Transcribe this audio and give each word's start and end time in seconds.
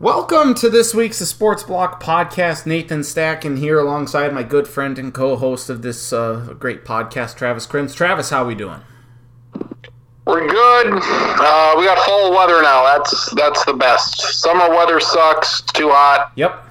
Welcome 0.00 0.54
to 0.54 0.70
this 0.70 0.94
week's 0.94 1.18
The 1.18 1.26
Sports 1.26 1.62
Block 1.62 2.02
podcast. 2.02 2.64
Nathan 2.64 3.00
Stacken 3.00 3.58
here 3.58 3.78
alongside 3.78 4.32
my 4.32 4.42
good 4.42 4.66
friend 4.66 4.98
and 4.98 5.12
co-host 5.12 5.68
of 5.68 5.82
this 5.82 6.10
uh, 6.10 6.54
great 6.58 6.86
podcast, 6.86 7.36
Travis 7.36 7.66
Krims. 7.66 7.94
Travis, 7.94 8.30
how 8.30 8.46
we 8.46 8.54
doing? 8.54 8.80
We're 10.26 10.48
good. 10.48 10.86
Uh, 10.94 11.74
we 11.76 11.84
got 11.84 11.98
fall 12.06 12.30
weather 12.30 12.62
now. 12.62 12.82
That's 12.82 13.30
that's 13.34 13.62
the 13.66 13.74
best. 13.74 14.22
Summer 14.40 14.70
weather 14.70 15.00
sucks. 15.00 15.60
Too 15.60 15.90
hot. 15.90 16.32
Yep. 16.34 16.64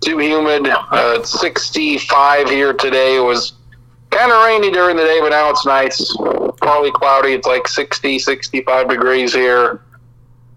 Too 0.00 0.18
humid. 0.18 0.66
Uh, 0.66 1.14
it's 1.16 1.30
65 1.40 2.50
here 2.50 2.72
today. 2.72 3.18
It 3.18 3.24
was 3.24 3.52
kind 4.10 4.32
of 4.32 4.44
rainy 4.44 4.72
during 4.72 4.96
the 4.96 5.04
day, 5.04 5.20
but 5.20 5.28
now 5.28 5.48
it's 5.48 5.64
nice. 5.64 6.12
Partly 6.60 6.90
cloudy. 6.90 7.34
It's 7.34 7.46
like 7.46 7.68
60, 7.68 8.18
65 8.18 8.88
degrees 8.88 9.32
here 9.32 9.80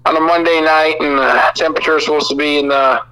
on 0.07 0.15
a 0.15 0.21
Monday 0.21 0.61
night, 0.61 0.95
and 1.01 1.17
the 1.17 1.51
temperature 1.53 1.97
is 1.97 2.05
supposed 2.05 2.29
to 2.29 2.35
be 2.35 2.59
in 2.59 2.69
the 2.69 3.03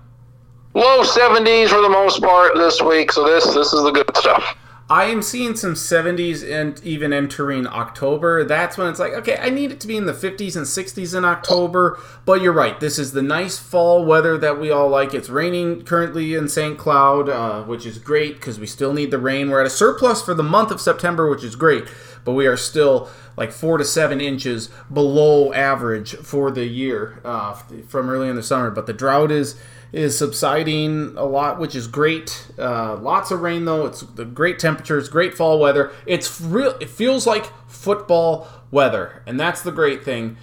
low 0.73 1.03
70s 1.03 1.67
for 1.67 1.81
the 1.81 1.89
most 1.89 2.21
part 2.21 2.55
this 2.55 2.81
week. 2.81 3.11
So 3.11 3.25
this 3.25 3.43
this 3.53 3.73
is 3.73 3.83
the 3.83 3.91
good 3.91 4.15
stuff. 4.15 4.57
I 4.87 5.05
am 5.05 5.23
seeing 5.23 5.55
some 5.55 5.73
70s 5.73 6.47
and 6.47 6.79
even 6.83 7.11
entering 7.11 7.65
October. 7.65 8.43
That's 8.43 8.77
when 8.77 8.87
it's 8.87 8.99
like, 8.99 9.13
okay, 9.13 9.35
I 9.41 9.49
need 9.49 9.71
it 9.71 9.79
to 9.79 9.87
be 9.87 9.97
in 9.97 10.05
the 10.05 10.13
50s 10.13 10.55
and 10.55 10.67
60s 10.67 11.17
in 11.17 11.25
October. 11.25 11.99
But 12.23 12.43
you're 12.43 12.53
right. 12.53 12.79
This 12.79 12.99
is 12.99 13.11
the 13.11 13.23
nice 13.23 13.57
fall 13.57 14.05
weather 14.05 14.37
that 14.37 14.59
we 14.59 14.69
all 14.69 14.87
like. 14.87 15.15
It's 15.15 15.27
raining 15.27 15.85
currently 15.85 16.35
in 16.35 16.47
St. 16.47 16.77
Cloud, 16.77 17.29
uh, 17.29 17.63
which 17.63 17.87
is 17.87 17.97
great 17.97 18.35
because 18.35 18.59
we 18.59 18.67
still 18.67 18.93
need 18.93 19.09
the 19.09 19.17
rain. 19.17 19.49
We're 19.49 19.61
at 19.61 19.65
a 19.65 19.71
surplus 19.71 20.21
for 20.21 20.35
the 20.35 20.43
month 20.43 20.69
of 20.69 20.79
September, 20.79 21.27
which 21.27 21.43
is 21.43 21.55
great. 21.55 21.85
But 22.25 22.33
we 22.33 22.47
are 22.47 22.57
still 22.57 23.09
like 23.37 23.51
four 23.51 23.77
to 23.77 23.85
seven 23.85 24.19
inches 24.19 24.69
below 24.91 25.53
average 25.53 26.15
for 26.15 26.51
the 26.51 26.65
year 26.65 27.21
uh, 27.23 27.53
from 27.87 28.09
early 28.09 28.27
in 28.27 28.35
the 28.35 28.43
summer. 28.43 28.69
But 28.71 28.87
the 28.87 28.93
drought 28.93 29.31
is 29.31 29.55
is 29.93 30.17
subsiding 30.17 31.13
a 31.15 31.23
lot, 31.23 31.57
which 31.57 31.73
is 31.73 31.87
great. 31.87 32.47
Uh, 32.59 32.97
lots 32.97 33.31
of 33.31 33.41
rain 33.41 33.63
though. 33.63 33.85
It's 33.85 34.01
the 34.01 34.25
great 34.25 34.59
temperatures, 34.59 35.07
great 35.07 35.33
fall 35.33 35.59
weather. 35.59 35.93
It's 36.05 36.41
real. 36.41 36.75
It 36.81 36.89
feels 36.89 37.25
like 37.25 37.45
football 37.67 38.47
weather, 38.71 39.23
and 39.25 39.39
that's 39.39 39.61
the 39.61 39.71
great 39.71 40.03
thing. 40.03 40.35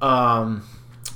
Um, 0.00 0.62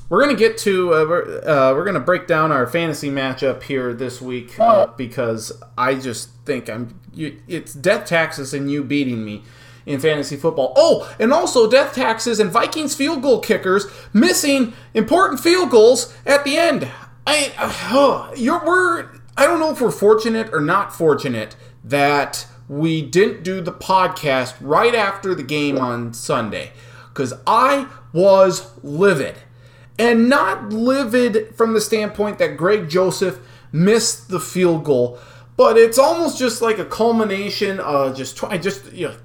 we're 0.09 0.20
gonna 0.20 0.34
get 0.34 0.56
to 0.59 0.95
uh, 0.95 1.05
we're, 1.05 1.48
uh, 1.48 1.75
we're 1.75 1.84
gonna 1.84 2.01
break 2.01 2.27
down 2.27 2.51
our 2.51 2.67
fantasy 2.67 3.11
matchup 3.11 3.62
here 3.62 3.92
this 3.92 4.20
week 4.20 4.59
uh, 4.59 4.86
because 4.86 5.53
I 5.77 5.95
just 5.95 6.31
think 6.47 6.70
I'm 6.70 6.98
you, 7.12 7.41
it's 7.47 7.75
death 7.75 8.06
taxes 8.06 8.55
and 8.55 8.70
you 8.70 8.83
beating 8.83 9.25
me 9.25 9.42
in 9.89 9.98
fantasy 9.98 10.36
football. 10.36 10.72
Oh, 10.77 11.12
and 11.19 11.33
also 11.33 11.69
death 11.69 11.94
taxes 11.94 12.39
and 12.39 12.50
Vikings 12.50 12.94
field 12.94 13.22
goal 13.22 13.41
kickers 13.41 13.86
missing 14.12 14.75
important 14.95 15.41
field 15.41 15.70
goals 15.70 16.14
at 16.27 16.45
the 16.45 16.56
end. 16.56 16.89
I, 17.27 17.53
uh, 17.58 18.33
you're, 18.36 18.64
we're, 18.64 19.08
I 19.36 19.47
don't 19.47 19.58
know 19.58 19.70
if 19.70 19.80
we're 19.80 19.91
fortunate 19.91 20.53
or 20.53 20.61
not 20.61 20.95
fortunate 20.95 21.56
that 21.83 22.47
we 22.69 23.00
didn't 23.00 23.42
do 23.42 23.62
the 23.62 23.72
podcast 23.72 24.55
right 24.61 24.95
after 24.95 25.34
the 25.34 25.42
game 25.42 25.78
on 25.78 26.12
Sunday 26.12 26.73
because 27.08 27.33
I 27.47 27.89
was 28.12 28.70
livid. 28.84 29.36
And 29.98 30.28
not 30.28 30.69
livid 30.69 31.56
from 31.56 31.73
the 31.73 31.80
standpoint 31.80 32.39
that 32.39 32.56
Greg 32.56 32.89
Joseph 32.89 33.41
missed 33.73 34.28
the 34.28 34.39
field 34.39 34.84
goal, 34.84 35.19
but 35.56 35.77
it's 35.77 35.98
almost 35.98 36.39
just 36.39 36.62
like 36.62 36.78
a 36.78 36.84
culmination 36.84 37.80
of 37.80 38.17
just, 38.17 38.45
I 38.45 38.58
just, 38.58 38.92
you 38.92 39.08
know, 39.08 39.17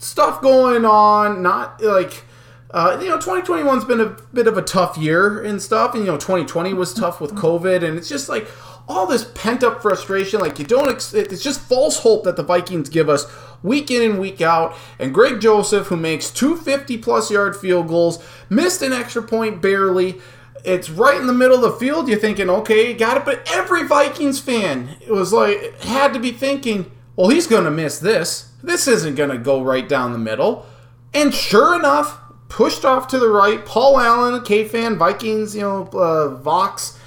stuff 0.00 0.42
going 0.42 0.84
on, 0.84 1.42
not 1.42 1.80
like 1.80 2.24
uh, 2.72 2.98
you 3.02 3.08
know, 3.08 3.18
2021's 3.18 3.84
been 3.84 4.00
a 4.00 4.16
bit 4.32 4.46
of 4.46 4.56
a 4.56 4.62
tough 4.62 4.96
year 4.96 5.42
and 5.42 5.60
stuff, 5.60 5.94
and 5.94 6.04
you 6.04 6.10
know, 6.10 6.16
2020 6.16 6.72
was 6.74 6.94
tough 6.94 7.20
with 7.20 7.34
COVID, 7.34 7.82
and 7.82 7.98
it's 7.98 8.08
just 8.08 8.28
like 8.28 8.48
all 8.88 9.06
this 9.06 9.30
pent 9.34 9.64
up 9.64 9.82
frustration. 9.82 10.40
Like 10.40 10.58
you 10.58 10.64
don't, 10.64 10.88
ex- 10.88 11.12
it's 11.12 11.42
just 11.42 11.60
false 11.60 11.98
hope 12.00 12.24
that 12.24 12.36
the 12.36 12.44
Vikings 12.44 12.88
give 12.88 13.08
us 13.08 13.26
week 13.62 13.90
in 13.90 14.08
and 14.08 14.20
week 14.20 14.40
out. 14.40 14.76
And 15.00 15.12
Greg 15.12 15.40
Joseph, 15.40 15.88
who 15.88 15.96
makes 15.96 16.30
250 16.30 16.98
plus 16.98 17.30
yard 17.30 17.56
field 17.56 17.88
goals, 17.88 18.24
missed 18.48 18.82
an 18.82 18.92
extra 18.92 19.22
point 19.22 19.60
barely. 19.60 20.20
It's 20.64 20.90
right 20.90 21.20
in 21.20 21.26
the 21.26 21.32
middle 21.32 21.64
of 21.64 21.72
the 21.72 21.78
field. 21.78 22.08
You're 22.08 22.18
thinking, 22.18 22.48
okay, 22.50 22.94
got 22.94 23.16
it. 23.16 23.24
But 23.24 23.50
every 23.50 23.84
Vikings 23.84 24.38
fan, 24.38 24.96
it 25.00 25.10
was 25.10 25.32
like, 25.32 25.80
had 25.80 26.12
to 26.12 26.20
be 26.20 26.32
thinking, 26.32 26.90
well, 27.20 27.28
he's 27.28 27.46
going 27.46 27.64
to 27.64 27.70
miss 27.70 27.98
this. 27.98 28.50
This 28.62 28.88
isn't 28.88 29.14
going 29.14 29.28
to 29.28 29.36
go 29.36 29.62
right 29.62 29.86
down 29.86 30.12
the 30.12 30.18
middle. 30.18 30.64
And 31.12 31.34
sure 31.34 31.78
enough, 31.78 32.18
pushed 32.48 32.82
off 32.82 33.08
to 33.08 33.18
the 33.18 33.28
right. 33.28 33.62
Paul 33.66 34.00
Allen, 34.00 34.40
KFAN, 34.40 34.96
Vikings, 34.96 35.54
you 35.54 35.60
know, 35.60 35.86
uh, 35.92 36.34
Vox, 36.36 36.98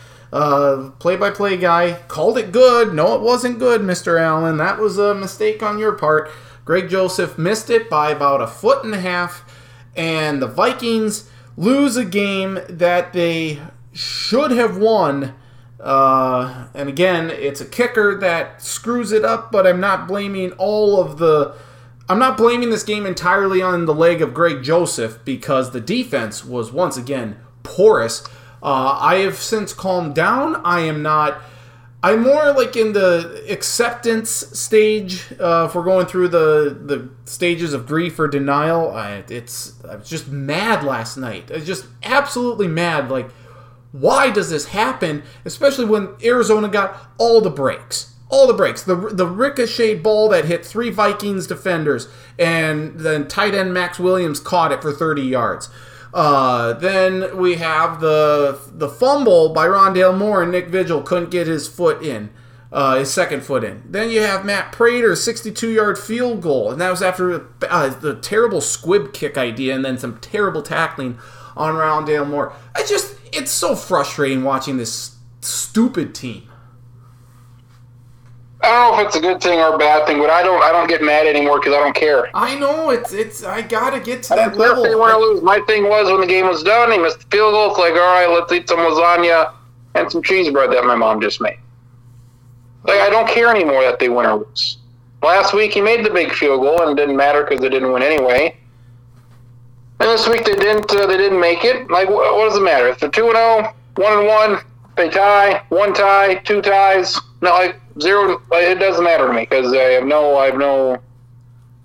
play 1.00 1.16
by 1.16 1.31
play 1.31 1.57
guy, 1.57 1.94
called 2.07 2.38
it 2.38 2.51
good. 2.51 2.94
No, 2.94 3.16
it 3.16 3.22
wasn't 3.22 3.57
good, 3.57 3.81
Mr. 3.81 4.22
Allen. 4.22 4.57
That 4.57 4.78
was 4.78 5.00
a 5.00 5.16
mistake 5.16 5.63
on 5.63 5.79
your 5.79 5.94
part. 5.94 6.30
Greg 6.63 6.90
Joseph 6.90 7.40
missed 7.40 7.72
it 7.72 7.90
by 7.90 8.12
about 8.12 8.40
a 8.40 8.45
foot 8.45 8.84
and 8.84 8.94
a 8.94 9.01
half, 9.01 9.44
and 9.95 10.44
the 10.44 10.47
Vikings 10.47 11.28
lose 11.57 11.97
a 11.97 12.06
game 12.06 12.59
that 12.69 13.13
they 13.13 13.59
should 13.94 14.51
have 14.51 14.78
won. 14.78 15.34
Uh, 15.83 16.67
and 16.73 16.88
again, 16.88 17.29
it's 17.29 17.59
a 17.59 17.66
kicker 17.66 18.17
that 18.19 18.61
screws 18.61 19.11
it 19.11 19.25
up, 19.25 19.51
but 19.51 19.67
I'm 19.67 19.81
not 19.81 20.07
blaming 20.07 20.53
all 20.53 21.01
of 21.01 21.17
the 21.17 21.55
I'm 22.09 22.19
not 22.19 22.38
blaming 22.38 22.69
this 22.69 22.83
game 22.83 23.05
entirely 23.05 23.61
on 23.61 23.85
the 23.85 23.94
leg 23.94 24.21
of 24.21 24.33
Greg 24.33 24.61
Joseph 24.61 25.19
because 25.23 25.71
the 25.71 25.79
defense 25.79 26.44
was 26.44 26.71
once 26.71 26.97
again 26.97 27.38
porous. 27.63 28.25
Uh, 28.61 28.97
I 28.99 29.16
have 29.19 29.38
since 29.38 29.73
calmed 29.73 30.13
down. 30.13 30.57
I 30.66 30.81
am 30.81 31.01
not. 31.01 31.41
I'm 32.01 32.21
more 32.21 32.51
like 32.51 32.75
in 32.75 32.91
the 32.91 33.45
acceptance 33.50 34.29
stage. 34.29 35.31
Uh, 35.39 35.67
if 35.69 35.75
we're 35.75 35.83
going 35.83 36.05
through 36.05 36.27
the 36.29 36.77
the 36.85 37.09
stages 37.23 37.73
of 37.73 37.88
grief 37.88 38.19
or 38.19 38.27
denial, 38.27 38.91
I, 38.91 39.23
it's 39.29 39.73
I 39.85 39.95
was 39.95 40.09
just 40.09 40.27
mad 40.27 40.83
last 40.83 41.15
night. 41.15 41.51
I 41.51 41.55
was 41.55 41.65
just 41.65 41.85
absolutely 42.03 42.67
mad. 42.67 43.09
Like, 43.09 43.29
why 43.93 44.29
does 44.29 44.49
this 44.49 44.65
happen? 44.67 45.23
Especially 45.45 45.85
when 45.85 46.15
Arizona 46.21 46.67
got 46.67 47.13
all 47.17 47.39
the 47.39 47.49
breaks 47.49 48.13
all 48.33 48.47
the 48.47 48.53
breaks. 48.53 48.81
The 48.81 48.95
the 48.95 49.27
ricochet 49.27 49.95
ball 49.99 50.27
that 50.29 50.45
hit 50.45 50.65
three 50.65 50.89
Vikings 50.89 51.45
defenders, 51.45 52.09
and 52.39 52.99
then 52.99 53.27
tight 53.27 53.53
end 53.53 53.73
Maxx 53.73 53.99
Williams 53.99 54.39
caught 54.39 54.71
it 54.71 54.81
for 54.81 54.91
30 54.91 55.21
yards. 55.21 55.69
Uh, 56.13 56.73
then 56.73 57.37
we 57.37 57.55
have 57.55 58.01
the 58.01 58.59
the 58.71 58.89
fumble 58.89 59.49
by 59.49 59.67
Rondale 59.67 60.17
Moore, 60.17 60.41
and 60.41 60.51
Nick 60.51 60.67
Vigil 60.69 61.01
couldn't 61.03 61.29
get 61.29 61.45
his 61.45 61.67
foot 61.67 62.01
in, 62.01 62.31
uh, 62.71 62.97
his 62.97 63.13
second 63.13 63.43
foot 63.43 63.63
in. 63.63 63.83
Then 63.85 64.09
you 64.09 64.21
have 64.21 64.43
Matt 64.43 64.71
Prater's 64.71 65.23
62 65.23 65.69
yard 65.69 65.99
field 65.99 66.41
goal, 66.41 66.71
and 66.71 66.81
that 66.81 66.89
was 66.89 67.03
after 67.03 67.47
uh, 67.69 67.89
the 67.89 68.15
terrible 68.15 68.61
squib 68.61 69.13
kick 69.13 69.37
idea, 69.37 69.75
and 69.75 69.85
then 69.85 69.97
some 69.99 70.17
terrible 70.19 70.63
tackling 70.63 71.19
on 71.55 71.75
Rondale 71.75 72.27
Moore. 72.27 72.53
I 72.75 72.83
just 72.83 73.15
it's 73.33 73.51
so 73.51 73.75
frustrating 73.75 74.44
watching 74.44 74.77
this 74.77 75.17
stupid 75.41 76.16
team. 76.16 76.49
I 78.63 78.69
don't 78.69 78.95
know 78.95 79.01
if 79.01 79.07
it's 79.07 79.16
a 79.17 79.19
good 79.19 79.41
thing 79.41 79.59
or 79.59 79.75
a 79.75 79.77
bad 79.77 80.07
thing, 80.07 80.19
but 80.19 80.29
I 80.29 80.41
don't 80.41 80.63
I 80.63 80.71
don't 80.71 80.88
get 80.88 81.01
mad 81.01 81.27
anymore 81.27 81.59
because 81.59 81.73
I 81.73 81.79
don't 81.79 81.95
care. 81.95 82.29
I 82.33 82.57
know 82.57 82.91
it's 82.91 83.11
it's 83.11 83.44
I 83.44 83.61
gotta 83.61 83.99
get 83.99 84.23
to 84.23 84.33
I 84.33 84.38
that 84.38 84.57
level. 84.57 84.83
They 84.83 84.95
want 84.95 85.11
to 85.13 85.19
lose. 85.19 85.41
My 85.41 85.59
thing 85.67 85.83
was 85.89 86.09
when 86.09 86.21
the 86.21 86.27
game 86.27 86.47
was 86.47 86.63
done, 86.63 86.89
he 86.91 86.97
missed 86.97 87.19
the 87.19 87.25
field 87.25 87.53
goal. 87.53 87.71
It's 87.71 87.79
like, 87.79 87.91
all 87.91 87.99
right, 87.99 88.29
let's 88.29 88.51
eat 88.53 88.69
some 88.69 88.79
lasagna 88.79 89.53
and 89.95 90.09
some 90.09 90.23
cheese 90.23 90.50
bread 90.50 90.71
that 90.71 90.85
my 90.85 90.95
mom 90.95 91.19
just 91.19 91.41
made. 91.41 91.57
Like 92.85 93.01
I 93.01 93.09
don't 93.09 93.27
care 93.27 93.53
anymore 93.53 93.81
that 93.81 94.00
they 94.00 94.07
win 94.07 94.25
or 94.25 94.45
lose. 94.45 94.77
Last 95.21 95.53
week 95.53 95.73
he 95.73 95.81
made 95.81 96.05
the 96.05 96.09
big 96.09 96.31
field 96.31 96.61
goal 96.61 96.81
and 96.81 96.97
it 96.97 97.01
didn't 97.01 97.17
matter 97.17 97.44
because 97.44 97.59
they 97.59 97.69
didn't 97.69 97.91
win 97.91 98.01
anyway. 98.01 98.57
And 99.99 100.09
this 100.09 100.27
week 100.27 100.45
they 100.45 100.55
didn't 100.55 100.91
uh, 100.91 101.07
they 101.07 101.17
didn't 101.17 101.39
make 101.39 101.63
it. 101.63 101.89
Like 101.89 102.09
what, 102.09 102.35
what 102.35 102.49
does 102.49 102.57
it 102.57 102.63
matter? 102.63 102.87
If 102.87 102.99
they're 102.99 103.09
two 103.09 103.27
and 103.27 103.35
0, 103.35 103.73
1 103.95 104.19
and 104.19 104.27
one, 104.27 104.59
they 104.95 105.09
tie, 105.09 105.63
one 105.69 105.94
tie, 105.94 106.35
two 106.35 106.62
ties. 106.62 107.19
No, 107.41 107.51
like 107.51 107.79
zero. 108.01 108.41
It 108.51 108.79
doesn't 108.79 109.03
matter 109.03 109.27
to 109.27 109.33
me 109.33 109.41
because 109.41 109.73
I 109.73 109.91
have 109.91 110.06
no. 110.06 110.38
I 110.38 110.45
have 110.47 110.57
no. 110.57 111.01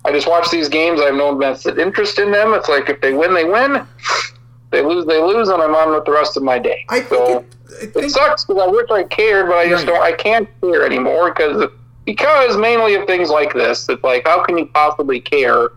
I 0.05 0.11
just 0.11 0.27
watch 0.27 0.49
these 0.49 0.69
games. 0.69 1.01
I 1.01 1.05
have 1.05 1.15
no 1.15 1.31
invested 1.31 1.77
interest 1.77 2.19
in 2.19 2.31
them. 2.31 2.53
It's 2.53 2.69
like 2.69 2.89
if 2.89 3.01
they 3.01 3.13
win, 3.13 3.33
they 3.33 3.45
win. 3.45 3.85
They 4.71 4.83
lose, 4.83 5.05
they 5.05 5.21
lose, 5.21 5.49
and 5.49 5.61
I'm 5.61 5.73
on 5.73 5.93
with 5.93 6.05
the 6.05 6.11
rest 6.11 6.37
of 6.37 6.43
my 6.43 6.59
day. 6.59 6.85
I 6.89 6.99
think 6.99 7.09
so, 7.09 7.45
it, 7.81 7.97
I 7.97 7.99
it 8.05 8.09
sucks 8.11 8.45
because 8.45 8.61
I 8.61 8.67
wish 8.67 8.89
I 8.91 9.03
cared, 9.03 9.47
but 9.47 9.57
I 9.57 9.67
just 9.67 9.87
right. 9.87 9.93
don't. 9.93 10.03
I 10.03 10.11
can't 10.11 10.47
care 10.61 10.85
anymore 10.85 11.31
because 11.31 11.71
because 12.05 12.57
mainly 12.57 12.95
of 12.95 13.07
things 13.07 13.29
like 13.29 13.53
this. 13.53 13.89
It's 13.89 14.03
like 14.03 14.27
how 14.27 14.43
can 14.43 14.57
you 14.57 14.67
possibly 14.67 15.19
care 15.19 15.69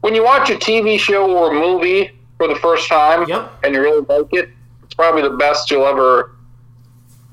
when 0.00 0.14
you 0.14 0.24
watch 0.24 0.50
a 0.50 0.54
TV 0.54 0.98
show 0.98 1.30
or 1.30 1.50
a 1.50 1.54
movie 1.54 2.12
for 2.38 2.48
the 2.48 2.56
first 2.56 2.88
time 2.88 3.28
yep. 3.28 3.52
and 3.62 3.74
you 3.74 3.80
really 3.80 4.04
like 4.06 4.32
it? 4.32 4.50
It's 4.82 4.94
probably 4.94 5.22
the 5.22 5.36
best 5.36 5.70
you'll 5.70 5.86
ever 5.86 6.32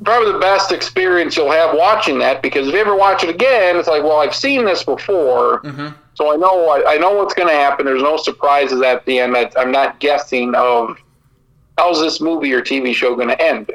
probably 0.04 0.31
the 0.31 0.40
best 0.40 0.72
experience 0.72 1.36
you'll 1.36 1.52
have 1.52 1.75
watching 1.75 2.19
that 2.19 2.42
because 2.42 2.68
if 2.68 2.74
you 2.74 2.80
ever 2.80 2.96
watch 2.96 3.24
it 3.24 3.30
again, 3.30 3.78
it's 3.78 3.88
like, 3.88 4.04
well, 4.04 4.19
I've 4.19 4.36
seen 4.36 4.66
this 4.66 4.84
before, 4.84 5.62
mm-hmm. 5.62 5.88
so 6.14 6.31
I 6.31 6.36
know 6.36 6.69
I, 6.69 6.94
I 6.94 6.98
know 6.98 7.14
what's 7.14 7.34
going 7.34 7.50
to 7.50 7.56
happen. 7.56 7.86
There's 7.86 8.04
no 8.04 8.18
surprises 8.18 8.81
at 8.81 9.06
the 9.06 9.19
end. 9.19 9.36
I'm 9.36 9.72
not 9.72 10.00
guessing 10.00 10.54
of 10.56 10.98
how's 11.78 12.00
this 12.00 12.22
movie 12.22 12.54
or 12.54 12.62
TV 12.62 12.94
show 12.94 13.16
going 13.16 13.30
to 13.30 13.42
end. 13.42 13.72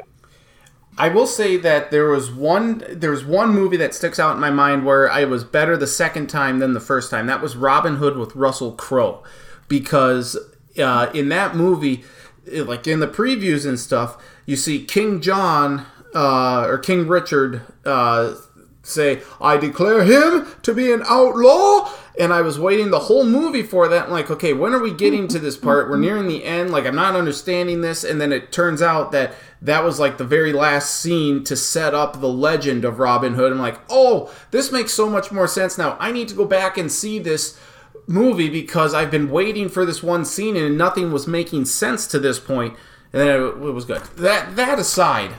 I 0.97 1.09
will 1.09 1.25
say 1.25 1.57
that 1.57 1.91
there 1.91 2.07
was 2.09 2.31
one 2.31 2.83
there 2.89 3.11
was 3.11 3.25
one 3.25 3.49
movie 3.49 3.77
that 3.77 3.95
sticks 3.95 4.19
out 4.19 4.35
in 4.35 4.41
my 4.41 4.51
mind 4.51 4.85
where 4.85 5.09
I 5.09 5.23
was 5.25 5.43
better 5.43 5.75
the 5.75 5.87
second 5.87 6.27
time 6.27 6.59
than 6.59 6.73
the 6.73 6.79
first 6.79 7.09
time. 7.09 7.25
That 7.27 7.41
was 7.41 7.55
Robin 7.55 7.95
Hood 7.95 8.17
with 8.17 8.35
Russell 8.35 8.73
Crowe, 8.73 9.23
because 9.67 10.37
uh, 10.77 11.09
in 11.13 11.29
that 11.29 11.55
movie, 11.55 12.03
like 12.51 12.85
in 12.85 12.99
the 12.99 13.07
previews 13.07 13.67
and 13.67 13.79
stuff, 13.79 14.21
you 14.45 14.55
see 14.55 14.83
King 14.83 15.19
John 15.19 15.85
uh, 16.13 16.65
or 16.67 16.77
King 16.77 17.07
Richard 17.07 17.61
uh, 17.85 18.35
say, 18.83 19.21
"I 19.41 19.57
declare 19.57 20.03
him 20.03 20.47
to 20.61 20.73
be 20.73 20.91
an 20.91 21.03
outlaw." 21.07 21.91
And 22.19 22.31
I 22.31 22.41
was 22.41 22.59
waiting 22.59 22.91
the 22.91 22.99
whole 22.99 23.25
movie 23.25 23.63
for 23.63 23.87
that. 23.87 24.05
I'm 24.05 24.11
like, 24.11 24.29
okay, 24.29 24.53
when 24.53 24.75
are 24.75 24.79
we 24.79 24.93
getting 24.93 25.27
to 25.29 25.39
this 25.39 25.57
part? 25.57 25.89
We're 25.89 25.97
nearing 25.97 26.27
the 26.27 26.43
end. 26.43 26.69
Like, 26.69 26.85
I'm 26.85 26.93
not 26.93 27.15
understanding 27.15 27.81
this. 27.81 28.03
And 28.03 28.21
then 28.21 28.31
it 28.31 28.51
turns 28.51 28.83
out 28.83 29.11
that 29.13 29.33
that 29.63 29.83
was 29.83 29.97
like 29.97 30.17
the 30.17 30.25
very 30.25 30.51
last 30.51 30.99
scene 30.99 31.43
to 31.45 31.55
set 31.55 31.93
up 31.93 32.19
the 32.19 32.27
legend 32.27 32.83
of 32.83 32.99
Robin 32.99 33.33
Hood. 33.35 33.53
I'm 33.53 33.59
like, 33.59 33.79
oh, 33.89 34.33
this 34.51 34.73
makes 34.73 34.93
so 34.93 35.09
much 35.09 35.31
more 35.31 35.47
sense 35.47 35.77
now. 35.77 35.95
I 36.01 36.11
need 36.11 36.27
to 36.27 36.35
go 36.35 36.43
back 36.43 36.77
and 36.77 36.91
see 36.91 37.17
this 37.17 37.57
movie 38.05 38.49
because 38.49 38.93
I've 38.93 39.09
been 39.09 39.29
waiting 39.29 39.69
for 39.69 39.85
this 39.85 40.03
one 40.03 40.25
scene 40.25 40.57
and 40.57 40.77
nothing 40.77 41.13
was 41.13 41.27
making 41.27 41.63
sense 41.65 42.05
to 42.07 42.19
this 42.19 42.41
point. 42.41 42.75
And 43.13 43.21
then 43.21 43.29
it, 43.29 43.57
was 43.57 43.85
good. 43.85 44.01
That 44.17 44.57
that 44.57 44.79
aside, 44.79 45.31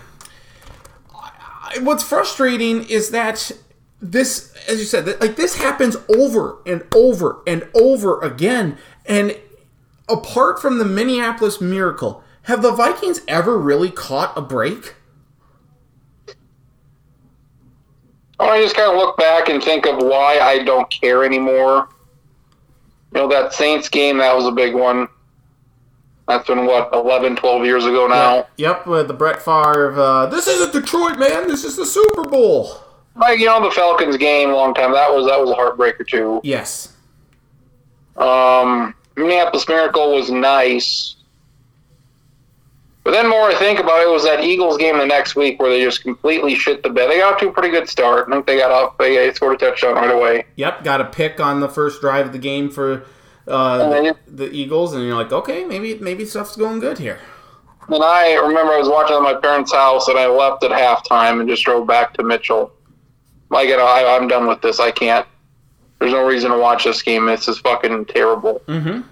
what's 1.81 2.03
frustrating 2.03 2.89
is 2.89 3.11
that 3.11 3.53
this, 4.01 4.55
as 4.67 4.79
you 4.79 4.87
said, 4.87 5.21
like 5.21 5.37
this 5.37 5.57
happens 5.57 5.99
over 6.09 6.63
and 6.65 6.83
over 6.95 7.43
and 7.47 7.69
over 7.75 8.23
again. 8.23 8.79
And 9.05 9.37
apart 10.09 10.63
from 10.63 10.79
the 10.79 10.85
Minneapolis 10.87 11.61
Miracle, 11.61 12.24
have 12.45 12.63
the 12.63 12.73
Vikings 12.73 13.21
ever 13.29 13.59
really 13.59 13.91
caught 13.91 14.37
a 14.37 14.41
break? 14.41 14.95
I 18.41 18.61
just 18.61 18.77
kind 18.77 18.91
of 18.91 18.97
look 18.97 19.17
back 19.17 19.49
and 19.49 19.63
think 19.63 19.87
of 19.87 19.97
why 19.99 20.39
I 20.41 20.63
don't 20.65 20.91
care 20.91 21.25
anymore. 21.25 21.89
You 23.13 23.21
know, 23.21 23.29
that 23.29 23.53
Saints 23.53 23.89
game, 23.89 24.19
that 24.19 24.35
was 24.35 24.47
a 24.47 24.53
big 24.53 24.75
one. 24.75 25.09
That's 26.27 26.47
been, 26.47 26.67
what, 26.67 26.91
11, 26.93 27.37
12 27.37 27.65
years 27.65 27.85
ago 27.85 28.07
now? 28.07 28.47
Yep, 28.57 28.87
with 28.87 29.09
the 29.09 29.15
Brett 29.15 29.43
Favre, 29.43 29.93
uh, 29.93 30.27
this 30.27 30.49
isn't 30.49 30.73
Detroit, 30.73 31.19
man. 31.19 31.49
This 31.49 31.65
is 31.65 31.77
the 31.77 31.85
Super 31.85 32.25
Bowl. 32.25 32.81
Like, 33.15 33.39
you 33.39 33.47
know, 33.47 33.63
the 33.63 33.71
Falcons 33.71 34.17
game, 34.17 34.51
long 34.51 34.75
time. 34.75 34.93
That 34.93 35.15
was 35.15 35.27
that 35.27 35.39
was 35.39 35.51
a 35.51 35.55
heartbreaker, 35.55 36.07
too. 36.07 36.41
Yes. 36.43 36.95
Um, 38.17 38.95
Minneapolis 39.17 39.69
Miracle 39.69 40.15
was 40.15 40.31
nice. 40.31 41.14
But 43.05 43.11
then 43.11 43.29
more 43.29 43.51
I 43.51 43.55
think 43.55 43.79
about 43.79 44.01
it 44.01 44.11
was 44.11 44.25
that 44.25 44.43
Eagles 44.43 44.79
game 44.79 44.97
the 44.97 45.05
next 45.05 45.37
week 45.37 45.61
where 45.61 45.71
they 45.71 45.85
just 45.85 46.03
completely 46.03 46.55
shit 46.55 46.83
the 46.83 46.89
bed. 46.89 47.11
They 47.11 47.19
got 47.19 47.39
to 47.39 47.49
a 47.49 47.53
pretty 47.53 47.69
good 47.69 47.87
start. 47.87 48.29
I 48.29 48.33
think 48.33 48.47
they 48.47 48.57
got 48.57 48.71
off. 48.71 48.97
They 48.97 49.33
scored 49.35 49.57
a 49.57 49.59
touchdown 49.59 49.95
right 49.97 50.11
away. 50.11 50.47
Yep, 50.57 50.85
got 50.85 51.03
a 51.03 51.05
pick 51.05 51.39
on 51.39 51.61
the 51.61 51.69
first 51.69 52.01
drive 52.01 52.27
of 52.27 52.33
the 52.33 52.39
game 52.39 52.71
for 52.71 53.05
uh, 53.47 53.91
the, 53.91 54.17
the, 54.27 54.51
Eagles, 54.51 54.95
and 54.95 55.05
you're 55.05 55.15
like, 55.15 55.33
okay, 55.33 55.67
maybe 55.67 55.99
maybe 55.99 56.25
stuff's 56.25 56.57
going 56.57 56.81
good 56.81 56.97
here. 56.97 57.19
And 57.89 58.03
I 58.03 58.37
remember 58.37 58.73
I 58.73 58.79
was 58.79 58.89
watching 58.89 59.17
at 59.17 59.23
my 59.23 59.35
parents' 59.35 59.73
house, 59.73 60.09
and 60.09 60.19
I 60.19 60.27
left 60.27 60.65
at 60.65 60.71
halftime 60.71 61.41
and 61.41 61.49
just 61.49 61.63
drove 61.63 61.87
back 61.87 62.15
to 62.15 62.23
Mitchell. 62.23 62.73
Like, 63.51 63.69
you 63.69 63.77
know, 63.77 63.85
I, 63.85 64.17
I'm 64.17 64.29
done 64.29 64.47
with 64.47 64.63
this. 64.63 64.81
I 64.81 64.91
can't. 64.91 65.27
There's 65.99 66.13
no 66.13 66.27
reason 66.27 66.51
to 66.51 66.57
watch 66.57 66.85
this 66.85 67.03
game. 67.03 67.27
This 67.27 67.49
is 67.49 67.59
fucking 67.59 68.07
terrible. 68.07 68.63
Mm-hmm. 68.67 69.03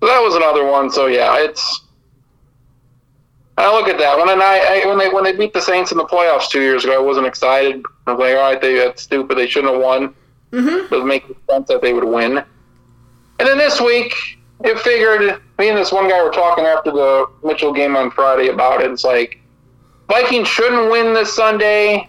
So 0.00 0.06
that 0.06 0.20
was 0.20 0.34
another 0.34 0.64
one. 0.64 0.90
So 0.90 1.06
yeah, 1.06 1.36
it's 1.38 1.82
I 3.58 3.72
look 3.72 3.88
at 3.88 3.98
that 3.98 4.18
when 4.18 4.28
I, 4.28 4.82
I, 4.84 4.86
when 4.86 4.98
they 4.98 5.08
when 5.08 5.24
they 5.24 5.32
beat 5.32 5.54
the 5.54 5.62
Saints 5.62 5.90
in 5.90 5.98
the 5.98 6.04
playoffs 6.04 6.50
two 6.50 6.60
years 6.60 6.84
ago, 6.84 6.94
I 6.94 7.02
wasn't 7.02 7.26
excited. 7.26 7.82
I 8.06 8.12
was 8.12 8.20
like, 8.20 8.36
all 8.36 8.52
right, 8.52 8.60
they 8.60 8.74
that's 8.74 9.02
stupid. 9.02 9.38
They 9.38 9.46
shouldn't 9.46 9.72
have 9.72 9.82
won. 9.82 10.14
Mm-hmm. 10.52 10.88
Doesn't 10.90 11.08
make 11.08 11.24
sense 11.48 11.68
that 11.68 11.80
they 11.80 11.92
would 11.92 12.04
win. 12.04 12.38
And 13.38 13.48
then 13.48 13.58
this 13.58 13.80
week, 13.80 14.14
it 14.64 14.78
figured. 14.80 15.40
Me 15.58 15.70
and 15.70 15.78
this 15.78 15.90
one 15.90 16.06
guy 16.08 16.22
were 16.22 16.30
talking 16.30 16.66
after 16.66 16.90
the 16.90 17.26
Mitchell 17.42 17.72
game 17.72 17.96
on 17.96 18.10
Friday 18.10 18.48
about 18.48 18.82
it. 18.82 18.90
It's 18.90 19.04
like 19.04 19.40
Vikings 20.08 20.48
shouldn't 20.48 20.90
win 20.90 21.14
this 21.14 21.34
Sunday. 21.34 22.06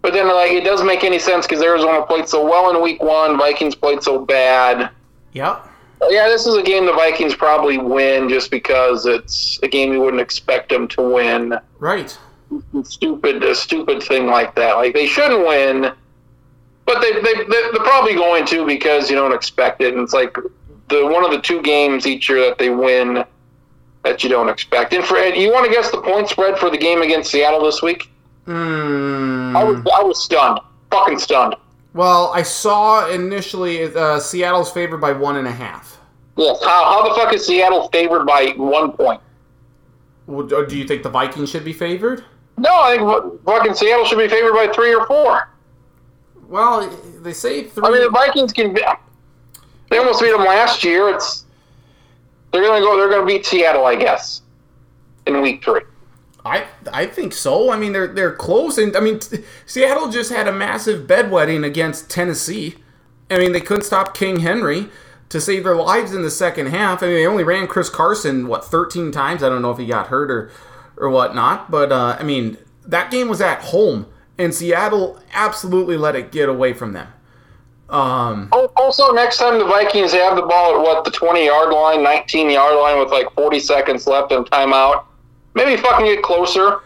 But 0.00 0.12
then, 0.12 0.28
like, 0.28 0.52
it 0.52 0.64
doesn't 0.64 0.86
make 0.86 1.04
any 1.04 1.18
sense 1.18 1.46
because 1.46 1.62
Arizona 1.62 2.06
played 2.06 2.28
so 2.28 2.44
well 2.44 2.74
in 2.74 2.80
Week 2.80 3.02
One. 3.02 3.36
Vikings 3.36 3.74
played 3.74 4.02
so 4.02 4.24
bad. 4.24 4.90
Yep. 5.32 5.68
Yeah, 6.02 6.28
this 6.28 6.46
is 6.46 6.54
a 6.54 6.62
game 6.62 6.86
the 6.86 6.92
Vikings 6.92 7.34
probably 7.34 7.78
win 7.78 8.28
just 8.28 8.50
because 8.50 9.06
it's 9.06 9.58
a 9.62 9.68
game 9.68 9.92
you 9.92 10.00
wouldn't 10.00 10.20
expect 10.20 10.68
them 10.68 10.88
to 10.88 11.02
win. 11.02 11.58
Right. 11.78 12.16
Stupid, 12.84 13.42
a 13.42 13.54
stupid 13.54 14.02
thing 14.02 14.26
like 14.26 14.54
that. 14.54 14.74
Like 14.74 14.94
they 14.94 15.06
shouldn't 15.06 15.46
win, 15.46 15.92
but 16.84 17.00
they 17.00 17.12
they 17.14 17.44
they're 17.44 17.72
probably 17.72 18.14
going 18.14 18.44
to 18.46 18.66
because 18.66 19.10
you 19.10 19.16
don't 19.16 19.32
expect 19.32 19.80
it. 19.80 19.94
And 19.94 20.02
it's 20.02 20.12
like 20.12 20.36
the 20.88 21.06
one 21.06 21.24
of 21.24 21.30
the 21.30 21.40
two 21.40 21.62
games 21.62 22.06
each 22.06 22.28
year 22.28 22.40
that 22.40 22.58
they 22.58 22.70
win 22.70 23.24
that 24.04 24.22
you 24.22 24.30
don't 24.30 24.48
expect. 24.48 24.92
And 24.92 25.04
for 25.04 25.16
you 25.16 25.52
want 25.52 25.66
to 25.66 25.72
guess 25.72 25.90
the 25.90 26.00
point 26.00 26.28
spread 26.28 26.58
for 26.58 26.70
the 26.70 26.78
game 26.78 27.02
against 27.02 27.30
Seattle 27.30 27.64
this 27.64 27.82
week? 27.82 28.08
Mm. 28.46 29.56
I 29.56 29.64
was 29.64 29.78
I 29.78 30.02
was 30.02 30.22
stunned, 30.22 30.60
fucking 30.90 31.18
stunned. 31.18 31.56
Well, 31.96 32.30
I 32.34 32.42
saw 32.42 33.08
initially 33.08 33.82
uh, 33.82 34.20
Seattle's 34.20 34.70
favored 34.70 34.98
by 34.98 35.12
one 35.12 35.36
and 35.36 35.48
a 35.48 35.50
half. 35.50 35.98
Yes. 36.36 36.62
How, 36.62 36.84
how 36.84 37.08
the 37.08 37.14
fuck 37.14 37.32
is 37.32 37.46
Seattle 37.46 37.88
favored 37.88 38.26
by 38.26 38.52
one 38.58 38.92
point? 38.92 39.22
Well, 40.26 40.46
do 40.46 40.76
you 40.76 40.84
think 40.84 41.02
the 41.02 41.08
Vikings 41.08 41.48
should 41.48 41.64
be 41.64 41.72
favored? 41.72 42.22
No, 42.58 42.68
I 42.70 42.98
think 42.98 43.44
fucking 43.44 43.72
Seattle 43.72 44.04
should 44.04 44.18
be 44.18 44.28
favored 44.28 44.52
by 44.52 44.70
three 44.74 44.94
or 44.94 45.06
four. 45.06 45.48
Well, 46.48 46.86
they 47.22 47.32
say 47.32 47.64
three. 47.64 47.86
I 47.86 47.90
mean, 47.90 48.02
the 48.02 48.10
Vikings 48.10 48.52
can. 48.52 48.74
Be, 48.74 48.82
they 49.88 49.96
almost 49.96 50.20
beat 50.20 50.32
them 50.32 50.40
last 50.44 50.84
year. 50.84 51.08
It's 51.08 51.46
they're 52.52 52.62
gonna 52.62 52.80
go. 52.80 52.98
They're 52.98 53.08
gonna 53.08 53.24
beat 53.24 53.46
Seattle, 53.46 53.86
I 53.86 53.96
guess, 53.96 54.42
in 55.26 55.40
week 55.40 55.64
three. 55.64 55.80
I 56.46 56.66
I 56.92 57.06
think 57.06 57.32
so. 57.32 57.70
I 57.70 57.76
mean, 57.76 57.92
they're 57.92 58.06
they're 58.06 58.32
close, 58.32 58.78
and 58.78 58.96
I 58.96 59.00
mean, 59.00 59.18
t- 59.18 59.44
Seattle 59.66 60.08
just 60.08 60.30
had 60.30 60.46
a 60.46 60.52
massive 60.52 61.06
bedwetting 61.06 61.64
against 61.64 62.08
Tennessee. 62.08 62.76
I 63.28 63.38
mean, 63.38 63.52
they 63.52 63.60
couldn't 63.60 63.82
stop 63.82 64.14
King 64.14 64.40
Henry 64.40 64.88
to 65.28 65.40
save 65.40 65.64
their 65.64 65.74
lives 65.74 66.14
in 66.14 66.22
the 66.22 66.30
second 66.30 66.68
half. 66.68 67.02
I 67.02 67.06
mean, 67.06 67.14
they 67.16 67.26
only 67.26 67.42
ran 67.42 67.66
Chris 67.66 67.90
Carson 67.90 68.46
what 68.46 68.64
13 68.64 69.10
times. 69.10 69.42
I 69.42 69.48
don't 69.48 69.60
know 69.60 69.72
if 69.72 69.78
he 69.78 69.86
got 69.86 70.06
hurt 70.06 70.30
or 70.30 70.50
or 70.96 71.10
whatnot, 71.10 71.70
but 71.70 71.90
uh, 71.90 72.16
I 72.18 72.22
mean, 72.22 72.56
that 72.86 73.10
game 73.10 73.28
was 73.28 73.40
at 73.40 73.60
home, 73.62 74.06
and 74.38 74.54
Seattle 74.54 75.20
absolutely 75.32 75.96
let 75.96 76.14
it 76.14 76.30
get 76.30 76.48
away 76.48 76.72
from 76.72 76.92
them. 76.92 77.08
Um, 77.88 78.48
also, 78.76 79.12
next 79.12 79.38
time 79.38 79.58
the 79.58 79.64
Vikings 79.64 80.12
have 80.12 80.36
the 80.36 80.42
ball 80.42 80.76
at 80.76 80.80
what 80.80 81.04
the 81.04 81.10
20 81.10 81.44
yard 81.44 81.72
line, 81.72 82.02
19 82.02 82.50
yard 82.50 82.76
line 82.76 82.98
with 82.98 83.10
like 83.10 83.30
40 83.34 83.60
seconds 83.60 84.06
left 84.06 84.32
and 84.32 84.44
timeout 84.46 85.04
Maybe 85.56 85.80
fucking 85.80 86.04
get 86.04 86.22
closer. 86.22 86.80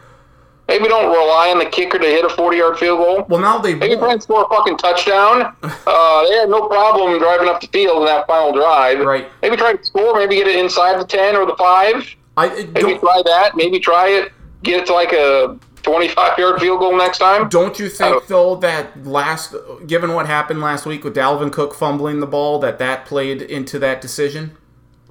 Maybe 0.69 0.87
don't 0.87 1.11
rely 1.11 1.51
on 1.51 1.59
the 1.59 1.67
kicker 1.67 1.99
to 1.99 2.07
hit 2.07 2.25
a 2.25 2.29
40 2.29 2.57
yard 2.57 2.79
field 2.79 2.99
goal. 2.99 3.27
Well, 3.29 3.41
now 3.41 3.59
they 3.59 3.75
maybe 3.75 3.97
try 3.97 4.13
and 4.13 4.23
score 4.23 4.45
a 4.45 4.49
fucking 4.49 4.79
touchdown. 4.79 5.57
uh, 5.63 6.29
they 6.29 6.37
had 6.37 6.49
no 6.49 6.69
problem 6.69 7.19
driving 7.19 7.49
up 7.49 7.61
the 7.61 7.67
field 7.67 7.99
in 7.99 8.05
that 8.05 8.29
final 8.29 8.53
drive. 8.53 9.01
Right. 9.01 9.29
Maybe 9.43 9.57
try 9.57 9.75
to 9.75 9.85
score. 9.85 10.15
Maybe 10.15 10.37
get 10.37 10.47
it 10.47 10.57
inside 10.57 11.01
the 11.01 11.05
10 11.05 11.35
or 11.35 11.45
the 11.45 11.57
5. 11.57 12.17
I, 12.37 12.49
maybe 12.73 12.97
try 12.99 13.21
that. 13.25 13.57
Maybe 13.57 13.81
try 13.81 14.09
it. 14.09 14.33
Get 14.63 14.83
it 14.83 14.87
to 14.87 14.93
like 14.93 15.13
a 15.13 15.59
25 15.83 16.39
yard 16.39 16.61
field 16.61 16.79
goal 16.79 16.97
next 16.97 17.19
time. 17.19 17.49
Don't 17.49 17.77
you 17.81 17.89
think, 17.89 18.29
though, 18.29 18.55
that 18.57 19.05
last, 19.05 19.57
given 19.89 20.15
what 20.15 20.27
happened 20.27 20.61
last 20.61 20.87
week 20.87 21.03
with 21.03 21.17
Dalvin 21.17 21.51
Cook 21.51 21.75
fumbling 21.75 22.21
the 22.21 22.27
ball, 22.27 22.61
that 22.61 22.79
that 22.79 23.07
played 23.07 23.43
into 23.43 23.81
that 23.81 24.01
decision? 24.01 24.57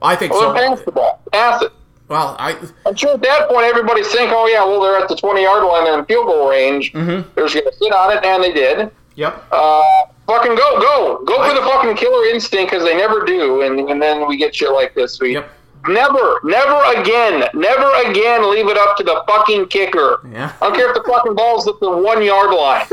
I 0.01 0.15
think 0.15 0.31
well, 0.31 0.55
so. 0.55 0.75
Pass 0.75 0.85
the 0.85 0.91
ball. 0.93 1.21
Pass 1.33 1.63
it. 1.63 1.73
Well, 2.09 2.35
I, 2.39 2.57
I'm 2.87 2.95
sure 2.95 3.13
at 3.13 3.21
that 3.21 3.49
point 3.49 3.65
everybody's 3.65 4.11
thinking, 4.11 4.33
oh 4.35 4.47
yeah, 4.47 4.65
well 4.65 4.81
they're 4.81 4.97
at 4.97 5.07
the 5.07 5.15
20 5.15 5.43
yard 5.43 5.63
line, 5.63 5.83
they're 5.83 5.97
in 5.99 6.05
field 6.05 6.25
goal 6.25 6.49
range. 6.49 6.91
Mm-hmm. 6.91 7.29
They're 7.35 7.47
just 7.47 7.63
gonna 7.63 7.75
sit 7.75 7.93
on 7.93 8.17
it, 8.17 8.25
and 8.25 8.43
they 8.43 8.51
did. 8.51 8.91
Yep. 9.15 9.45
Uh, 9.51 9.83
fucking 10.25 10.55
go, 10.55 10.79
go, 10.79 11.23
go 11.25 11.37
I, 11.39 11.49
for 11.49 11.55
the 11.55 11.61
fucking 11.61 11.95
killer 11.97 12.25
instinct 12.29 12.71
because 12.71 12.83
they 12.83 12.97
never 12.97 13.25
do, 13.25 13.61
and, 13.61 13.79
and 13.89 14.01
then 14.01 14.27
we 14.27 14.37
get 14.37 14.55
shit 14.55 14.71
like 14.71 14.95
this. 14.95 15.19
We 15.19 15.33
yep. 15.33 15.51
never, 15.87 16.39
never 16.43 16.81
again, 16.99 17.47
never 17.53 17.91
again 18.09 18.49
leave 18.49 18.67
it 18.67 18.77
up 18.77 18.97
to 18.97 19.03
the 19.03 19.23
fucking 19.27 19.67
kicker. 19.67 20.21
Yeah. 20.31 20.53
I 20.61 20.67
don't 20.67 20.75
care 20.75 20.89
if 20.89 20.95
the 20.95 21.03
fucking 21.07 21.35
ball's 21.35 21.67
at 21.67 21.79
the 21.79 21.91
one 21.91 22.23
yard 22.23 22.51
line. 22.51 22.87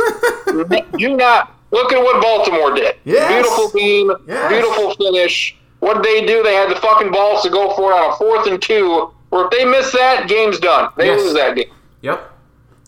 do 0.98 1.16
not 1.16 1.54
look 1.70 1.90
at 1.90 2.02
what 2.02 2.20
Baltimore 2.20 2.74
did. 2.74 2.96
Yes. 3.04 3.32
Beautiful 3.32 3.70
team, 3.70 4.12
yes. 4.26 4.52
beautiful 4.52 4.94
finish. 4.94 5.56
What 5.80 6.02
did 6.02 6.04
they 6.04 6.26
do? 6.26 6.42
They 6.42 6.54
had 6.54 6.70
the 6.70 6.76
fucking 6.76 7.12
balls 7.12 7.42
to 7.42 7.50
go 7.50 7.74
for 7.74 7.92
it 7.92 7.94
on 7.94 8.12
a 8.12 8.16
fourth 8.16 8.46
and 8.46 8.60
two. 8.60 9.12
Where 9.28 9.44
if 9.44 9.50
they 9.50 9.64
miss 9.64 9.92
that, 9.92 10.28
game's 10.28 10.58
done. 10.58 10.90
They 10.96 11.06
yes. 11.06 11.20
lose 11.20 11.34
that 11.34 11.56
game. 11.56 11.72
Yep. 12.02 12.32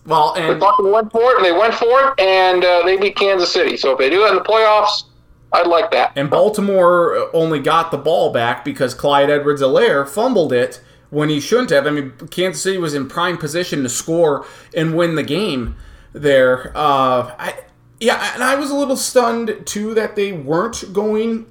Well, 0.07 0.35
and 0.35 0.57
they 0.57 0.61
fucking 0.61 0.91
went 0.91 1.13
for 1.13 1.33
it, 1.33 1.37
and 1.37 1.45
they 1.45 1.53
went 1.53 1.75
for 1.75 2.09
it, 2.09 2.21
and 2.21 2.65
uh, 2.65 2.83
they 2.85 2.97
beat 2.97 3.17
Kansas 3.17 3.53
City. 3.53 3.77
So 3.77 3.93
if 3.93 3.99
they 3.99 4.09
do 4.09 4.21
that 4.21 4.31
in 4.31 4.37
the 4.37 4.45
playoffs, 4.45 5.05
I'd 5.53 5.67
like 5.67 5.91
that. 5.91 6.13
And 6.17 6.31
Baltimore 6.31 7.29
only 7.35 7.59
got 7.59 7.91
the 7.91 7.99
ball 7.99 8.33
back 8.33 8.65
because 8.65 8.95
Clyde 8.95 9.29
Edwards-Helaire 9.29 10.09
fumbled 10.09 10.53
it 10.53 10.81
when 11.11 11.29
he 11.29 11.41
shouldn't 11.41 11.71
have. 11.71 11.87
I 11.87 11.91
mean, 11.91 12.13
Kansas 12.31 12.63
City 12.63 12.79
was 12.79 12.95
in 12.95 13.09
prime 13.09 13.37
position 13.37 13.83
to 13.83 13.89
score 13.89 14.47
and 14.75 14.97
win 14.97 15.15
the 15.15 15.23
game 15.23 15.77
there. 16.13 16.73
Uh, 16.75 17.35
I, 17.39 17.55
yeah, 18.01 18.33
and 18.35 18.43
I 18.43 18.55
was 18.55 18.71
a 18.71 18.75
little 18.75 18.97
stunned 18.97 19.67
too 19.67 19.95
that 19.95 20.17
they 20.17 20.33
weren't 20.33 20.93
going 20.93 21.51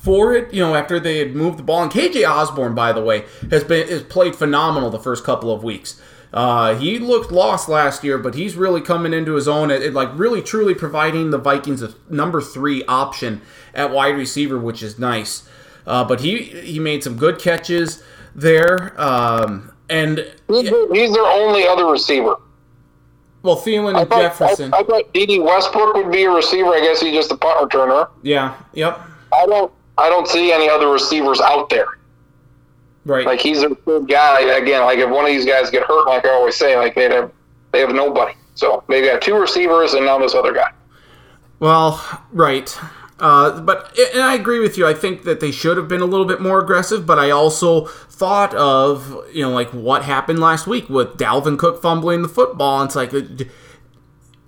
for 0.00 0.34
it. 0.34 0.52
You 0.52 0.60
know, 0.62 0.74
after 0.74 0.98
they 1.00 1.18
had 1.18 1.34
moved 1.34 1.58
the 1.58 1.62
ball. 1.62 1.82
And 1.82 1.92
KJ 1.92 2.28
Osborn, 2.28 2.74
by 2.74 2.92
the 2.92 3.02
way, 3.02 3.24
has 3.50 3.64
been 3.64 3.88
has 3.88 4.02
played 4.02 4.36
phenomenal 4.36 4.90
the 4.90 4.98
first 4.98 5.24
couple 5.24 5.52
of 5.52 5.62
weeks. 5.62 6.00
Uh, 6.32 6.74
he 6.74 6.98
looked 6.98 7.32
lost 7.32 7.68
last 7.68 8.04
year, 8.04 8.18
but 8.18 8.34
he's 8.34 8.54
really 8.54 8.80
coming 8.80 9.14
into 9.14 9.34
his 9.34 9.48
own. 9.48 9.70
It, 9.70 9.82
it, 9.82 9.94
like 9.94 10.10
really 10.14 10.42
truly 10.42 10.74
providing 10.74 11.30
the 11.30 11.38
Vikings 11.38 11.82
a 11.82 11.94
number 12.10 12.40
three 12.40 12.84
option 12.84 13.40
at 13.74 13.90
wide 13.90 14.16
receiver, 14.16 14.58
which 14.58 14.82
is 14.82 14.98
nice. 14.98 15.48
Uh, 15.86 16.04
but 16.04 16.20
he 16.20 16.42
he 16.42 16.78
made 16.78 17.02
some 17.02 17.16
good 17.16 17.38
catches 17.38 18.02
there, 18.34 19.00
um, 19.00 19.72
and 19.88 20.18
he's, 20.48 20.70
their 20.70 21.24
only 21.24 21.66
other 21.66 21.86
receiver. 21.86 22.36
Well, 23.42 23.56
Thielen 23.56 23.98
and 23.98 24.10
thought, 24.10 24.20
Jefferson. 24.20 24.74
I, 24.74 24.78
I 24.78 24.82
thought 24.82 25.14
Dede 25.14 25.40
Westbrook 25.42 25.94
would 25.94 26.12
be 26.12 26.24
a 26.24 26.30
receiver. 26.30 26.68
I 26.70 26.80
guess 26.80 27.00
he's 27.00 27.14
just 27.14 27.30
a 27.30 27.36
punt 27.36 27.70
returner. 27.70 28.10
Yeah. 28.22 28.54
Yep. 28.74 29.00
I 29.32 29.46
don't. 29.46 29.72
I 29.98 30.08
don't 30.08 30.28
see 30.28 30.52
any 30.52 30.68
other 30.68 30.88
receivers 30.88 31.40
out 31.40 31.68
there. 31.68 31.98
Right. 33.04 33.26
Like 33.26 33.40
he's 33.40 33.62
a 33.62 33.70
good 33.70 34.08
guy. 34.08 34.40
Again, 34.56 34.82
like 34.82 34.98
if 34.98 35.10
one 35.10 35.24
of 35.24 35.30
these 35.30 35.46
guys 35.46 35.70
get 35.70 35.84
hurt, 35.84 36.06
like 36.06 36.24
I 36.24 36.30
always 36.30 36.56
say, 36.56 36.76
like 36.76 36.94
they 36.94 37.04
have 37.04 37.32
they 37.72 37.80
have 37.80 37.94
nobody. 37.94 38.34
So 38.54 38.84
they 38.88 39.02
got 39.02 39.22
two 39.22 39.34
receivers 39.34 39.94
and 39.94 40.04
now 40.04 40.18
this 40.18 40.34
other 40.34 40.52
guy. 40.52 40.72
Well, 41.58 42.22
right. 42.32 42.76
Uh, 43.18 43.60
but 43.60 43.98
and 44.14 44.22
I 44.22 44.34
agree 44.34 44.60
with 44.60 44.78
you. 44.78 44.86
I 44.86 44.94
think 44.94 45.24
that 45.24 45.40
they 45.40 45.50
should 45.50 45.76
have 45.76 45.88
been 45.88 46.00
a 46.00 46.06
little 46.06 46.26
bit 46.26 46.40
more 46.40 46.60
aggressive. 46.60 47.06
But 47.06 47.18
I 47.18 47.30
also 47.30 47.86
thought 47.86 48.54
of 48.54 49.24
you 49.32 49.42
know 49.42 49.50
like 49.50 49.70
what 49.70 50.04
happened 50.04 50.38
last 50.38 50.66
week 50.66 50.88
with 50.88 51.16
Dalvin 51.16 51.58
Cook 51.58 51.82
fumbling 51.82 52.22
the 52.22 52.28
football. 52.28 52.80
And 52.80 52.88
it's 52.88 52.96
like 52.96 53.12
uh, 53.14 53.22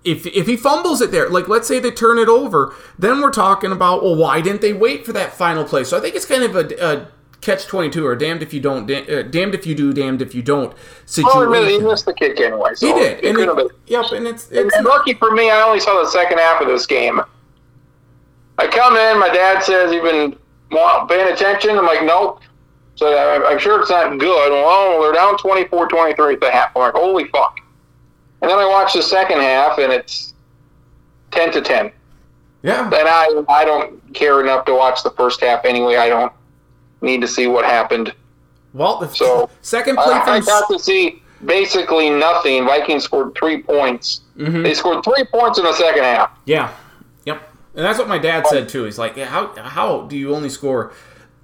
if 0.04 0.26
if 0.26 0.46
he 0.46 0.56
fumbles 0.56 1.00
it 1.00 1.10
there, 1.10 1.28
like 1.28 1.48
let's 1.48 1.68
say 1.68 1.78
they 1.78 1.90
turn 1.90 2.18
it 2.18 2.28
over, 2.28 2.74
then 2.98 3.20
we're 3.20 3.30
talking 3.30 3.72
about 3.72 4.02
well 4.02 4.16
why 4.16 4.40
didn't 4.40 4.60
they 4.60 4.72
wait 4.72 5.04
for 5.04 5.12
that 5.12 5.32
final 5.32 5.64
play? 5.64 5.84
So 5.84 5.96
I 5.96 6.00
think 6.00 6.14
it's 6.14 6.26
kind 6.26 6.42
of 6.42 6.56
a, 6.56 6.84
a 6.84 7.08
catch 7.40 7.66
twenty 7.66 7.90
two 7.90 8.06
or 8.06 8.16
damned 8.16 8.42
if 8.42 8.54
you 8.54 8.60
don't, 8.60 8.90
uh, 8.90 9.22
damned 9.22 9.54
if 9.54 9.66
you 9.66 9.74
do, 9.74 9.92
damned 9.92 10.22
if 10.22 10.34
you 10.34 10.42
don't 10.42 10.74
situation. 11.06 11.38
Oh, 11.38 11.46
really, 11.46 11.72
he 11.72 11.78
missed 11.80 12.06
the 12.06 12.14
kick 12.14 12.40
anyway. 12.40 12.74
So 12.74 12.86
he 12.86 12.92
did. 12.94 13.24
It 13.24 13.36
and 13.36 13.58
it, 13.60 13.72
yep, 13.86 14.06
and 14.12 14.26
it's, 14.26 14.50
it's 14.50 14.74
and 14.74 14.86
lucky 14.86 15.14
for 15.14 15.32
me. 15.32 15.50
I 15.50 15.62
only 15.62 15.80
saw 15.80 16.02
the 16.02 16.08
second 16.08 16.38
half 16.38 16.60
of 16.60 16.68
this 16.68 16.86
game. 16.86 17.20
I 18.60 18.66
come 18.66 18.94
in, 18.94 19.18
my 19.18 19.28
dad 19.28 19.62
says, 19.62 19.90
You've 19.90 20.04
been 20.04 20.36
paying 21.08 21.32
attention? 21.32 21.78
I'm 21.78 21.86
like, 21.86 22.04
Nope. 22.04 22.42
So 22.94 23.16
I'm 23.46 23.58
sure 23.58 23.80
it's 23.80 23.88
not 23.88 24.18
good. 24.18 24.52
Well, 24.52 25.00
they're 25.00 25.14
down 25.14 25.38
24 25.38 25.88
23 25.88 26.34
at 26.34 26.40
the 26.40 26.50
half. 26.50 26.76
I'm 26.76 26.82
like, 26.82 26.94
Holy 26.94 27.24
fuck. 27.28 27.59
And 28.42 28.50
then 28.50 28.58
I 28.58 28.66
watch 28.66 28.94
the 28.94 29.02
second 29.02 29.40
half, 29.40 29.78
and 29.78 29.92
it's 29.92 30.34
10 31.30 31.52
to 31.52 31.60
10. 31.60 31.92
Yeah. 32.62 32.84
And 32.84 32.94
I, 32.94 33.44
I 33.48 33.64
don't 33.64 34.12
care 34.14 34.40
enough 34.40 34.64
to 34.66 34.74
watch 34.74 35.02
the 35.02 35.10
first 35.10 35.40
half 35.40 35.64
anyway. 35.64 35.96
I 35.96 36.08
don't 36.08 36.32
need 37.00 37.20
to 37.22 37.28
see 37.28 37.46
what 37.46 37.64
happened. 37.64 38.14
Well, 38.72 38.98
the 38.98 39.08
so 39.08 39.50
second 39.62 39.96
play 39.96 40.14
I, 40.14 40.36
I 40.36 40.40
got 40.40 40.68
to 40.68 40.78
see 40.78 41.22
basically 41.44 42.10
nothing. 42.10 42.66
Vikings 42.66 43.04
scored 43.04 43.34
three 43.34 43.62
points. 43.62 44.22
Mm-hmm. 44.36 44.62
They 44.62 44.74
scored 44.74 45.04
three 45.04 45.24
points 45.24 45.58
in 45.58 45.64
the 45.64 45.72
second 45.72 46.04
half. 46.04 46.30
Yeah. 46.44 46.72
Yep. 47.24 47.42
And 47.74 47.84
that's 47.84 47.98
what 47.98 48.08
my 48.08 48.18
dad 48.18 48.46
said 48.46 48.68
too. 48.68 48.84
He's 48.84 48.98
like, 48.98 49.16
how 49.16 49.54
how 49.56 50.02
do 50.02 50.16
you 50.16 50.34
only 50.34 50.50
score 50.50 50.92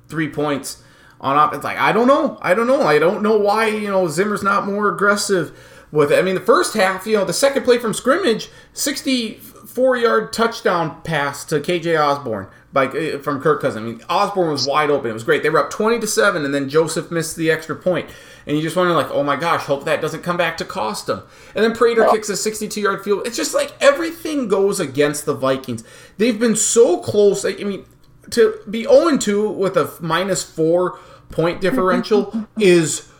three 0.08 0.28
points 0.28 0.82
on 1.20 1.36
offense? 1.36 1.64
Like, 1.64 1.78
I 1.78 1.92
don't 1.92 2.06
know. 2.06 2.38
I 2.42 2.54
don't 2.54 2.66
know. 2.66 2.82
I 2.82 2.98
don't 2.98 3.22
know 3.22 3.36
why 3.38 3.66
you 3.68 3.88
know 3.88 4.06
Zimmer's 4.06 4.42
not 4.42 4.66
more 4.66 4.88
aggressive 4.92 5.58
with 5.90 6.12
it. 6.12 6.18
I 6.18 6.22
mean, 6.22 6.34
the 6.34 6.40
first 6.40 6.74
half, 6.74 7.06
you 7.06 7.16
know, 7.16 7.24
the 7.24 7.32
second 7.32 7.64
play 7.64 7.78
from 7.78 7.94
scrimmage, 7.94 8.48
sixty-four 8.72 9.96
yard 9.96 10.32
touchdown 10.32 11.00
pass 11.02 11.44
to 11.46 11.60
KJ 11.60 12.00
Osborn 12.00 12.48
by 12.72 12.86
uh, 12.86 13.18
from 13.18 13.40
Kirk 13.40 13.60
Cousins. 13.60 13.82
I 13.82 13.86
mean, 13.88 14.02
Osborn 14.08 14.50
was 14.50 14.66
wide 14.66 14.90
open. 14.90 15.10
It 15.10 15.14
was 15.14 15.24
great. 15.24 15.42
They 15.42 15.50
were 15.50 15.60
up 15.60 15.70
twenty 15.70 15.98
to 16.00 16.06
seven, 16.06 16.44
and 16.44 16.54
then 16.54 16.68
Joseph 16.68 17.10
missed 17.10 17.36
the 17.36 17.50
extra 17.50 17.76
point 17.76 18.08
and 18.46 18.56
you 18.56 18.62
just 18.62 18.76
wonder 18.76 18.94
like, 18.94 19.10
oh 19.10 19.22
my 19.22 19.36
gosh, 19.36 19.62
hope 19.62 19.84
that 19.84 20.00
doesn't 20.00 20.22
come 20.22 20.36
back 20.36 20.56
to 20.58 20.64
cost 20.64 21.06
them. 21.06 21.22
And 21.54 21.64
then 21.64 21.74
Prater 21.74 22.02
yeah. 22.02 22.12
kicks 22.12 22.28
a 22.28 22.34
62-yard 22.34 23.02
field. 23.02 23.26
It's 23.26 23.36
just 23.36 23.54
like 23.54 23.72
everything 23.80 24.46
goes 24.48 24.78
against 24.78 25.26
the 25.26 25.34
Vikings. 25.34 25.82
They've 26.16 26.38
been 26.38 26.54
so 26.54 26.98
close. 26.98 27.44
I 27.44 27.54
mean, 27.54 27.84
to 28.30 28.60
be 28.70 28.84
0-2 28.84 29.54
with 29.54 29.76
a 29.76 29.92
minus 30.00 30.44
four 30.44 30.98
point 31.28 31.60
differential 31.60 32.46
is 32.58 33.10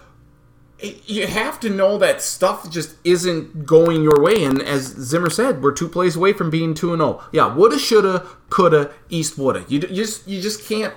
you 0.80 1.26
have 1.26 1.58
to 1.60 1.70
know 1.70 1.96
that 1.98 2.20
stuff 2.20 2.70
just 2.70 2.96
isn't 3.02 3.64
going 3.64 4.02
your 4.02 4.20
way. 4.20 4.44
And 4.44 4.60
as 4.60 4.82
Zimmer 4.84 5.30
said, 5.30 5.62
we're 5.62 5.72
two 5.72 5.88
plays 5.88 6.16
away 6.16 6.32
from 6.32 6.50
being 6.50 6.74
two 6.74 6.92
and 6.92 7.00
zero. 7.00 7.20
Oh. 7.20 7.28
Yeah, 7.32 7.54
woulda, 7.54 7.78
shoulda, 7.78 8.26
coulda, 8.50 8.92
East 9.08 9.38
woulda. 9.38 9.64
You, 9.68 9.78
just 9.80 10.28
you 10.28 10.40
just 10.40 10.66
can't. 10.68 10.94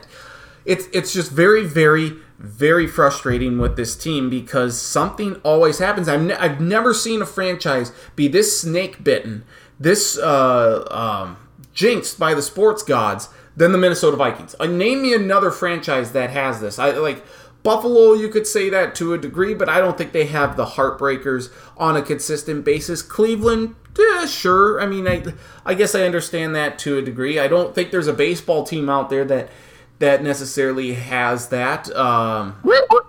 It's 0.66 0.88
it's 0.92 1.14
just 1.14 1.32
very 1.32 1.66
very 1.66 2.14
very 2.40 2.88
frustrating 2.88 3.58
with 3.58 3.76
this 3.76 3.96
team 3.96 4.30
because 4.30 4.80
something 4.80 5.36
always 5.44 5.80
happens. 5.80 6.08
I've, 6.08 6.22
ne- 6.22 6.36
I've 6.36 6.62
never 6.62 6.94
seen 6.94 7.22
a 7.22 7.26
franchise 7.26 7.92
be 8.16 8.30
this 8.30 8.62
snake 8.62 9.04
bitten, 9.04 9.44
this 9.78 10.18
uh, 10.18 10.88
um, 10.90 11.38
jinxed 11.74 12.18
by 12.18 12.34
the 12.34 12.42
sports 12.42 12.82
gods 12.82 13.28
than 13.58 13.74
the 13.74 13.78
Minnesota 13.78 14.16
Vikings. 14.16 14.56
Uh, 14.58 14.68
name 14.68 15.02
me 15.02 15.14
another 15.14 15.52
franchise 15.52 16.14
that 16.14 16.30
has 16.30 16.62
this. 16.62 16.80
I 16.80 16.92
like 16.92 17.26
Buffalo. 17.70 18.14
You 18.14 18.30
could 18.30 18.48
say 18.48 18.68
that 18.72 18.96
to 18.96 19.14
a 19.14 19.18
degree, 19.20 19.54
but 19.54 19.70
I 19.70 19.78
don't 19.78 19.96
think 19.96 20.12
they 20.12 20.26
have 20.26 20.58
the 20.58 20.66
heartbreakers 20.66 21.52
on 21.78 21.96
a 21.96 22.02
consistent 22.02 22.66
basis. 22.66 23.04
Cleveland, 23.04 23.76
yeah, 23.96 24.26
sure. 24.26 24.82
I 24.82 24.88
mean, 24.88 25.08
I, 25.08 25.24
I 25.68 25.76
guess 25.76 25.94
I 25.94 26.02
understand 26.02 26.56
that 26.56 26.80
to 26.80 26.98
a 26.98 27.04
degree. 27.04 27.38
I 27.38 27.48
don't 27.48 27.76
think 27.76 27.92
there's 27.92 28.08
a 28.08 28.14
baseball 28.14 28.64
team 28.64 28.90
out 28.90 29.12
there 29.12 29.24
that 29.26 29.52
that 30.00 30.24
necessarily 30.24 30.96
has 30.96 31.50
that. 31.50 31.96
Um, 31.96 32.60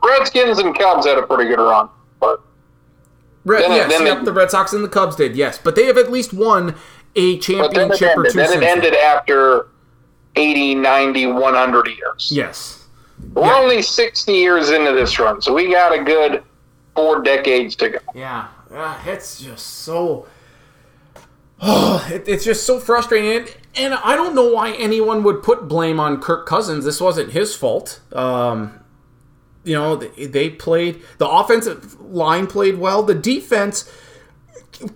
Redskins 0.05 0.59
and 0.59 0.79
Cubs 0.79 1.07
had 1.07 1.17
a 1.17 1.23
pretty 1.27 1.49
good 1.49 1.59
run, 1.59 1.89
but 2.21 2.43
Red, 3.47 3.63
then, 3.63 3.71
yes, 3.71 3.91
then 3.91 4.07
yep, 4.07 4.19
they, 4.19 4.25
the 4.27 4.33
Red 4.35 4.51
Sox 4.51 4.75
and 4.75 4.85
the 4.85 4.91
Cubs 4.91 5.17
did, 5.17 5.37
yes, 5.37 5.57
but 5.57 5.75
they 5.75 5.87
have 5.87 5.97
at 5.97 6.13
least 6.13 6.35
won 6.35 6.75
a 7.17 7.39
championship 7.39 8.15
or 8.15 8.25
two. 8.25 8.37
Then 8.37 8.63
it 8.63 8.63
ended 8.63 8.95
after 8.95 9.69
80, 10.37 10.75
90, 10.75 11.27
100 11.29 11.87
years. 11.87 12.31
Yes, 12.31 12.80
we're 13.35 13.47
yeah. 13.47 13.57
only 13.57 13.83
60 13.83 14.33
years 14.33 14.71
into 14.71 14.93
this 14.93 15.19
run, 15.19 15.41
so 15.41 15.55
we 15.55 15.71
got 15.71 15.99
a 15.99 16.03
good 16.03 16.43
four 16.95 17.23
decades 17.23 17.77
to 17.77 17.91
go. 17.91 17.99
Yeah, 18.15 18.49
uh, 18.73 18.99
it's 19.07 19.41
just 19.41 19.67
so. 19.67 20.27
Oh, 21.61 22.07
it, 22.13 22.29
it's 22.29 22.45
just 22.45 22.65
so 22.67 22.81
frustrating. 22.81 23.53
And 23.77 23.95
I 23.95 24.17
don't 24.17 24.35
know 24.35 24.49
why 24.49 24.73
anyone 24.73 25.23
would 25.23 25.43
put 25.43 25.69
blame 25.69 26.01
on 26.01 26.21
Kirk 26.21 26.47
Cousins. 26.47 26.85
This 26.85 27.01
wasn't 27.01 27.33
his 27.33 27.55
fault. 27.55 28.01
Um, 28.13 28.81
you 29.63 29.75
know, 29.75 29.97
they, 29.97 30.27
they 30.27 30.51
played, 30.51 31.03
the 31.19 31.29
offensive 31.29 32.01
line 32.01 32.47
played 32.47 32.79
well. 32.79 33.03
The 33.03 33.15
defense, 33.15 33.91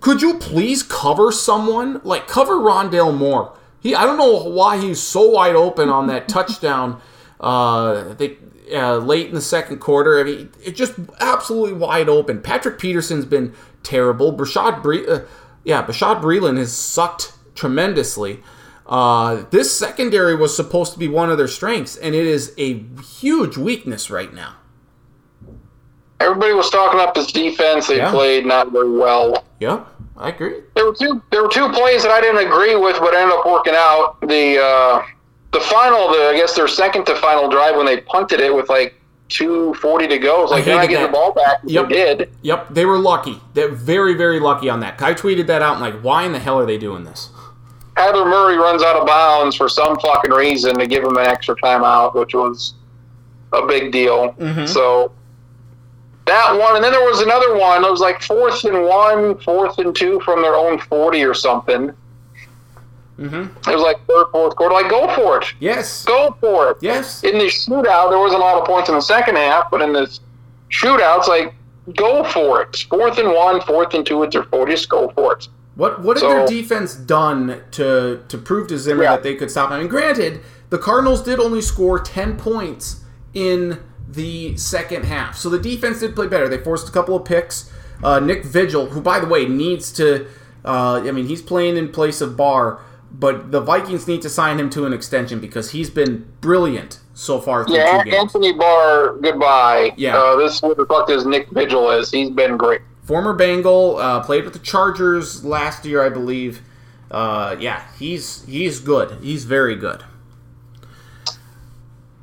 could 0.01 0.21
you 0.21 0.37
please 0.39 0.83
cover 0.83 1.31
someone? 1.31 2.01
Like, 2.03 2.27
cover 2.27 2.55
Rondale 2.55 3.15
Moore. 3.15 3.57
He, 3.79 3.95
I 3.95 4.05
don't 4.05 4.17
know 4.17 4.43
why 4.49 4.77
he's 4.77 5.01
so 5.01 5.29
wide 5.29 5.55
open 5.55 5.89
on 5.89 6.07
that 6.07 6.27
touchdown. 6.27 7.01
Uh, 7.39 8.13
they, 8.13 8.37
uh, 8.73 8.97
late 8.97 9.27
in 9.27 9.35
the 9.35 9.41
second 9.41 9.79
quarter. 9.79 10.19
I 10.19 10.23
mean, 10.23 10.49
it 10.63 10.75
just 10.75 10.93
absolutely 11.19 11.73
wide 11.73 12.09
open. 12.09 12.41
Patrick 12.41 12.79
Peterson's 12.79 13.25
been 13.25 13.53
terrible. 13.83 14.33
Brashad, 14.33 14.81
Bre- 14.81 15.09
uh, 15.09 15.19
yeah, 15.63 15.85
Bashaud 15.85 16.21
Breeland 16.21 16.57
has 16.57 16.73
sucked 16.73 17.33
tremendously. 17.55 18.41
Uh, 18.85 19.45
this 19.49 19.75
secondary 19.75 20.35
was 20.35 20.55
supposed 20.55 20.93
to 20.93 20.99
be 20.99 21.07
one 21.07 21.31
of 21.31 21.37
their 21.37 21.47
strengths, 21.47 21.97
and 21.97 22.13
it 22.13 22.25
is 22.25 22.53
a 22.57 22.79
huge 23.01 23.57
weakness 23.57 24.09
right 24.09 24.33
now. 24.33 24.55
Everybody 26.19 26.53
was 26.53 26.69
talking 26.69 26.99
up 26.99 27.15
his 27.15 27.27
defense. 27.27 27.87
They 27.87 27.97
yeah. 27.97 28.11
played 28.11 28.45
not 28.45 28.71
very 28.71 28.91
well. 28.91 29.43
Yeah, 29.59 29.85
I 30.15 30.29
agree. 30.29 30.61
There 30.75 30.85
were 30.85 30.95
two. 30.95 31.21
There 31.31 31.43
were 31.43 31.49
two 31.49 31.69
plays 31.69 32.03
that 32.03 32.11
I 32.11 32.21
didn't 32.21 32.45
agree 32.45 32.75
with, 32.75 32.99
but 32.99 33.13
ended 33.13 33.37
up 33.37 33.45
working 33.45 33.73
out. 33.75 34.21
The 34.21 34.61
uh, 34.61 35.05
the 35.55 35.61
final, 35.61 36.09
the, 36.09 36.31
I 36.33 36.35
guess 36.35 36.53
their 36.53 36.67
second 36.67 37.05
to 37.05 37.15
final 37.15 37.49
drive 37.49 37.77
when 37.77 37.85
they 37.85 38.01
punted 38.01 38.41
it 38.41 38.53
with 38.53 38.67
like 38.67 38.99
two 39.29 39.73
forty 39.75 40.05
to 40.07 40.17
go. 40.17 40.43
It's 40.43 40.51
like, 40.51 40.65
can 40.65 40.77
I 40.77 40.85
get 40.85 40.99
that. 40.99 41.07
the 41.07 41.13
ball 41.13 41.31
back? 41.31 41.59
Yep. 41.63 41.87
They 41.87 41.95
did. 41.95 42.29
Yep, 42.41 42.73
they 42.73 42.85
were 42.85 42.99
lucky. 42.99 43.39
They're 43.53 43.71
very, 43.71 44.15
very 44.15 44.39
lucky 44.39 44.69
on 44.69 44.81
that. 44.81 45.01
I 45.01 45.13
tweeted 45.13 45.47
that 45.47 45.61
out 45.61 45.73
and 45.73 45.81
like, 45.81 46.01
why 46.01 46.23
in 46.23 46.33
the 46.33 46.39
hell 46.39 46.59
are 46.59 46.65
they 46.65 46.77
doing 46.77 47.05
this? 47.05 47.29
Kyler 47.95 48.29
Murray 48.29 48.57
runs 48.57 48.83
out 48.83 48.97
of 48.97 49.07
bounds 49.07 49.55
for 49.55 49.69
some 49.69 49.97
fucking 49.99 50.31
reason 50.31 50.77
to 50.77 50.85
give 50.85 51.05
him 51.05 51.15
an 51.15 51.25
extra 51.25 51.55
timeout, 51.55 52.13
which 52.15 52.33
was 52.33 52.73
a 53.53 53.65
big 53.65 53.93
deal. 53.93 54.33
Mm-hmm. 54.33 54.65
So 54.65 55.13
that 56.25 56.59
one, 56.59 56.75
and 56.75 56.83
then 56.83 56.91
there 56.91 57.05
was 57.05 57.21
another 57.21 57.55
one. 57.55 57.85
It 57.85 57.89
was 57.89 58.01
like 58.01 58.21
fourth 58.21 58.65
and 58.65 58.83
one, 58.83 59.39
fourth 59.39 59.79
and 59.79 59.95
two 59.95 60.19
from 60.25 60.41
their 60.41 60.55
own 60.55 60.79
forty 60.79 61.23
or 61.23 61.33
something. 61.33 61.93
Mm-hmm. 63.19 63.69
It 63.69 63.73
was 63.73 63.81
like 63.81 64.05
third, 64.07 64.25
fourth 64.31 64.55
quarter. 64.55 64.73
Like, 64.73 64.89
go 64.89 65.13
for 65.15 65.39
it. 65.41 65.45
Yes. 65.59 66.03
Go 66.05 66.35
for 66.41 66.71
it. 66.71 66.77
Yes. 66.81 67.23
In 67.23 67.37
the 67.37 67.45
shootout, 67.45 68.09
there 68.09 68.19
wasn't 68.19 68.41
a 68.41 68.45
lot 68.45 68.59
of 68.61 68.67
points 68.67 68.89
in 68.89 68.95
the 68.95 69.01
second 69.01 69.35
half, 69.37 69.71
but 69.71 69.81
in 69.81 69.93
this 69.93 70.19
shootouts, 70.69 71.27
like 71.27 71.53
go 71.95 72.23
for 72.25 72.61
it. 72.63 72.85
Fourth 72.89 73.17
and 73.17 73.29
one, 73.29 73.61
fourth 73.61 73.93
and 73.93 74.05
two, 74.05 74.23
it's 74.23 74.35
or 74.35 74.43
four. 74.43 74.67
Just 74.67 74.89
go 74.89 75.09
for 75.11 75.33
it. 75.37 75.47
What 75.75 76.01
what 76.03 76.19
had 76.19 76.29
their 76.29 76.47
defense 76.47 76.95
done 76.95 77.61
to 77.71 78.21
to 78.27 78.37
prove 78.37 78.67
to 78.69 78.77
Zimmer 78.77 79.03
Yeah. 79.03 79.11
that 79.11 79.23
they 79.23 79.35
could 79.35 79.51
stop? 79.51 79.71
I 79.71 79.79
mean, 79.79 79.87
granted, 79.87 80.41
the 80.69 80.77
Cardinals 80.77 81.21
did 81.21 81.39
only 81.39 81.61
score 81.61 81.99
ten 81.99 82.37
points 82.37 83.01
in 83.33 83.79
the 84.09 84.55
second 84.57 85.03
half, 85.05 85.35
so 85.37 85.49
the 85.49 85.59
defense 85.59 85.99
did 85.99 86.15
play 86.15 86.27
better. 86.27 86.47
They 86.47 86.57
forced 86.57 86.87
a 86.87 86.91
couple 86.91 87.15
of 87.15 87.25
picks. 87.25 87.71
Uh, 88.03 88.19
Nick 88.19 88.43
Vigil, 88.45 88.87
who 88.87 89.01
by 89.01 89.19
the 89.19 89.25
way 89.25 89.45
needs 89.45 89.91
to, 89.93 90.27
uh, 90.65 91.01
I 91.05 91.11
mean, 91.11 91.27
he's 91.27 91.41
playing 91.41 91.75
in 91.77 91.89
place 91.89 92.19
of 92.21 92.35
Barr, 92.37 92.79
but 93.19 93.51
the 93.51 93.61
Vikings 93.61 94.07
need 94.07 94.21
to 94.23 94.29
sign 94.29 94.59
him 94.59 94.69
to 94.71 94.85
an 94.85 94.93
extension 94.93 95.39
because 95.39 95.71
he's 95.71 95.89
been 95.89 96.27
brilliant 96.41 96.99
so 97.13 97.39
far 97.39 97.65
Yeah. 97.69 98.03
Anthony 98.07 98.51
Barr, 98.53 99.15
goodbye. 99.21 99.93
Yeah. 99.95 100.17
Uh, 100.17 100.35
this 100.35 100.55
is 100.55 100.61
what 100.61 100.77
the 100.77 100.85
fuck 100.85 101.07
this 101.07 101.25
Nick 101.25 101.49
Vigil 101.51 101.91
is. 101.91 102.11
He's 102.11 102.29
been 102.29 102.57
great. 102.57 102.81
Former 103.03 103.33
Bengal, 103.33 103.97
uh, 103.97 104.21
played 104.23 104.43
with 104.43 104.53
the 104.53 104.59
Chargers 104.59 105.45
last 105.45 105.85
year, 105.85 106.03
I 106.03 106.09
believe. 106.09 106.61
Uh, 107.11 107.55
yeah, 107.59 107.83
he's 107.97 108.43
he's 108.45 108.79
good. 108.79 109.19
He's 109.21 109.45
very 109.45 109.75
good. 109.75 110.03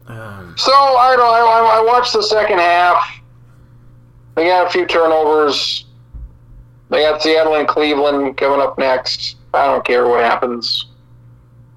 Um, 0.09 0.55
So 0.59 0.73
I 0.73 1.15
don't. 1.17 1.27
I, 1.27 1.79
I 1.79 1.85
watched 1.87 2.13
the 2.13 2.23
second 2.23 2.59
half. 2.59 3.21
They 4.35 4.47
got 4.47 4.67
a 4.67 4.71
few 4.71 4.85
turnovers. 4.87 5.87
They 6.91 7.03
got 7.03 7.23
Seattle 7.23 7.55
and 7.55 7.69
Cleveland 7.69 8.37
coming 8.37 8.61
up 8.61 8.77
next. 8.79 9.37
I 9.55 9.67
don't 9.67 9.85
care 9.85 10.09
what 10.09 10.25
happens. 10.25 10.87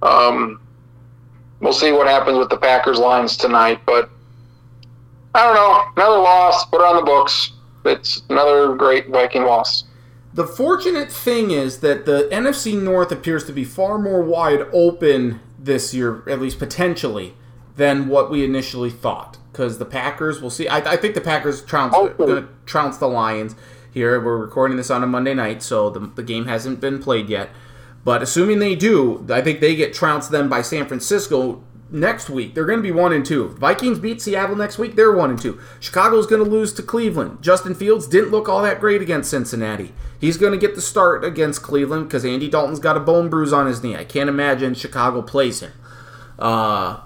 Um, 0.01 0.61
we'll 1.59 1.73
see 1.73 1.91
what 1.91 2.07
happens 2.07 2.37
with 2.37 2.49
the 2.49 2.57
Packers 2.57 2.99
lines 2.99 3.37
tonight, 3.37 3.81
but 3.85 4.09
I 5.33 5.43
don't 5.43 5.55
know. 5.55 5.83
Another 5.95 6.21
loss. 6.21 6.65
Put 6.65 6.81
it 6.81 6.85
on 6.85 6.95
the 6.95 7.01
books. 7.01 7.51
It's 7.85 8.23
another 8.29 8.75
great 8.75 9.09
Viking 9.09 9.43
loss. 9.43 9.83
the 10.33 10.47
fortunate 10.47 11.11
thing 11.11 11.51
is 11.51 11.79
that 11.79 12.05
the 12.05 12.27
NFC 12.31 12.81
North 12.81 13.11
appears 13.11 13.45
to 13.45 13.53
be 13.53 13.63
far 13.63 13.97
more 13.97 14.21
wide 14.21 14.65
open 14.73 15.39
this 15.57 15.93
year, 15.93 16.27
at 16.27 16.41
least 16.41 16.59
potentially, 16.59 17.35
than 17.75 18.07
what 18.07 18.29
we 18.31 18.43
initially 18.43 18.89
thought. 18.89 19.37
Because 19.51 19.77
the 19.77 19.85
Packers, 19.85 20.41
we'll 20.41 20.49
see. 20.49 20.67
I, 20.67 20.93
I 20.93 20.97
think 20.97 21.15
the 21.15 21.21
Packers 21.21 21.63
trounce, 21.63 21.95
to 22.17 22.47
trounce 22.65 22.97
the 22.97 23.07
Lions 23.07 23.55
here. 23.91 24.19
We're 24.19 24.37
recording 24.37 24.77
this 24.77 24.89
on 24.89 25.03
a 25.03 25.07
Monday 25.07 25.33
night, 25.33 25.63
so 25.63 25.89
the, 25.89 25.99
the 25.99 26.23
game 26.23 26.45
hasn't 26.45 26.81
been 26.81 27.01
played 27.01 27.29
yet. 27.29 27.49
But 28.05 28.21
assuming 28.21 28.59
they 28.59 28.75
do, 28.75 29.25
I 29.29 29.41
think 29.41 29.59
they 29.59 29.75
get 29.75 29.93
trounced 29.93 30.31
then 30.31 30.47
by 30.47 30.61
San 30.61 30.85
Francisco 30.85 31.61
next 31.89 32.29
week. 32.29 32.53
They're 32.53 32.65
going 32.65 32.79
to 32.79 32.83
be 32.83 32.91
one 32.91 33.11
and 33.11 33.25
two. 33.25 33.49
Vikings 33.49 33.97
beat 33.99 34.21
Seattle 34.21 34.55
next 34.55 34.77
week. 34.77 34.95
They're 34.95 35.11
one 35.11 35.31
and 35.31 35.41
two. 35.41 35.59
Chicago's 35.79 36.27
going 36.27 36.43
to 36.43 36.49
lose 36.49 36.71
to 36.73 36.83
Cleveland. 36.83 37.41
Justin 37.41 37.73
Fields 37.73 38.07
didn't 38.07 38.29
look 38.29 38.47
all 38.47 38.61
that 38.61 38.79
great 38.79 39.01
against 39.01 39.31
Cincinnati. 39.31 39.91
He's 40.21 40.37
going 40.37 40.51
to 40.51 40.57
get 40.57 40.75
the 40.75 40.81
start 40.81 41.25
against 41.25 41.63
Cleveland 41.63 42.07
because 42.07 42.23
Andy 42.23 42.47
Dalton's 42.47 42.79
got 42.79 42.95
a 42.95 42.99
bone 42.99 43.27
bruise 43.27 43.51
on 43.51 43.65
his 43.65 43.83
knee. 43.83 43.95
I 43.95 44.05
can't 44.05 44.29
imagine 44.29 44.75
Chicago 44.75 45.23
plays 45.23 45.61
him. 45.61 45.73
Uh, 46.37 46.99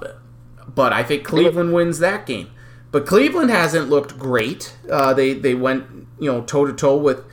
but 0.67 0.91
I 0.91 1.03
think 1.03 1.23
Cleveland 1.23 1.73
wins 1.73 1.99
that 1.99 2.25
game. 2.25 2.51
But 2.91 3.05
Cleveland 3.05 3.51
hasn't 3.51 3.89
looked 3.89 4.17
great. 4.17 4.75
Uh, 4.89 5.13
they 5.13 5.33
they 5.33 5.53
went 5.53 5.85
you 6.19 6.31
know 6.31 6.41
toe 6.41 6.65
to 6.65 6.73
toe 6.73 6.97
with 6.97 7.23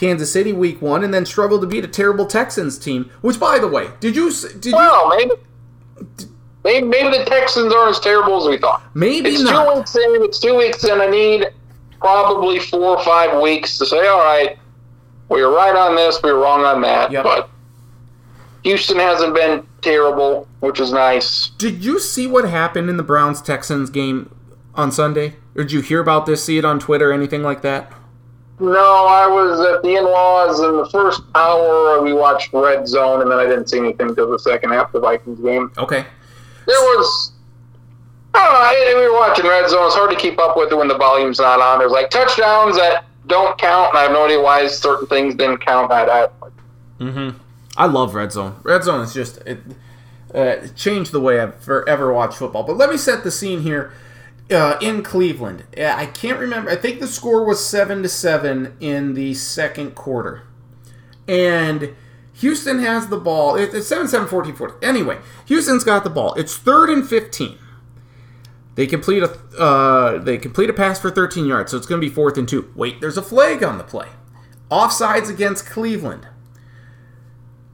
Kansas 0.00 0.32
City 0.32 0.52
week 0.52 0.80
one, 0.80 1.04
and 1.04 1.12
then 1.12 1.26
struggled 1.26 1.60
to 1.60 1.66
beat 1.66 1.84
a 1.84 1.88
terrible 1.88 2.24
Texans 2.24 2.78
team. 2.78 3.10
Which, 3.20 3.38
by 3.38 3.58
the 3.58 3.68
way, 3.68 3.90
did 4.00 4.16
you 4.16 4.32
did 4.32 4.64
you 4.64 4.72
Well, 4.72 5.08
maybe. 5.10 5.32
Maybe, 6.64 6.86
maybe 6.86 7.18
the 7.18 7.24
Texans 7.24 7.72
aren't 7.72 7.90
as 7.96 8.00
terrible 8.00 8.40
as 8.40 8.46
we 8.46 8.58
thought. 8.58 8.82
maybe 8.94 9.30
It's 9.30 9.42
not? 9.42 9.64
two 9.64 9.78
weeks 9.78 9.96
in. 9.96 10.22
It's 10.24 10.38
two 10.38 10.56
weeks 10.56 10.84
in. 10.84 11.00
I 11.00 11.06
need 11.06 11.46
probably 12.00 12.58
four 12.58 12.98
or 12.98 13.04
five 13.04 13.40
weeks 13.40 13.78
to 13.78 13.86
say, 13.86 14.06
all 14.06 14.18
right, 14.18 14.58
we 15.30 15.42
were 15.42 15.52
right 15.52 15.74
on 15.76 15.96
this, 15.96 16.20
we 16.22 16.32
were 16.32 16.38
wrong 16.38 16.64
on 16.64 16.82
that. 16.82 17.12
Yep. 17.12 17.24
But 17.24 17.50
Houston 18.64 18.98
hasn't 18.98 19.34
been 19.34 19.66
terrible, 19.80 20.48
which 20.60 20.80
is 20.80 20.92
nice. 20.92 21.48
Did 21.50 21.82
you 21.84 21.98
see 21.98 22.26
what 22.26 22.48
happened 22.48 22.90
in 22.90 22.96
the 22.98 23.02
Browns 23.02 23.40
Texans 23.40 23.88
game 23.88 24.34
on 24.74 24.92
Sunday? 24.92 25.36
Or 25.56 25.62
did 25.62 25.72
you 25.72 25.80
hear 25.80 26.00
about 26.00 26.26
this? 26.26 26.44
See 26.44 26.58
it 26.58 26.64
on 26.64 26.78
Twitter? 26.78 27.12
Anything 27.12 27.42
like 27.42 27.62
that? 27.62 27.90
No, 28.60 29.06
I 29.06 29.26
was 29.26 29.60
at 29.60 29.82
the 29.82 29.96
in-laws 29.96 30.60
in 30.60 30.76
the 30.76 30.88
first 30.90 31.22
hour. 31.34 32.02
We 32.02 32.12
watched 32.12 32.52
Red 32.52 32.86
Zone, 32.86 33.22
and 33.22 33.30
then 33.30 33.38
I 33.38 33.46
didn't 33.46 33.68
see 33.68 33.78
anything 33.78 34.10
until 34.10 34.30
the 34.30 34.38
second 34.38 34.70
half 34.70 34.86
of 34.88 34.92
the 34.92 35.00
Vikings 35.00 35.40
game. 35.40 35.72
Okay. 35.78 36.04
There 36.66 36.80
was. 36.80 37.32
I 38.34 38.44
don't 38.44 38.94
know. 38.94 39.00
We 39.00 39.08
were 39.08 39.14
watching 39.14 39.46
Red 39.46 39.68
Zone. 39.68 39.86
It's 39.86 39.94
hard 39.94 40.10
to 40.10 40.16
keep 40.16 40.38
up 40.38 40.56
with 40.56 40.70
it 40.70 40.76
when 40.76 40.88
the 40.88 40.98
volume's 40.98 41.38
not 41.40 41.60
on. 41.60 41.78
There's 41.78 41.90
like 41.90 42.10
touchdowns 42.10 42.76
that 42.76 43.04
don't 43.26 43.58
count, 43.58 43.90
and 43.90 43.98
I 43.98 44.02
have 44.02 44.12
no 44.12 44.24
idea 44.26 44.40
why 44.40 44.66
certain 44.68 45.06
things 45.06 45.34
didn't 45.34 45.58
count. 45.58 45.90
I, 45.90 46.24
I, 46.24 46.28
Mm-hmm. 47.00 47.38
I 47.76 47.86
love 47.86 48.14
Red 48.14 48.30
Zone. 48.30 48.56
Red 48.62 48.84
Zone 48.84 49.00
is 49.00 49.14
just 49.14 49.38
it, 49.46 49.60
uh, 50.34 50.38
it 50.40 50.76
changed 50.76 51.12
the 51.12 51.20
way 51.20 51.40
I've 51.40 51.56
forever 51.56 52.12
watched 52.12 52.36
football. 52.36 52.62
But 52.62 52.76
let 52.76 52.90
me 52.90 52.96
set 52.96 53.24
the 53.24 53.30
scene 53.30 53.62
here. 53.62 53.92
Uh, 54.50 54.76
in 54.80 55.02
Cleveland, 55.02 55.64
I 55.78 56.06
can't 56.06 56.38
remember. 56.38 56.70
I 56.70 56.76
think 56.76 56.98
the 56.98 57.06
score 57.06 57.44
was 57.44 57.64
seven 57.64 58.02
to 58.02 58.08
seven 58.08 58.76
in 58.80 59.14
the 59.14 59.34
second 59.34 59.94
quarter, 59.94 60.42
and 61.28 61.94
Houston 62.34 62.80
has 62.80 63.08
the 63.08 63.18
ball. 63.18 63.54
It's 63.54 63.86
7 63.86 64.08
7 64.08 64.26
14 64.26 64.54
14. 64.54 64.78
Anyway, 64.82 65.18
Houston's 65.46 65.84
got 65.84 66.04
the 66.04 66.10
ball. 66.10 66.34
It's 66.34 66.56
third 66.56 66.90
and 66.90 67.06
15. 67.06 67.58
They 68.74 68.86
complete 68.86 69.22
a 69.22 69.30
uh, 69.58 70.18
they 70.18 70.38
complete 70.38 70.70
a 70.70 70.72
pass 70.72 70.98
for 70.98 71.10
13 71.10 71.44
yards, 71.44 71.70
so 71.70 71.76
it's 71.76 71.86
going 71.86 72.00
to 72.00 72.06
be 72.06 72.12
fourth 72.12 72.38
and 72.38 72.48
two. 72.48 72.72
Wait, 72.74 73.00
there's 73.00 73.18
a 73.18 73.22
flag 73.22 73.62
on 73.62 73.78
the 73.78 73.84
play. 73.84 74.08
Offsides 74.70 75.28
against 75.28 75.66
Cleveland. 75.66 76.28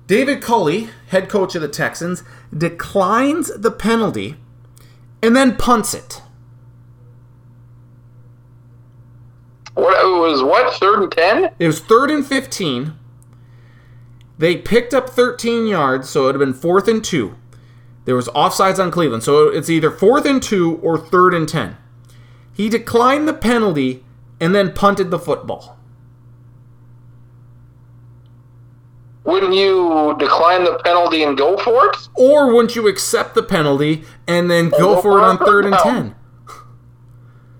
David 0.06 0.40
Culley, 0.40 0.88
head 1.08 1.28
coach 1.28 1.54
of 1.54 1.62
the 1.62 1.68
Texans, 1.68 2.22
declines 2.56 3.48
the 3.56 3.70
penalty 3.70 4.36
and 5.22 5.34
then 5.34 5.56
punts 5.56 5.94
it. 5.94 6.22
What 9.76 10.02
it 10.02 10.08
was 10.08 10.42
what 10.42 10.72
third 10.74 11.02
and 11.02 11.12
ten? 11.12 11.50
It 11.58 11.66
was 11.66 11.80
third 11.80 12.10
and 12.10 12.26
15. 12.26 12.94
They 14.38 14.56
picked 14.56 14.94
up 14.94 15.10
13 15.10 15.66
yards, 15.66 16.08
so 16.08 16.22
it 16.22 16.26
would 16.26 16.34
have 16.36 16.40
been 16.40 16.54
fourth 16.54 16.88
and 16.88 17.04
two. 17.04 17.36
There 18.06 18.14
was 18.14 18.28
offsides 18.28 18.78
on 18.78 18.90
Cleveland, 18.90 19.22
so 19.22 19.48
it's 19.48 19.68
either 19.68 19.90
fourth 19.90 20.24
and 20.24 20.42
two 20.42 20.78
or 20.82 20.96
third 20.98 21.34
and 21.34 21.48
10. 21.48 21.76
He 22.52 22.68
declined 22.68 23.28
the 23.28 23.34
penalty 23.34 24.04
and 24.40 24.54
then 24.54 24.72
punted 24.72 25.10
the 25.10 25.18
football. 25.18 25.78
Wouldn't 29.24 29.54
you 29.54 30.16
decline 30.18 30.64
the 30.64 30.78
penalty 30.84 31.22
and 31.22 31.36
go 31.36 31.58
for 31.58 31.86
it? 31.88 31.96
Or 32.14 32.54
wouldn't 32.54 32.76
you 32.76 32.86
accept 32.88 33.34
the 33.34 33.42
penalty 33.42 34.04
and 34.26 34.50
then 34.50 34.70
go 34.70 34.78
go 34.78 35.02
for 35.02 35.18
it 35.18 35.22
on 35.22 35.36
third 35.38 35.66
and 35.66 35.76
10? 35.76 36.14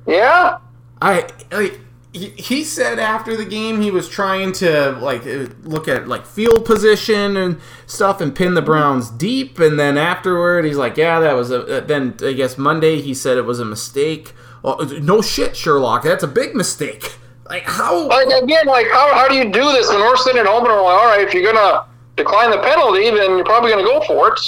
Yeah. 0.07 0.59
I 1.02 1.26
like 1.50 1.81
he, 2.16 2.29
he 2.31 2.64
said 2.64 2.98
after 2.98 3.37
the 3.37 3.44
game 3.44 3.81
he 3.81 3.90
was 3.90 4.09
trying 4.09 4.52
to 4.52 4.92
like 4.92 5.26
uh, 5.26 5.46
look 5.62 5.87
at 5.87 6.09
like 6.09 6.24
field 6.24 6.64
position 6.64 7.37
and 7.37 7.61
stuff 7.87 8.20
and 8.20 8.35
pin 8.35 8.55
the 8.55 8.62
Browns 8.62 9.11
deep 9.11 9.59
and 9.59 9.79
then 9.79 9.98
afterward 9.98 10.64
he's 10.64 10.76
like 10.76 10.96
yeah 10.96 11.20
that 11.20 11.35
was 11.35 11.50
a 11.50 11.79
uh, 11.79 11.81
then 11.81 12.16
I 12.22 12.33
guess 12.33 12.57
Monday 12.57 13.00
he 13.00 13.12
said 13.14 13.37
it 13.37 13.44
was 13.44 13.61
a 13.61 13.64
mistake. 13.64 14.33
Oh, 14.64 14.76
no 15.02 15.20
shit 15.20 15.57
Sherlock 15.57 16.02
that's 16.05 16.24
a 16.24 16.29
big 16.29 16.55
mistake. 16.55 17.16
Like 17.48 17.64
how 17.64 18.09
Like 18.09 18.29
again, 18.42 18.66
like 18.66 18.88
how, 18.90 19.14
how 19.14 19.29
do 19.29 19.35
you 19.35 19.44
do 19.44 19.72
this 19.72 19.88
when 19.88 20.00
we're 20.00 20.16
sitting 20.16 20.40
at 20.40 20.46
home 20.46 20.64
and 20.64 20.72
we're 20.72 20.83
like, 20.83 20.98
all 20.98 21.07
right, 21.07 21.20
if 21.20 21.33
you're 21.33 21.52
gonna 21.52 21.87
decline 22.16 22.50
the 22.50 22.59
penalty, 22.59 23.11
then 23.11 23.37
you're 23.37 23.44
probably 23.44 23.70
gonna 23.70 23.85
go 23.85 24.00
for 24.00 24.33
it. 24.33 24.40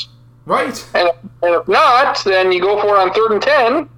right 0.46 0.88
And, 0.94 1.10
and 1.42 1.54
if 1.54 1.68
not, 1.68 2.22
then 2.24 2.50
you 2.50 2.60
go 2.60 2.80
for 2.80 2.96
it 2.96 2.98
on 2.98 3.12
third 3.12 3.32
and 3.32 3.42
ten. 3.42 3.88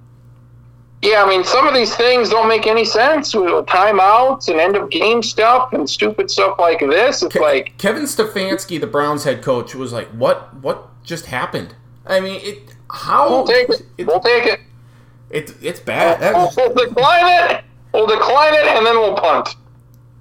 Yeah, 1.01 1.23
I 1.23 1.29
mean, 1.29 1.43
some 1.43 1.67
of 1.67 1.73
these 1.73 1.95
things 1.95 2.29
don't 2.29 2.47
make 2.47 2.67
any 2.67 2.85
sense 2.85 3.33
with 3.33 3.65
timeouts 3.65 4.49
and 4.49 4.59
end 4.59 4.75
of 4.75 4.91
game 4.91 5.23
stuff 5.23 5.73
and 5.73 5.89
stupid 5.89 6.29
stuff 6.29 6.59
like 6.59 6.79
this. 6.79 7.23
It's 7.23 7.35
like, 7.35 7.75
Kevin 7.79 8.03
Stefanski 8.03 8.79
the 8.79 8.85
Browns 8.85 9.23
head 9.23 9.41
coach 9.41 9.73
was 9.73 9.91
like 9.91 10.07
what 10.09 10.53
what 10.57 10.89
just 11.03 11.25
happened? 11.25 11.75
I 12.05 12.19
mean 12.19 12.39
it 12.43 12.75
how 12.91 13.29
we'll 13.29 13.47
take 13.47 13.69
it. 13.69 13.85
it, 13.97 14.05
We'll 14.05 14.19
take 14.19 14.45
it. 14.45 14.59
it 15.31 15.55
it's 15.61 15.79
bad. 15.79 16.19
We'll, 16.35 16.51
we'll 16.55 16.85
decline 16.87 17.49
it. 17.49 17.65
We'll 17.93 18.07
decline 18.07 18.53
it, 18.53 18.65
and 18.67 18.85
then 18.85 18.95
we'll 18.95 19.15
punt. 19.15 19.55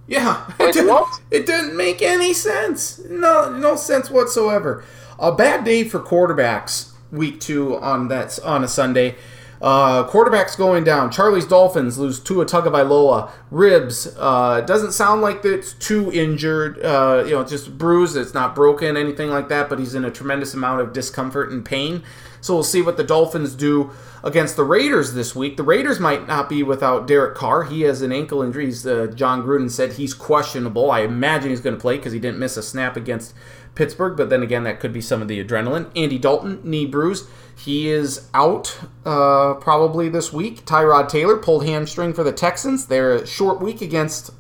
Yeah, 0.09 0.45
Like 0.59 0.61
it 0.71 0.73
didn't, 0.73 1.07
it 1.31 1.47
didn't 1.47 1.77
make 1.77 2.03
any 2.03 2.33
sense. 2.33 2.99
No, 3.09 3.49
no 3.57 3.77
sense 3.77 4.11
whatsoever. 4.11 4.83
A 5.19 5.31
bad 5.31 5.65
day 5.65 5.85
for 5.85 6.01
quarterbacks. 6.01 6.93
Week 7.13 7.39
two 7.41 7.77
on 7.79 8.09
that 8.09 8.39
on 8.45 8.65
a 8.65 8.69
Sunday. 8.69 9.17
Uh, 9.61 10.09
quarterbacks 10.09 10.57
going 10.57 10.85
down. 10.85 11.11
Charlie's 11.11 11.47
Dolphins 11.47 11.99
lose 11.99 12.19
Tua 12.19 12.47
Tagovailoa. 12.47 13.31
Ribs. 13.51 14.17
Uh, 14.19 14.63
doesn't 14.63 14.93
sound 14.93 15.21
like 15.21 15.45
it's 15.45 15.75
too 15.75 16.11
injured. 16.13 16.83
Uh, 16.83 17.25
you 17.27 17.33
know, 17.33 17.45
just 17.45 17.77
bruised. 17.77 18.17
It's 18.17 18.33
not 18.33 18.55
broken, 18.55 18.97
anything 18.97 19.29
like 19.29 19.49
that. 19.49 19.69
But 19.69 19.79
he's 19.79 19.95
in 19.95 20.05
a 20.05 20.11
tremendous 20.11 20.55
amount 20.55 20.81
of 20.81 20.93
discomfort 20.93 21.51
and 21.51 21.65
pain. 21.65 22.03
So 22.41 22.55
we'll 22.55 22.63
see 22.63 22.81
what 22.81 22.97
the 22.97 23.05
Dolphins 23.05 23.55
do 23.55 23.91
against 24.25 24.57
the 24.57 24.65
Raiders 24.65 25.13
this 25.13 25.37
week. 25.37 25.57
The 25.59 25.63
Raiders 25.63 26.01
might 26.01 26.27
not 26.27 26.49
be 26.49 26.63
without 26.63 27.07
Derek 27.07 27.35
Carr. 27.35 27.65
He 27.65 27.83
has 27.83 28.01
an 28.01 28.13
ankle 28.13 28.43
injury. 28.43 28.69
Uh, 28.69 29.09
Jon 29.09 29.43
Gruden 29.43 29.71
said 29.71 29.95
he's 29.95 30.15
questionable. 30.15 30.91
I 30.91 31.01
imagine 31.01 31.51
he's 31.51 31.61
going 31.61 31.77
to 31.77 31.81
play 31.81 31.97
because 31.97 32.13
he 32.13 32.19
didn't 32.19 32.39
miss 32.39 32.57
a 32.57 32.63
snap 32.63 32.97
against 32.97 33.35
Pittsburgh, 33.81 34.15
but 34.15 34.29
then 34.29 34.43
again, 34.43 34.65
that 34.65 34.79
could 34.79 34.93
be 34.93 35.01
some 35.01 35.23
of 35.23 35.29
the 35.29 35.43
adrenaline. 35.43 35.91
Andy 35.97 36.19
Dalton, 36.19 36.61
knee 36.63 36.85
bruise. 36.85 37.27
He 37.57 37.89
is 37.89 38.29
out 38.35 38.79
uh, 39.07 39.55
probably 39.55 40.11
this 40.11 40.35
week. 40.35 40.67
Tyrod 40.67 41.09
Taylor 41.09 41.39
pulled 41.39 41.65
hamstring 41.65 42.13
for 42.13 42.23
the 42.23 42.31
Texans. 42.31 42.89
They're 42.89 43.15
a 43.15 43.27
short 43.27 43.59
week 43.63 43.81
against 43.81 44.33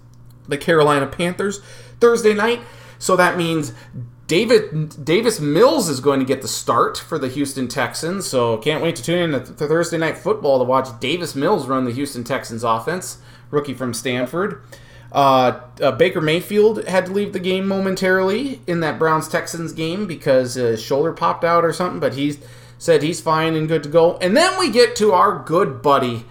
the 0.46 0.58
Carolina 0.58 1.06
Panthers 1.06 1.60
Thursday 2.00 2.34
night. 2.34 2.60
So 2.98 3.16
that 3.16 3.38
means 3.38 3.72
David 4.26 5.06
Davis 5.06 5.40
Mills 5.40 5.88
is 5.88 6.00
going 6.00 6.20
to 6.20 6.26
get 6.26 6.42
the 6.42 6.48
start 6.48 6.98
for 6.98 7.18
the 7.18 7.28
Houston 7.28 7.66
Texans. 7.66 8.26
So 8.26 8.58
can't 8.58 8.82
wait 8.82 8.94
to 8.96 9.02
tune 9.02 9.32
in 9.32 9.42
to 9.42 9.54
Thursday 9.54 9.96
night 9.96 10.18
football 10.18 10.58
to 10.58 10.64
watch 10.64 11.00
Davis 11.00 11.34
Mills 11.34 11.66
run 11.66 11.86
the 11.86 11.92
Houston 11.92 12.24
Texans 12.24 12.62
offense, 12.62 13.22
rookie 13.50 13.72
from 13.72 13.94
Stanford. 13.94 14.62
Uh, 15.12 15.60
uh, 15.80 15.92
Baker 15.92 16.20
Mayfield 16.20 16.84
had 16.86 17.06
to 17.06 17.12
leave 17.12 17.32
the 17.32 17.40
game 17.40 17.66
momentarily 17.66 18.60
in 18.66 18.80
that 18.80 18.98
Browns 18.98 19.28
Texans 19.28 19.72
game 19.72 20.06
because 20.06 20.54
his 20.54 20.80
shoulder 20.82 21.12
popped 21.12 21.44
out 21.44 21.64
or 21.64 21.72
something, 21.72 21.98
but 21.98 22.14
he 22.14 22.38
said 22.78 23.02
he's 23.02 23.20
fine 23.20 23.54
and 23.54 23.66
good 23.66 23.82
to 23.82 23.88
go. 23.88 24.16
And 24.18 24.36
then 24.36 24.58
we 24.58 24.70
get 24.70 24.94
to 24.96 25.12
our 25.12 25.42
good 25.42 25.82
buddy 25.82 26.24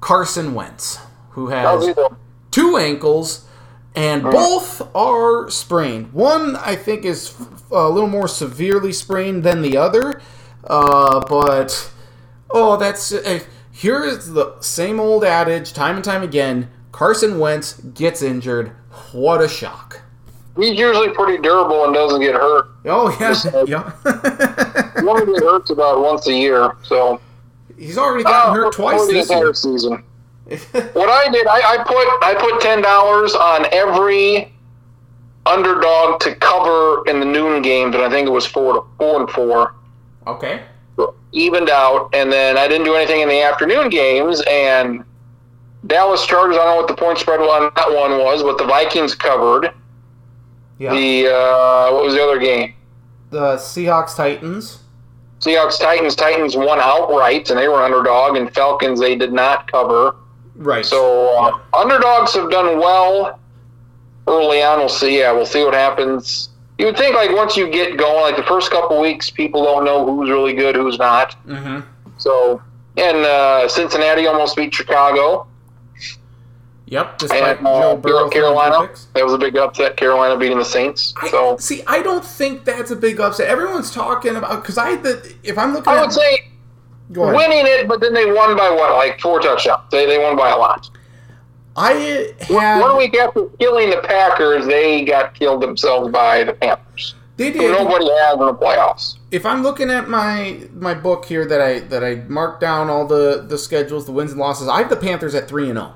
Carson 0.00 0.54
Wentz, 0.54 0.98
who 1.30 1.48
has 1.48 1.94
two 2.50 2.76
ankles 2.76 3.46
and 3.94 4.22
both 4.22 4.82
are 4.94 5.50
sprained. 5.50 6.12
One 6.12 6.56
I 6.56 6.76
think 6.76 7.04
is 7.04 7.34
a 7.70 7.88
little 7.88 8.08
more 8.08 8.28
severely 8.28 8.92
sprained 8.92 9.44
than 9.44 9.62
the 9.62 9.76
other, 9.76 10.20
uh, 10.64 11.20
but 11.28 11.90
oh, 12.50 12.76
that's 12.76 13.12
uh, 13.12 13.40
here 13.70 14.02
is 14.02 14.32
the 14.32 14.60
same 14.60 14.98
old 14.98 15.24
adage, 15.24 15.72
time 15.72 15.96
and 15.96 16.04
time 16.04 16.22
again. 16.22 16.70
Carson 16.92 17.38
Wentz 17.38 17.74
gets 17.94 18.22
injured. 18.22 18.68
What 19.12 19.42
a 19.42 19.48
shock! 19.48 20.02
He's 20.56 20.78
usually 20.78 21.10
pretty 21.10 21.42
durable 21.42 21.84
and 21.84 21.94
doesn't 21.94 22.20
get 22.20 22.34
hurt. 22.34 22.68
Oh 22.84 23.16
yeah, 23.18 23.64
yeah. 23.66 25.00
he 25.00 25.08
only 25.08 25.26
gets 25.26 25.42
hurt 25.42 25.70
about 25.70 26.02
once 26.02 26.26
a 26.28 26.34
year, 26.34 26.76
so 26.82 27.20
he's 27.78 27.96
already 27.96 28.24
gotten 28.24 28.50
uh, 28.50 28.54
hurt 28.54 28.74
twice 28.74 29.06
this 29.08 29.30
year. 29.30 29.54
season. 29.54 30.04
what 30.92 31.08
I 31.08 31.30
did, 31.30 31.46
I, 31.46 31.74
I 31.74 31.76
put 31.78 32.06
I 32.22 32.34
put 32.38 32.60
ten 32.60 32.82
dollars 32.82 33.34
on 33.34 33.66
every 33.72 34.52
underdog 35.46 36.20
to 36.20 36.34
cover 36.36 37.02
in 37.06 37.20
the 37.20 37.26
noon 37.26 37.62
games, 37.62 37.94
and 37.94 38.04
I 38.04 38.10
think 38.10 38.28
it 38.28 38.32
was 38.32 38.46
four 38.46 38.74
to 38.74 38.82
four 38.98 39.20
and 39.20 39.30
four. 39.30 39.74
Okay. 40.26 40.62
Evened 41.32 41.70
out, 41.70 42.10
and 42.12 42.30
then 42.30 42.58
I 42.58 42.68
didn't 42.68 42.84
do 42.84 42.94
anything 42.94 43.22
in 43.22 43.28
the 43.28 43.40
afternoon 43.40 43.88
games, 43.88 44.42
and 44.42 45.02
Dallas 45.86 46.26
Chargers. 46.26 46.56
I 46.56 46.64
don't 46.64 46.74
know 46.74 46.76
what 46.76 46.88
the 46.88 46.94
point 46.94 47.18
spread 47.18 47.40
on 47.40 47.72
that 47.74 47.88
one 47.88 48.18
was, 48.18 48.42
but 48.42 48.58
the 48.58 48.64
Vikings 48.64 49.14
covered. 49.14 49.72
Yeah. 50.78 50.94
The 50.94 51.28
uh, 51.28 51.92
what 51.92 52.04
was 52.04 52.14
the 52.14 52.22
other 52.22 52.38
game? 52.38 52.74
The 53.30 53.56
Seahawks 53.56 54.16
Titans. 54.16 54.80
Seahawks 55.40 55.78
Titans. 55.78 56.14
Titans 56.14 56.56
won 56.56 56.78
outright, 56.80 57.50
and 57.50 57.58
they 57.58 57.68
were 57.68 57.82
underdog. 57.82 58.36
And 58.36 58.52
Falcons 58.54 59.00
they 59.00 59.16
did 59.16 59.32
not 59.32 59.70
cover. 59.70 60.16
Right. 60.56 60.84
So 60.84 61.36
uh, 61.36 61.50
yeah. 61.50 61.80
underdogs 61.80 62.34
have 62.34 62.50
done 62.50 62.78
well 62.78 63.38
early 64.28 64.62
on. 64.62 64.78
We'll 64.78 64.88
see. 64.88 65.18
Yeah, 65.18 65.32
we'll 65.32 65.46
see 65.46 65.64
what 65.64 65.74
happens. 65.74 66.50
You 66.78 66.86
would 66.86 66.96
think 66.96 67.14
like 67.14 67.30
once 67.30 67.56
you 67.56 67.68
get 67.68 67.96
going, 67.96 68.22
like 68.22 68.36
the 68.36 68.42
first 68.42 68.70
couple 68.70 69.00
weeks, 69.00 69.30
people 69.30 69.64
don't 69.64 69.84
know 69.84 70.04
who's 70.04 70.30
really 70.30 70.52
good, 70.52 70.74
who's 70.74 70.98
not. 70.98 71.36
Mm-hmm. 71.46 71.80
So, 72.18 72.62
and 72.96 73.16
uh, 73.18 73.68
Cincinnati 73.68 74.26
almost 74.26 74.56
beat 74.56 74.74
Chicago. 74.74 75.46
Yep, 76.92 77.18
despite 77.20 77.56
and, 77.56 77.66
uh, 77.66 77.80
Joe 77.80 77.96
Burrow 77.96 78.28
Carolina. 78.28 78.86
That 79.14 79.24
was 79.24 79.32
a 79.32 79.38
big 79.38 79.56
upset. 79.56 79.96
Carolina 79.96 80.38
beating 80.38 80.58
the 80.58 80.64
Saints. 80.64 81.14
So 81.30 81.54
I, 81.54 81.56
see, 81.56 81.82
I 81.86 82.02
don't 82.02 82.22
think 82.22 82.66
that's 82.66 82.90
a 82.90 82.96
big 82.96 83.18
upset. 83.18 83.48
Everyone's 83.48 83.90
talking 83.90 84.36
about 84.36 84.60
because 84.60 84.76
I 84.76 84.96
the 84.96 85.34
if 85.42 85.56
I'm 85.56 85.72
looking. 85.72 85.90
I 85.90 85.96
at, 85.96 86.02
would 86.02 86.12
say 86.12 86.50
winning 87.08 87.64
it, 87.64 87.88
but 87.88 88.02
then 88.02 88.12
they 88.12 88.26
won 88.26 88.58
by 88.58 88.68
what, 88.68 88.92
like 88.92 89.18
four 89.20 89.40
touchdowns. 89.40 89.90
They 89.90 90.04
they 90.04 90.18
won 90.18 90.36
by 90.36 90.50
a 90.50 90.56
lot. 90.58 90.90
I 91.76 92.34
had 92.40 92.82
one 92.82 92.98
week 92.98 93.16
after 93.16 93.46
killing 93.58 93.88
the 93.88 94.02
Packers, 94.06 94.66
they 94.66 95.02
got 95.06 95.32
killed 95.32 95.62
themselves 95.62 96.12
by 96.12 96.44
the 96.44 96.52
Panthers. 96.52 97.14
They 97.38 97.52
did. 97.52 97.72
nobody 97.72 98.06
has 98.10 98.34
in 98.34 98.44
the 98.44 98.54
playoffs. 98.54 99.16
If 99.30 99.46
I'm 99.46 99.62
looking 99.62 99.88
at 99.88 100.10
my 100.10 100.68
my 100.74 100.92
book 100.92 101.24
here 101.24 101.46
that 101.46 101.62
I 101.62 101.78
that 101.78 102.04
I 102.04 102.16
marked 102.28 102.60
down 102.60 102.90
all 102.90 103.06
the 103.06 103.46
the 103.48 103.56
schedules, 103.56 104.04
the 104.04 104.12
wins 104.12 104.32
and 104.32 104.40
losses, 104.40 104.68
I 104.68 104.80
have 104.80 104.90
the 104.90 104.96
Panthers 104.96 105.34
at 105.34 105.48
three 105.48 105.70
and 105.70 105.78
zero. 105.78 105.94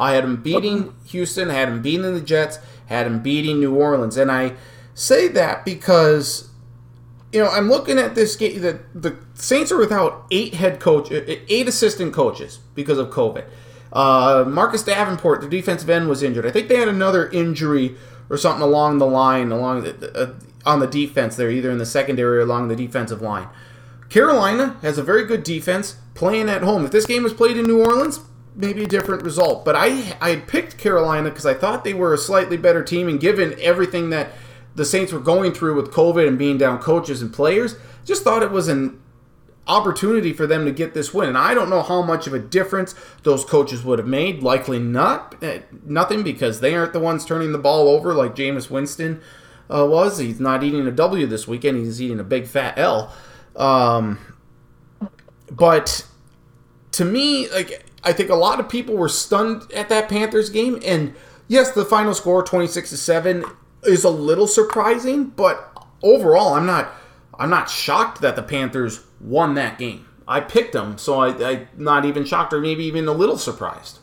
Oh. 0.00 0.04
I 0.04 0.14
had 0.14 0.24
them 0.24 0.42
beating 0.42 0.94
Houston, 1.06 1.50
I 1.50 1.54
had 1.54 1.68
them 1.68 1.82
beating 1.82 2.14
the 2.14 2.20
Jets, 2.20 2.58
had 2.86 3.06
them 3.06 3.22
beating 3.22 3.60
New 3.60 3.74
Orleans, 3.74 4.16
and 4.16 4.32
I 4.32 4.54
say 4.94 5.28
that 5.28 5.64
because 5.64 6.50
you 7.32 7.40
know 7.40 7.48
I'm 7.48 7.68
looking 7.68 7.98
at 7.98 8.14
this 8.14 8.34
game. 8.34 8.60
The 8.60 8.80
the 8.94 9.16
Saints 9.34 9.70
are 9.70 9.78
without 9.78 10.26
eight 10.30 10.54
head 10.54 10.80
coach, 10.80 11.12
uh, 11.12 11.22
eight 11.26 11.68
assistant 11.68 12.12
coaches 12.12 12.60
because 12.74 12.98
of 12.98 13.10
COVID. 13.10 13.44
Uh, 13.92 14.44
Marcus 14.46 14.82
Davenport, 14.82 15.40
the 15.40 15.48
defensive 15.48 15.90
end, 15.90 16.08
was 16.08 16.22
injured. 16.22 16.46
I 16.46 16.50
think 16.50 16.68
they 16.68 16.76
had 16.76 16.88
another 16.88 17.28
injury 17.30 17.96
or 18.28 18.36
something 18.36 18.62
along 18.62 18.98
the 18.98 19.06
line, 19.06 19.50
along 19.50 19.82
the, 19.82 20.12
uh, 20.16 20.34
on 20.64 20.78
the 20.78 20.86
defense 20.86 21.36
there, 21.36 21.50
either 21.50 21.70
in 21.70 21.78
the 21.78 21.86
secondary 21.86 22.38
or 22.38 22.42
along 22.42 22.68
the 22.68 22.76
defensive 22.76 23.20
line. 23.20 23.48
Carolina 24.08 24.76
has 24.82 24.98
a 24.98 25.02
very 25.02 25.24
good 25.24 25.42
defense 25.42 25.96
playing 26.14 26.48
at 26.48 26.62
home. 26.62 26.84
If 26.84 26.92
this 26.92 27.06
game 27.06 27.22
was 27.22 27.32
played 27.32 27.56
in 27.56 27.66
New 27.66 27.82
Orleans, 27.82 28.20
maybe 28.54 28.84
a 28.84 28.86
different 28.86 29.22
result. 29.22 29.64
But 29.64 29.76
I 29.76 30.16
I 30.20 30.30
had 30.30 30.48
picked 30.48 30.78
Carolina 30.78 31.30
because 31.30 31.46
I 31.46 31.54
thought 31.54 31.84
they 31.84 31.94
were 31.94 32.14
a 32.14 32.18
slightly 32.18 32.56
better 32.56 32.82
team, 32.82 33.08
and 33.08 33.20
given 33.20 33.56
everything 33.60 34.10
that 34.10 34.32
the 34.74 34.84
Saints 34.84 35.12
were 35.12 35.20
going 35.20 35.52
through 35.52 35.76
with 35.76 35.92
COVID 35.92 36.26
and 36.26 36.38
being 36.38 36.58
down 36.58 36.78
coaches 36.78 37.22
and 37.22 37.32
players, 37.32 37.76
just 38.04 38.22
thought 38.22 38.42
it 38.42 38.52
was 38.52 38.68
an 38.68 39.00
opportunity 39.66 40.32
for 40.32 40.46
them 40.46 40.64
to 40.64 40.72
get 40.72 40.94
this 40.94 41.14
win. 41.14 41.28
And 41.28 41.38
I 41.38 41.54
don't 41.54 41.70
know 41.70 41.82
how 41.82 42.02
much 42.02 42.26
of 42.26 42.34
a 42.34 42.38
difference 42.38 42.94
those 43.22 43.44
coaches 43.44 43.84
would 43.84 43.98
have 43.98 44.08
made. 44.08 44.42
Likely 44.42 44.78
not, 44.78 45.36
eh, 45.42 45.60
nothing 45.84 46.22
because 46.22 46.60
they 46.60 46.74
aren't 46.74 46.92
the 46.92 47.00
ones 47.00 47.24
turning 47.24 47.52
the 47.52 47.58
ball 47.58 47.88
over 47.88 48.12
like 48.14 48.34
Jameis 48.34 48.70
Winston 48.70 49.20
uh, 49.72 49.86
was. 49.86 50.18
He's 50.18 50.40
not 50.40 50.62
eating 50.62 50.86
a 50.86 50.90
W 50.90 51.26
this 51.26 51.46
weekend. 51.46 51.78
He's 51.78 52.02
eating 52.02 52.20
a 52.20 52.24
big 52.24 52.46
fat 52.46 52.78
L. 52.78 53.14
Um, 53.54 54.18
but 55.50 56.06
to 56.92 57.04
me, 57.04 57.48
like 57.50 57.84
I 58.02 58.12
think 58.12 58.30
a 58.30 58.34
lot 58.34 58.60
of 58.60 58.68
people 58.68 58.96
were 58.96 59.08
stunned 59.08 59.70
at 59.72 59.88
that 59.88 60.08
Panthers 60.08 60.50
game. 60.50 60.80
And 60.84 61.14
yes, 61.48 61.72
the 61.72 61.84
final 61.84 62.14
score, 62.14 62.42
26 62.42 62.90
to 62.90 62.96
7, 62.96 63.44
is 63.84 64.04
a 64.04 64.10
little 64.10 64.46
surprising, 64.46 65.26
but 65.26 65.70
overall, 66.02 66.54
I'm 66.54 66.66
not 66.66 66.92
I'm 67.38 67.50
not 67.50 67.70
shocked 67.70 68.20
that 68.20 68.36
the 68.36 68.42
Panthers 68.42 69.00
won 69.18 69.54
that 69.54 69.78
game. 69.78 70.06
I 70.28 70.40
picked 70.40 70.74
them, 70.74 70.98
so 70.98 71.20
I, 71.20 71.52
am 71.52 71.68
not 71.76 72.04
even 72.04 72.24
shocked 72.24 72.52
or 72.52 72.60
maybe 72.60 72.84
even 72.84 73.08
a 73.08 73.12
little 73.12 73.38
surprised. 73.38 73.98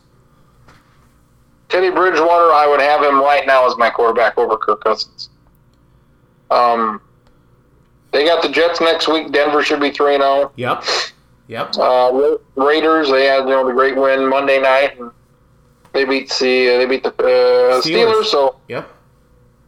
Teddy 1.69 1.91
Bridgewater, 1.91 2.51
I 2.51 2.67
would 2.67 2.81
have 2.81 3.03
him 3.03 3.19
right 3.21 3.45
now 3.45 3.67
as 3.67 3.77
my 3.77 3.89
quarterback 3.89 4.37
over 4.37 4.57
Kirk 4.57 4.83
Cousins. 4.83 5.29
Um, 6.49 7.01
they 8.11 8.25
got 8.25 8.41
the 8.41 8.49
Jets 8.49 8.81
next 8.81 9.07
week. 9.07 9.31
Denver 9.31 9.61
should 9.61 9.79
be 9.79 9.91
3 9.91 10.17
0. 10.17 10.51
Yep. 10.55 10.83
Yep. 11.47 11.75
Uh, 11.77 12.37
Raiders, 12.55 13.09
they 13.09 13.25
had 13.25 13.43
you 13.43 13.49
know 13.49 13.65
the 13.65 13.73
great 13.73 13.95
win 13.95 14.29
Monday 14.29 14.59
night. 14.59 14.99
And 14.99 15.11
they 15.93 16.05
beat 16.05 16.29
the 16.39 16.75
uh, 16.75 16.77
they 16.77 16.85
beat 16.85 17.03
the 17.03 17.09
uh, 17.09 17.81
Steelers. 17.81 17.83
Steelers. 17.83 18.25
So 18.25 18.59
yep. 18.67 18.89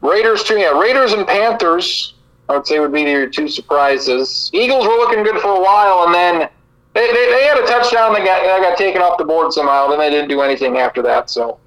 Raiders 0.01 0.43
too. 0.43 0.57
Yeah, 0.57 0.77
Raiders 0.79 1.13
and 1.13 1.25
Panthers. 1.25 2.13
I 2.47 2.53
would 2.53 2.65
say 2.65 2.79
would 2.79 2.91
be 2.91 3.01
your 3.01 3.29
two 3.29 3.47
surprises. 3.47 4.49
Eagles 4.53 4.85
were 4.85 4.95
looking 4.95 5.23
good 5.23 5.39
for 5.39 5.55
a 5.55 5.61
while, 5.61 6.05
and 6.05 6.13
then 6.13 6.49
they, 6.93 7.07
they, 7.07 7.29
they 7.29 7.43
had 7.43 7.57
a 7.59 7.67
touchdown 7.67 8.13
that 8.13 8.25
got 8.25 8.41
that 8.43 8.61
got 8.61 8.77
taken 8.77 9.01
off 9.01 9.17
the 9.17 9.23
board 9.23 9.53
somehow. 9.53 9.87
Then 9.87 9.99
they 9.99 10.09
didn't 10.09 10.29
do 10.29 10.41
anything 10.41 10.77
after 10.77 11.01
that. 11.03 11.29
So, 11.29 11.59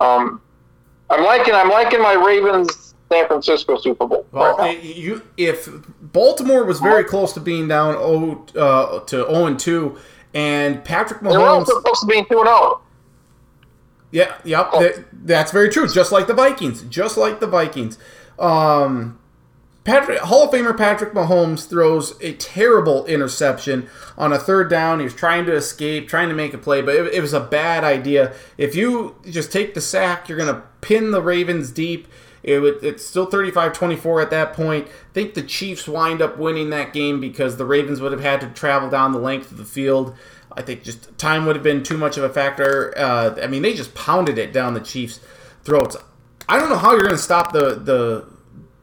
um, 0.00 0.40
I'm 1.10 1.22
liking 1.22 1.54
I'm 1.54 1.68
liking 1.68 2.00
my 2.00 2.14
Ravens 2.14 2.89
San 3.12 3.26
Francisco 3.26 3.76
Super 3.76 4.06
Bowl. 4.06 4.26
Well, 4.32 4.56
right 4.56 4.82
you, 4.82 5.22
if 5.36 5.68
Baltimore 6.00 6.64
was 6.64 6.80
very 6.80 7.04
close 7.04 7.32
to 7.34 7.40
being 7.40 7.68
down 7.68 7.96
oh, 7.98 8.46
uh, 8.56 9.00
to 9.00 9.16
0 9.16 9.46
and 9.46 9.58
2, 9.58 9.98
and 10.32 10.84
Patrick 10.84 11.20
Mahomes. 11.20 11.32
They're 11.32 11.40
also 11.40 11.74
supposed 11.76 12.00
to 12.02 12.06
be 12.06 12.24
2 12.24 12.38
and 12.38 12.46
0. 12.46 12.80
Yeah, 14.12 14.34
yep, 14.44 14.70
oh. 14.72 14.82
that, 14.82 15.04
that's 15.12 15.52
very 15.52 15.68
true. 15.68 15.88
Just 15.88 16.12
like 16.12 16.26
the 16.26 16.34
Vikings, 16.34 16.82
just 16.82 17.16
like 17.16 17.40
the 17.40 17.46
Vikings. 17.46 17.98
Um, 18.38 19.18
Patrick 19.82 20.18
Hall 20.18 20.44
of 20.44 20.50
Famer 20.50 20.76
Patrick 20.76 21.12
Mahomes 21.12 21.68
throws 21.68 22.20
a 22.20 22.34
terrible 22.34 23.06
interception 23.06 23.88
on 24.16 24.32
a 24.32 24.38
third 24.38 24.68
down. 24.68 24.98
He 24.98 25.04
was 25.04 25.14
trying 25.14 25.46
to 25.46 25.54
escape, 25.54 26.08
trying 26.08 26.28
to 26.28 26.34
make 26.34 26.54
a 26.54 26.58
play, 26.58 26.82
but 26.82 26.94
it, 26.94 27.14
it 27.14 27.20
was 27.20 27.32
a 27.32 27.40
bad 27.40 27.82
idea. 27.82 28.34
If 28.58 28.74
you 28.74 29.16
just 29.28 29.52
take 29.52 29.74
the 29.74 29.80
sack, 29.80 30.28
you're 30.28 30.38
going 30.38 30.54
to 30.54 30.62
pin 30.80 31.10
the 31.12 31.22
Ravens 31.22 31.70
deep. 31.70 32.06
It 32.42 32.60
it's 32.82 33.04
still 33.04 33.26
35-24 33.26 34.22
at 34.22 34.30
that 34.30 34.52
point. 34.54 34.86
I 34.86 35.12
think 35.12 35.34
the 35.34 35.42
Chiefs 35.42 35.86
wind 35.86 36.22
up 36.22 36.38
winning 36.38 36.70
that 36.70 36.92
game 36.92 37.20
because 37.20 37.56
the 37.56 37.66
Ravens 37.66 38.00
would 38.00 38.12
have 38.12 38.22
had 38.22 38.40
to 38.40 38.48
travel 38.48 38.88
down 38.88 39.12
the 39.12 39.18
length 39.18 39.50
of 39.50 39.58
the 39.58 39.64
field. 39.64 40.14
I 40.52 40.62
think 40.62 40.82
just 40.82 41.16
time 41.18 41.46
would 41.46 41.56
have 41.56 41.62
been 41.62 41.82
too 41.82 41.98
much 41.98 42.16
of 42.16 42.24
a 42.24 42.30
factor. 42.30 42.96
Uh, 42.96 43.36
I 43.42 43.46
mean, 43.46 43.62
they 43.62 43.74
just 43.74 43.94
pounded 43.94 44.38
it 44.38 44.52
down 44.52 44.74
the 44.74 44.80
Chiefs' 44.80 45.20
throats. 45.64 45.96
I 46.48 46.58
don't 46.58 46.70
know 46.70 46.78
how 46.78 46.92
you're 46.92 47.02
going 47.02 47.12
to 47.12 47.18
stop 47.18 47.52
the 47.52 47.74
the 47.74 48.26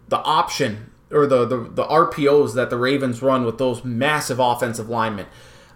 the 0.07 0.17
option 0.19 0.91
or 1.11 1.25
the, 1.25 1.45
the 1.45 1.57
the 1.57 1.83
RPOs 1.83 2.53
that 2.53 2.69
the 2.69 2.77
Ravens 2.77 3.21
run 3.21 3.43
with 3.43 3.57
those 3.57 3.83
massive 3.83 4.39
offensive 4.39 4.87
linemen. 4.87 5.25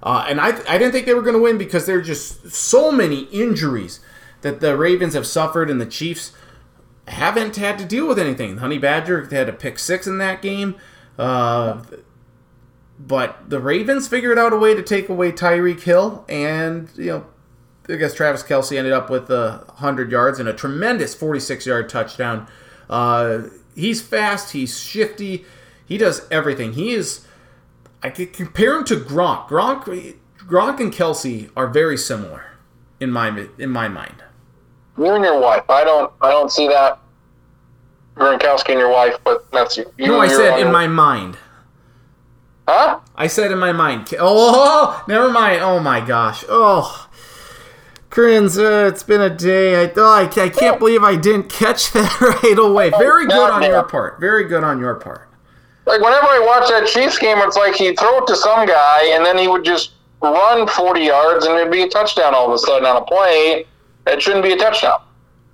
Uh, 0.03 0.25
and 0.29 0.39
I 0.39 0.49
I 0.69 0.77
didn't 0.77 0.91
think 0.91 1.05
they 1.05 1.13
were 1.13 1.21
going 1.21 1.35
to 1.35 1.41
win 1.41 1.57
because 1.57 1.85
there 1.85 1.97
are 1.97 2.01
just 2.01 2.51
so 2.51 2.91
many 2.91 3.23
injuries 3.23 3.99
that 4.41 4.59
the 4.59 4.77
Ravens 4.77 5.13
have 5.13 5.27
suffered 5.27 5.69
and 5.69 5.79
the 5.79 5.85
Chiefs 5.85 6.31
haven't 7.12 7.56
had 7.58 7.78
to 7.78 7.86
deal 7.86 8.08
with 8.08 8.17
anything. 8.17 8.58
Honey 8.58 8.78
Badger 8.78 9.26
had 9.26 9.50
a 9.50 9.54
pick 9.54 9.78
six 9.80 10.08
in 10.08 10.17
that 10.17 10.41
game. 10.41 10.76
Uh, 11.17 11.84
but 12.97 13.50
the 13.50 13.60
Ravens 13.60 14.08
figured 14.08 14.38
out 14.38 14.54
a 14.54 14.58
way 14.58 14.74
to 14.74 14.84
take 14.84 15.10
away 15.10 15.32
Tyreek 15.32 15.82
Hill, 15.82 16.26
and 16.30 16.89
you 16.95 17.08
know, 17.08 17.26
I 17.89 17.95
guess 17.95 18.13
Travis 18.13 18.43
Kelce 18.43 18.78
ended 18.78 18.93
up 18.93 19.10
with 19.10 19.30
a 19.30 19.65
hundred 19.78 20.12
yards 20.12 20.39
and 20.39 20.47
a 20.47 20.54
tremendous 20.54 21.15
46-yard 21.15 21.89
touchdown. 21.89 22.47
Uh, 22.89 23.43
he's 23.76 24.02
fast, 24.02 24.52
he's 24.52 24.80
shifty, 24.80 25.45
he 25.86 25.97
does 25.97 26.28
everything. 26.30 26.74
He 26.74 26.93
is. 26.93 27.26
I 28.04 28.10
could 28.10 28.34
compare 28.34 28.78
him 28.78 28.84
to 28.86 28.95
Gronk. 28.95 29.47
Gronk, 29.47 30.15
Gronk 30.39 30.80
and 30.80 30.91
Kelce 30.91 31.52
are 31.56 31.67
very 31.67 31.97
similar 31.97 32.45
in 33.00 33.12
my 33.12 33.47
in 33.58 33.69
my 33.69 33.88
mind. 33.88 34.24
You 34.97 35.08
and 35.08 35.24
your 35.24 35.39
wife. 35.39 35.69
I 35.69 35.84
don't. 35.84 36.12
I 36.21 36.32
don't 36.32 36.52
see 36.52 36.67
that. 36.67 37.00
Gronkowski 38.15 38.69
and 38.69 38.80
your 38.80 38.91
wife, 38.91 39.17
but 39.24 39.50
that's 39.52 39.78
you. 39.78 39.91
No, 40.00 40.19
I 40.19 40.28
said 40.28 40.60
in 40.60 40.71
my 40.71 40.88
mind. 40.88 41.38
Huh? 42.67 43.00
I 43.15 43.28
said 43.28 43.52
in 43.52 43.58
my 43.60 43.71
mind. 43.71 44.13
Oh, 44.19 45.04
never 45.08 45.30
mind. 45.30 45.62
Oh 45.62 45.80
my 45.80 46.00
gosh. 46.00 46.45
Oh, 46.47 47.10
Crins, 48.10 48.58
uh, 48.58 48.88
it's 48.88 49.04
been 49.04 49.21
a 49.21 49.30
day. 49.30 49.86
I, 49.86 49.91
oh, 49.95 50.06
I, 50.06 50.24
I 50.24 50.50
can't 50.50 50.80
believe 50.80 51.02
I 51.02 51.15
didn't 51.15 51.50
catch 51.50 51.91
that 51.93 52.19
right 52.19 52.58
away. 52.58 52.89
Very 52.91 53.26
good 53.26 53.50
on 53.50 53.63
your 53.63 53.84
part. 53.84 54.19
Very 54.19 54.47
good 54.47 54.63
on 54.63 54.80
your 54.80 54.95
part. 54.95 55.30
Like 55.86 56.02
whenever 56.02 56.28
I 56.28 56.39
watch 56.39 56.69
that 56.69 56.88
Chiefs 56.88 57.17
game, 57.17 57.38
it's 57.39 57.56
like 57.56 57.76
he'd 57.76 57.97
throw 57.97 58.19
it 58.19 58.28
to 58.28 58.36
some 58.36 58.67
guy, 58.67 59.12
and 59.15 59.26
then 59.26 59.38
he 59.38 59.47
would 59.47 59.63
just 59.63 59.93
run 60.21 60.67
40 60.67 61.02
yards, 61.02 61.45
and 61.45 61.58
it'd 61.58 61.71
be 61.71 61.82
a 61.84 61.89
touchdown 61.89 62.36
all 62.36 62.47
of 62.47 62.54
a 62.54 62.60
sudden 62.60 62.86
on 62.86 62.97
a 62.97 63.06
play. 63.06 63.65
It 64.08 64.21
shouldn't 64.21 64.43
be 64.43 64.52
a 64.52 64.58
touchdown. 64.58 65.02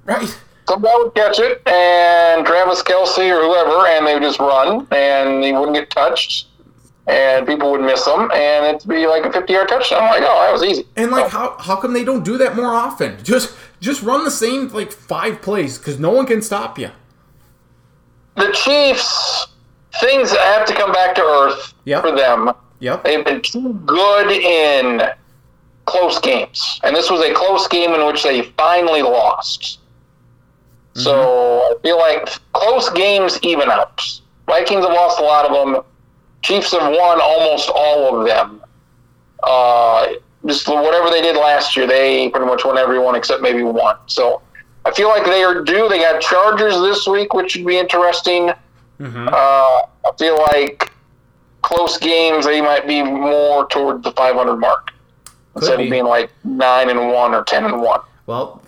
Right. 0.03 0.37
Some 0.67 0.81
guy 0.81 0.93
would 0.97 1.15
catch 1.15 1.39
it, 1.39 1.65
and 1.67 2.45
Travis 2.45 2.83
Kelce 2.83 3.31
or 3.31 3.41
whoever, 3.41 3.87
and 3.87 4.05
they 4.05 4.13
would 4.13 4.23
just 4.23 4.39
run, 4.39 4.85
and 4.91 5.43
he 5.43 5.53
wouldn't 5.53 5.75
get 5.75 5.89
touched 5.89 6.47
and 7.07 7.47
people 7.47 7.71
would 7.71 7.81
miss 7.81 8.05
him, 8.05 8.29
and 8.33 8.65
it'd 8.65 8.87
be 8.87 9.07
like 9.07 9.25
a 9.25 9.31
50 9.31 9.51
yard 9.51 9.69
touchdown. 9.69 10.03
I'm 10.03 10.09
like, 10.09 10.23
oh, 10.23 10.41
that 10.45 10.51
was 10.51 10.63
easy. 10.63 10.85
And 10.97 11.09
like, 11.09 11.25
oh. 11.25 11.29
how 11.29 11.57
how 11.57 11.75
come 11.77 11.93
they 11.93 12.03
don't 12.03 12.23
do 12.23 12.37
that 12.37 12.55
more 12.55 12.73
often? 12.73 13.23
Just 13.23 13.55
just 13.79 14.03
run 14.03 14.23
the 14.25 14.31
same 14.31 14.67
like 14.69 14.91
five 14.91 15.41
plays 15.41 15.77
because 15.77 15.99
no 15.99 16.11
one 16.11 16.25
can 16.25 16.41
stop 16.41 16.77
you. 16.77 16.91
The 18.35 18.51
Chiefs, 18.51 19.47
things 20.01 20.31
have 20.31 20.65
to 20.67 20.75
come 20.75 20.91
back 20.91 21.15
to 21.15 21.21
earth 21.21 21.73
Yep. 21.85 22.01
for 22.01 22.11
them. 22.11 22.51
Yep. 22.79 23.03
They've 23.05 23.25
been 23.25 23.41
too 23.41 23.73
good 23.85 24.29
in 24.29 25.01
close 25.85 26.19
games, 26.19 26.79
and 26.83 26.95
this 26.95 27.09
was 27.09 27.21
a 27.21 27.33
close 27.33 27.67
game 27.69 27.93
in 27.93 28.05
which 28.05 28.21
they 28.21 28.43
finally 28.57 29.01
lost. 29.01 29.79
So 30.97 31.61
I 31.61 31.73
feel 31.83 31.97
like 31.97 32.27
close 32.53 32.89
games 32.89 33.39
even 33.43 33.69
out. 33.69 34.01
Vikings 34.47 34.83
have 34.85 34.93
lost 34.93 35.19
a 35.19 35.23
lot 35.23 35.45
of 35.45 35.53
them. 35.73 35.83
Chiefs 36.41 36.71
have 36.71 36.91
won 36.91 37.19
almost 37.21 37.69
all 37.69 38.19
of 38.19 38.25
them. 38.27 38.61
Uh, 39.43 40.07
just 40.45 40.67
whatever 40.67 41.09
they 41.09 41.21
did 41.21 41.35
last 41.35 41.75
year, 41.75 41.85
they 41.87 42.29
pretty 42.29 42.45
much 42.45 42.63
won 42.65 42.77
every 42.77 42.99
one 42.99 43.15
except 43.15 43.41
maybe 43.41 43.63
one. 43.63 43.97
So 44.07 44.41
I 44.85 44.91
feel 44.91 45.09
like 45.09 45.25
they 45.25 45.43
are 45.43 45.61
due. 45.63 45.87
They 45.89 45.99
got 45.99 46.21
Chargers 46.21 46.79
this 46.81 47.05
week, 47.07 47.33
which 47.33 47.51
should 47.51 47.65
be 47.65 47.77
interesting. 47.77 48.51
Mhm. 48.99 49.27
Uh, 49.27 49.31
I 49.31 50.11
feel 50.17 50.37
like 50.37 50.91
close 51.61 51.97
games 51.97 52.45
they 52.45 52.61
might 52.61 52.87
be 52.87 53.03
more 53.03 53.67
toward 53.67 54.01
the 54.03 54.11
500 54.13 54.55
mark 54.57 54.91
instead 55.55 55.77
be. 55.77 55.85
of 55.85 55.89
being 55.91 56.05
like 56.05 56.31
nine 56.43 56.89
and 56.89 57.11
one 57.11 57.33
or 57.35 57.43
ten 57.43 57.65
and 57.65 57.81
one. 57.81 57.99
Well, 58.25 58.61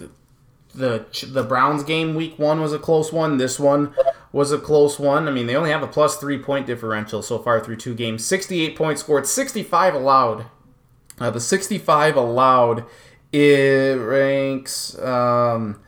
the 0.74 1.06
the 1.32 1.44
Browns 1.44 1.84
game 1.84 2.16
week 2.16 2.38
one 2.38 2.62
was 2.62 2.74
a 2.74 2.80
close 2.80 3.12
one. 3.12 3.38
This 3.38 3.60
one 3.60 3.94
was 4.32 4.52
a 4.52 4.60
close 4.60 5.00
one. 5.00 5.28
I 5.28 5.32
mean, 5.32 5.48
they 5.48 5.56
only 5.56 5.72
have 5.72 5.84
a 5.84 5.88
plus 5.88 6.18
three 6.18 6.38
point 6.38 6.68
differential 6.68 7.22
so 7.22 7.40
far 7.40 7.60
through 7.60 7.78
two 7.78 7.96
games. 7.96 8.26
Sixty 8.26 8.62
eight 8.62 8.76
points 8.76 9.02
scored, 9.02 9.28
sixty 9.28 9.64
five 9.64 9.94
allowed. 9.94 10.46
Uh, 11.20 11.30
the 11.30 11.42
sixty 11.42 11.78
five 11.78 12.16
allowed 12.16 12.86
it 13.32 14.00
ranks. 14.00 14.98
Um, 15.00 15.82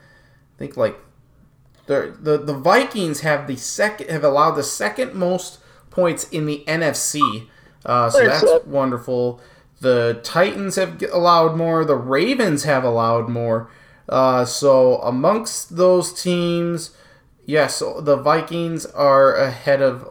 I 0.56 0.58
think 0.58 0.78
like 0.78 1.00
the 1.86 2.16
the 2.20 2.38
the 2.38 2.54
Vikings 2.54 3.22
have 3.22 3.48
the 3.48 3.58
second 3.58 4.10
have 4.10 4.24
allowed 4.24 4.52
the 4.52 4.64
second 4.64 5.14
most 5.14 5.60
points 5.90 6.28
in 6.30 6.46
the 6.46 6.64
NFC. 6.68 7.48
Uh, 7.86 8.10
so 8.10 8.26
that's 8.26 8.66
wonderful. 8.66 9.40
The 9.80 10.20
Titans 10.24 10.76
have 10.76 11.04
allowed 11.12 11.58
more. 11.58 11.84
The 11.84 11.96
Ravens 11.96 12.64
have 12.64 12.84
allowed 12.84 13.30
more. 13.30 13.70
Uh, 14.12 14.44
so 14.46 14.98
amongst 14.98 15.78
those 15.78 16.12
teams, 16.22 16.92
yes, 17.46 17.80
the 17.80 18.18
Vikings 18.18 18.86
are 18.86 19.34
ahead 19.36 19.82
of 19.82 20.10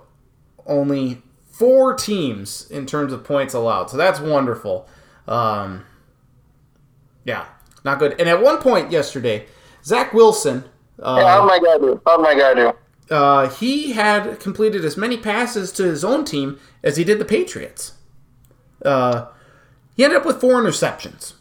only 0.66 1.22
four 1.50 1.94
teams 1.94 2.68
in 2.70 2.86
terms 2.86 3.12
of 3.12 3.22
points 3.24 3.52
allowed. 3.52 3.90
So 3.90 3.96
that's 3.98 4.18
wonderful. 4.18 4.88
Um, 5.28 5.84
yeah, 7.24 7.44
not 7.84 7.98
good. 7.98 8.18
And 8.18 8.28
at 8.28 8.40
one 8.42 8.58
point 8.58 8.90
yesterday, 8.90 9.46
Zach 9.84 10.14
Wilson. 10.14 10.64
Uh, 10.98 11.16
Yeah, 11.18 11.28
how'd 11.28 11.46
my 11.46 11.58
do? 11.58 12.00
How'd 12.06 12.22
my 12.22 12.34
guy 12.34 12.54
do? 12.54 12.72
uh, 13.14 13.48
he 13.50 13.92
had 13.92 14.38
completed 14.40 14.84
as 14.84 14.96
many 14.96 15.16
passes 15.16 15.72
to 15.72 15.82
his 15.84 16.04
own 16.04 16.24
team 16.24 16.58
as 16.82 16.96
he 16.96 17.04
did 17.04 17.18
the 17.18 17.24
Patriots. 17.24 17.94
Uh, 18.84 19.26
he 19.96 20.04
ended 20.04 20.18
up 20.20 20.24
with 20.24 20.40
four 20.40 20.54
interceptions. 20.62 21.34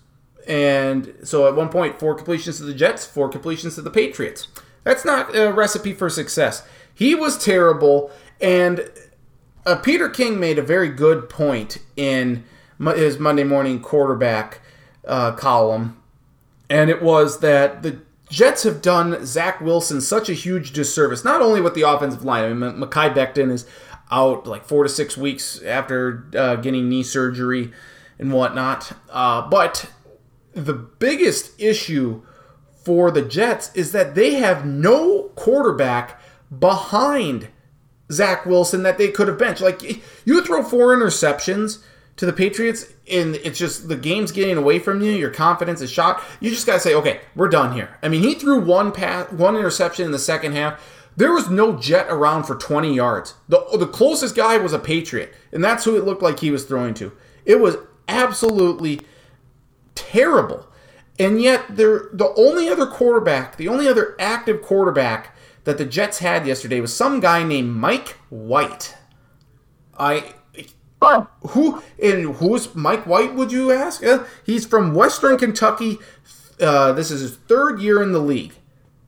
And 0.49 1.13
so 1.23 1.47
at 1.47 1.55
one 1.55 1.69
point, 1.69 1.97
four 1.99 2.13
completions 2.15 2.57
to 2.57 2.63
the 2.63 2.73
Jets, 2.73 3.05
four 3.05 3.29
completions 3.29 3.75
to 3.75 3.81
the 3.81 3.91
Patriots. 3.91 4.47
That's 4.83 5.05
not 5.05 5.33
a 5.33 5.53
recipe 5.53 5.93
for 5.93 6.09
success. 6.09 6.67
He 6.93 7.15
was 7.15 7.37
terrible. 7.37 8.11
And 8.41 8.91
uh, 9.65 9.75
Peter 9.77 10.09
King 10.09 10.39
made 10.39 10.59
a 10.59 10.63
very 10.63 10.89
good 10.89 11.29
point 11.29 11.77
in 11.95 12.43
his 12.95 13.19
Monday 13.19 13.43
morning 13.43 13.79
quarterback 13.79 14.59
uh, 15.07 15.31
column 15.33 15.99
and 16.69 16.89
it 16.89 17.01
was 17.01 17.39
that 17.39 17.81
the 17.81 17.99
Jets 18.29 18.63
have 18.63 18.81
done 18.81 19.25
Zach 19.25 19.59
Wilson 19.59 20.01
such 20.01 20.29
a 20.29 20.33
huge 20.33 20.71
disservice, 20.71 21.25
not 21.25 21.41
only 21.41 21.61
with 21.61 21.73
the 21.73 21.81
offensive 21.81 22.23
line. 22.23 22.43
I 22.43 22.53
mean, 22.53 22.79
Mekhi 22.79 23.13
Becton 23.13 23.51
is 23.51 23.65
out 24.11 24.45
like 24.45 24.65
four 24.65 24.83
to 24.83 24.89
six 24.89 25.17
weeks 25.17 25.61
after 25.63 26.27
uh, 26.37 26.55
getting 26.57 26.87
knee 26.87 27.03
surgery 27.03 27.71
and 28.19 28.31
whatnot, 28.31 28.91
uh, 29.09 29.47
but 29.49 29.91
the 30.65 30.73
biggest 30.73 31.59
issue 31.59 32.21
for 32.83 33.11
the 33.11 33.21
Jets 33.21 33.71
is 33.75 33.91
that 33.91 34.15
they 34.15 34.35
have 34.35 34.65
no 34.65 35.29
quarterback 35.35 36.19
behind 36.57 37.49
Zach 38.11 38.45
Wilson 38.45 38.83
that 38.83 38.97
they 38.97 39.09
could 39.09 39.27
have 39.27 39.37
benched. 39.37 39.61
Like 39.61 39.81
you 40.25 40.43
throw 40.43 40.63
four 40.63 40.95
interceptions 40.95 41.83
to 42.15 42.25
the 42.25 42.33
Patriots, 42.33 42.85
and 43.09 43.35
it's 43.35 43.57
just 43.57 43.87
the 43.87 43.95
game's 43.95 44.31
getting 44.31 44.57
away 44.57 44.79
from 44.79 45.01
you. 45.01 45.11
Your 45.11 45.29
confidence 45.29 45.81
is 45.81 45.91
shot. 45.91 46.21
You 46.39 46.49
just 46.49 46.65
gotta 46.65 46.79
say, 46.79 46.93
okay, 46.95 47.21
we're 47.35 47.47
done 47.47 47.73
here. 47.73 47.97
I 48.01 48.09
mean, 48.09 48.23
he 48.23 48.33
threw 48.35 48.59
one 48.59 48.91
pass, 48.91 49.31
one 49.31 49.55
interception 49.55 50.05
in 50.05 50.11
the 50.11 50.19
second 50.19 50.53
half. 50.53 50.83
There 51.15 51.31
was 51.31 51.49
no 51.49 51.77
jet 51.77 52.07
around 52.09 52.43
for 52.43 52.55
20 52.55 52.93
yards. 52.93 53.35
The 53.47 53.65
the 53.77 53.87
closest 53.87 54.35
guy 54.35 54.57
was 54.57 54.73
a 54.73 54.79
Patriot, 54.79 55.33
and 55.51 55.63
that's 55.63 55.85
who 55.85 55.95
it 55.95 56.05
looked 56.05 56.23
like 56.23 56.39
he 56.39 56.51
was 56.51 56.65
throwing 56.65 56.93
to. 56.95 57.11
It 57.45 57.59
was 57.59 57.77
absolutely 58.07 59.01
terrible. 59.99 60.67
And 61.17 61.41
yet, 61.41 61.65
they're, 61.69 62.09
the 62.13 62.33
only 62.37 62.69
other 62.69 62.85
quarterback, 62.85 63.57
the 63.57 63.67
only 63.67 63.87
other 63.87 64.15
active 64.19 64.61
quarterback 64.61 65.35
that 65.65 65.77
the 65.77 65.85
Jets 65.85 66.19
had 66.19 66.47
yesterday 66.47 66.79
was 66.79 66.95
some 66.95 67.19
guy 67.19 67.43
named 67.43 67.75
Mike 67.75 68.17
White. 68.29 68.95
I 69.97 70.33
who 71.01 71.81
and 72.01 72.35
who's 72.35 72.73
Mike 72.75 73.05
White? 73.05 73.33
Would 73.35 73.51
you 73.51 73.71
ask? 73.71 74.03
Uh, 74.03 74.25
he's 74.45 74.65
from 74.65 74.93
Western 74.93 75.37
Kentucky. 75.37 75.97
Uh, 76.59 76.91
this 76.93 77.11
is 77.11 77.21
his 77.21 77.35
third 77.35 77.79
year 77.79 78.03
in 78.03 78.11
the 78.11 78.19
league. 78.19 78.53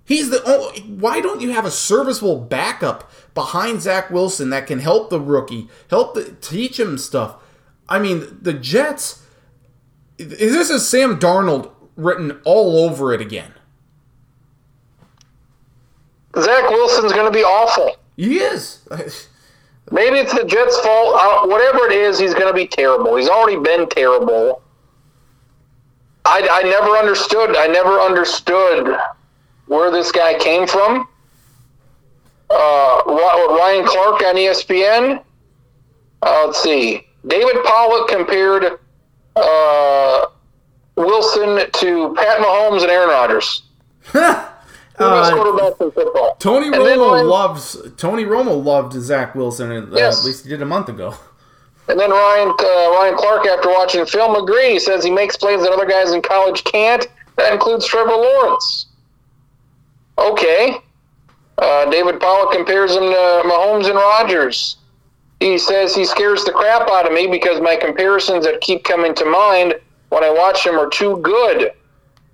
He's 0.06 0.30
the 0.30 0.44
only. 0.44 0.82
Why 0.82 1.22
don't 1.22 1.42
you 1.42 1.52
have 1.52 1.66
a 1.66 1.72
serviceable 1.72 2.40
backup 2.40 3.12
behind 3.34 3.82
Zach 3.82 4.10
Wilson 4.10 4.50
that 4.50 4.68
can 4.68 4.80
help 4.80 5.10
the 5.10 5.20
rookie, 5.20 5.68
help 5.90 6.14
the, 6.14 6.36
teach 6.42 6.80
him 6.80 6.98
stuff? 6.98 7.36
I 7.90 8.00
mean, 8.00 8.38
the 8.42 8.54
Jets. 8.54 9.21
This 10.28 10.70
is 10.70 10.88
Sam 10.88 11.20
Darnold 11.20 11.72
written 11.96 12.40
all 12.44 12.86
over 12.86 13.14
it 13.14 13.22
again. 13.22 13.54
Zach 16.40 16.70
Wilson's 16.70 17.12
going 17.12 17.32
to 17.32 17.38
be 17.38 17.44
awful. 17.44 17.98
He 18.16 18.38
is. 18.38 18.88
Maybe 19.92 20.18
it's 20.20 20.34
the 20.34 20.46
Jets' 20.46 20.80
fault. 20.80 21.16
Uh, 21.16 21.48
whatever 21.48 21.86
it 21.88 21.94
is, 21.94 22.18
he's 22.18 22.34
going 22.34 22.48
to 22.48 22.54
be 22.54 22.68
terrible. 22.68 23.16
He's 23.18 23.28
already 23.28 23.60
been 23.60 23.90
terrible. 23.90 24.62
I, 26.24 26.48
I 26.50 26.64
never 26.70 26.92
understood. 26.98 27.56
I 27.58 27.68
never 27.68 28.00
understood 28.00 28.98
where 29.66 29.92
this 29.92 30.12
guy 30.12 30.38
came 30.38 30.68
from. 30.68 31.08
Uh, 32.50 33.02
Ryan 33.08 33.86
Clark 33.86 34.22
on 34.22 34.36
ESPN. 34.36 35.24
Uh, 36.22 36.44
let's 36.46 36.62
see. 36.62 37.08
David 37.28 37.58
Pollack 37.66 38.08
compared 38.08 38.80
uh, 39.36 40.26
Wilson 40.96 41.70
to 41.72 42.14
Pat 42.16 42.40
Mahomes 42.40 42.82
and 42.82 42.92
Aaron 42.92 43.10
Rodgers. 43.10 43.64
Uh, 45.00 45.32
Tony 46.38 46.70
Romo 46.70 47.28
loves 47.28 47.76
Tony 47.98 48.24
Romo 48.24 48.64
loved 48.64 48.94
Zach 48.94 49.34
Wilson. 49.34 49.72
Uh, 49.72 49.96
yes. 49.96 50.20
At 50.20 50.26
least 50.26 50.44
he 50.44 50.50
did 50.50 50.62
a 50.62 50.66
month 50.66 50.90
ago. 50.90 51.16
And 51.88 52.00
then 52.00 52.12
Ryan 52.12 52.50
uh, 52.50 52.92
Ryan 52.92 53.18
Clark, 53.18 53.46
after 53.48 53.68
watching 53.68 54.06
film, 54.06 54.36
agreed. 54.36 54.74
He 54.74 54.80
says 54.80 55.04
he 55.04 55.10
makes 55.10 55.36
plays 55.36 55.62
that 55.62 55.72
other 55.72 55.86
guys 55.88 56.14
in 56.14 56.22
college 56.22 56.64
can't. 56.64 57.06
That 57.36 57.52
includes 57.52 57.86
Trevor 57.86 58.12
Lawrence. 58.12 58.86
Okay. 60.18 60.78
Uh, 61.58 61.90
David 61.90 62.20
Pollack 62.22 62.54
compares 62.54 62.92
him 62.92 63.02
to 63.02 63.42
Mahomes 63.46 63.88
and 63.88 63.96
Rodgers. 63.96 64.78
He 65.42 65.58
says 65.58 65.96
he 65.96 66.06
scares 66.06 66.46
the 66.46 66.52
crap 66.52 66.88
out 66.88 67.08
of 67.08 67.14
me 67.14 67.26
because 67.26 67.60
my 67.60 67.76
comparisons 67.76 68.46
that 68.46 68.62
keep 68.62 68.84
coming 68.84 69.16
to 69.16 69.26
mind 69.26 69.74
when 70.10 70.24
I 70.24 70.30
watch 70.30 70.64
him 70.64 70.76
are 70.76 70.88
too 70.88 71.18
good. 71.18 71.72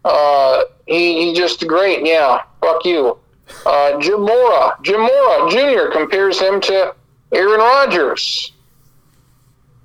Uh, 0.04 0.64
he, 0.88 1.24
he's 1.24 1.38
just 1.38 1.66
great. 1.66 2.06
Yeah, 2.06 2.42
fuck 2.60 2.84
you. 2.84 3.18
Uh, 3.66 3.98
Jim 4.00 4.20
Mora, 4.20 4.78
Jim 4.82 5.00
Mora 5.00 5.50
Jr. 5.50 5.90
compares 5.90 6.38
him 6.38 6.60
to 6.62 6.94
Aaron 7.32 7.62
Rodgers. 7.62 8.52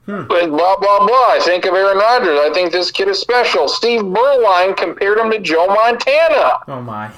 Hmm. 0.07 0.25
Blah 0.25 0.49
blah 0.49 1.07
blah. 1.07 1.29
I 1.31 1.41
think 1.45 1.65
of 1.65 1.75
Aaron 1.75 1.99
Rodgers. 1.99 2.41
I 2.41 2.51
think 2.53 2.73
this 2.73 2.91
kid 2.91 3.07
is 3.07 3.21
special. 3.21 3.69
Steve 3.69 4.01
Beuerlein 4.01 4.77
compared 4.77 5.19
him 5.19 5.31
to 5.31 5.39
Joe 5.39 5.69
Montana. 5.69 6.59
Oh 6.67 6.83
my! 6.83 7.09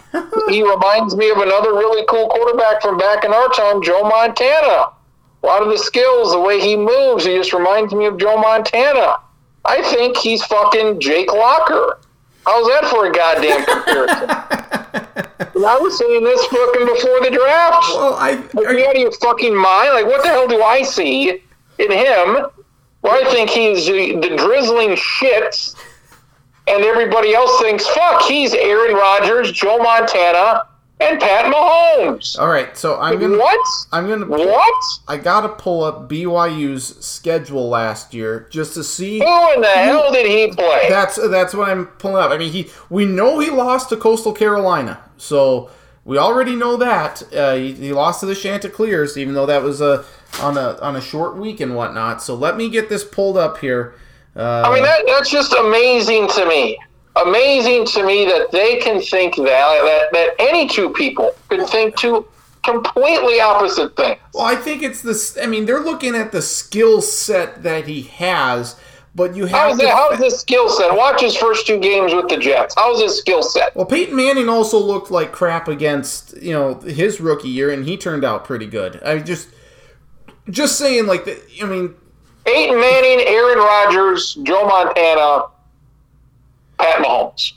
he 0.51 0.62
reminds 0.62 1.17
me 1.17 1.31
of 1.31 1.38
another 1.38 1.73
really 1.73 2.05
cool 2.11 2.29
quarterback 2.29 2.83
from 2.83 2.99
back 2.99 3.25
in 3.25 3.33
our 3.33 3.49
time, 3.49 3.83
Joe 3.83 4.03
Montana. 4.03 4.93
A 5.44 5.46
lot 5.46 5.62
of 5.62 5.68
the 5.68 5.76
skills, 5.76 6.33
the 6.33 6.40
way 6.40 6.59
he 6.59 6.74
moves, 6.74 7.26
he 7.26 7.37
just 7.37 7.52
reminds 7.52 7.92
me 7.92 8.07
of 8.07 8.16
Joe 8.16 8.38
Montana. 8.38 9.16
I 9.66 9.83
think 9.83 10.16
he's 10.16 10.42
fucking 10.46 11.00
Jake 11.00 11.30
Locker. 11.35 11.98
How's 12.46 12.66
that 12.68 12.87
for 12.87 13.04
a 13.04 13.12
goddamn 13.12 13.62
comparison? 13.66 14.30
I 15.66 15.78
was 15.78 15.98
saying 15.98 16.24
this 16.24 16.42
fucking 16.46 16.87
before 16.87 17.20
the 17.20 17.30
draft. 17.30 17.85
Well, 17.94 18.14
I 18.14 18.42
are 18.57 18.72
you 18.72 18.87
out 18.87 18.96
of 18.96 19.02
your 19.02 19.12
fucking 19.12 19.54
mind? 19.54 19.92
Like, 19.92 20.07
what 20.07 20.22
the 20.22 20.28
hell 20.28 20.48
do 20.48 20.62
I 20.62 20.83
see 20.83 21.42
in 21.78 21.92
him? 21.92 22.46
Well, 23.02 23.12
I 23.12 23.30
think 23.30 23.50
he's 23.50 23.85
the 23.85 24.35
drizzling 24.38 24.92
shits, 24.92 25.76
and 26.66 26.83
everybody 26.85 27.35
else 27.35 27.61
thinks, 27.61 27.87
fuck, 27.88 28.22
he's 28.22 28.54
Aaron 28.54 28.94
Rodgers, 28.94 29.52
Joe 29.52 29.76
Montana, 29.76 30.62
and 31.00 31.20
Pat 31.20 31.52
Mahomes. 31.52 32.38
All 32.38 32.48
right, 32.48 32.76
so 32.76 32.98
I'm 33.00 33.18
gonna 33.18 33.37
what? 33.37 33.66
I'm 33.92 34.09
gonna 34.09 34.26
what? 34.26 34.85
I 35.09 35.16
gotta 35.16 35.48
pull 35.48 35.85
up 35.85 36.09
BYU's 36.09 37.04
schedule 37.04 37.68
last 37.68 38.14
year 38.14 38.46
just 38.50 38.74
to 38.74 38.85
see 38.85 39.18
who 39.18 39.52
in 39.54 39.61
the 39.61 39.68
who, 39.68 39.80
hell 39.80 40.12
did 40.12 40.26
he 40.26 40.54
play. 40.54 40.87
That's 40.88 41.16
that's 41.30 41.54
what 41.54 41.68
I'm 41.68 41.87
pulling 41.87 42.22
up. 42.22 42.30
I 42.30 42.38
mean, 42.38 42.52
he 42.52 42.70
we 42.90 43.04
know 43.04 43.38
he 43.40 43.50
lost 43.50 43.88
to 43.90 43.96
Coastal 43.96 44.33
Carolina, 44.33 45.00
so 45.16 45.70
we 46.04 46.18
already 46.18 46.54
know 46.54 46.76
that 46.76 47.22
uh, 47.35 47.54
he, 47.54 47.72
he, 47.72 47.92
lost 47.92 48.20
to 48.20 48.26
the 48.26 48.35
Chanticleers, 48.35 49.16
even 49.16 49.35
though 49.35 49.46
that 49.46 49.62
was 49.62 49.80
a 49.80 50.04
on 50.40 50.57
a 50.57 50.78
on 50.80 50.96
a 50.96 51.00
short 51.00 51.37
week 51.37 51.61
and 51.61 51.74
whatnot. 51.74 52.22
So 52.22 52.35
let 52.35 52.57
me 52.57 52.68
get 52.68 52.88
this 52.88 53.04
pulled 53.04 53.37
up 53.37 53.59
here. 53.59 53.94
Uh, 54.37 54.62
I 54.66 54.74
mean, 54.74 54.83
that, 54.83 55.04
that's 55.07 55.30
just 55.30 55.52
amazing 55.54 56.28
to 56.28 56.46
me 56.46 56.78
amazing 57.16 57.87
to 57.87 58.05
me 58.05 58.24
that 58.27 58.50
they 58.50 58.77
can 58.77 59.00
think 59.00 59.37
that, 59.37 59.44
that, 59.44 60.09
that 60.12 60.35
any 60.38 60.68
two 60.68 60.90
people 60.90 61.35
can 61.48 61.66
think 61.66 61.96
two 61.96 62.27
completely 62.64 63.40
opposite 63.40 63.94
things. 63.96 64.18
Well, 64.33 64.44
I 64.44 64.57
think 64.57 64.83
it's 64.83 65.03
this. 65.03 65.38
I 65.40 65.46
mean, 65.46 65.66
they're 65.66 65.83
looking 65.83 66.14
at 66.14 66.33
the 66.33 66.42
skill 66.42 67.03
set 67.03 67.62
that 67.62 67.87
he 67.87 68.03
has, 68.03 68.77
but 69.14 69.37
you 69.37 69.44
have. 69.46 69.70
How's, 69.70 69.79
that, 69.79 69.92
how's 69.92 70.18
his 70.18 70.38
skill 70.38 70.68
set? 70.68 70.94
Watch 70.94 71.20
his 71.20 71.37
first 71.37 71.66
two 71.66 71.79
games 71.79 72.14
with 72.14 72.29
the 72.29 72.38
Jets. 72.38 72.74
How's 72.77 73.00
his 73.00 73.18
skill 73.18 73.42
set? 73.42 73.77
Well, 73.77 73.87
Peyton 73.87 74.16
Manning 74.16 74.48
also 74.48 74.79
looked 74.79 75.11
like 75.11 75.31
crap 75.31 75.68
against 75.68 76.37
you 76.42 76.53
know 76.53 76.74
his 76.81 77.20
rookie 77.20 77.48
year, 77.48 77.70
and 77.70 77.85
he 77.85 77.96
turned 77.96 78.24
out 78.24 78.44
pretty 78.44 78.66
good. 78.66 79.00
I 79.03 79.18
just, 79.18 79.48
just 80.50 80.79
saying, 80.79 81.07
like, 81.07 81.27
the, 81.27 81.40
I 81.62 81.66
mean, 81.66 81.94
Peyton 82.44 82.81
Manning, 82.81 83.27
Aaron 83.27 83.59
Rodgers, 83.59 84.35
Joe 84.42 84.66
Montana 84.66 85.44
Pat 86.85 87.03
Mahomes. 87.03 87.53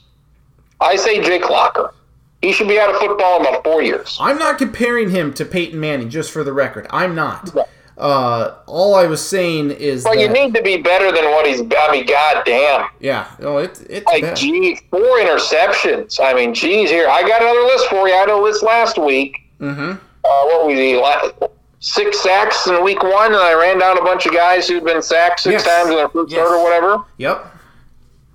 I 0.79 0.95
say 0.95 1.21
Jake 1.21 1.49
Locker. 1.49 1.93
He 2.41 2.53
should 2.53 2.67
be 2.67 2.79
out 2.79 2.93
of 2.93 2.97
football 2.97 3.39
in 3.39 3.47
about 3.47 3.63
four 3.63 3.81
years. 3.81 4.17
I'm 4.21 4.37
not 4.37 4.57
comparing 4.57 5.09
him 5.09 5.33
to 5.33 5.45
Peyton 5.45 5.79
Manning, 5.79 6.09
just 6.09 6.31
for 6.31 6.43
the 6.43 6.53
record. 6.53 6.87
I'm 6.91 7.15
not. 7.15 7.55
Uh, 7.97 8.59
all 8.67 8.93
I 8.93 9.07
was 9.07 9.27
saying 9.27 9.71
is. 9.71 10.03
Well, 10.03 10.13
that, 10.13 10.21
you 10.21 10.29
need 10.29 10.53
to 10.53 10.61
be 10.61 10.77
better 10.77 11.11
than 11.11 11.25
what 11.25 11.47
he's. 11.47 11.61
I 11.61 11.91
mean, 11.91 12.05
goddamn. 12.05 12.89
Yeah. 12.99 13.27
No, 13.39 13.57
it, 13.57 13.83
it's 13.89 14.05
like, 14.05 14.21
bad. 14.21 14.37
geez, 14.37 14.79
four 14.91 15.01
interceptions. 15.01 16.19
I 16.23 16.35
mean, 16.35 16.53
geez, 16.53 16.91
here 16.91 17.09
I 17.09 17.23
got 17.23 17.41
another 17.41 17.61
list 17.61 17.87
for 17.87 18.07
you. 18.07 18.13
I 18.13 18.17
had 18.17 18.29
a 18.29 18.37
list 18.37 18.61
last 18.61 18.99
week. 18.99 19.39
Mm-hmm. 19.59 19.93
Uh, 19.93 19.97
what 20.23 20.67
was 20.67 20.77
he? 20.77 21.49
Six 21.79 22.21
sacks 22.21 22.67
in 22.67 22.83
week 22.83 23.01
one, 23.01 23.33
and 23.33 23.35
I 23.35 23.59
ran 23.59 23.79
down 23.79 23.97
a 23.97 24.01
bunch 24.01 24.27
of 24.27 24.33
guys 24.33 24.67
who'd 24.67 24.85
been 24.85 25.01
sacked 25.01 25.39
six 25.39 25.63
yes. 25.63 25.75
times 25.75 25.89
in 25.89 25.95
their 25.95 26.09
first 26.09 26.31
yes. 26.31 26.39
start 26.39 26.59
or 26.59 26.63
whatever. 26.63 27.03
Yep 27.17 27.56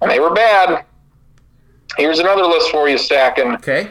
and 0.03 0.11
they 0.11 0.21
were 0.21 0.35
bad. 0.35 0.85
Here's 1.97 2.19
another 2.19 2.43
list 2.43 2.71
for 2.71 2.89
you, 2.89 2.99
stacking. 2.99 3.53
Okay. 3.55 3.91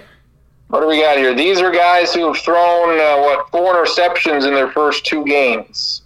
What 0.68 0.82
do 0.82 0.88
we 0.88 1.02
got 1.02 1.18
here? 1.18 1.34
These 1.34 1.60
are 1.60 1.72
guys 1.72 2.14
who 2.14 2.32
have 2.32 2.42
thrown 2.42 3.00
uh, 3.00 3.18
what 3.22 3.50
four 3.50 3.76
interceptions 3.76 4.48
in 4.48 4.54
their 4.54 4.72
first 4.72 5.06
two 5.06 5.26
games. 5.26 6.04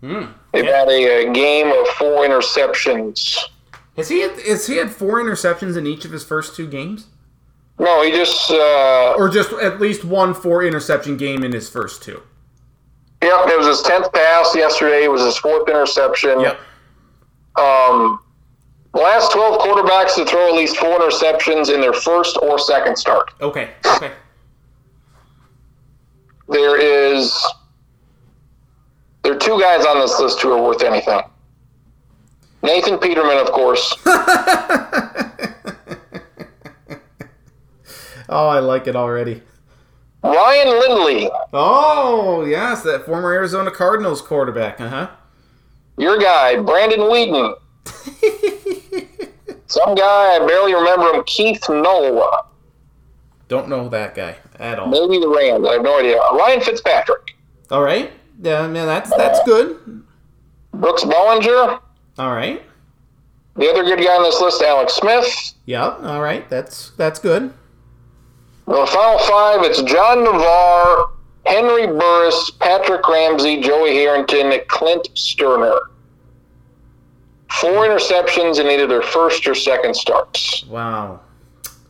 Hmm. 0.00 0.26
They've 0.52 0.64
yeah. 0.64 0.80
had 0.80 0.88
a, 0.88 1.28
a, 1.28 1.32
game 1.32 1.68
of 1.68 1.86
four 1.96 2.26
interceptions. 2.26 3.38
Has 3.96 4.08
he 4.08 4.20
had, 4.20 4.38
has 4.40 4.66
he 4.66 4.76
had 4.76 4.90
four 4.90 5.22
interceptions 5.22 5.76
in 5.78 5.86
each 5.86 6.04
of 6.04 6.12
his 6.12 6.24
first 6.24 6.54
two 6.54 6.66
games? 6.66 7.06
No, 7.78 8.02
he 8.02 8.10
just 8.10 8.50
uh, 8.50 9.14
or 9.16 9.28
just 9.28 9.52
at 9.54 9.80
least 9.80 10.04
one 10.04 10.34
four 10.34 10.62
interception 10.62 11.16
game 11.16 11.42
in 11.42 11.52
his 11.52 11.70
first 11.70 12.02
two. 12.02 12.22
Yep, 13.22 13.48
it 13.48 13.58
was 13.58 13.66
his 13.66 13.82
tenth 13.82 14.12
pass 14.12 14.54
yesterday. 14.54 15.04
It 15.04 15.10
was 15.10 15.22
his 15.22 15.38
fourth 15.38 15.68
interception. 15.68 16.40
Yep. 16.40 16.60
Um, 17.56 18.20
last 18.94 19.32
12 19.32 19.60
quarterbacks 19.60 20.14
to 20.16 20.24
throw 20.24 20.48
at 20.48 20.54
least 20.54 20.76
four 20.76 20.98
interceptions 20.98 21.72
in 21.72 21.80
their 21.80 21.92
first 21.92 22.38
or 22.42 22.58
second 22.58 22.96
start. 22.96 23.32
Okay. 23.40 23.70
Okay. 23.86 24.12
There 26.48 26.78
is 26.78 27.34
there 29.22 29.34
are 29.34 29.38
two 29.38 29.58
guys 29.60 29.86
on 29.86 30.00
this 30.00 30.18
list 30.18 30.40
who 30.42 30.52
are 30.52 30.62
worth 30.62 30.82
anything. 30.82 31.20
Nathan 32.62 32.98
Peterman, 32.98 33.38
of 33.38 33.50
course. 33.52 33.96
oh, 38.28 38.48
I 38.48 38.58
like 38.58 38.86
it 38.86 38.96
already. 38.96 39.42
Ryan 40.22 40.68
Lindley. 40.68 41.30
Oh, 41.52 42.44
yes, 42.44 42.82
that 42.82 43.04
former 43.06 43.32
Arizona 43.32 43.70
Cardinals 43.70 44.20
quarterback. 44.22 44.80
Uh 44.80 44.88
huh. 44.88 45.10
Your 45.98 46.18
guy, 46.18 46.56
Brandon 46.60 47.00
Weeden. 47.00 47.54
Some 49.66 49.94
guy, 49.94 50.36
I 50.36 50.44
barely 50.46 50.74
remember 50.74 51.14
him, 51.14 51.24
Keith 51.24 51.68
Null. 51.68 52.48
Don't 53.48 53.68
know 53.68 53.88
that 53.88 54.14
guy 54.14 54.36
at 54.58 54.78
all. 54.78 54.88
Maybe 54.88 55.18
the 55.18 55.28
Rams. 55.28 55.66
I 55.66 55.74
have 55.74 55.82
no 55.82 55.98
idea. 55.98 56.16
Ryan 56.16 56.60
Fitzpatrick. 56.60 57.36
All 57.70 57.82
right. 57.82 58.12
Yeah, 58.40 58.66
man, 58.66 58.86
that's 58.86 59.10
that's 59.16 59.40
uh, 59.40 59.44
good. 59.44 60.04
Brooks 60.72 61.04
Bollinger. 61.04 61.80
All 62.18 62.34
right. 62.34 62.62
The 63.56 63.68
other 63.70 63.84
good 63.84 63.98
guy 63.98 64.16
on 64.16 64.22
this 64.22 64.40
list, 64.40 64.62
Alex 64.62 64.94
Smith. 64.94 65.54
Yeah. 65.66 65.96
All 66.02 66.22
right. 66.22 66.48
That's 66.48 66.90
that's 66.90 67.18
good. 67.18 67.52
The 68.66 68.86
final 68.86 69.18
five, 69.18 69.62
it's 69.64 69.82
John 69.82 70.24
Navarre, 70.24 71.10
Henry 71.44 71.86
Burris, 71.86 72.50
Patrick 72.60 73.06
Ramsey, 73.06 73.60
Joey 73.60 73.94
Harrington, 73.94 74.52
Clint 74.68 75.08
Stoerner. 75.14 75.78
Four 77.60 77.86
interceptions 77.86 78.58
in 78.58 78.66
either 78.66 78.86
their 78.86 79.02
first 79.02 79.46
or 79.46 79.54
second 79.54 79.94
starts. 79.94 80.64
Wow. 80.66 81.20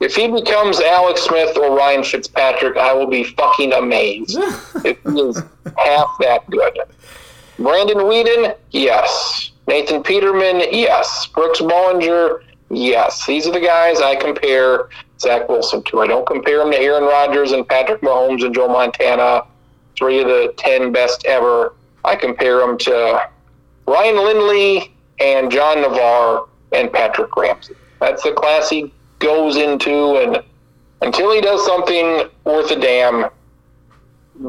If 0.01 0.17
he 0.17 0.27
becomes 0.27 0.81
Alex 0.81 1.23
Smith 1.23 1.57
or 1.57 1.77
Ryan 1.77 2.03
Fitzpatrick, 2.03 2.77
I 2.77 2.93
will 2.93 3.07
be 3.07 3.23
fucking 3.23 3.73
amazed. 3.73 4.37
if 4.85 4.99
he 5.03 5.21
is 5.21 5.41
half 5.79 6.09
that 6.21 6.43
good. 6.51 6.81
Brandon 7.59 7.99
Weeden, 7.99 8.57
yes. 8.73 9.53
Nathan 9.69 10.03
Peterman, 10.03 10.63
yes. 10.73 11.27
Brooks 11.27 11.61
Bollinger, 11.61 12.43
yes. 12.71 13.25
These 13.27 13.47
are 13.47 13.53
the 13.53 13.61
guys 13.61 14.03
I 14.03 14.17
compare 14.17 14.89
Zach 15.21 15.49
Wilson 15.49 15.85
to. 15.85 16.01
I 16.01 16.09
don't 16.09 16.27
compare 16.27 16.61
him 16.63 16.73
to 16.73 16.79
Aaron 16.79 17.05
Rodgers 17.05 17.53
and 17.53 17.67
Patrick 17.67 18.01
Mahomes 18.01 18.45
and 18.45 18.53
Joe 18.53 18.67
Montana, 18.67 19.45
three 19.97 20.21
of 20.21 20.27
the 20.27 20.53
10 20.57 20.91
best 20.91 21.25
ever. 21.25 21.75
I 22.05 22.17
compare 22.17 22.61
him 22.61 22.77
to 22.79 23.29
Ryan 23.87 24.17
Lindley 24.17 24.92
and 25.21 25.51
John 25.51 25.83
Navarre 25.83 26.47
and 26.73 26.93
Patrick 26.93 27.37
Ramsey. 27.37 27.75
That's 28.01 28.23
the 28.23 28.33
class 28.33 28.69
he 28.69 28.93
goes 29.19 29.57
into, 29.57 30.17
and 30.17 30.43
until 31.03 31.33
he 31.33 31.41
does 31.41 31.65
something 31.65 32.29
worth 32.45 32.71
a 32.71 32.81
damn, 32.81 33.31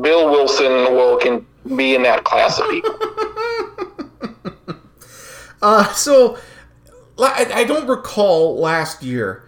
Bill 0.02 0.30
Wilson 0.32 0.94
will 0.94 1.18
can 1.18 1.46
be 1.76 1.96
in 1.96 2.04
that 2.04 2.24
class 2.24 2.60
of 2.60 2.70
people. 2.70 2.96
uh, 5.62 5.92
so 5.94 6.38
I, 7.20 7.64
don't 7.64 7.88
recall 7.88 8.60
last 8.60 9.04
year 9.04 9.44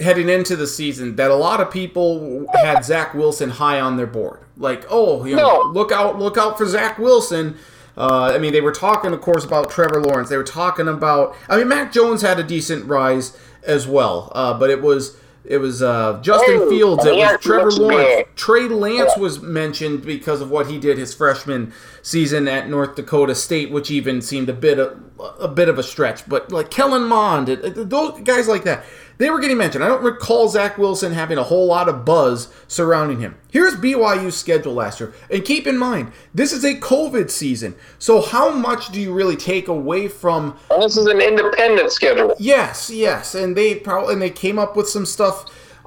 heading 0.00 0.28
into 0.28 0.56
the 0.56 0.66
season 0.66 1.16
that 1.16 1.30
a 1.30 1.36
lot 1.36 1.60
of 1.60 1.70
people 1.70 2.46
had 2.54 2.84
Zach 2.84 3.14
Wilson 3.14 3.50
high 3.50 3.80
on 3.80 3.96
their 3.96 4.06
board. 4.06 4.40
Like, 4.56 4.84
oh, 4.90 5.24
you 5.24 5.36
know, 5.36 5.62
no. 5.62 5.70
look 5.70 5.92
out, 5.92 6.18
look 6.18 6.36
out 6.36 6.58
for 6.58 6.66
Zach 6.66 6.98
Wilson. 6.98 7.56
Uh, 7.96 8.32
I 8.34 8.38
mean, 8.38 8.52
they 8.52 8.60
were 8.60 8.72
talking, 8.72 9.12
of 9.12 9.20
course, 9.20 9.44
about 9.44 9.70
Trevor 9.70 10.00
Lawrence. 10.00 10.28
They 10.28 10.36
were 10.36 10.44
talking 10.44 10.88
about. 10.88 11.36
I 11.48 11.56
mean, 11.56 11.68
Mac 11.68 11.92
Jones 11.92 12.22
had 12.22 12.38
a 12.38 12.42
decent 12.42 12.86
rise 12.86 13.36
as 13.62 13.86
well, 13.86 14.32
uh, 14.34 14.58
but 14.58 14.70
it 14.70 14.82
was 14.82 15.16
it 15.44 15.58
was 15.58 15.82
uh, 15.82 16.20
Justin 16.22 16.58
oh, 16.62 16.70
Fields. 16.70 17.04
It 17.04 17.14
was 17.14 17.40
Trevor 17.40 17.70
Lawrence. 17.70 18.28
Trey 18.34 18.66
Lance 18.66 19.16
was 19.16 19.42
mentioned 19.42 20.02
because 20.02 20.40
of 20.40 20.50
what 20.50 20.68
he 20.68 20.78
did 20.78 20.96
his 20.96 21.14
freshman 21.14 21.72
season 22.02 22.48
at 22.48 22.68
North 22.68 22.96
Dakota 22.96 23.34
State, 23.34 23.70
which 23.70 23.90
even 23.90 24.22
seemed 24.22 24.48
a 24.48 24.54
bit 24.54 24.78
of, 24.78 24.98
a 25.18 25.48
bit 25.48 25.68
of 25.68 25.78
a 25.78 25.82
stretch. 25.82 26.28
But 26.28 26.50
like 26.50 26.70
Kellen 26.70 27.04
Mond, 27.04 27.48
those 27.48 28.20
guys 28.22 28.48
like 28.48 28.64
that, 28.64 28.84
they 29.18 29.30
were 29.30 29.38
getting 29.38 29.56
mentioned. 29.56 29.84
I 29.84 29.88
don't 29.88 30.02
recall 30.02 30.48
Zach 30.48 30.76
Wilson 30.76 31.12
having 31.12 31.38
a 31.38 31.44
whole 31.44 31.66
lot 31.66 31.88
of 31.88 32.04
buzz 32.04 32.52
surrounding 32.66 33.20
him. 33.20 33.36
Here's 33.50 33.74
BYU's 33.76 34.36
schedule 34.36 34.74
last 34.74 34.98
year. 34.98 35.14
And 35.30 35.44
keep 35.44 35.66
in 35.66 35.78
mind, 35.78 36.12
this 36.34 36.52
is 36.52 36.64
a 36.64 36.74
COVID 36.74 37.30
season. 37.30 37.76
So 37.98 38.20
how 38.20 38.50
much 38.50 38.88
do 38.90 39.00
you 39.00 39.12
really 39.12 39.36
take 39.36 39.68
away 39.68 40.08
from 40.08 40.58
this 40.70 40.96
is 40.96 41.06
an 41.06 41.20
independent 41.20 41.92
schedule. 41.92 42.34
Yes, 42.38 42.90
yes. 42.90 43.34
And 43.34 43.56
they 43.56 43.76
probably 43.76 44.14
and 44.14 44.22
they 44.22 44.30
came 44.30 44.58
up 44.58 44.76
with 44.76 44.88
some 44.88 45.06
stuff 45.06 45.46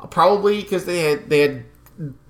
probably 0.10 0.62
because 0.62 0.86
they 0.86 1.00
had 1.00 1.30
they 1.30 1.40
had 1.40 1.66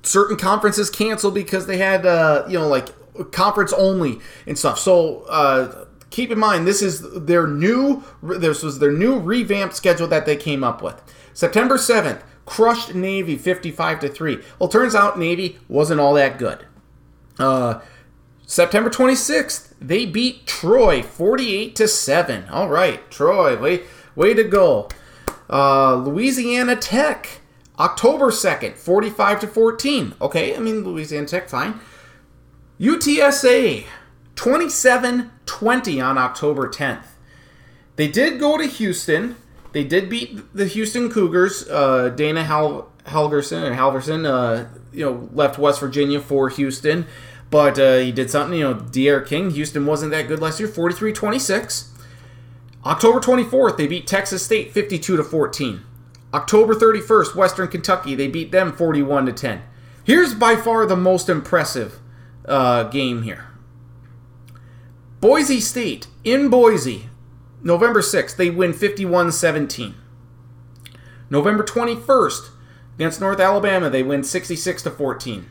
certain 0.01 0.37
conferences 0.37 0.89
canceled 0.89 1.33
because 1.33 1.67
they 1.67 1.77
had 1.77 2.05
uh, 2.05 2.45
you 2.47 2.57
know 2.57 2.67
like 2.67 2.87
conference 3.31 3.73
only 3.73 4.19
and 4.45 4.57
stuff. 4.57 4.79
So 4.79 5.21
uh, 5.29 5.85
keep 6.09 6.31
in 6.31 6.39
mind 6.39 6.65
this 6.67 6.81
is 6.81 7.01
their 7.25 7.47
new 7.47 8.03
this 8.21 8.63
was 8.63 8.79
their 8.79 8.91
new 8.91 9.19
revamped 9.19 9.75
schedule 9.75 10.07
that 10.07 10.25
they 10.25 10.35
came 10.35 10.63
up 10.63 10.81
with. 10.81 11.01
September 11.33 11.77
7th, 11.77 12.21
crushed 12.45 12.95
Navy 12.95 13.37
55 13.37 13.99
to 13.99 14.09
3. 14.09 14.39
Well, 14.57 14.69
turns 14.69 14.95
out 14.95 15.19
Navy 15.19 15.59
wasn't 15.67 15.99
all 15.99 16.15
that 16.15 16.39
good. 16.39 16.65
Uh, 17.37 17.81
September 18.47 18.89
26th, 18.89 19.73
they 19.79 20.05
beat 20.05 20.47
Troy 20.47 21.03
48 21.03 21.75
to 21.75 21.87
7. 21.87 22.49
All 22.49 22.69
right, 22.69 23.09
Troy, 23.11 23.59
way 23.59 23.83
way 24.15 24.33
to 24.33 24.43
go. 24.43 24.89
Uh, 25.49 25.95
Louisiana 25.95 26.75
Tech 26.75 27.41
October 27.79 28.31
2nd, 28.31 28.75
45 28.75 29.41
to 29.41 29.47
14. 29.47 30.15
Okay, 30.19 30.55
I 30.55 30.59
mean 30.59 30.83
Louisiana 30.83 31.27
Tech 31.27 31.47
fine. 31.47 31.79
UTSA 32.79 33.85
27 34.37 35.31
20 35.45 35.99
on 35.99 36.17
October 36.17 36.69
10th. 36.69 37.03
They 37.97 38.07
did 38.07 38.39
go 38.39 38.57
to 38.57 38.65
Houston. 38.65 39.35
They 39.73 39.83
did 39.83 40.09
beat 40.09 40.39
the 40.53 40.67
Houston 40.67 41.09
Cougars. 41.09 41.67
Uh, 41.67 42.09
Dana 42.09 42.43
Hal- 42.43 42.91
Helgerson 43.05 43.63
and 43.63 43.75
Halverson, 43.75 44.25
uh, 44.25 44.67
you 44.93 45.03
know, 45.03 45.29
left 45.33 45.57
West 45.57 45.79
Virginia 45.79 46.21
for 46.21 46.49
Houston, 46.49 47.07
but 47.49 47.79
uh, 47.79 47.97
he 47.97 48.11
did 48.11 48.29
something. 48.29 48.59
You 48.59 48.65
know, 48.65 48.73
D'Eriq 48.75 49.25
King. 49.25 49.49
Houston 49.51 49.85
wasn't 49.85 50.11
that 50.11 50.27
good 50.27 50.39
last 50.39 50.59
year. 50.59 50.69
43-26. 50.69 51.89
October 52.85 53.19
24th, 53.19 53.75
they 53.75 53.87
beat 53.87 54.05
Texas 54.05 54.45
State 54.45 54.71
52 54.71 55.17
to 55.17 55.23
14. 55.23 55.81
October 56.33 56.75
31st, 56.75 57.35
Western 57.35 57.67
Kentucky, 57.67 58.13
they 58.13 58.27
beat 58.27 58.51
them 58.51 58.71
41 58.71 59.25
to 59.25 59.33
10. 59.33 59.63
Here's 60.03 60.33
by 60.33 60.55
far 60.55 60.85
the 60.85 60.95
most 60.95 61.27
impressive 61.27 61.99
uh, 62.45 62.83
game 62.83 63.23
here. 63.23 63.46
Boise 65.19 65.59
State 65.59 66.07
in 66.23 66.49
Boise, 66.49 67.09
November 67.63 68.01
6th, 68.01 68.35
they 68.35 68.49
win 68.49 68.73
51 68.73 69.31
17. 69.31 69.95
November 71.29 71.63
21st, 71.63 72.49
against 72.95 73.19
North 73.19 73.39
Alabama, 73.39 73.89
they 73.89 74.03
win 74.03 74.23
66 74.23 74.83
to 74.83 74.91
14. 74.91 75.49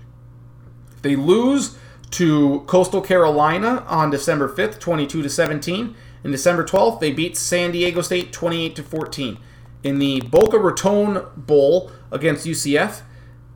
They 1.03 1.17
lose 1.17 1.77
to 2.11 2.65
Coastal 2.67 3.01
Carolina 3.01 3.85
on 3.89 4.11
December 4.11 4.49
5th, 4.49 4.79
22 4.79 5.23
to 5.23 5.29
17. 5.29 5.97
In 6.25 6.31
December 6.31 6.65
12th, 6.65 7.01
they 7.01 7.13
beat 7.13 7.37
San 7.37 7.73
Diego 7.73 8.01
State 8.01 8.33
28 8.33 8.77
to 8.77 8.83
14. 8.83 9.39
In 9.83 9.99
the 9.99 10.21
Boca 10.23 10.59
Raton 10.59 11.25
Bowl 11.37 11.91
against 12.11 12.47
UCF, 12.47 13.03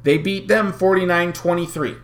they 0.03 0.19
beat 0.19 0.49
them 0.49 0.73
49 0.73 1.33
23. 1.33 1.97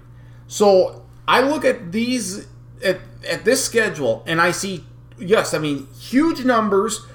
So 0.47 1.05
I 1.29 1.41
look 1.41 1.65
at 1.65 1.93
these 1.93 2.47
at, 2.85 3.01
at 3.27 3.45
this 3.45 3.65
schedule 3.65 4.23
and 4.27 4.41
I 4.41 4.51
see 4.51 4.85
yes, 5.19 5.55
I 5.55 5.59
mean 5.59 5.89
huge 5.99 6.45
numbers, 6.45 7.07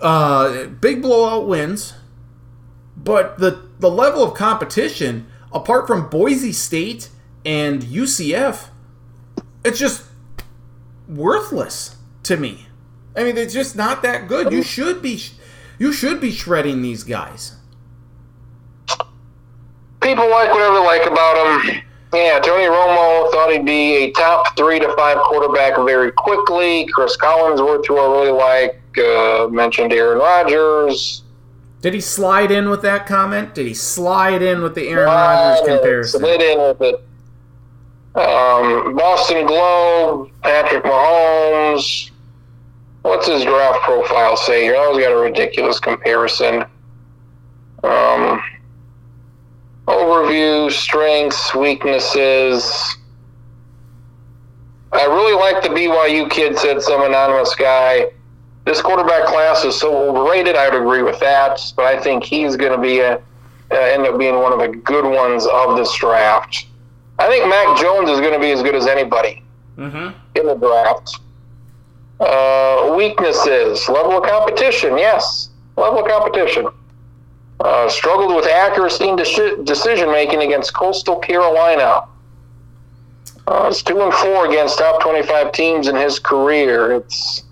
uh, 0.00 0.66
big 0.66 1.02
blowout 1.02 1.46
wins, 1.46 1.94
but 2.96 3.38
the 3.38 3.68
the 3.78 3.90
level 3.90 4.22
of 4.22 4.34
competition 4.34 5.26
apart 5.52 5.86
from 5.86 6.08
Boise 6.08 6.52
State 6.52 7.08
and 7.44 7.82
UCF, 7.82 8.68
it's 9.64 9.78
just 9.78 10.04
worthless 11.08 11.96
to 12.24 12.36
me. 12.36 12.66
I 13.16 13.24
mean, 13.24 13.36
it's 13.36 13.54
just 13.54 13.74
not 13.74 14.02
that 14.02 14.28
good. 14.28 14.52
You 14.52 14.62
should 14.62 15.02
be 15.02 15.20
you 15.78 15.92
should 15.92 16.20
be 16.20 16.30
shredding 16.30 16.82
these 16.82 17.04
guys. 17.04 17.56
People 20.00 20.30
like 20.30 20.50
whatever 20.50 20.74
they 20.74 20.86
like 20.86 21.06
about 21.06 21.64
him. 21.64 21.82
Yeah, 22.12 22.38
Tony 22.40 22.64
Romo 22.64 23.30
thought 23.30 23.50
he'd 23.52 23.66
be 23.66 23.96
a 23.96 24.10
top 24.12 24.56
three 24.56 24.80
to 24.80 24.94
five 24.96 25.18
quarterback 25.18 25.76
very 25.76 26.10
quickly. 26.12 26.86
Chris 26.92 27.16
Collinsworth, 27.18 27.86
who 27.86 27.98
I 27.98 28.06
really 28.10 28.30
like, 28.30 28.80
uh, 28.98 29.48
mentioned 29.48 29.92
Aaron 29.92 30.18
Rodgers. 30.18 31.22
Did 31.82 31.94
he 31.94 32.00
slide 32.00 32.50
in 32.50 32.70
with 32.70 32.82
that 32.82 33.06
comment? 33.06 33.54
Did 33.54 33.66
he 33.66 33.74
slide 33.74 34.42
in 34.42 34.62
with 34.62 34.74
the 34.74 34.88
Aaron 34.88 35.06
Rodgers 35.06 35.68
comparison? 35.68 36.20
Slid 36.20 36.40
in 36.40 36.58
with 36.58 36.80
it. 36.80 36.94
Um, 38.14 38.96
Boston 38.96 39.46
Globe, 39.46 40.30
Patrick 40.42 40.82
Mahomes. 40.84 42.10
What's 43.02 43.28
his 43.28 43.44
draft 43.44 43.80
profile 43.82 44.36
say 44.36 44.64
here? 44.64 44.74
I 44.74 44.78
always 44.78 45.04
got 45.04 45.12
a 45.12 45.16
ridiculous 45.16 45.78
comparison. 45.78 46.64
Um, 47.84 48.42
overview, 49.88 50.70
strengths, 50.70 51.54
weaknesses. 51.54 52.96
I 54.92 55.04
really 55.04 55.34
like 55.34 55.62
the 55.62 55.68
BYU 55.68 56.30
kid, 56.30 56.58
said 56.58 56.80
some 56.82 57.02
anonymous 57.02 57.54
guy. 57.54 58.10
This 58.64 58.80
quarterback 58.80 59.26
class 59.26 59.64
is 59.64 59.78
so 59.78 60.10
overrated. 60.10 60.56
I 60.56 60.68
would 60.68 60.80
agree 60.80 61.02
with 61.02 61.18
that, 61.20 61.60
but 61.76 61.86
I 61.86 62.00
think 62.00 62.24
he's 62.24 62.56
going 62.56 62.72
to 62.72 62.78
be 62.78 63.00
a, 63.00 63.14
uh, 63.14 63.74
end 63.74 64.06
up 64.06 64.18
being 64.18 64.34
one 64.36 64.52
of 64.52 64.58
the 64.58 64.68
good 64.68 65.04
ones 65.04 65.46
of 65.46 65.76
this 65.76 65.94
draft. 65.96 66.66
I 67.18 67.28
think 67.28 67.48
Mac 67.48 67.78
Jones 67.78 68.10
is 68.10 68.20
going 68.20 68.32
to 68.32 68.38
be 68.38 68.50
as 68.50 68.62
good 68.62 68.74
as 68.74 68.86
anybody 68.86 69.42
mm-hmm. 69.76 70.18
in 70.38 70.46
the 70.46 70.54
draft. 70.54 71.18
Uh, 72.20 72.94
weaknesses, 72.96 73.88
level 73.88 74.18
of 74.18 74.28
competition, 74.28 74.98
yes, 74.98 75.50
level 75.76 76.00
of 76.00 76.08
competition. 76.08 76.66
Uh, 77.60 77.88
struggled 77.88 78.34
with 78.34 78.46
accuracy 78.46 79.08
and 79.08 79.18
de- 79.18 79.62
decision 79.64 80.10
making 80.12 80.42
against 80.42 80.74
Coastal 80.74 81.16
Carolina. 81.16 82.04
Uh, 83.48 83.68
it's 83.68 83.82
two 83.82 84.00
and 84.00 84.12
four 84.14 84.46
against 84.46 84.78
top 84.78 85.00
twenty-five 85.00 85.52
teams 85.52 85.88
in 85.88 85.96
his 85.96 86.18
career. 86.18 86.92
It's 86.92 87.42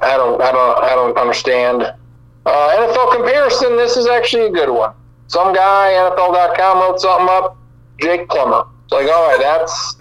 I 0.00 0.16
don't 0.16 0.40
I 0.40 0.52
don't 0.52 0.84
I 0.84 0.90
don't 0.90 1.18
understand. 1.18 1.82
Uh, 1.82 2.88
NFL 2.88 3.12
comparison. 3.16 3.76
This 3.76 3.96
is 3.96 4.06
actually 4.06 4.46
a 4.46 4.50
good 4.50 4.70
one. 4.70 4.94
Some 5.26 5.52
guy 5.52 5.92
NFL.com 5.92 6.78
wrote 6.78 7.00
something 7.00 7.28
up. 7.30 7.56
Jake 8.00 8.28
Plummer. 8.28 8.64
It's 8.84 8.92
like, 8.92 9.06
all 9.06 9.28
right, 9.28 9.38
that's 9.40 9.96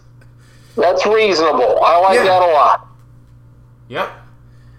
that's 0.76 1.06
reasonable. 1.06 1.84
I 1.84 2.00
like 2.00 2.16
yeah. 2.16 2.24
that 2.24 2.42
a 2.42 2.52
lot. 2.54 2.88
Yep. 3.90 4.10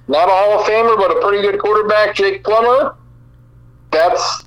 Not 0.08 0.28
a 0.28 0.32
Hall 0.32 0.60
of 0.60 0.66
Famer, 0.66 0.96
but 0.96 1.16
a 1.16 1.20
pretty 1.20 1.42
good 1.42 1.60
quarterback, 1.60 2.14
Jake 2.14 2.42
Plummer. 2.42 2.96
That's 3.90 4.44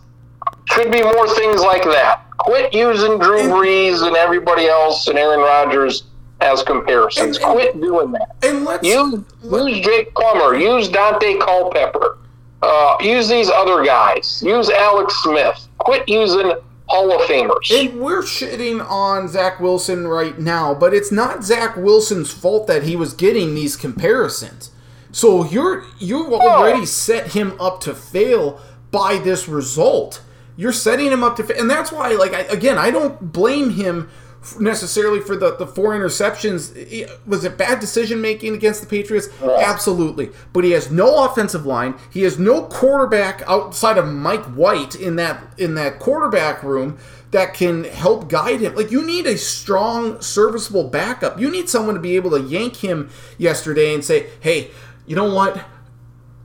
should 0.72 0.92
be 0.92 1.04
more 1.04 1.28
things 1.36 1.62
like 1.62 1.84
that. 1.84 2.26
Quit 2.38 2.74
using 2.74 3.20
Drew 3.20 3.42
Brees 3.44 4.06
and 4.06 4.16
everybody 4.16 4.66
else 4.68 5.08
and 5.08 5.18
Aaron 5.18 5.40
Rodgers 5.40 6.04
as 6.42 6.64
comparisons. 6.64 7.38
And- 7.38 7.46
and- 7.46 7.54
Quit 7.54 7.82
doing 7.82 8.12
that. 8.14 8.36
And 8.42 8.66
let's 8.66 8.86
Use 8.86 9.24
use 9.44 9.80
Jake 9.86 10.14
Plummer. 10.16 10.56
Use 10.56 10.90
Dante 10.90 11.38
Culpepper. 11.38 12.18
Uh, 12.62 12.96
use 13.02 13.28
these 13.28 13.50
other 13.50 13.84
guys. 13.84 14.42
Use 14.46 14.70
Alex 14.70 15.14
Smith. 15.24 15.68
Quit 15.80 16.08
using 16.08 16.54
Hall 16.88 17.12
of 17.14 17.22
Famers. 17.28 17.70
And 17.72 18.00
we're 18.00 18.22
shitting 18.24 18.86
on 18.90 19.28
Zach 19.28 19.60
Wilson 19.60 20.08
right 20.08 20.38
now, 20.40 20.74
but 20.74 20.94
it's 20.94 21.12
not 21.12 21.44
Zach 21.44 21.76
Wilson's 21.78 22.32
fault 22.32 22.68
that 22.68 22.84
he 22.84 22.96
was 22.96 23.14
getting 23.14 23.54
these 23.56 23.76
comparisons. 23.76 24.72
So 25.12 25.44
you're 25.46 25.84
you've 26.00 26.32
already 26.34 26.86
set 26.86 27.34
him 27.34 27.54
up 27.60 27.80
to 27.82 27.94
fail 27.94 28.60
by 28.94 29.18
this 29.18 29.50
result. 29.50 30.22
You're 30.56 30.72
setting 30.72 31.08
him 31.12 31.24
up 31.24 31.36
to 31.38 31.60
and 31.60 31.70
that's 31.70 31.92
why, 31.92 32.10
like, 32.14 32.34
I, 32.34 32.42
again, 32.44 32.78
I 32.78 32.92
don't 32.92 33.34
blame 33.34 33.72
him 33.72 34.08
f- 34.44 34.60
necessarily 34.60 35.20
for 35.20 35.36
the, 35.36 35.56
the 35.56 35.66
four 35.66 35.94
interceptions. 35.98 36.72
I- 36.78 37.12
Was 37.26 37.44
it 37.44 37.58
bad 37.58 37.80
decision 37.80 38.22
making 38.22 38.54
against 38.54 38.80
the 38.82 38.88
Patriots? 38.88 39.30
Absolutely. 39.42 40.30
But 40.54 40.64
he 40.64 40.72
has 40.72 40.92
no 40.92 41.26
offensive 41.26 41.66
line. 41.66 41.96
He 42.12 42.22
has 42.22 42.38
no 42.38 42.62
quarterback 42.66 43.42
outside 43.48 43.98
of 43.98 44.08
Mike 44.08 44.46
White 44.46 44.94
in 44.96 45.16
that 45.18 45.42
in 45.58 45.74
that 45.76 45.98
quarterback 46.00 46.62
room 46.62 47.00
that 47.32 47.56
can 47.56 47.86
help 47.86 48.30
guide 48.30 48.62
him. 48.62 48.76
Like 48.76 48.92
you 48.92 49.04
need 49.04 49.26
a 49.26 49.40
strong, 49.40 50.22
serviceable 50.22 50.84
backup. 50.88 51.40
You 51.40 51.50
need 51.50 51.68
someone 51.68 51.96
to 51.96 52.02
be 52.02 52.16
able 52.16 52.30
to 52.30 52.42
yank 52.42 52.76
him 52.76 53.10
yesterday 53.40 53.92
and 53.96 54.06
say, 54.06 54.28
"Hey, 54.40 54.70
you 55.08 55.16
know 55.16 55.34
what? 55.34 55.58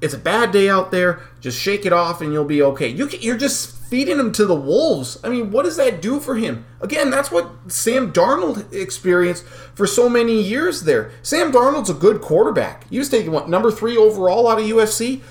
It's 0.00 0.14
a 0.14 0.18
bad 0.18 0.52
day 0.52 0.68
out 0.68 0.90
there. 0.90 1.20
Just 1.40 1.58
shake 1.60 1.84
it 1.84 1.92
off 1.92 2.20
and 2.20 2.32
you'll 2.32 2.44
be 2.44 2.62
okay." 2.62 2.88
You 2.88 3.06
can, 3.06 3.20
you're 3.20 3.36
just 3.36 3.78
feeding 3.88 4.18
him 4.18 4.32
to 4.32 4.44
the 4.44 4.54
wolves. 4.54 5.18
I 5.24 5.28
mean, 5.30 5.50
what 5.50 5.64
does 5.64 5.76
that 5.76 6.02
do 6.02 6.20
for 6.20 6.36
him? 6.36 6.66
Again, 6.80 7.10
that's 7.10 7.30
what 7.30 7.50
Sam 7.68 8.12
Darnold 8.12 8.72
experienced 8.72 9.44
for 9.44 9.86
so 9.86 10.08
many 10.08 10.40
years 10.40 10.82
there. 10.82 11.10
Sam 11.22 11.50
Darnold's 11.50 11.90
a 11.90 11.94
good 11.94 12.20
quarterback. 12.20 12.88
He 12.90 12.98
was 12.98 13.08
taken 13.08 13.32
what 13.32 13.48
number 13.48 13.70
three 13.70 13.96
overall 13.96 14.48
out 14.48 14.58
of 14.58 14.66
USC 14.66 15.22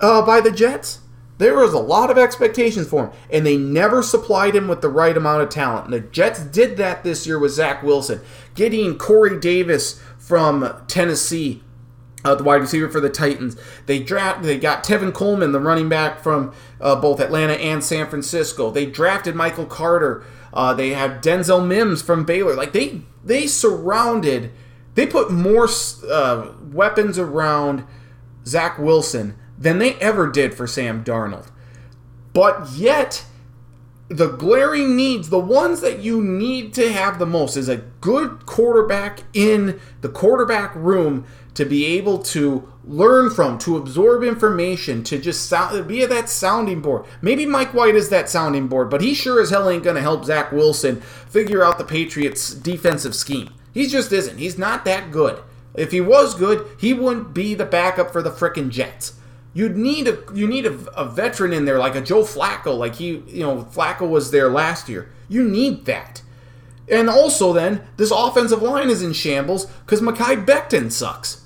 uh, 0.00 0.26
by 0.26 0.40
the 0.40 0.50
Jets. 0.50 0.98
There 1.38 1.56
was 1.56 1.72
a 1.72 1.78
lot 1.78 2.10
of 2.10 2.18
expectations 2.18 2.88
for 2.88 3.06
him, 3.06 3.12
and 3.30 3.46
they 3.46 3.56
never 3.56 4.02
supplied 4.02 4.54
him 4.54 4.68
with 4.68 4.80
the 4.80 4.88
right 4.88 5.16
amount 5.16 5.42
of 5.42 5.48
talent. 5.48 5.86
And 5.86 5.94
the 5.94 6.00
Jets 6.00 6.40
did 6.40 6.76
that 6.76 7.02
this 7.02 7.26
year 7.26 7.38
with 7.38 7.52
Zach 7.52 7.82
Wilson, 7.82 8.20
getting 8.54 8.98
Corey 8.98 9.40
Davis 9.40 10.00
from 10.18 10.84
Tennessee, 10.86 11.62
uh, 12.24 12.34
the 12.34 12.44
wide 12.44 12.60
receiver 12.60 12.88
for 12.88 13.00
the 13.00 13.10
Titans. 13.10 13.56
They 13.86 13.98
draft. 13.98 14.42
They 14.42 14.58
got 14.58 14.84
Tevin 14.84 15.12
Coleman, 15.12 15.52
the 15.52 15.60
running 15.60 15.88
back 15.88 16.20
from 16.20 16.54
uh, 16.80 16.96
both 16.96 17.20
Atlanta 17.20 17.54
and 17.54 17.82
San 17.82 18.08
Francisco. 18.08 18.70
They 18.70 18.86
drafted 18.86 19.34
Michael 19.34 19.66
Carter. 19.66 20.24
Uh, 20.52 20.74
they 20.74 20.90
have 20.90 21.20
Denzel 21.20 21.66
Mims 21.66 22.02
from 22.02 22.24
Baylor. 22.24 22.54
Like 22.54 22.72
they 22.72 23.02
they 23.24 23.46
surrounded. 23.46 24.52
They 24.94 25.06
put 25.06 25.30
more 25.30 25.68
uh, 26.10 26.52
weapons 26.70 27.18
around 27.18 27.84
Zach 28.44 28.78
Wilson 28.78 29.36
than 29.56 29.78
they 29.78 29.94
ever 29.94 30.30
did 30.30 30.54
for 30.54 30.66
Sam 30.66 31.02
Darnold. 31.02 31.50
But 32.34 32.70
yet, 32.72 33.24
the 34.08 34.28
glaring 34.28 34.96
needs, 34.96 35.30
the 35.30 35.38
ones 35.38 35.80
that 35.80 36.00
you 36.00 36.22
need 36.22 36.74
to 36.74 36.92
have 36.92 37.18
the 37.18 37.26
most, 37.26 37.56
is 37.56 37.68
a 37.68 37.78
good 37.78 38.44
quarterback 38.44 39.20
in 39.32 39.80
the 40.00 40.08
quarterback 40.08 40.74
room 40.74 41.24
to 41.54 41.64
be 41.64 41.84
able 41.84 42.18
to 42.18 42.72
learn 42.84 43.30
from, 43.30 43.58
to 43.58 43.76
absorb 43.76 44.22
information, 44.24 45.04
to 45.04 45.18
just 45.18 45.48
sound, 45.48 45.86
be 45.86 46.04
that 46.04 46.28
sounding 46.28 46.80
board. 46.80 47.04
Maybe 47.20 47.46
Mike 47.46 47.74
White 47.74 47.94
is 47.94 48.08
that 48.08 48.28
sounding 48.28 48.68
board, 48.68 48.90
but 48.90 49.02
he 49.02 49.14
sure 49.14 49.40
as 49.40 49.50
hell 49.50 49.68
ain't 49.68 49.84
going 49.84 49.96
to 49.96 50.02
help 50.02 50.24
Zach 50.24 50.50
Wilson 50.52 51.00
figure 51.00 51.62
out 51.62 51.78
the 51.78 51.84
Patriots' 51.84 52.54
defensive 52.54 53.14
scheme. 53.14 53.50
He 53.72 53.86
just 53.86 54.12
isn't. 54.12 54.38
He's 54.38 54.58
not 54.58 54.84
that 54.84 55.10
good. 55.10 55.42
If 55.74 55.92
he 55.92 56.00
was 56.00 56.34
good, 56.34 56.66
he 56.78 56.92
wouldn't 56.92 57.34
be 57.34 57.54
the 57.54 57.64
backup 57.64 58.12
for 58.12 58.22
the 58.22 58.30
frickin' 58.30 58.70
Jets. 58.70 59.14
You'd 59.54 59.76
need 59.76 60.08
a 60.08 60.18
you 60.32 60.46
need 60.46 60.64
a, 60.64 60.72
a 60.98 61.04
veteran 61.04 61.52
in 61.52 61.66
there 61.66 61.78
like 61.78 61.94
a 61.94 62.00
Joe 62.00 62.22
Flacco, 62.22 62.76
like 62.76 62.94
he 62.94 63.22
you 63.26 63.42
know 63.42 63.64
Flacco 63.64 64.08
was 64.08 64.30
there 64.30 64.48
last 64.48 64.88
year. 64.88 65.10
You 65.28 65.46
need 65.46 65.84
that. 65.84 66.22
And 66.88 67.08
also, 67.08 67.52
then 67.52 67.86
this 67.96 68.10
offensive 68.10 68.62
line 68.62 68.90
is 68.90 69.02
in 69.02 69.12
shambles 69.12 69.66
because 69.66 70.00
Mekhi 70.00 70.44
Becton 70.44 70.90
sucks, 70.90 71.41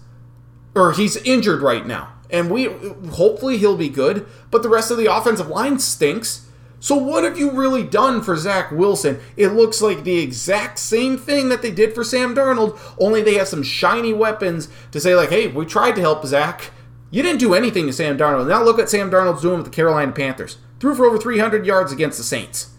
or 0.76 0.92
he's 0.92 1.16
injured 1.16 1.62
right 1.62 1.86
now. 1.86 2.12
And 2.30 2.50
we 2.50 2.66
hopefully 3.12 3.56
he'll 3.56 3.76
be 3.76 3.88
good, 3.88 4.26
but 4.50 4.62
the 4.62 4.68
rest 4.68 4.90
of 4.90 4.98
the 4.98 5.12
offensive 5.12 5.48
line 5.48 5.78
stinks. 5.78 6.46
So 6.78 6.94
what 6.94 7.24
have 7.24 7.38
you 7.38 7.50
really 7.50 7.82
done 7.82 8.22
for 8.22 8.36
Zach 8.36 8.70
Wilson? 8.70 9.18
It 9.36 9.48
looks 9.48 9.80
like 9.80 10.04
the 10.04 10.18
exact 10.18 10.78
same 10.78 11.16
thing 11.16 11.48
that 11.48 11.62
they 11.62 11.70
did 11.70 11.94
for 11.94 12.04
Sam 12.04 12.34
Darnold, 12.34 12.78
only 12.98 13.22
they 13.22 13.34
have 13.34 13.48
some 13.48 13.62
shiny 13.62 14.12
weapons 14.12 14.68
to 14.92 15.00
say 15.00 15.16
like, 15.16 15.30
"Hey, 15.30 15.48
we 15.48 15.64
tried 15.64 15.94
to 15.96 16.02
help 16.02 16.26
Zach." 16.26 16.70
You 17.10 17.22
didn't 17.22 17.40
do 17.40 17.54
anything 17.54 17.86
to 17.86 17.92
Sam 17.92 18.18
Darnold. 18.18 18.48
Now 18.48 18.62
look 18.62 18.78
at 18.78 18.90
Sam 18.90 19.10
Darnold's 19.10 19.42
doing 19.42 19.56
with 19.56 19.66
the 19.66 19.70
Carolina 19.70 20.12
Panthers. 20.12 20.58
Threw 20.78 20.94
for 20.94 21.06
over 21.06 21.16
300 21.16 21.64
yards 21.64 21.90
against 21.90 22.18
the 22.18 22.24
Saints. 22.24 22.70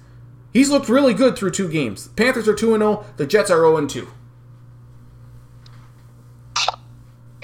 He's 0.53 0.69
looked 0.69 0.89
really 0.89 1.13
good 1.13 1.35
through 1.35 1.51
two 1.51 1.69
games. 1.69 2.07
The 2.07 2.13
Panthers 2.13 2.47
are 2.47 2.53
2 2.53 2.77
0, 2.77 3.05
the 3.17 3.25
Jets 3.25 3.49
are 3.49 3.61
0 3.61 3.87
2. 3.87 4.07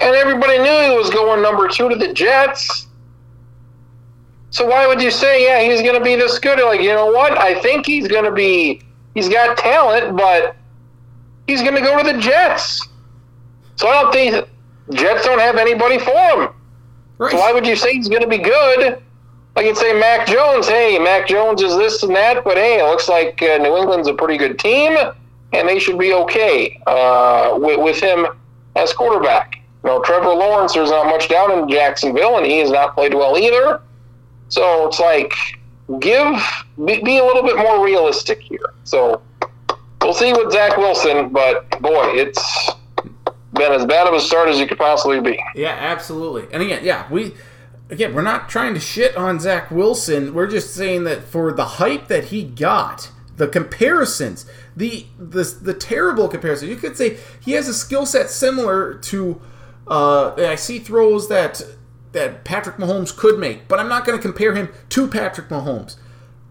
And 0.00 0.14
everybody 0.14 0.58
knew 0.58 0.90
he 0.90 0.96
was 0.96 1.10
going 1.10 1.42
number 1.42 1.68
two 1.68 1.88
to 1.88 1.96
the 1.96 2.12
Jets. 2.12 2.86
So 4.50 4.66
why 4.66 4.86
would 4.86 5.02
you 5.02 5.10
say, 5.10 5.44
yeah, 5.44 5.68
he's 5.68 5.82
going 5.82 5.98
to 5.98 6.04
be 6.04 6.14
this 6.16 6.38
good? 6.38 6.60
Like, 6.60 6.80
you 6.80 6.90
know 6.90 7.10
what? 7.10 7.36
I 7.36 7.60
think 7.60 7.86
he's 7.86 8.06
going 8.06 8.24
to 8.24 8.32
be. 8.32 8.82
He's 9.14 9.28
got 9.28 9.56
talent, 9.58 10.16
but 10.16 10.56
he's 11.46 11.62
going 11.62 11.74
to 11.74 11.80
go 11.80 12.02
to 12.02 12.12
the 12.12 12.20
Jets. 12.20 12.86
So 13.76 13.88
I 13.88 14.02
don't 14.02 14.12
think 14.12 14.48
Jets 14.92 15.24
don't 15.24 15.40
have 15.40 15.56
anybody 15.56 15.98
for 15.98 16.10
him. 16.10 16.48
Right. 17.18 17.32
So 17.32 17.38
why 17.38 17.52
would 17.52 17.66
you 17.66 17.76
say 17.76 17.94
he's 17.94 18.08
going 18.08 18.22
to 18.22 18.28
be 18.28 18.38
good? 18.38 19.02
Like 19.56 19.66
you'd 19.66 19.76
say 19.76 19.98
Mac 19.98 20.26
Jones. 20.26 20.68
Hey, 20.68 20.98
Mac 20.98 21.28
Jones 21.28 21.62
is 21.62 21.76
this 21.76 22.02
and 22.02 22.14
that, 22.16 22.44
but 22.44 22.56
hey, 22.56 22.80
it 22.80 22.84
looks 22.84 23.08
like 23.08 23.40
uh, 23.42 23.58
New 23.58 23.76
England's 23.76 24.08
a 24.08 24.14
pretty 24.14 24.36
good 24.36 24.58
team, 24.58 24.96
and 25.52 25.68
they 25.68 25.78
should 25.78 25.98
be 25.98 26.12
okay 26.12 26.80
uh, 26.86 27.56
with, 27.60 27.80
with 27.80 28.00
him 28.00 28.26
as 28.74 28.92
quarterback. 28.92 29.63
Know, 29.84 30.00
Trevor 30.00 30.30
Lawrence, 30.30 30.72
there's 30.72 30.90
not 30.90 31.06
much 31.06 31.28
down 31.28 31.52
in 31.52 31.68
Jacksonville, 31.68 32.38
and 32.38 32.46
he 32.46 32.58
has 32.58 32.70
not 32.70 32.94
played 32.94 33.12
well 33.12 33.36
either. 33.36 33.82
So 34.48 34.88
it's 34.88 34.98
like, 34.98 35.34
give, 36.00 36.42
be, 36.84 37.02
be 37.02 37.18
a 37.18 37.24
little 37.24 37.42
bit 37.42 37.56
more 37.58 37.84
realistic 37.84 38.40
here. 38.40 38.72
So 38.84 39.20
we'll 40.00 40.14
see 40.14 40.32
with 40.32 40.52
Zach 40.52 40.78
Wilson, 40.78 41.28
but 41.28 41.68
boy, 41.82 42.12
it's 42.14 42.70
been 43.52 43.72
as 43.72 43.84
bad 43.84 44.06
of 44.06 44.14
a 44.14 44.20
start 44.20 44.48
as 44.48 44.58
you 44.58 44.66
could 44.66 44.78
possibly 44.78 45.20
be. 45.20 45.42
Yeah, 45.54 45.76
absolutely. 45.78 46.46
And 46.52 46.62
again, 46.62 46.82
yeah, 46.82 47.06
we 47.10 47.34
again, 47.90 48.14
we're 48.14 48.22
not 48.22 48.48
trying 48.48 48.74
to 48.74 48.80
shit 48.80 49.16
on 49.16 49.38
Zach 49.38 49.70
Wilson. 49.70 50.34
We're 50.34 50.46
just 50.46 50.74
saying 50.74 51.04
that 51.04 51.24
for 51.24 51.52
the 51.52 51.64
hype 51.64 52.08
that 52.08 52.24
he 52.26 52.42
got, 52.42 53.10
the 53.36 53.48
comparisons, 53.48 54.46
the 54.76 55.06
the 55.18 55.44
the 55.60 55.74
terrible 55.74 56.28
comparisons. 56.28 56.70
You 56.70 56.76
could 56.76 56.96
say 56.96 57.18
he 57.40 57.52
has 57.52 57.68
a 57.68 57.74
skill 57.74 58.06
set 58.06 58.30
similar 58.30 58.94
to 58.94 59.40
uh, 59.86 60.34
I 60.36 60.54
see 60.54 60.78
throws 60.78 61.28
that 61.28 61.62
that 62.12 62.44
Patrick 62.44 62.76
Mahomes 62.76 63.14
could 63.14 63.38
make, 63.38 63.66
but 63.66 63.80
I'm 63.80 63.88
not 63.88 64.04
going 64.06 64.16
to 64.16 64.22
compare 64.22 64.54
him 64.54 64.68
to 64.90 65.08
Patrick 65.08 65.48
Mahomes. 65.48 65.96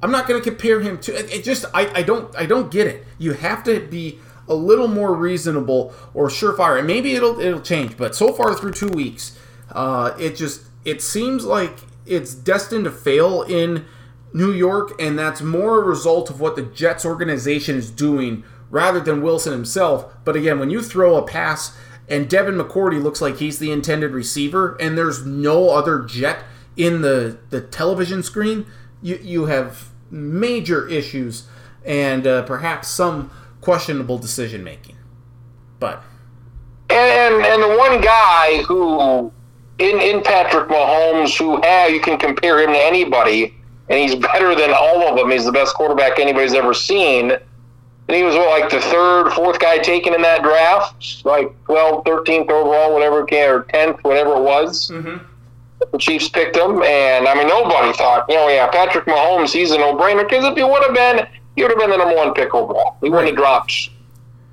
I'm 0.01 0.11
not 0.11 0.27
going 0.27 0.41
to 0.41 0.43
compare 0.43 0.81
him 0.81 0.99
to 0.99 1.13
it, 1.13 1.43
just 1.43 1.65
I, 1.73 1.88
I 1.99 2.03
don't 2.03 2.36
I 2.36 2.45
don't 2.45 2.69
get 2.69 2.88
it. 2.88 3.05
You 3.17 3.34
have 3.34 3.63
to 3.63 3.79
be 3.79 4.19
a 4.47 4.53
little 4.53 4.89
more 4.89 5.15
reasonable 5.15 5.93
or 6.13 6.27
surefire, 6.27 6.77
and 6.77 6.88
maybe 6.88 7.15
it'll 7.15 7.39
it'll 7.39 7.61
change. 7.61 7.97
But 7.97 8.15
so 8.15 8.34
far 8.34 8.53
through 8.53 8.73
two 8.73 8.89
weeks, 8.89 9.39
uh, 9.71 10.13
it 10.19 10.36
just 10.36 10.63
it 10.84 11.01
seems 11.01 11.45
like 11.45 11.79
it's 12.05 12.36
destined 12.36 12.84
to 12.84 12.91
fail 12.91 13.43
in 13.43 13.86
New 14.34 14.51
York, 14.51 14.91
and 14.99 15.17
that's 15.17 15.41
more 15.41 15.81
a 15.81 15.86
result 15.86 16.29
of 16.29 16.41
what 16.41 16.55
the 16.55 16.63
Jets 16.63 17.05
organization 17.05 17.77
is 17.77 17.89
doing 17.89 18.43
rather 18.69 18.99
than 18.99 19.21
Wilson 19.21 19.53
himself. 19.53 20.11
But 20.25 20.36
again, 20.36 20.59
when 20.59 20.69
you 20.69 20.81
throw 20.81 21.15
a 21.15 21.25
pass 21.25 21.77
and 22.14 22.30
Devin 22.30 22.55
McCourty 22.55 23.01
looks 23.01 23.22
like 23.22 23.38
he's 23.38 23.57
the 23.57 23.72
intended 23.72 24.11
receiver, 24.11 24.78
and 24.80 24.95
there's 24.95 25.26
no 25.26 25.72
other 25.72 26.03
Jet 26.03 26.43
in 26.78 27.01
the 27.01 27.39
the 27.49 27.59
television 27.59 28.22
screen, 28.22 28.68
you 29.01 29.20
you 29.22 29.45
have 29.45 29.89
major 30.11 30.88
issues 30.88 31.47
and 31.84 32.28
uh, 32.28 32.43
perhaps 32.43 32.88
some 32.88 33.32
questionable 33.61 34.20
decision 34.20 34.64
making. 34.64 34.95
But 35.80 36.03
And, 36.89 37.34
and 37.34 37.45
and 37.45 37.64
the 37.64 37.78
one 37.78 37.99
guy 37.99 38.61
who 38.68 39.32
in 39.80 39.99
in 39.99 40.22
Patrick 40.22 40.70
Mahomes 40.70 41.36
who 41.36 41.59
have 41.64 41.89
you 41.89 41.99
can 41.99 42.20
compare 42.20 42.59
him 42.59 42.74
to 42.74 42.80
anybody 42.80 43.55
and 43.89 43.99
he's 43.99 44.16
better 44.34 44.53
than 44.53 44.72
all 44.72 45.01
of 45.07 45.18
them. 45.18 45.32
He's 45.32 45.45
the 45.45 45.51
best 45.51 45.74
quarterback 45.74 46.20
anybody's 46.20 46.53
ever 46.53 46.76
seen. 46.76 47.34
And 48.08 48.18
he 48.18 48.24
was 48.24 48.36
what, 48.36 48.49
like 48.60 48.70
the 48.70 48.82
third, 48.82 49.32
fourth 49.32 49.60
guy 49.60 49.78
taken 49.78 50.14
in 50.14 50.22
that 50.24 50.43
draft, 50.43 51.24
like 51.26 51.47
12th, 51.66 52.06
13th 52.06 52.49
overall, 52.51 52.93
whatever 52.93 53.22
or 53.22 53.26
10th, 53.28 54.04
whatever 54.04 54.36
it 54.36 54.41
was. 54.41 54.89
Mhm. 54.93 55.22
the 55.91 55.97
Chiefs 55.97 56.30
picked 56.30 56.56
him, 56.56 56.82
and 56.82 57.28
I 57.28 57.36
mean 57.36 57.47
nobody 57.47 57.91
thought, 57.97 58.26
you 58.30 58.36
know, 58.36 58.47
yeah, 58.47 58.68
Patrick 58.68 59.04
Mahomes, 59.06 59.51
he's 59.51 59.72
a 59.72 59.78
no-brainer 59.78 60.24
because 60.28 60.45
if 60.45 60.56
he 60.56 60.64
would 60.64 60.82
have 60.82 60.93
been, 60.93 61.28
he 61.58 61.62
would 61.62 61.72
have 61.72 61.78
been 61.80 61.89
the 61.89 61.97
number 61.97 62.16
one 62.16 62.34
pick 62.34 62.56
overall. 62.56 62.95
He 63.01 63.10
wouldn't 63.10 63.28
have 63.28 63.36
dropped 63.36 63.89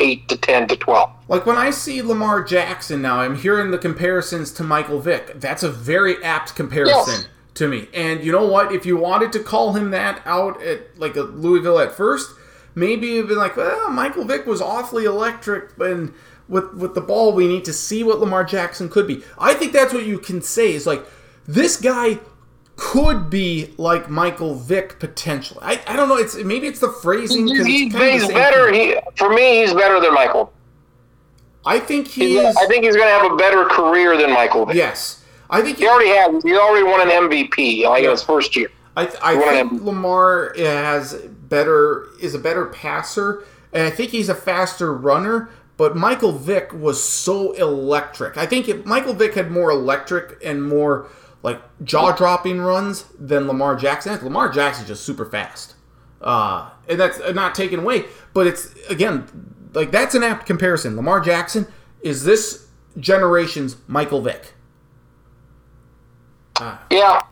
eight 0.01 0.29
to 0.29 0.37
ten 0.37 0.67
to 0.67 0.77
twelve. 0.77 1.11
Like 1.29 1.47
when 1.47 1.57
I 1.57 1.71
see 1.71 2.03
Lamar 2.03 2.43
Jackson 2.43 3.01
now, 3.03 3.21
I'm 3.21 3.37
hearing 3.37 3.71
the 3.71 3.79
comparisons 3.79 4.51
to 4.55 4.65
Michael 4.65 4.99
Vick. 4.99 5.39
That's 5.39 5.63
a 5.63 5.71
very 5.71 6.21
apt 6.25 6.57
comparison 6.57 6.97
Yes. 7.07 7.27
to 7.55 7.69
me. 7.69 7.87
And 7.95 8.25
you 8.25 8.33
know 8.33 8.47
what? 8.47 8.73
If 8.73 8.85
you 8.85 8.97
wanted 8.97 9.31
to 9.35 9.39
call 9.39 9.75
him 9.75 9.93
that 9.93 10.23
out 10.27 10.61
at 10.63 10.99
like 10.99 11.15
a 11.17 11.23
Louisville 11.23 11.79
at 11.79 11.93
first, 11.93 12.31
maybe 12.81 13.07
you've 13.09 13.29
been 13.29 13.39
like, 13.39 13.57
well, 13.57 13.91
Michael 13.91 14.25
Vick 14.25 14.47
was 14.47 14.61
awfully 14.61 15.05
electric, 15.05 15.79
and 15.79 16.13
with 16.49 16.73
with 16.75 16.95
the 16.95 17.01
ball, 17.01 17.33
we 17.33 17.47
need 17.47 17.65
to 17.67 17.73
see 17.73 18.03
what 18.03 18.19
Lamar 18.19 18.43
Jackson 18.43 18.89
could 18.89 19.07
be. 19.07 19.23
I 19.39 19.55
think 19.55 19.73
that's 19.73 19.93
what 19.95 20.05
you 20.07 20.19
can 20.19 20.43
say 20.43 20.73
is 20.73 20.87
like 20.87 21.05
this 21.47 21.77
guy 21.81 22.19
could 22.77 23.29
be 23.29 23.75
like 23.77 24.09
Michael 24.09 24.55
Vick 24.55 24.99
potentially. 24.99 25.61
I, 25.63 25.81
I 25.87 25.95
don't 25.97 26.09
know. 26.09 26.17
It's 26.17 26.35
maybe 26.37 26.67
it's 26.67 26.81
the 26.81 26.89
phrasing 26.91 27.47
He, 27.47 27.55
it's 27.55 27.67
he's 27.93 28.29
better. 28.33 28.73
He 28.73 28.97
for 29.17 29.29
me, 29.29 29.61
he's 29.61 29.75
better 29.75 30.01
than 30.01 30.15
Michael. 30.15 30.53
I 31.67 31.79
think 31.79 32.09
he 32.09 32.31
He's- 32.31 32.51
is. 32.51 32.57
I 32.57 32.67
think 32.67 32.85
he's 32.85 32.97
going 32.97 33.07
to 33.07 33.13
have 33.13 33.31
a 33.31 33.37
better 33.37 33.67
career 33.67 34.17
than 34.17 34.33
Michael. 34.33 34.65
Vick. 34.65 34.77
Yes, 34.77 35.23
I 35.51 35.61
think 35.61 35.77
He 35.77 35.87
already 35.87 36.09
has. 36.09 36.43
He 36.43 36.57
already 36.57 36.85
won 36.85 37.03
an 37.03 37.09
MVP 37.29 37.85
like 37.85 38.03
in 38.03 38.11
his 38.11 38.23
first 38.23 38.57
year. 38.57 38.71
I, 38.97 39.07
I 39.23 39.37
think. 39.37 39.83
Lamar 39.83 40.55
uh, 40.57 40.63
has 40.63 41.23
better 41.51 42.07
is 42.19 42.35
a 42.35 42.39
better 42.39 42.65
passer, 42.65 43.45
and 43.73 43.87
I 43.87 43.91
think 43.91 44.11
he's 44.11 44.31
a 44.31 44.35
faster 44.35 44.95
runner. 44.95 45.51
But 45.77 45.97
Michael 45.97 46.33
Vick 46.33 46.73
was 46.73 47.03
so 47.03 47.53
electric. 47.53 48.37
I 48.37 48.47
think 48.47 48.69
if 48.69 48.85
Michael 48.85 49.15
Vick 49.15 49.35
had 49.35 49.51
more 49.51 49.71
electric 49.71 50.39
and 50.45 50.63
more 50.63 51.09
like 51.43 51.61
jaw 51.85 52.13
dropping 52.13 52.61
runs 52.61 53.05
than 53.19 53.47
Lamar 53.47 53.77
Jackson. 53.77 54.23
Lamar 54.23 54.51
Jackson's 54.51 54.89
just 54.89 55.05
super 55.05 55.25
fast, 55.25 55.75
uh, 56.21 56.71
and 56.89 57.01
that's 57.01 57.19
not 57.35 57.55
taken 57.55 57.81
away. 57.81 58.07
But 58.35 58.47
it's 58.47 58.75
again 58.89 59.27
like 59.73 59.91
that's 59.91 60.15
an 60.15 60.23
apt 60.23 60.47
comparison. 60.47 60.97
Lamar 60.97 61.21
Jackson 61.21 61.67
is 62.03 62.25
this 62.25 62.69
generation's 62.99 63.77
Michael 63.87 64.21
Vick. 64.21 64.55
Yeah, 66.91 67.23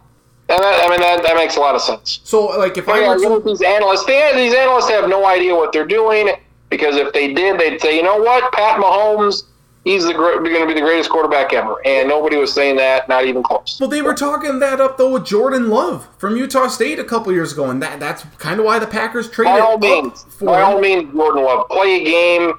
and 0.49 0.59
that, 0.62 0.84
I 0.84 0.88
mean 0.90 1.01
that, 1.01 1.22
that 1.22 1.36
makes 1.36 1.57
a 1.57 1.61
lot 1.61 1.74
of 1.74 1.80
sense. 1.82 2.20
So 2.24 2.46
like 2.46 2.76
if 2.78 2.88
Oh, 2.88 2.92
I 2.92 3.07
were 3.09 3.16
to 3.16 3.22
know, 3.22 3.38
these 3.40 3.62
analysts, 3.62 4.05
they, 4.07 4.32
these 4.34 4.55
analysts 4.55 4.88
have 4.90 5.09
no 5.09 5.26
idea 5.26 5.55
what 5.55 5.72
they're 5.72 5.86
doing 5.86 6.30
because 6.70 6.96
if 6.96 7.12
they 7.12 7.32
did, 7.34 7.59
they'd 7.59 7.80
say, 7.80 7.96
you 7.96 8.03
know 8.03 8.18
what, 8.18 8.53
Pat 8.53 8.78
Mahomes, 8.80 9.44
he's 9.84 10.05
the 10.05 10.12
going 10.12 10.42
to 10.44 10.66
be 10.66 10.74
the 10.74 10.80
greatest 10.80 11.09
quarterback 11.11 11.53
ever, 11.55 11.76
and 11.86 12.09
nobody 12.09 12.36
was 12.36 12.53
saying 12.53 12.76
that, 12.76 13.09
not 13.09 13.24
even 13.24 13.42
close. 13.42 13.78
Well, 13.80 13.88
they 13.88 14.03
were 14.03 14.14
talking 14.14 14.59
that 14.59 14.80
up 14.80 14.99
though 14.99 15.12
with 15.12 15.24
Jordan 15.24 15.70
Love 15.70 16.09
from 16.18 16.36
Utah 16.36 16.68
State 16.68 16.99
a 16.99 17.05
couple 17.05 17.32
years 17.32 17.53
ago, 17.53 17.70
and 17.70 17.82
that 17.82 18.01
that's 18.01 18.24
kind 18.38 18.61
of 18.61 18.66
why 18.66 18.78
the 18.78 18.86
Packers 18.86 19.30
traded 19.30 19.55
By 19.55 19.61
all 19.61 19.78
means, 19.78 20.24
for 20.24 20.46
by 20.46 20.61
all 20.62 20.80
means, 20.80 21.12
Jordan 21.14 21.44
Love. 21.44 21.68
Play 21.68 22.03
a 22.03 22.05
game. 22.05 22.53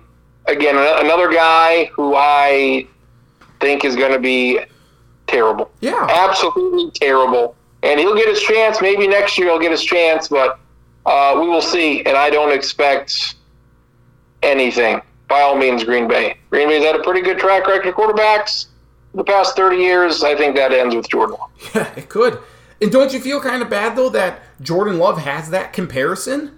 Again. 0.47 0.75
Another 1.05 1.31
guy 1.31 1.85
who 1.93 2.15
I 2.15 2.87
think 3.59 3.85
is 3.85 3.95
going 3.95 4.13
to 4.13 4.17
be 4.19 4.59
terrible, 5.27 5.69
Yeah, 5.79 6.07
absolutely 6.09 6.89
terrible, 6.91 7.55
and 7.83 7.99
he'll 7.99 8.15
get 8.15 8.27
his 8.27 8.41
chance. 8.41 8.81
Maybe 8.81 9.07
next 9.07 9.37
year 9.37 9.47
he'll 9.47 9.59
get 9.59 9.71
his 9.71 9.83
chance, 9.83 10.27
but 10.27 10.59
uh, 11.05 11.37
we 11.39 11.47
will 11.47 11.61
see. 11.61 12.03
And 12.05 12.17
I 12.17 12.29
don't 12.29 12.51
expect 12.51 13.35
anything. 14.43 15.01
By 15.27 15.41
all 15.41 15.55
means, 15.55 15.83
Green 15.83 16.07
Bay. 16.07 16.37
Green 16.49 16.67
Bay's 16.69 16.83
had 16.83 16.95
a 16.95 17.03
pretty 17.03 17.21
good 17.21 17.37
track 17.37 17.67
record 17.67 17.87
of 17.87 17.95
quarterbacks 17.95 18.67
the 19.13 19.23
past 19.23 19.55
30 19.55 19.77
years. 19.77 20.23
I 20.23 20.35
think 20.35 20.55
that 20.55 20.71
ends 20.71 20.95
with 20.95 21.07
Jordan 21.09 21.37
Love. 21.39 21.49
yeah, 21.75 21.93
it 21.97 22.09
could. 22.09 22.39
And 22.81 22.91
don't 22.91 23.13
you 23.13 23.19
feel 23.19 23.41
kind 23.41 23.61
of 23.61 23.69
bad 23.69 23.95
though 23.95 24.09
that 24.09 24.41
Jordan 24.61 24.97
Love 24.97 25.19
has 25.19 25.49
that 25.49 25.73
comparison 25.73 26.57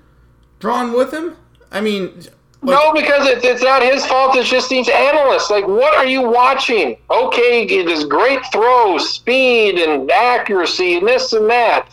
drawn 0.60 0.94
with 0.94 1.14
him? 1.14 1.36
I 1.72 1.82
mean, 1.82 2.24
no, 2.64 2.94
because 2.94 3.26
it's, 3.28 3.44
it's 3.44 3.64
not 3.64 3.82
his 3.82 4.06
fault. 4.06 4.36
It's 4.36 4.50
just 4.50 4.70
these 4.70 4.88
analysts. 4.88 5.50
Like, 5.50 5.68
what 5.68 5.96
are 5.98 6.06
you 6.06 6.22
watching? 6.22 6.98
Okay, 7.10 7.84
this 7.84 8.04
great 8.04 8.42
throw, 8.52 8.98
speed, 9.00 9.80
and 9.80 10.10
accuracy, 10.12 10.98
and 10.98 11.08
this 11.08 11.34
and 11.34 11.50
that. 11.50 11.90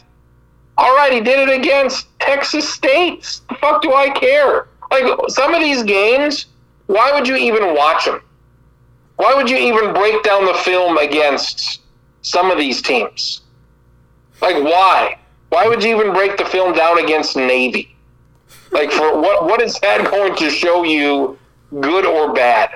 All 0.77 0.95
right, 0.95 1.12
he 1.12 1.21
did 1.21 1.49
it 1.49 1.59
against 1.59 2.07
Texas 2.19 2.69
State. 2.69 3.41
The 3.49 3.55
fuck 3.57 3.83
do 3.83 3.95
I 3.95 4.11
care? 4.11 4.69
Like, 4.91 5.05
some 5.29 5.55
of 5.55 5.61
these 5.61 5.83
games, 5.83 6.47
why 6.87 7.12
would 7.12 7.27
you 7.27 7.37
even 7.37 7.75
watch 7.75 8.05
them? 8.05 8.21
Why 9.16 9.35
would 9.35 9.51
you 9.51 9.57
even 9.57 9.93
break 9.93 10.23
down 10.23 10.45
the 10.45 10.55
film 10.55 10.99
against 10.99 11.81
some 12.23 12.51
of 12.51 12.59
these 12.59 12.81
teams? 12.83 13.41
Like, 14.41 14.62
why? 14.62 15.19
Why 15.49 15.66
would 15.66 15.83
you 15.83 15.97
even 15.97 16.12
break 16.12 16.37
the 16.37 16.45
film 16.45 16.75
down 16.75 17.03
against 17.03 17.37
Navy? 17.37 17.97
Like, 18.71 18.91
for 18.93 19.19
what? 19.21 19.45
What 19.45 19.61
is 19.62 19.79
that 19.81 20.11
going 20.11 20.35
to 20.37 20.51
show 20.51 20.83
you, 20.85 21.39
good 21.81 22.05
or 22.05 22.33
bad? 22.33 22.71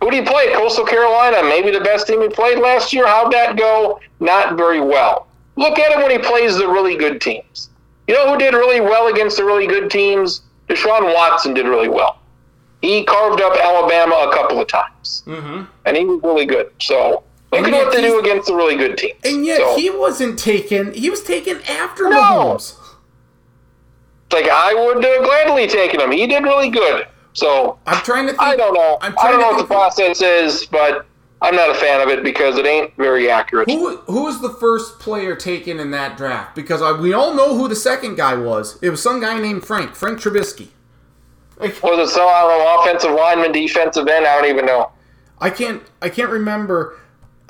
Who 0.00 0.10
do 0.10 0.16
you 0.16 0.22
play? 0.24 0.52
Coastal 0.52 0.84
Carolina, 0.84 1.42
maybe 1.42 1.70
the 1.70 1.80
best 1.80 2.06
team 2.06 2.22
he 2.22 2.28
played 2.28 2.58
last 2.58 2.92
year. 2.92 3.06
How'd 3.06 3.32
that 3.32 3.56
go? 3.56 4.00
Not 4.20 4.56
very 4.56 4.80
well. 4.80 5.26
Look 5.56 5.78
at 5.78 5.90
him 5.92 6.02
when 6.02 6.10
he 6.12 6.18
plays 6.18 6.56
the 6.56 6.68
really 6.68 6.96
good 6.96 7.20
teams. 7.20 7.70
You 8.06 8.14
know 8.14 8.32
who 8.32 8.38
did 8.38 8.54
really 8.54 8.80
well 8.80 9.08
against 9.08 9.36
the 9.36 9.44
really 9.44 9.66
good 9.66 9.90
teams? 9.90 10.42
Deshaun 10.68 11.12
Watson 11.14 11.52
did 11.52 11.66
really 11.66 11.88
well. 11.88 12.18
He 12.80 13.02
carved 13.04 13.40
up 13.40 13.56
Alabama 13.58 14.28
a 14.30 14.32
couple 14.32 14.60
of 14.60 14.68
times, 14.68 15.24
mhm. 15.26 15.66
and 15.84 15.96
he 15.96 16.04
was 16.04 16.22
really 16.22 16.46
good. 16.46 16.70
So 16.80 17.24
look 17.50 17.66
at 17.66 17.72
what 17.72 17.92
they 17.92 18.02
do 18.02 18.20
against 18.20 18.46
the 18.46 18.54
really 18.54 18.76
good 18.76 18.96
teams. 18.96 19.18
and 19.24 19.44
yet 19.44 19.58
So, 19.58 19.76
he 19.76 19.90
wasn't 19.90 20.38
taken. 20.38 20.94
He 20.94 21.10
was 21.10 21.24
taken 21.24 21.60
after 21.68 22.08
No. 22.08 22.20
Mahomes. 22.22 22.74
Like 24.32 24.48
I 24.48 24.74
would 24.74 25.04
uh, 25.04 25.22
gladly 25.24 25.66
taken 25.66 26.00
him. 26.00 26.12
He 26.12 26.26
did 26.26 26.42
really 26.44 26.70
good. 26.70 27.06
So 27.32 27.78
I'm 27.86 28.02
trying 28.02 28.26
to. 28.26 28.32
Think, 28.32 28.42
I 28.42 28.56
don't 28.56 28.74
know. 28.74 28.98
I'm 29.00 29.14
I 29.18 29.30
don't 29.30 29.40
know 29.40 29.50
what 29.50 29.58
the 29.58 29.66
process 29.66 30.22
is, 30.22 30.66
but 30.66 31.06
I'm 31.40 31.54
not 31.54 31.70
a 31.70 31.74
fan 31.74 32.00
of 32.00 32.08
it 32.08 32.24
because 32.24 32.58
it 32.58 32.66
ain't 32.66 32.96
very 32.96 33.30
accurate. 33.30 33.70
Who 33.70 33.96
who 33.98 34.24
was 34.24 34.40
the 34.40 34.50
first 34.50 34.98
player 34.98 35.36
taken 35.36 35.78
in 35.78 35.90
that 35.92 36.16
draft? 36.16 36.56
Because 36.56 36.82
I, 36.82 36.92
we 36.92 37.12
all 37.12 37.34
know 37.34 37.56
who 37.56 37.68
the 37.68 37.76
second 37.76 38.16
guy 38.16 38.34
was. 38.34 38.78
It 38.82 38.90
was 38.90 39.02
some 39.02 39.20
guy 39.20 39.38
named 39.40 39.64
Frank 39.64 39.94
Frank 39.94 40.18
Trubisky. 40.18 40.68
Like, 41.58 41.82
Was 41.82 42.10
it 42.10 42.12
so 42.12 42.26
I 42.28 42.42
don't 42.42 42.58
know, 42.58 42.82
offensive 42.82 43.12
lineman, 43.12 43.52
defensive 43.52 44.06
end? 44.06 44.26
I 44.26 44.40
don't 44.40 44.50
even 44.50 44.66
know. 44.66 44.92
I 45.40 45.50
can't 45.50 45.82
I 46.02 46.08
can't 46.08 46.30
remember. 46.30 46.98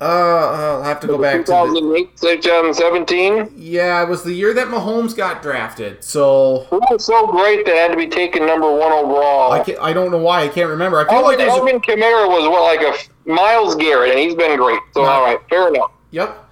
Uh, 0.01 0.05
I'll 0.05 0.83
have 0.85 1.01
to 1.01 1.07
go 1.09 1.19
back 1.19 1.45
to. 1.47 1.51
The, 1.51 1.65
2008, 1.81 2.17
2017. 2.19 3.53
yeah, 3.57 4.01
it 4.03 4.09
was 4.09 4.23
the 4.23 4.33
year 4.33 4.55
that 4.55 4.69
Mahomes 4.69 5.17
got 5.17 5.43
drafted. 5.43 6.05
So 6.05 6.67
Who 6.71 6.79
was 6.91 7.05
so 7.05 7.27
great 7.27 7.67
that 7.67 7.75
had 7.75 7.91
to 7.91 7.97
be 7.97 8.07
taken 8.07 8.47
number 8.47 8.71
one 8.71 8.93
overall? 8.93 9.53
I 9.53 9.65
I 9.81 9.93
don't 9.93 10.13
know 10.13 10.19
why 10.19 10.43
I 10.43 10.49
can't 10.49 10.69
remember. 10.71 10.99
I 11.01 11.09
feel 11.11 11.23
like 11.23 11.41
it 11.41 11.49
was. 11.49 11.59
Alvin 11.59 11.81
Kamara 11.81 12.29
was 12.29 12.49
what 12.49 12.63
like 12.63 12.81
a 12.81 13.29
Myles 13.31 13.75
Garrett, 13.75 14.11
and 14.11 14.19
he's 14.21 14.37
been 14.37 14.57
great. 14.57 14.81
So 14.95 15.03
No. 15.03 15.09
all 15.09 15.25
right, 15.25 15.39
fair 15.51 15.67
enough. 15.69 15.91
Yep. 16.13 16.45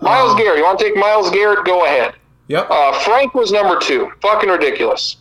Myles 0.00 0.30
Um, 0.32 0.38
Garrett, 0.38 0.56
you 0.58 0.64
want 0.64 0.78
to 0.78 0.84
take 0.86 0.96
Myles 0.96 1.30
Garrett? 1.30 1.66
Go 1.66 1.84
ahead. 1.84 2.14
Yep. 2.48 2.66
Uh, 2.70 2.92
Frank 3.00 3.34
was 3.34 3.52
number 3.52 3.78
two. 3.78 4.10
Fucking 4.22 4.48
ridiculous. 4.48 5.16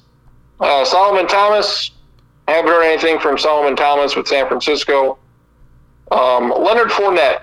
Uh, 0.62 0.86
Solomon 0.86 1.28
Thomas. 1.28 1.92
Haven't 2.48 2.72
heard 2.72 2.84
anything 2.84 3.20
from 3.20 3.38
Solomon 3.38 3.76
Thomas 3.76 4.16
with 4.16 4.28
San 4.28 4.48
Francisco. 4.48 5.20
Um, 6.12 6.50
Leonard 6.58 6.90
Fournette, 6.90 7.42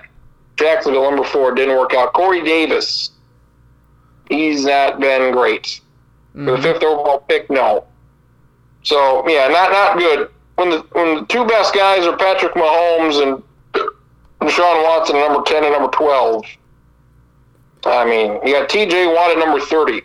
Jacksonville, 0.57 1.03
number 1.09 1.23
four, 1.23 1.53
didn't 1.53 1.77
work 1.77 1.93
out. 1.93 2.13
Corey 2.13 2.43
Davis. 2.43 3.11
He's 4.29 4.65
not 4.65 4.99
been 4.99 5.31
great. 5.31 5.79
For 6.33 6.51
the 6.51 6.57
fifth 6.61 6.83
overall 6.83 7.19
pick, 7.19 7.49
no. 7.49 7.85
So 8.83 9.27
yeah, 9.27 9.47
not 9.47 9.71
not 9.71 9.97
good. 9.97 10.29
When 10.55 10.69
the 10.69 10.79
when 10.91 11.15
the 11.15 11.25
two 11.27 11.45
best 11.45 11.73
guys 11.73 12.05
are 12.05 12.15
Patrick 12.17 12.53
Mahomes 12.53 13.21
and 13.23 13.43
Deshaun 14.41 14.83
Watson, 14.83 15.15
number 15.15 15.41
ten 15.45 15.63
and 15.63 15.73
number 15.73 15.89
twelve. 15.89 16.43
I 17.85 18.05
mean, 18.05 18.39
you 18.45 18.53
got 18.53 18.69
T.J. 18.69 19.07
Watt 19.07 19.31
at 19.31 19.37
number 19.39 19.59
thirty. 19.65 20.01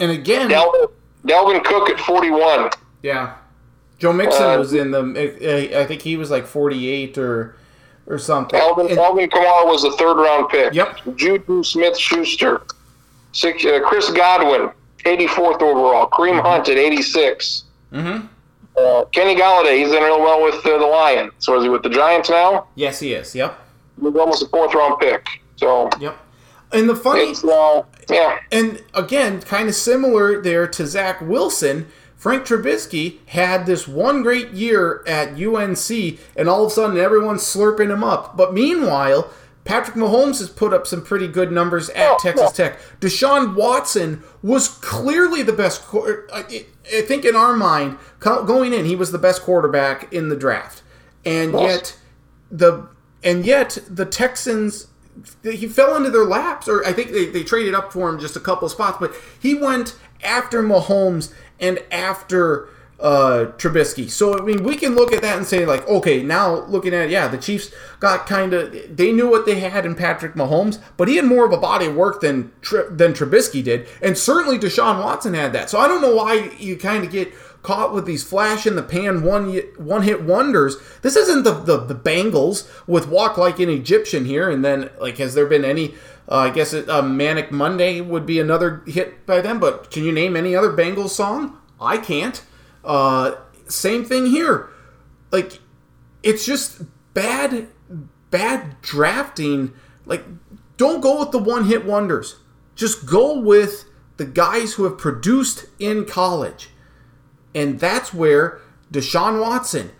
And 0.00 0.10
again, 0.12 0.48
Dalvin, 0.48 0.90
Dalvin 1.26 1.64
Cook 1.64 1.90
at 1.90 1.98
41. 1.98 2.70
yeah, 3.02 3.34
Joe 3.98 4.12
Mixon 4.12 4.42
Uh, 4.42 4.58
was 4.58 4.72
in 4.74 4.90
the. 4.92 5.80
I 5.80 5.86
think 5.86 6.02
he 6.02 6.16
was 6.16 6.30
like 6.30 6.46
48 6.46 7.18
or 7.18 7.56
or 8.08 8.18
something. 8.18 8.58
Alvin, 8.58 8.88
And- 8.88 8.98
Alvin 8.98 9.28
Kamara 9.30 9.66
was 9.66 9.82
the 9.82 9.92
third 9.92 10.16
round 10.16 10.48
pick. 10.48 10.74
Yep. 10.74 10.98
Juju 11.16 11.62
Smith 11.62 11.96
Schuster. 11.96 12.62
Six, 13.32 13.64
uh, 13.64 13.80
Chris 13.84 14.10
Godwin, 14.10 14.70
84th 15.04 15.60
overall. 15.62 16.08
Kareem 16.08 16.40
Hunt 16.40 16.68
at 16.68 16.78
86. 16.78 17.64
Mm-hmm. 17.92 18.26
Uh, 18.76 19.04
Kenny 19.06 19.36
Golladay, 19.36 19.78
he's 19.78 19.92
in 19.92 20.02
real 20.02 20.20
well 20.20 20.42
with 20.42 20.54
uh, 20.64 20.78
the 20.78 20.86
Lions. 20.86 21.32
So 21.38 21.56
is 21.58 21.64
he 21.64 21.68
with 21.68 21.82
the 21.82 21.90
Giants 21.90 22.30
now? 22.30 22.68
Yes, 22.74 23.00
he 23.00 23.12
is. 23.12 23.34
Yep. 23.34 23.58
He's 24.00 24.16
almost 24.16 24.42
a 24.42 24.48
fourth 24.48 24.74
round 24.74 24.98
pick. 25.00 25.26
So 25.56 25.90
Yep. 26.00 26.16
And 26.72 26.88
the 26.88 26.94
funny, 26.96 27.34
uh, 27.50 27.82
yeah. 28.10 28.38
and 28.52 28.82
again, 28.92 29.40
kind 29.40 29.68
of 29.68 29.74
similar 29.74 30.40
there 30.42 30.66
to 30.68 30.86
Zach 30.86 31.18
Wilson. 31.22 31.88
Frank 32.18 32.44
Trubisky 32.44 33.18
had 33.26 33.64
this 33.64 33.86
one 33.88 34.22
great 34.22 34.50
year 34.50 35.04
at 35.06 35.40
UNC, 35.40 36.18
and 36.36 36.48
all 36.48 36.64
of 36.66 36.72
a 36.72 36.74
sudden 36.74 36.98
everyone's 36.98 37.42
slurping 37.42 37.90
him 37.90 38.02
up. 38.02 38.36
But 38.36 38.52
meanwhile, 38.52 39.30
Patrick 39.64 39.96
Mahomes 39.96 40.40
has 40.40 40.48
put 40.50 40.72
up 40.74 40.86
some 40.86 41.02
pretty 41.02 41.28
good 41.28 41.52
numbers 41.52 41.90
at 41.90 42.10
Oh, 42.10 42.18
Texas 42.20 42.52
Tech. 42.52 42.80
Deshaun 43.00 43.54
Watson 43.54 44.24
was 44.42 44.66
clearly 44.68 45.42
the 45.42 45.52
best. 45.52 45.84
I 45.94 46.66
I 46.92 47.02
think 47.02 47.24
in 47.24 47.36
our 47.36 47.54
mind, 47.54 47.98
going 48.20 48.72
in, 48.72 48.84
he 48.84 48.96
was 48.96 49.12
the 49.12 49.18
best 49.18 49.42
quarterback 49.42 50.12
in 50.12 50.28
the 50.28 50.36
draft, 50.36 50.82
and 51.24 51.52
yet 51.52 51.96
the 52.50 52.88
and 53.22 53.46
yet 53.46 53.78
the 53.88 54.06
Texans 54.06 54.88
he 55.42 55.66
fell 55.66 55.96
into 55.96 56.10
their 56.10 56.24
laps, 56.24 56.68
or 56.68 56.84
I 56.86 56.92
think 56.92 57.10
they, 57.10 57.26
they 57.26 57.42
traded 57.42 57.74
up 57.74 57.92
for 57.92 58.08
him 58.08 58.18
just 58.18 58.36
a 58.36 58.40
couple 58.40 58.68
spots, 58.68 58.98
but 58.98 59.12
he 59.38 59.54
went 59.54 59.96
after 60.22 60.62
Mahomes 60.62 61.32
and 61.60 61.78
after 61.90 62.68
uh, 63.00 63.52
Trubisky. 63.58 64.10
So 64.10 64.38
I 64.38 64.42
mean, 64.42 64.64
we 64.64 64.76
can 64.76 64.94
look 64.94 65.12
at 65.12 65.22
that 65.22 65.36
and 65.36 65.46
say 65.46 65.64
like, 65.64 65.86
okay, 65.88 66.22
now 66.22 66.64
looking 66.66 66.94
at 66.94 67.06
it, 67.06 67.10
yeah, 67.10 67.28
the 67.28 67.38
Chiefs 67.38 67.70
got 68.00 68.26
kind 68.26 68.52
of 68.52 68.96
they 68.96 69.12
knew 69.12 69.30
what 69.30 69.46
they 69.46 69.60
had 69.60 69.86
in 69.86 69.94
Patrick 69.94 70.34
Mahomes, 70.34 70.80
but 70.96 71.08
he 71.08 71.16
had 71.16 71.24
more 71.24 71.46
of 71.46 71.52
a 71.52 71.58
body 71.58 71.86
of 71.86 71.94
work 71.94 72.20
than 72.20 72.50
than 72.90 73.12
Trubisky 73.12 73.62
did, 73.62 73.88
and 74.02 74.18
certainly 74.18 74.58
Deshaun 74.58 75.02
Watson 75.02 75.34
had 75.34 75.52
that. 75.52 75.70
So 75.70 75.78
I 75.78 75.86
don't 75.86 76.02
know 76.02 76.14
why 76.14 76.50
you 76.58 76.76
kind 76.76 77.04
of 77.04 77.12
get 77.12 77.32
caught 77.62 77.92
with 77.92 78.06
these 78.06 78.24
flash 78.24 78.66
in 78.66 78.76
the 78.76 78.82
pan 78.82 79.22
one 79.22 79.56
one 79.76 80.02
hit 80.02 80.22
wonders. 80.22 80.76
This 81.02 81.16
isn't 81.16 81.44
the, 81.44 81.52
the 81.52 81.76
the 81.78 81.94
Bangles 81.94 82.68
with 82.86 83.08
walk 83.08 83.36
like 83.38 83.60
an 83.60 83.68
Egyptian 83.68 84.24
here, 84.24 84.50
and 84.50 84.64
then 84.64 84.90
like 85.00 85.18
has 85.18 85.34
there 85.34 85.46
been 85.46 85.64
any? 85.64 85.94
Uh, 86.30 86.36
I 86.36 86.50
guess 86.50 86.74
it, 86.74 86.88
uh, 86.90 87.00
Manic 87.02 87.50
Monday 87.50 88.00
would 88.00 88.26
be 88.26 88.38
another 88.38 88.82
hit 88.86 89.24
by 89.24 89.40
them, 89.40 89.58
but 89.58 89.90
can 89.90 90.04
you 90.04 90.12
name 90.12 90.36
any 90.36 90.54
other 90.54 90.72
Bangles 90.72 91.14
song? 91.14 91.58
I 91.80 91.96
can't. 91.96 92.44
Uh, 92.84 93.36
same 93.66 94.04
thing 94.04 94.26
here. 94.26 94.68
Like 95.30 95.60
it's 96.22 96.44
just 96.44 96.82
bad 97.14 97.68
bad 98.30 98.80
drafting. 98.82 99.72
Like 100.04 100.24
don't 100.76 101.00
go 101.00 101.20
with 101.20 101.30
the 101.30 101.38
one 101.38 101.64
hit 101.64 101.84
wonders. 101.84 102.36
Just 102.74 103.06
go 103.06 103.38
with 103.38 103.84
the 104.16 104.24
guys 104.24 104.74
who 104.74 104.84
have 104.84 104.98
produced 104.98 105.66
in 105.78 106.04
college. 106.04 106.70
And 107.54 107.80
that's 107.80 108.12
where 108.12 108.60
Deshaun 108.92 109.40
Watson, 109.40 109.90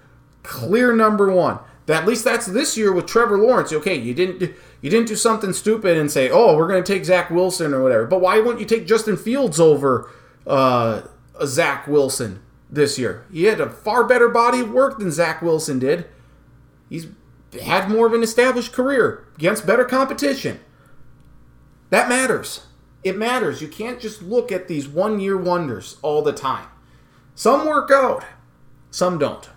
clear 0.42 0.94
number 0.94 1.32
one. 1.32 1.58
At 1.88 2.06
least 2.06 2.24
that's 2.24 2.46
this 2.46 2.76
year 2.76 2.92
with 2.92 3.06
Trevor 3.06 3.38
Lawrence. 3.38 3.72
Okay, 3.72 3.94
you 3.94 4.12
didn't 4.14 4.54
you 4.80 4.90
didn't 4.90 5.08
do 5.08 5.16
something 5.16 5.52
stupid 5.52 5.96
and 5.96 6.10
say, 6.10 6.30
"Oh, 6.30 6.56
we're 6.56 6.68
going 6.68 6.82
to 6.82 6.92
take 6.92 7.04
Zach 7.04 7.30
Wilson 7.30 7.72
or 7.72 7.82
whatever." 7.82 8.06
But 8.06 8.20
why 8.20 8.38
wouldn't 8.38 8.60
you 8.60 8.66
take 8.66 8.86
Justin 8.86 9.16
Fields 9.16 9.58
over 9.58 10.10
uh, 10.46 11.02
Zach 11.44 11.86
Wilson 11.86 12.42
this 12.70 12.98
year? 12.98 13.24
He 13.32 13.44
had 13.44 13.60
a 13.60 13.70
far 13.70 14.04
better 14.04 14.28
body 14.28 14.60
of 14.60 14.70
work 14.70 14.98
than 14.98 15.10
Zach 15.10 15.40
Wilson 15.40 15.78
did. 15.78 16.06
He's 16.88 17.06
had 17.62 17.88
more 17.88 18.06
of 18.06 18.12
an 18.12 18.22
established 18.22 18.72
career 18.72 19.26
against 19.36 19.66
better 19.66 19.84
competition. 19.84 20.60
That 21.90 22.08
matters. 22.08 22.66
It 23.02 23.16
matters. 23.16 23.62
You 23.62 23.68
can't 23.68 24.00
just 24.00 24.22
look 24.22 24.52
at 24.52 24.68
these 24.68 24.86
one 24.88 25.20
year 25.20 25.36
wonders 25.36 25.96
all 26.02 26.20
the 26.22 26.32
time. 26.32 26.66
Some 27.34 27.66
work 27.66 27.90
out, 27.90 28.24
some 28.90 29.18
don't. 29.18 29.48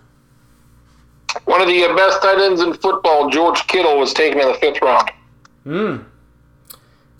One 1.44 1.60
of 1.60 1.66
the 1.68 1.92
best 1.96 2.22
tight 2.22 2.38
ends 2.38 2.60
in 2.60 2.72
football, 2.74 3.28
George 3.30 3.66
Kittle, 3.66 3.98
was 3.98 4.12
taken 4.14 4.40
in 4.40 4.48
the 4.48 4.54
fifth 4.54 4.80
round. 4.82 5.10
Hmm. 5.64 5.96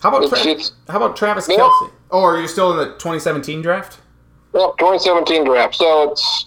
How 0.02 0.08
about 0.08 0.24
It's- 0.24 0.42
Tra- 0.42 0.50
it's- 0.50 0.72
how 0.88 0.96
about 0.98 1.16
Travis 1.16 1.48
Yeah. 1.48 1.58
Kelce? 1.58 1.90
Oh, 2.10 2.22
are 2.24 2.38
you 2.38 2.48
still 2.48 2.70
in 2.72 2.76
the 2.76 2.94
2017 2.98 3.62
draft? 3.62 3.98
Yep, 4.54 4.76
2017 4.78 5.44
draft. 5.44 5.74
So 5.74 6.10
it's, 6.10 6.46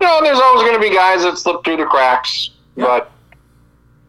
you 0.00 0.06
know, 0.06 0.20
there's 0.22 0.40
always 0.40 0.62
going 0.62 0.74
to 0.74 0.80
be 0.80 0.90
guys 0.94 1.22
that 1.22 1.38
slip 1.38 1.64
through 1.64 1.76
the 1.78 1.84
cracks, 1.86 2.50
Yeah. 2.76 2.84
but 2.86 3.10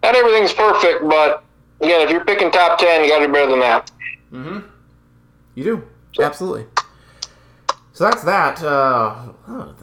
not 0.03 0.15
everything's 0.15 0.53
perfect. 0.53 1.07
But 1.07 1.43
again, 1.81 2.01
if 2.01 2.09
you're 2.09 2.23
picking 2.25 2.51
top 2.51 2.79
10, 2.79 3.03
you 3.03 3.09
got 3.09 3.19
to 3.19 3.27
be 3.27 3.33
better 3.33 3.51
than 3.51 3.59
that. 3.59 3.91
Mm-hmm. 4.33 4.59
You 5.55 5.63
do 5.63 5.83
absolutely. 6.23 6.65
So 7.99 8.05
that's 8.05 8.23
that. 8.23 8.63
Uh, 8.63 9.33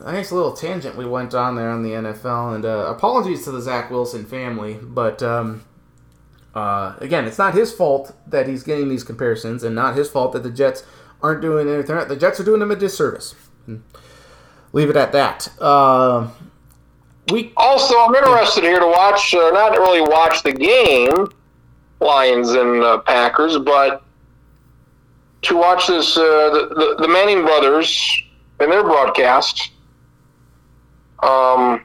a 0.06 0.10
nice 0.10 0.32
little 0.32 0.54
tangent 0.54 0.96
we 0.96 1.04
went 1.04 1.34
on 1.34 1.54
there 1.54 1.68
on 1.68 1.82
the 1.82 1.90
NFL, 1.90 2.54
and 2.54 2.64
uh, 2.64 2.86
apologies 2.88 3.44
to 3.44 3.50
the 3.50 3.60
Zach 3.60 3.90
Wilson 3.90 4.24
family, 4.24 4.78
but 4.82 5.22
um, 5.22 5.66
uh, 6.54 6.94
again, 6.98 7.26
it's 7.26 7.36
not 7.36 7.52
his 7.52 7.74
fault 7.74 8.16
that 8.26 8.48
he's 8.48 8.62
getting 8.62 8.88
these 8.88 9.04
comparisons, 9.04 9.62
and 9.62 9.74
not 9.74 9.96
his 9.96 10.08
fault 10.08 10.32
that 10.32 10.44
the 10.44 10.50
Jets 10.50 10.82
aren't 11.22 11.42
doing 11.42 11.68
anything. 11.68 11.94
The 12.08 12.16
Jets 12.16 12.40
are 12.40 12.44
doing 12.44 12.62
him 12.62 12.70
a 12.70 12.76
disservice. 12.76 13.34
Leave 14.72 14.88
it 14.88 14.96
at 14.96 15.12
that. 15.12 15.52
Uh, 15.60 16.30
we 17.30 17.52
Also, 17.58 18.00
I'm 18.00 18.14
interested 18.14 18.64
here 18.64 18.80
to 18.80 18.86
watch, 18.86 19.34
uh, 19.34 19.50
not 19.50 19.72
really 19.72 20.00
watch 20.00 20.42
the 20.42 20.52
game, 20.52 21.26
Lions 22.00 22.52
and 22.52 22.82
uh, 22.82 22.96
Packers, 23.00 23.58
but 23.58 24.05
to 25.46 25.56
watch 25.56 25.86
this, 25.86 26.16
uh, 26.16 26.20
the, 26.20 26.74
the, 26.74 27.02
the 27.02 27.08
Manning 27.08 27.42
brothers 27.42 28.22
and 28.60 28.70
their 28.70 28.82
broadcast. 28.82 29.70
Um, 31.22 31.84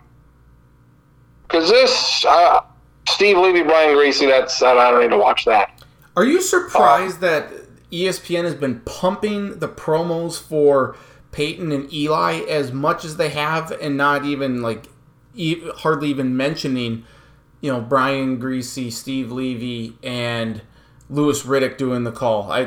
because 1.43 1.69
this, 1.69 2.25
uh, 2.25 2.61
Steve 3.07 3.37
Levy, 3.37 3.63
Brian 3.63 3.95
Griese, 3.95 4.27
that's, 4.27 4.61
I 4.63 4.73
don't 4.73 5.01
need 5.01 5.09
to 5.09 5.17
watch 5.17 5.45
that. 5.45 5.83
Are 6.15 6.23
you 6.23 6.41
surprised 6.41 7.19
that 7.21 7.51
E 7.91 8.05
ESPN 8.05 8.43
has 8.43 8.55
been 8.55 8.79
pumping 8.81 9.59
the 9.59 9.67
promos 9.67 10.41
for 10.41 10.95
Peyton 11.31 11.71
and 11.71 11.91
Eli 11.91 12.39
as 12.49 12.71
much 12.71 13.03
as 13.03 13.17
they 13.17 13.29
have, 13.29 13.71
and 13.81 13.97
not 13.97 14.25
even 14.25 14.61
like 14.61 14.87
e- 15.35 15.61
hardly 15.77 16.09
even 16.09 16.35
mentioning, 16.35 17.05
you 17.59 17.71
know, 17.71 17.81
Brian 17.81 18.39
Griese, 18.39 18.91
Steve 18.91 19.31
Levy, 19.31 19.97
and 20.03 20.61
Louis 21.11 21.43
Riddick 21.43 21.77
doing 21.77 22.05
the 22.05 22.11
call? 22.11 22.51
I, 22.51 22.61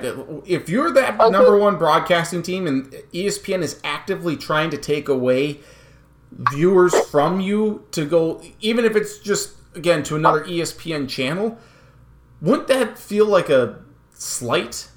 if 0.44 0.68
you're 0.68 0.92
that 0.92 1.16
number 1.30 1.56
one 1.58 1.78
broadcasting 1.78 2.42
team, 2.42 2.66
and 2.66 2.92
ESPN 3.12 3.62
is 3.62 3.80
actively 3.82 4.36
trying 4.36 4.70
to 4.70 4.76
take 4.76 5.08
away 5.08 5.60
viewers 6.30 6.94
from 7.08 7.40
you 7.40 7.86
to 7.92 8.04
go, 8.04 8.42
even 8.60 8.84
if 8.84 8.94
it's 8.94 9.18
just 9.18 9.54
again 9.74 10.02
to 10.04 10.14
another 10.14 10.44
ESPN 10.44 11.08
channel, 11.08 11.58
wouldn't 12.42 12.68
that 12.68 12.98
feel 12.98 13.26
like 13.26 13.48
a 13.48 13.82
slight? 14.12 14.88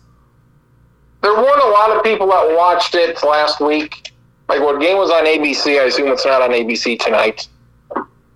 There 1.21 1.33
weren't 1.33 1.63
a 1.63 1.69
lot 1.69 1.95
of 1.95 2.03
people 2.03 2.27
that 2.27 2.55
watched 2.55 2.95
it 2.95 3.23
last 3.23 3.61
week. 3.61 4.11
Like, 4.49 4.61
when 4.61 4.79
game 4.79 4.97
was 4.97 5.09
on 5.09 5.25
ABC, 5.25 5.79
I 5.79 5.85
assume 5.85 6.07
it's 6.09 6.25
not 6.25 6.41
on 6.41 6.51
ABC 6.51 6.99
tonight. 6.99 7.47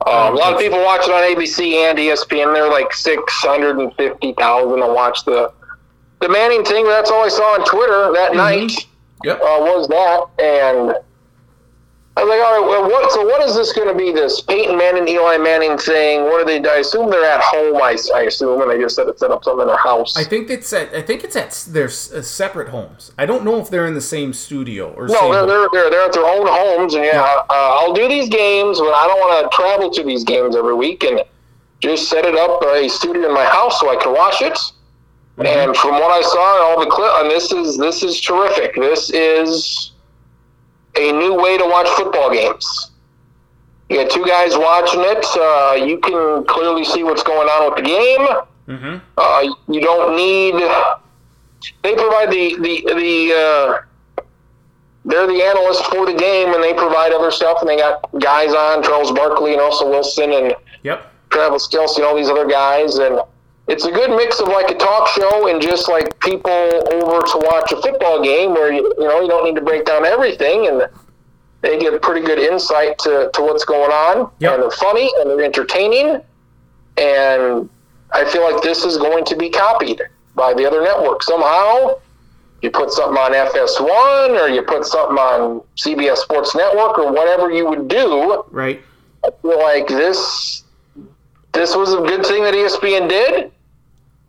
Um, 0.07 0.33
a 0.33 0.37
lot 0.37 0.53
of 0.53 0.59
people 0.59 0.79
watch 0.79 1.01
it 1.07 1.11
on 1.11 1.21
ABC 1.21 1.73
and 1.75 1.97
ESPN. 1.97 2.71
Like 2.71 2.91
hundred 3.41 3.79
and 3.79 3.93
fifty 3.95 4.33
thousand 4.33 4.79
to 4.79 4.87
watch 4.87 5.23
the 5.25 5.53
the 6.21 6.29
Manning 6.29 6.63
thing. 6.63 6.85
That's 6.85 7.11
all 7.11 7.23
I 7.23 7.29
saw 7.29 7.59
on 7.59 7.65
Twitter 7.65 8.11
that 8.13 8.35
night. 8.35 8.87
Yep. 9.23 9.37
Uh, 9.37 9.59
was 9.59 9.87
that 9.89 10.25
and 10.43 10.95
I 12.17 12.23
was 12.23 12.29
like, 12.29 12.41
all 12.41 12.59
right, 12.59 12.67
well, 12.67 12.89
what? 12.89 13.11
So 13.11 13.25
what 13.25 13.41
is 13.41 13.55
this 13.55 13.71
going 13.71 13.87
to 13.87 13.95
be? 13.95 14.11
This 14.11 14.41
Peyton 14.41 14.77
Manning, 14.77 15.07
Eli 15.07 15.37
Manning 15.37 15.77
thing? 15.77 16.23
What 16.23 16.41
are 16.41 16.45
they? 16.45 16.59
I 16.69 16.79
assume 16.79 17.09
they're 17.09 17.23
at 17.23 17.39
home. 17.41 17.77
I, 17.77 17.97
I 18.13 18.23
assume, 18.23 18.61
and 18.61 18.69
they 18.69 18.77
just 18.79 18.97
set, 18.97 19.07
it, 19.07 19.17
set 19.17 19.31
up 19.31 19.45
something 19.45 19.61
in 19.61 19.67
their 19.67 19.77
house. 19.77 20.17
I 20.17 20.25
think 20.25 20.49
it's 20.49 20.71
at. 20.73 20.93
I 20.93 21.01
think 21.01 21.23
it's 21.23 21.37
at 21.37 21.51
their 21.69 21.85
uh, 21.85 22.21
separate 22.21 22.67
homes. 22.67 23.13
I 23.17 23.25
don't 23.25 23.45
know 23.45 23.59
if 23.61 23.69
they're 23.69 23.87
in 23.87 23.93
the 23.93 24.01
same 24.01 24.33
studio 24.33 24.91
or 24.91 25.07
No, 25.07 25.31
they're, 25.31 25.45
they're, 25.47 25.69
they're, 25.71 25.89
they're 25.89 26.05
at 26.05 26.11
their 26.11 26.25
own 26.25 26.47
homes, 26.47 26.95
and 26.95 27.05
yeah, 27.05 27.21
uh, 27.21 27.43
I'll 27.49 27.93
do 27.93 28.09
these 28.09 28.27
games, 28.27 28.79
but 28.79 28.93
I 28.93 29.07
don't 29.07 29.19
want 29.19 29.49
to 29.49 29.55
travel 29.55 29.89
to 29.91 30.03
these 30.03 30.25
games 30.25 30.55
every 30.55 30.75
week, 30.75 31.05
and 31.05 31.23
just 31.79 32.09
set 32.09 32.25
it 32.25 32.35
up 32.35 32.61
a 32.61 32.89
studio 32.89 33.29
in 33.29 33.33
my 33.33 33.45
house 33.45 33.79
so 33.79 33.89
I 33.89 33.95
can 33.95 34.13
watch 34.13 34.41
it. 34.41 34.59
And 35.37 35.75
from 35.77 35.91
what 35.91 36.11
I 36.11 36.21
saw, 36.21 36.69
all 36.69 36.79
the 36.83 36.91
clip, 36.91 37.11
and 37.19 37.31
this 37.31 37.51
is 37.53 37.77
this 37.77 38.03
is 38.03 38.19
terrific. 38.19 38.75
This 38.75 39.09
is 39.11 39.90
a 40.97 41.11
new 41.11 41.33
way 41.41 41.57
to 41.57 41.65
watch 41.65 41.87
football 41.89 42.31
games. 42.31 42.91
You 43.89 43.97
got 43.97 44.09
two 44.11 44.25
guys 44.25 44.57
watching 44.57 45.01
it. 45.01 45.25
Uh, 45.35 45.85
you 45.85 45.97
can 45.99 46.45
clearly 46.45 46.85
see 46.85 47.03
what's 47.03 47.23
going 47.23 47.47
on 47.47 47.73
with 47.73 47.83
the 47.83 47.89
game. 47.89 48.27
hmm 48.79 48.97
Uh, 49.17 49.53
you 49.67 49.81
don't 49.81 50.15
need. 50.15 50.53
They 51.83 51.95
provide 51.95 52.31
the 52.31 52.55
the 52.59 52.83
the. 52.95 53.33
Uh, 53.33 54.21
they're 55.03 55.25
the 55.27 55.41
analyst 55.41 55.83
for 55.85 56.05
the 56.05 56.13
game, 56.13 56.53
and 56.53 56.63
they 56.63 56.73
provide 56.73 57.11
other 57.11 57.31
stuff. 57.31 57.57
And 57.61 57.69
they 57.69 57.75
got 57.77 58.07
guys 58.19 58.53
on 58.53 58.83
Charles 58.83 59.11
Barkley 59.11 59.53
and 59.53 59.61
Russell 59.61 59.89
Wilson 59.89 60.31
and 60.31 60.55
Yep. 60.83 61.11
Travis 61.31 61.67
Kelce 61.67 61.95
and 61.97 62.05
all 62.05 62.15
these 62.15 62.29
other 62.29 62.45
guys, 62.47 62.97
and 62.97 63.19
it's 63.71 63.85
a 63.85 63.91
good 63.91 64.09
mix 64.11 64.39
of 64.39 64.47
like 64.49 64.69
a 64.69 64.75
talk 64.75 65.07
show 65.09 65.47
and 65.47 65.61
just 65.61 65.87
like 65.89 66.19
people 66.19 66.51
over 66.51 67.21
to 67.31 67.37
watch 67.49 67.71
a 67.71 67.81
football 67.81 68.21
game 68.23 68.51
where 68.53 68.71
you 68.71 68.83
you 68.97 69.07
know 69.07 69.21
you 69.21 69.27
don't 69.29 69.45
need 69.45 69.55
to 69.55 69.61
break 69.61 69.85
down 69.85 70.05
everything, 70.05 70.67
and 70.67 70.87
they 71.61 71.79
give 71.79 71.99
pretty 72.01 72.25
good 72.25 72.39
insight 72.39 72.97
to, 72.99 73.29
to 73.33 73.41
what's 73.41 73.63
going 73.65 73.91
on, 73.91 74.31
Yep. 74.39 74.53
and 74.53 74.63
they're 74.63 74.71
funny 74.71 75.09
and 75.19 75.29
they're 75.29 75.43
entertaining, 75.43 76.21
and 76.97 77.69
I 78.13 78.25
feel 78.25 78.43
like 78.51 78.61
this 78.63 78.83
is 78.83 78.97
going 78.97 79.23
to 79.25 79.35
be 79.35 79.49
copied 79.49 80.01
by 80.35 80.53
the 80.53 80.65
other 80.67 80.81
networks 80.81 81.27
somehow. 81.27 81.99
You 82.61 82.69
put 82.69 82.91
something 82.91 83.17
on 83.17 83.31
FS1 83.31 84.39
or 84.39 84.47
you 84.49 84.61
put 84.61 84.85
something 84.85 85.17
on 85.17 85.61
CBS 85.77 86.17
Sports 86.17 86.53
Network 86.55 86.99
or 86.99 87.11
whatever 87.11 87.49
you 87.49 87.67
would 87.67 87.87
do 87.87 88.43
Right. 88.51 88.81
feel 89.41 89.59
like 89.59 89.87
this 89.87 90.63
this 91.53 91.75
was 91.75 91.93
a 91.93 91.97
good 91.97 92.23
thing 92.25 92.43
that 92.43 92.53
ESPN 92.53 93.09
did, 93.09 93.51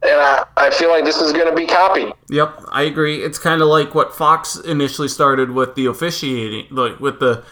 and 0.02 0.20
I, 0.20 0.44
I 0.56 0.70
feel 0.70 0.90
like 0.90 1.04
this 1.04 1.20
is 1.20 1.32
going 1.32 1.48
to 1.48 1.54
be 1.54 1.66
copied. 1.66 2.12
Yep, 2.28 2.64
I 2.70 2.82
agree. 2.82 3.22
It's 3.22 3.38
kind 3.38 3.62
of 3.62 3.68
like 3.68 3.94
what 3.94 4.14
Fox 4.14 4.56
initially 4.56 5.08
started 5.08 5.50
with 5.50 5.74
the 5.74 5.86
officiating, 5.86 6.66
like 6.70 6.98
with 7.00 7.20
the 7.20 7.44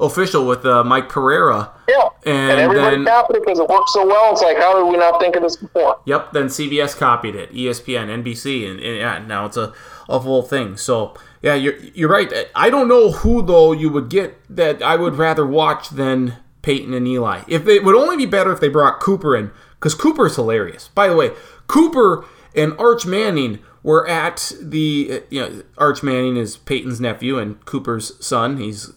official 0.00 0.46
with 0.46 0.66
uh, 0.66 0.82
Mike 0.84 1.08
Pereira. 1.08 1.70
Yeah, 1.88 2.08
And 2.26 2.52
and, 2.52 2.60
everybody 2.60 2.96
then- 2.96 3.04
copied 3.06 3.36
it 3.36 3.42
because 3.44 3.58
it 3.60 3.68
works 3.68 3.92
so 3.92 4.06
well. 4.06 4.32
It's 4.32 4.42
like, 4.42 4.56
how 4.58 4.82
did 4.82 4.90
we 4.90 4.96
not 4.96 5.20
think 5.20 5.36
of 5.36 5.42
this 5.42 5.56
before? 5.56 6.00
Yep. 6.04 6.32
Then 6.32 6.46
CBS 6.46 6.96
copied 6.96 7.34
it, 7.36 7.52
ESPN, 7.52 8.08
NBC, 8.22 8.68
and, 8.70 8.80
and 8.80 8.96
yeah, 8.96 9.18
now 9.26 9.46
it's 9.46 9.56
a, 9.56 9.72
a 10.08 10.20
full 10.20 10.42
thing. 10.42 10.76
So 10.76 11.14
yeah, 11.42 11.54
you're 11.54 11.76
you're 11.78 12.08
right. 12.10 12.30
I 12.54 12.70
don't 12.70 12.88
know 12.88 13.12
who 13.12 13.42
though 13.42 13.72
you 13.72 13.88
would 13.90 14.08
get 14.08 14.36
that 14.54 14.82
I 14.82 14.96
would 14.96 15.14
rather 15.16 15.46
watch 15.46 15.90
than 15.90 16.36
Peyton 16.62 16.92
and 16.94 17.06
Eli. 17.06 17.42
If 17.48 17.68
it 17.68 17.84
would 17.84 17.94
only 17.94 18.16
be 18.16 18.26
better 18.26 18.50
if 18.52 18.60
they 18.60 18.68
brought 18.68 18.98
Cooper 19.00 19.36
in 19.36 19.50
because 19.74 19.94
Cooper's 19.94 20.36
hilarious. 20.36 20.88
By 20.94 21.08
the 21.08 21.14
way, 21.16 21.30
Cooper 21.66 22.24
and 22.54 22.74
Arch 22.78 23.06
Manning 23.06 23.60
were 23.82 24.08
at 24.08 24.52
the 24.60 25.22
you 25.30 25.40
know 25.40 25.62
Arch 25.78 26.02
Manning 26.02 26.36
is 26.36 26.56
Peyton's 26.56 27.00
nephew 27.00 27.38
and 27.38 27.64
Cooper's 27.64 28.24
son. 28.24 28.56
He's 28.56 28.92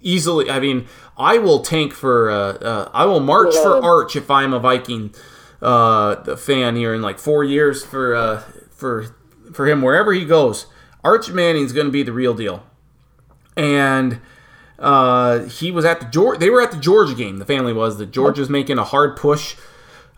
easily. 0.00 0.50
I 0.50 0.60
mean, 0.60 0.86
I 1.16 1.38
will 1.38 1.60
tank 1.60 1.92
for. 1.92 2.30
Uh, 2.30 2.52
uh, 2.54 2.90
I 2.92 3.04
will 3.06 3.20
march 3.20 3.54
for 3.54 3.82
Arch 3.82 4.14
if 4.14 4.30
I'm 4.30 4.52
a 4.52 4.60
Viking 4.60 5.14
uh, 5.60 6.36
fan 6.36 6.76
here 6.76 6.94
in 6.94 7.02
like 7.02 7.18
four 7.18 7.42
years 7.42 7.84
for 7.84 8.14
uh, 8.14 8.40
for 8.70 9.16
for 9.52 9.66
him 9.66 9.82
wherever 9.82 10.12
he 10.12 10.24
goes. 10.24 10.66
Arch 11.02 11.30
Manning's 11.30 11.72
going 11.72 11.86
to 11.86 11.92
be 11.92 12.02
the 12.02 12.12
real 12.12 12.34
deal, 12.34 12.64
and 13.56 14.20
uh, 14.78 15.40
he 15.40 15.70
was 15.70 15.84
at 15.84 16.00
the 16.00 16.06
George. 16.06 16.38
They 16.38 16.50
were 16.50 16.62
at 16.62 16.70
the 16.70 16.78
Georgia 16.78 17.14
game. 17.14 17.38
The 17.38 17.44
family 17.44 17.72
was. 17.72 17.98
The 17.98 18.06
Georgia's 18.06 18.48
making 18.48 18.78
a 18.78 18.84
hard 18.84 19.16
push 19.16 19.56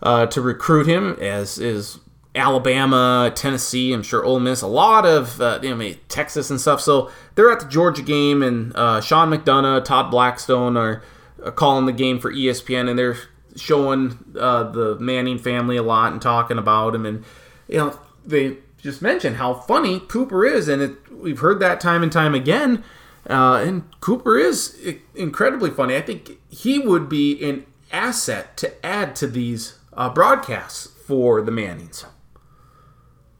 uh, 0.01 0.25
to 0.27 0.41
recruit 0.41 0.87
him, 0.87 1.17
as 1.19 1.57
is 1.57 1.99
Alabama, 2.35 3.31
Tennessee. 3.33 3.93
I'm 3.93 4.03
sure 4.03 4.23
Ole 4.23 4.39
Miss. 4.39 4.61
A 4.61 4.67
lot 4.67 5.05
of 5.05 5.41
uh, 5.41 5.59
you 5.61 5.75
know, 5.75 5.93
Texas 6.07 6.49
and 6.49 6.61
stuff. 6.61 6.81
So 6.81 7.11
they're 7.35 7.51
at 7.51 7.59
the 7.59 7.67
Georgia 7.67 8.03
game, 8.03 8.43
and 8.43 8.75
uh, 8.75 9.01
Sean 9.01 9.29
McDonough, 9.29 9.83
Todd 9.83 10.11
Blackledge 10.11 10.77
are, 10.77 11.03
calling 11.51 11.85
the 11.85 11.91
game 11.91 12.19
for 12.19 12.31
ESPN, 12.31 12.89
and 12.89 12.97
they're 12.97 13.17
showing 13.55 14.17
uh, 14.39 14.63
the 14.63 14.97
Manning 14.99 15.39
family 15.39 15.77
a 15.77 15.83
lot 15.83 16.11
and 16.11 16.21
talking 16.21 16.57
about 16.57 16.95
him, 16.95 17.05
and 17.05 17.23
you 17.67 17.77
know 17.77 17.99
they 18.25 18.57
just 18.81 19.01
mentioned 19.01 19.37
how 19.37 19.53
funny 19.53 19.99
Cooper 19.99 20.45
is, 20.45 20.67
and 20.67 20.81
it, 20.81 21.11
we've 21.11 21.39
heard 21.39 21.59
that 21.59 21.79
time 21.79 22.03
and 22.03 22.11
time 22.11 22.35
again. 22.35 22.83
Uh, 23.29 23.61
and 23.65 23.83
Cooper 23.99 24.37
is 24.37 24.79
incredibly 25.13 25.69
funny. 25.69 25.95
I 25.95 26.01
think 26.01 26.39
he 26.49 26.79
would 26.79 27.09
be 27.09 27.43
an 27.43 27.65
asset 27.91 28.55
to 28.57 28.85
add 28.85 29.15
to 29.17 29.27
these 29.27 29.77
uh, 29.97 30.09
broadcasts 30.09 30.87
for 31.05 31.41
the 31.41 31.51
Mannings. 31.51 32.05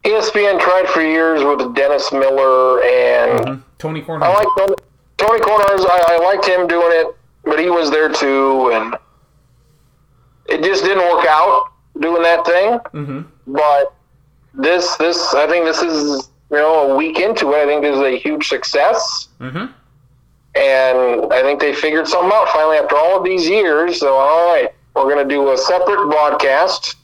ESPN 0.04 0.60
tried 0.60 0.86
for 0.88 1.02
years 1.02 1.42
with 1.44 1.74
Dennis 1.74 2.12
Miller, 2.12 2.82
and 2.82 3.62
Tony 3.78 4.00
Corners. 4.00 4.26
I 4.28 4.32
like 4.34 4.48
Tony, 4.56 4.74
Tony 5.16 5.40
Corners. 5.40 5.84
I, 5.84 6.18
I 6.20 6.24
liked 6.24 6.46
him 6.46 6.66
doing 6.66 6.88
it, 6.90 7.16
but 7.44 7.58
he 7.58 7.68
was 7.70 7.90
there 7.90 8.10
too, 8.12 8.70
and 8.72 8.96
it 10.46 10.62
just 10.62 10.84
didn't 10.84 11.04
work 11.04 11.26
out 11.26 11.72
doing 12.00 12.22
that 12.22 12.44
thing. 12.46 12.78
hmm 12.92 13.20
But 13.46 13.94
this, 14.54 14.96
this, 14.96 15.34
I 15.34 15.46
think 15.46 15.64
this 15.64 15.82
is 15.82 16.30
you 16.50 16.56
know 16.56 16.92
a 16.92 16.96
week 16.96 17.18
into 17.18 17.52
it. 17.52 17.56
I 17.58 17.66
think 17.66 17.82
this 17.82 17.96
is 17.96 18.02
a 18.02 18.18
huge 18.18 18.48
success. 18.48 19.28
hmm 19.38 19.66
and 20.54 21.32
I 21.32 21.42
think 21.42 21.60
they 21.60 21.72
figured 21.72 22.08
something 22.08 22.32
out 22.32 22.48
finally 22.48 22.78
after 22.78 22.96
all 22.96 23.18
of 23.18 23.22
these 23.22 23.46
years. 23.48 24.00
So, 24.00 24.14
all 24.14 24.46
right, 24.52 24.70
we're 24.98 25.14
going 25.14 25.26
to 25.28 25.34
do 25.34 25.50
a 25.52 25.56
separate 25.58 26.06
broadcast 26.08 26.96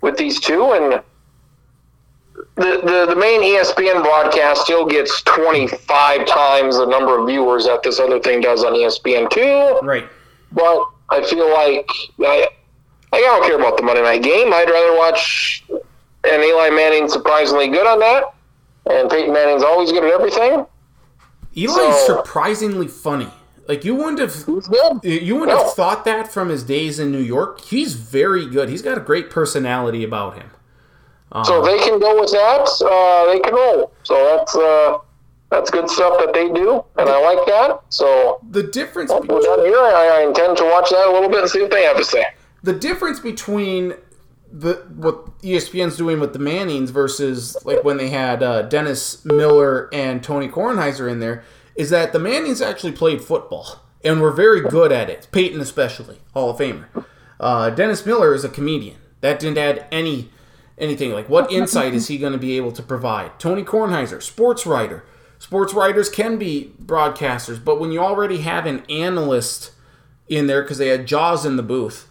with 0.00 0.16
these 0.16 0.40
two, 0.40 0.72
and 0.72 1.02
the, 2.56 2.80
the 2.84 3.06
the 3.14 3.16
main 3.16 3.40
ESPN 3.42 4.02
broadcast 4.02 4.62
still 4.62 4.86
gets 4.86 5.22
25 5.22 6.26
times 6.26 6.76
the 6.78 6.86
number 6.86 7.18
of 7.18 7.26
viewers 7.26 7.66
that 7.66 7.82
this 7.82 7.98
other 7.98 8.20
thing 8.20 8.40
does 8.40 8.64
on 8.64 8.74
E 8.74 8.84
ESPN 8.84 9.28
two. 9.30 9.78
Right. 9.86 10.06
But 10.52 10.84
I 11.10 11.22
feel 11.24 11.50
like 11.52 11.88
I 12.20 12.48
I 13.12 13.20
don't 13.20 13.44
care 13.46 13.56
about 13.58 13.76
the 13.76 13.82
Monday 13.82 14.02
night 14.02 14.22
game. 14.22 14.52
I'd 14.52 14.68
rather 14.70 14.96
watch 14.96 15.64
and 15.70 16.42
Eli 16.42 16.70
Manning 16.70 17.08
surprisingly 17.08 17.68
good 17.68 17.86
on 17.86 17.98
that, 18.00 18.24
and 18.90 19.08
Peyton 19.10 19.32
Manning's 19.32 19.62
always 19.62 19.92
good 19.92 20.04
at 20.04 20.12
everything. 20.12 20.66
Eli's 21.54 21.74
So- 21.74 22.16
surprisingly 22.22 22.88
funny. 22.88 23.30
Like 23.68 23.84
you 23.84 23.94
wouldn't 23.94 24.18
have 24.20 24.34
you 25.04 25.36
wouldn't 25.36 25.58
have 25.58 25.72
thought 25.74 26.04
that 26.04 26.32
from 26.32 26.48
his 26.50 26.62
days 26.62 26.98
in 26.98 27.10
New 27.10 27.20
York. 27.20 27.60
He's 27.62 27.94
very 27.94 28.46
good. 28.46 28.68
He's 28.68 28.82
got 28.82 28.96
a 28.96 29.00
great 29.00 29.30
personality 29.30 30.04
about 30.04 30.34
him. 30.36 30.50
So 31.44 31.60
they 31.62 31.76
can 31.78 31.98
go 31.98 32.18
with 32.20 32.30
that, 32.30 32.66
uh, 32.80 33.32
they 33.32 33.40
can 33.40 33.52
roll. 33.54 33.92
So 34.04 34.14
that's 34.36 34.56
uh, 34.56 34.98
that's 35.50 35.70
good 35.70 35.90
stuff 35.90 36.18
that 36.24 36.32
they 36.32 36.48
do, 36.50 36.82
and 36.96 37.08
I 37.08 37.20
like 37.20 37.44
that. 37.46 37.80
So 37.90 38.40
The 38.50 38.62
difference 38.62 39.10
that 39.10 39.22
here, 39.64 39.78
I, 39.78 40.20
I 40.20 40.26
intend 40.26 40.56
to 40.58 40.64
watch 40.64 40.90
that 40.90 41.06
a 41.06 41.10
little 41.12 41.28
bit 41.28 41.40
and 41.42 41.50
see 41.50 41.60
what 41.62 41.70
they 41.72 41.82
have 41.84 41.96
to 41.98 42.04
say. 42.04 42.24
the 42.62 42.72
difference 42.72 43.20
between 43.20 43.94
the 44.50 44.74
what 44.94 45.38
ESPN's 45.42 45.96
doing 45.96 46.20
with 46.20 46.32
the 46.32 46.38
Mannings 46.38 46.90
versus 46.90 47.56
like 47.64 47.84
when 47.84 47.96
they 47.98 48.08
had 48.08 48.42
uh, 48.42 48.62
Dennis 48.62 49.24
Miller 49.24 49.88
and 49.92 50.22
Tony 50.22 50.48
Kornheiser 50.48 51.10
in 51.10 51.18
there 51.20 51.44
is 51.76 51.90
that 51.90 52.12
the 52.12 52.18
Mannings 52.18 52.62
actually 52.62 52.92
played 52.92 53.22
football 53.22 53.80
and 54.04 54.20
were 54.20 54.32
very 54.32 54.60
good 54.60 54.92
at 54.92 55.10
it. 55.10 55.28
Peyton 55.32 55.60
especially, 55.60 56.18
Hall 56.32 56.50
of 56.50 56.58
Famer. 56.58 56.86
Uh, 57.38 57.70
Dennis 57.70 58.06
Miller 58.06 58.34
is 58.34 58.44
a 58.44 58.48
comedian. 58.48 58.96
That 59.20 59.38
didn't 59.38 59.58
add 59.58 59.86
any 59.90 60.30
anything. 60.78 61.12
Like 61.12 61.28
what 61.28 61.50
insight 61.50 61.94
is 61.94 62.08
he 62.08 62.18
going 62.24 62.32
to 62.32 62.38
be 62.38 62.56
able 62.56 62.72
to 62.72 62.82
provide? 62.82 63.38
Tony 63.38 63.62
Kornheiser, 63.62 64.22
sports 64.22 64.66
writer. 64.66 65.04
Sports 65.38 65.74
writers 65.74 66.08
can 66.08 66.38
be 66.38 66.72
broadcasters, 66.82 67.62
but 67.62 67.78
when 67.78 67.92
you 67.92 68.00
already 68.00 68.38
have 68.38 68.64
an 68.64 68.84
analyst 68.88 69.72
in 70.28 70.46
there 70.46 70.62
because 70.62 70.78
they 70.78 70.88
had 70.88 71.06
Jaws 71.06 71.44
in 71.44 71.56
the 71.56 71.62
booth 71.62 72.08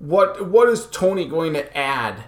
what 0.00 0.48
what 0.48 0.68
is 0.68 0.86
Tony 0.86 1.26
going 1.26 1.52
to 1.52 1.76
add 1.76 2.24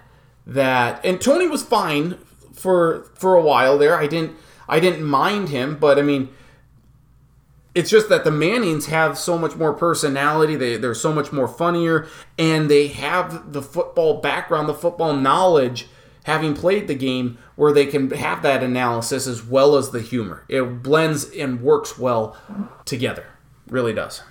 that 0.46 1.04
and 1.04 1.20
Tony 1.20 1.48
was 1.48 1.62
fine 1.62 2.18
for 2.52 3.10
for 3.14 3.34
a 3.34 3.42
while 3.42 3.78
there. 3.78 3.96
I 3.96 4.06
didn't 4.06 4.36
I 4.68 4.78
didn't 4.78 5.04
mind 5.04 5.48
him, 5.48 5.78
but 5.78 5.98
I 5.98 6.02
mean 6.02 6.28
it's 7.74 7.90
just 7.90 8.08
that 8.08 8.24
the 8.24 8.30
Mannings 8.30 8.86
have 8.86 9.18
so 9.18 9.38
much 9.38 9.56
more 9.56 9.72
personality. 9.72 10.56
They 10.56 10.76
they're 10.76 10.94
so 10.94 11.12
much 11.12 11.32
more 11.32 11.48
funnier 11.48 12.06
and 12.38 12.70
they 12.70 12.88
have 12.88 13.52
the 13.52 13.62
football 13.62 14.20
background, 14.20 14.68
the 14.68 14.74
football 14.74 15.14
knowledge 15.14 15.88
having 16.24 16.54
played 16.54 16.86
the 16.86 16.94
game 16.94 17.38
where 17.56 17.72
they 17.72 17.86
can 17.86 18.10
have 18.10 18.42
that 18.42 18.62
analysis 18.62 19.26
as 19.26 19.44
well 19.44 19.76
as 19.76 19.90
the 19.90 20.00
humor. 20.00 20.44
It 20.48 20.82
blends 20.82 21.28
and 21.30 21.60
works 21.60 21.98
well 21.98 22.36
together. 22.84 23.26
Really 23.68 23.92
does. 23.92 24.22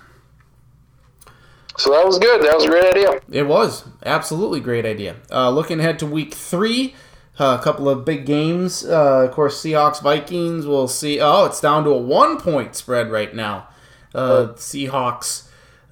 So 1.78 1.90
that 1.90 2.04
was 2.06 2.18
good. 2.18 2.42
That 2.42 2.54
was 2.54 2.64
a 2.64 2.68
great 2.68 2.84
idea. 2.84 3.20
It 3.30 3.46
was 3.46 3.84
absolutely 4.04 4.60
great 4.60 4.84
idea. 4.84 5.16
Uh, 5.30 5.50
looking 5.50 5.80
ahead 5.80 5.98
to 6.00 6.06
week 6.06 6.34
three, 6.34 6.94
uh, 7.38 7.56
a 7.60 7.62
couple 7.62 7.88
of 7.88 8.04
big 8.04 8.26
games. 8.26 8.84
Uh, 8.84 9.24
of 9.24 9.30
course, 9.32 9.62
Seahawks 9.62 10.02
Vikings. 10.02 10.66
We'll 10.66 10.88
see. 10.88 11.20
Oh, 11.20 11.44
it's 11.46 11.60
down 11.60 11.84
to 11.84 11.90
a 11.90 11.98
one 11.98 12.38
point 12.40 12.74
spread 12.76 13.10
right 13.10 13.34
now. 13.34 13.68
Uh, 14.14 14.48
Seahawks 14.56 15.48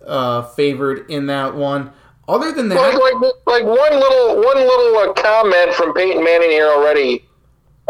uh, 0.06 0.42
favored 0.42 1.10
in 1.10 1.26
that 1.26 1.54
one. 1.54 1.92
Other 2.28 2.52
than 2.52 2.68
Like, 2.68 2.92
that, 2.92 3.00
like, 3.00 3.32
like 3.46 3.64
one 3.64 3.92
little 3.98 4.36
one 4.36 4.56
little 4.58 4.98
uh, 4.98 5.12
comment 5.14 5.74
from 5.74 5.92
Peyton 5.94 6.22
Manning 6.22 6.50
here 6.50 6.68
already 6.68 7.24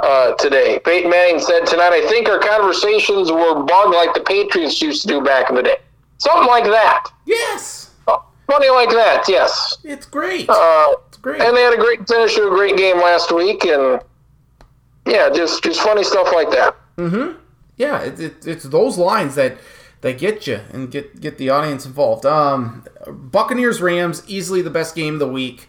uh, 0.02 0.32
today. 0.36 0.78
Peyton 0.84 1.10
Manning 1.10 1.40
said 1.40 1.66
tonight, 1.66 1.92
"I 1.92 2.06
think 2.08 2.28
our 2.28 2.38
conversations 2.38 3.30
were 3.30 3.62
bugged 3.64 3.94
like 3.94 4.14
the 4.14 4.20
Patriots 4.20 4.80
used 4.80 5.02
to 5.02 5.08
do 5.08 5.20
back 5.20 5.50
in 5.50 5.56
the 5.56 5.62
day." 5.62 5.76
Something 6.18 6.48
like 6.48 6.64
that. 6.64 7.04
yes, 7.26 7.79
Funny 8.50 8.68
like 8.70 8.90
that. 8.90 9.24
Yes. 9.28 9.78
it's 9.84 10.06
great. 10.06 10.48
Uh, 10.48 10.94
It's 11.08 11.18
great. 11.18 11.40
and 11.40 11.56
they 11.56 11.62
had 11.62 11.72
a 11.72 11.76
great 11.76 12.06
finish 12.08 12.34
to 12.34 12.46
a 12.48 12.50
great 12.50 12.76
game 12.76 12.96
last 12.96 13.30
week, 13.32 13.64
and 13.64 14.00
yeah, 15.06 15.30
just 15.30 15.62
just 15.62 15.80
funny 15.80 16.02
stuff 16.04 16.28
like 16.34 16.50
that. 16.50 16.74
yeah, 17.76 18.00
it, 18.02 18.20
it, 18.20 18.46
it's 18.46 18.64
those 18.64 18.98
lines 18.98 19.34
that 19.36 19.56
that 20.02 20.18
get 20.18 20.46
you 20.46 20.60
and 20.72 20.90
get 20.90 21.20
get 21.20 21.38
the 21.38 21.50
audience 21.50 21.86
involved. 21.86 22.26
Um, 22.26 22.84
Buccaneers 23.06 23.80
Rams 23.80 24.22
easily 24.26 24.62
the 24.62 24.70
best 24.70 24.94
game 24.94 25.14
of 25.14 25.20
the 25.20 25.28
week. 25.28 25.68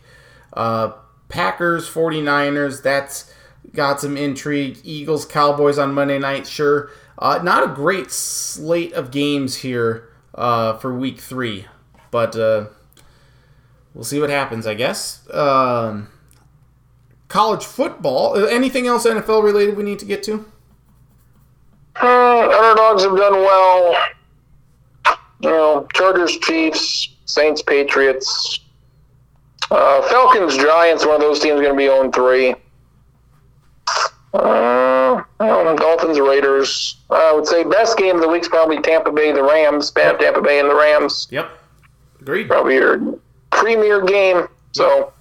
Uh, 0.53 0.93
Packers 1.29 1.89
49ers 1.89 2.81
that's 2.83 3.33
got 3.73 4.01
some 4.01 4.17
intrigue. 4.17 4.79
Eagles 4.83 5.25
Cowboys 5.25 5.77
on 5.77 5.93
Monday 5.93 6.19
night 6.19 6.47
sure. 6.47 6.89
Uh, 7.17 7.39
not 7.43 7.63
a 7.63 7.67
great 7.73 8.09
slate 8.11 8.91
of 8.93 9.11
games 9.11 9.57
here 9.57 10.09
uh, 10.35 10.75
for 10.77 10.93
week 10.97 11.19
three, 11.19 11.67
but 12.11 12.35
uh, 12.35 12.65
we'll 13.93 14.03
see 14.03 14.19
what 14.19 14.29
happens. 14.29 14.67
I 14.67 14.73
guess. 14.75 15.27
Um, 15.33 16.09
college 17.27 17.63
football. 17.65 18.37
uh, 18.37 18.45
Anything 18.45 18.85
else 18.87 19.05
NFL 19.07 19.43
related 19.43 19.75
we 19.77 19.83
need 19.83 19.99
to 19.99 20.05
get 20.05 20.21
to? 20.23 20.45
Uh, 22.01 22.49
underdogs 22.49 23.03
have 23.03 23.15
done 23.17 23.33
well. 23.33 23.97
You 25.41 25.49
know, 25.49 25.87
Chargers, 25.93 26.37
Chiefs, 26.37 27.09
Saints, 27.25 27.61
Patriots. 27.61 28.59
Uh, 29.71 30.01
Falcons 30.09 30.57
Giants. 30.57 31.05
One 31.05 31.15
of 31.15 31.21
those 31.21 31.39
teams 31.39 31.59
going 31.61 31.73
to 31.73 31.77
be 31.77 31.89
on 31.89 32.11
three. 32.11 32.53
Uh, 34.33 35.21
um, 35.39 35.75
Dolphins 35.75 36.19
Raiders. 36.19 36.97
I 37.09 37.33
would 37.33 37.45
say 37.47 37.63
best 37.63 37.97
game 37.97 38.15
of 38.15 38.21
the 38.21 38.27
week's 38.27 38.47
probably 38.47 38.81
Tampa 38.81 39.11
Bay 39.11 39.31
the 39.31 39.43
Rams. 39.43 39.91
Tampa 39.91 40.41
Bay 40.41 40.59
and 40.59 40.69
the 40.69 40.75
Rams. 40.75 41.27
Yep. 41.31 41.49
Agreed. 42.21 42.47
Probably 42.47 42.75
your 42.75 43.19
premier 43.51 44.01
game. 44.05 44.47
So. 44.73 45.11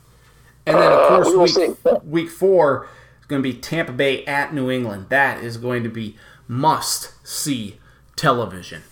And 0.67 0.77
then 0.77 0.93
of 0.93 0.99
Uh, 0.99 1.09
course 1.23 1.57
we 1.57 1.69
week, 1.69 2.03
week 2.05 2.31
four 2.31 2.87
is 3.21 3.27
going 3.27 3.43
to 3.43 3.49
be 3.49 3.55
Tampa 3.57 3.93
Bay 3.93 4.25
at 4.27 4.53
New 4.55 4.71
England. 4.71 5.07
That 5.09 5.43
is 5.43 5.57
going 5.57 5.83
to 5.83 5.89
be 5.89 6.17
must 6.47 7.13
see 7.27 7.79
television. 8.17 8.83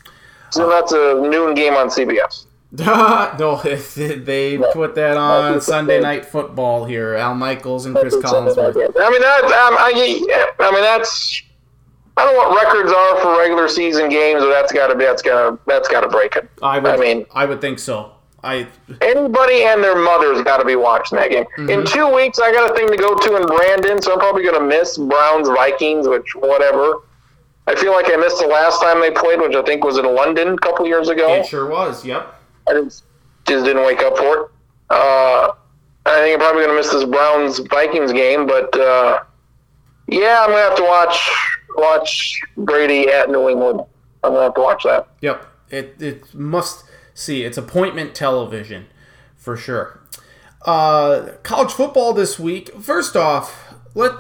So 0.51 0.69
that's 0.69 0.93
a 0.93 1.15
noon 1.29 1.55
game 1.55 1.75
on 1.75 1.89
CBS. 1.89 2.47
no, 2.73 3.61
they 3.97 4.59
put 4.73 4.95
that 4.95 5.17
on 5.17 5.61
Sunday 5.61 6.01
Night 6.01 6.25
Football 6.25 6.85
here, 6.85 7.15
Al 7.15 7.35
Michaels 7.35 7.87
and 7.87 7.97
Chris 7.97 8.15
Collinsworth. 8.17 8.77
I 8.77 9.11
mean 9.11 9.21
that. 9.21 9.45
Um, 9.45 9.77
I, 9.79 10.55
I 10.59 10.71
mean 10.73 10.83
that's. 10.83 11.43
I 12.19 12.25
don't 12.25 12.35
know 12.35 12.49
what 12.49 12.65
records 12.65 12.93
are 12.93 13.21
for 13.23 13.39
regular 13.39 13.69
season 13.69 14.09
games, 14.09 14.41
but 14.41 14.51
that's 14.51 14.73
got 14.73 14.89
to 14.89 14.97
be 14.97 15.05
that's 15.05 15.23
got 15.23 15.51
to 15.51 15.59
that's 15.67 15.89
got 15.89 16.01
to 16.01 16.09
break 16.09 16.35
it. 16.37 16.51
I 16.63 16.79
would, 16.79 16.91
I 16.91 16.97
mean- 16.97 17.27
I 17.33 17.45
would 17.45 17.61
think 17.61 17.79
so. 17.79 18.13
I 18.43 18.69
Anybody 19.01 19.65
and 19.65 19.83
their 19.83 19.97
mother's 19.97 20.43
got 20.43 20.59
to 20.59 20.65
be 20.65 20.77
watching 20.77 21.19
that 21.19 21.31
game. 21.31 21.45
Mm-hmm. 21.57 21.71
In 21.71 21.85
two 21.85 22.13
weeks, 22.15 22.39
I 22.39 22.53
got 22.53 22.71
a 22.71 22.75
thing 22.75 22.89
to 22.89 22.97
go 22.97 23.17
to 23.17 23.37
in 23.37 23.47
Brandon, 23.47 24.01
so 24.01 24.13
I'm 24.13 24.19
probably 24.21 24.45
going 24.45 24.55
to 24.61 24.67
miss 24.67 24.97
Browns 24.97 25.49
Vikings, 25.49 26.07
which 26.07 26.35
whatever. 26.37 27.03
I 27.67 27.75
feel 27.75 27.93
like 27.93 28.07
I 28.09 28.17
missed 28.17 28.39
the 28.41 28.47
last 28.47 28.81
time 28.81 29.01
they 29.01 29.11
played, 29.11 29.41
which 29.41 29.57
I 29.57 29.63
think 29.63 29.85
was 29.85 29.99
in 29.99 30.05
London 30.07 30.55
a 30.55 30.57
couple 30.59 30.87
years 30.87 31.09
ago. 31.09 31.35
it 31.35 31.47
sure 31.47 31.67
was. 31.67 32.05
Yep. 32.05 32.35
I 32.69 32.73
just, 32.75 33.05
just 33.47 33.65
didn't 33.65 33.85
wake 33.85 34.01
up 34.03 34.17
for 34.17 34.37
it. 34.37 34.51
Uh, 34.89 35.53
I 36.07 36.21
think 36.21 36.35
I'm 36.35 36.39
probably 36.39 36.63
going 36.63 36.75
to 36.75 36.77
miss 36.77 36.91
this 36.93 37.05
Browns 37.05 37.59
Vikings 37.59 38.13
game, 38.13 38.47
but 38.47 38.75
uh, 38.79 39.19
yeah, 40.07 40.43
I'm 40.43 40.51
going 40.51 40.63
to 40.63 40.69
have 40.69 40.77
to 40.77 40.85
watch 40.85 41.58
watch 41.79 42.41
Brady 42.57 43.09
at 43.09 43.31
New 43.31 43.49
England. 43.49 43.81
I'm 44.23 44.33
to 44.33 44.41
have 44.41 44.55
to 44.55 44.61
watch 44.61 44.85
that. 44.85 45.09
Yep. 45.21 45.47
It 45.71 45.97
it 46.01 46.35
must 46.35 46.85
see. 47.15 47.45
It's 47.45 47.59
appointment 47.59 48.15
television 48.15 48.87
for 49.37 49.57
sure. 49.57 50.01
Uh, 50.63 51.33
college 51.43 51.73
football 51.73 52.13
this 52.13 52.39
week. 52.39 52.75
First 52.81 53.17
off, 53.17 53.75
let 53.95 54.13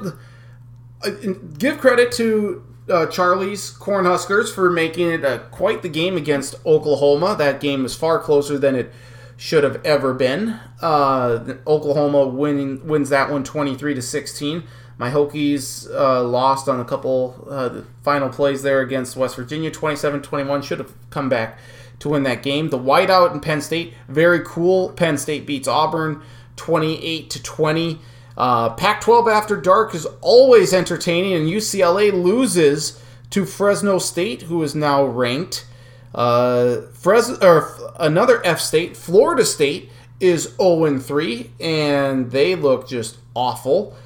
uh, 1.02 1.11
give 1.59 1.78
credit 1.78 2.12
to 2.12 2.64
uh, 2.88 3.06
Charlie's 3.06 3.70
Cornhuskers 3.70 4.52
for 4.52 4.70
making 4.70 5.11
it 5.11 5.24
uh, 5.24 5.38
quite 5.50 5.82
the 5.82 5.88
game 5.88 6.16
against 6.16 6.54
Oklahoma. 6.64 7.34
That 7.36 7.61
game 7.61 7.84
is 7.84 7.94
far 7.94 8.18
closer 8.18 8.59
than 8.59 8.74
it 8.74 8.92
should 9.36 9.64
have 9.64 9.84
ever 9.84 10.14
been. 10.14 10.59
Uh, 10.80 11.54
Oklahoma 11.66 12.26
winning 12.26 12.86
wins 12.86 13.11
that 13.11 13.30
one 13.30 13.44
23 13.44 13.94
to 13.94 14.02
16. 14.02 14.64
My 14.99 15.11
Hokies 15.11 15.88
uh, 15.94 16.24
lost 16.24 16.68
on 16.68 16.80
a 16.80 16.84
couple 16.84 17.46
uh, 17.49 17.82
final 18.03 18.28
plays 18.28 18.62
there 18.62 18.80
against 18.80 19.16
West 19.16 19.36
Virginia 19.36 19.70
27-21 19.70 20.64
should 20.64 20.80
have 20.80 20.92
come 21.11 21.28
back 21.28 21.59
to 22.01 22.09
win 22.09 22.24
that 22.24 22.42
game. 22.42 22.70
The 22.70 22.78
whiteout 22.78 23.32
in 23.32 23.40
Penn 23.40 23.61
State 23.61 23.94
very 24.09 24.40
cool. 24.44 24.90
Penn 24.90 25.16
State 25.16 25.46
beats 25.46 25.68
Auburn 25.68 26.20
28 26.57 27.30
to 27.30 27.42
20. 27.42 27.99
Uh, 28.36 28.70
Pac-12 28.70 29.32
after 29.32 29.57
dark 29.61 29.94
is 29.94 30.07
always 30.20 30.72
entertaining, 30.72 31.32
and 31.32 31.49
UCLA 31.49 32.12
loses 32.12 33.03
to 33.30 33.44
Fresno 33.44 33.99
State, 33.99 34.42
who 34.42 34.62
is 34.62 34.74
now 34.74 35.05
ranked. 35.05 35.66
Uh, 36.14 36.82
Fres- 36.92 37.38
or 37.42 37.74
another 37.99 38.44
F 38.44 38.61
state, 38.61 38.96
Florida 38.96 39.44
State, 39.44 39.90
is 40.20 40.55
0 40.57 40.99
3, 40.99 41.51
and 41.61 42.30
they 42.30 42.55
look 42.55 42.88
just 42.88 43.18
awful. 43.34 43.96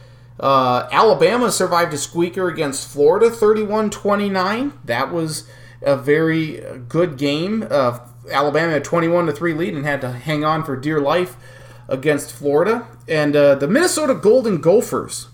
Uh, 0.43 0.89
Alabama 0.91 1.53
survived 1.53 1.95
a 1.95 1.99
squeaker 1.99 2.49
against 2.49 2.91
Florida 2.91 3.31
31 3.31 3.91
29. 3.91 4.73
That 4.85 5.13
was 5.13 5.49
a 5.81 5.97
very 5.97 6.61
good 6.89 7.17
game. 7.17 7.65
Uh, 7.71 8.01
Alabama 8.31 8.73
had 8.73 8.85
21 8.85 9.27
to 9.27 9.33
3 9.33 9.55
lead 9.55 9.75
and 9.75 9.87
had 9.87 10.01
to 10.01 10.11
hang 10.11 10.45
on 10.45 10.65
for 10.65 10.77
dear 10.77 11.01
life 11.01 11.37
against 11.89 12.33
Florida. 12.33 12.89
And 13.07 13.37
uh, 13.37 13.55
the 13.55 13.69
Minnesota 13.69 14.15
Golden 14.15 14.61
Gophers 14.61 15.29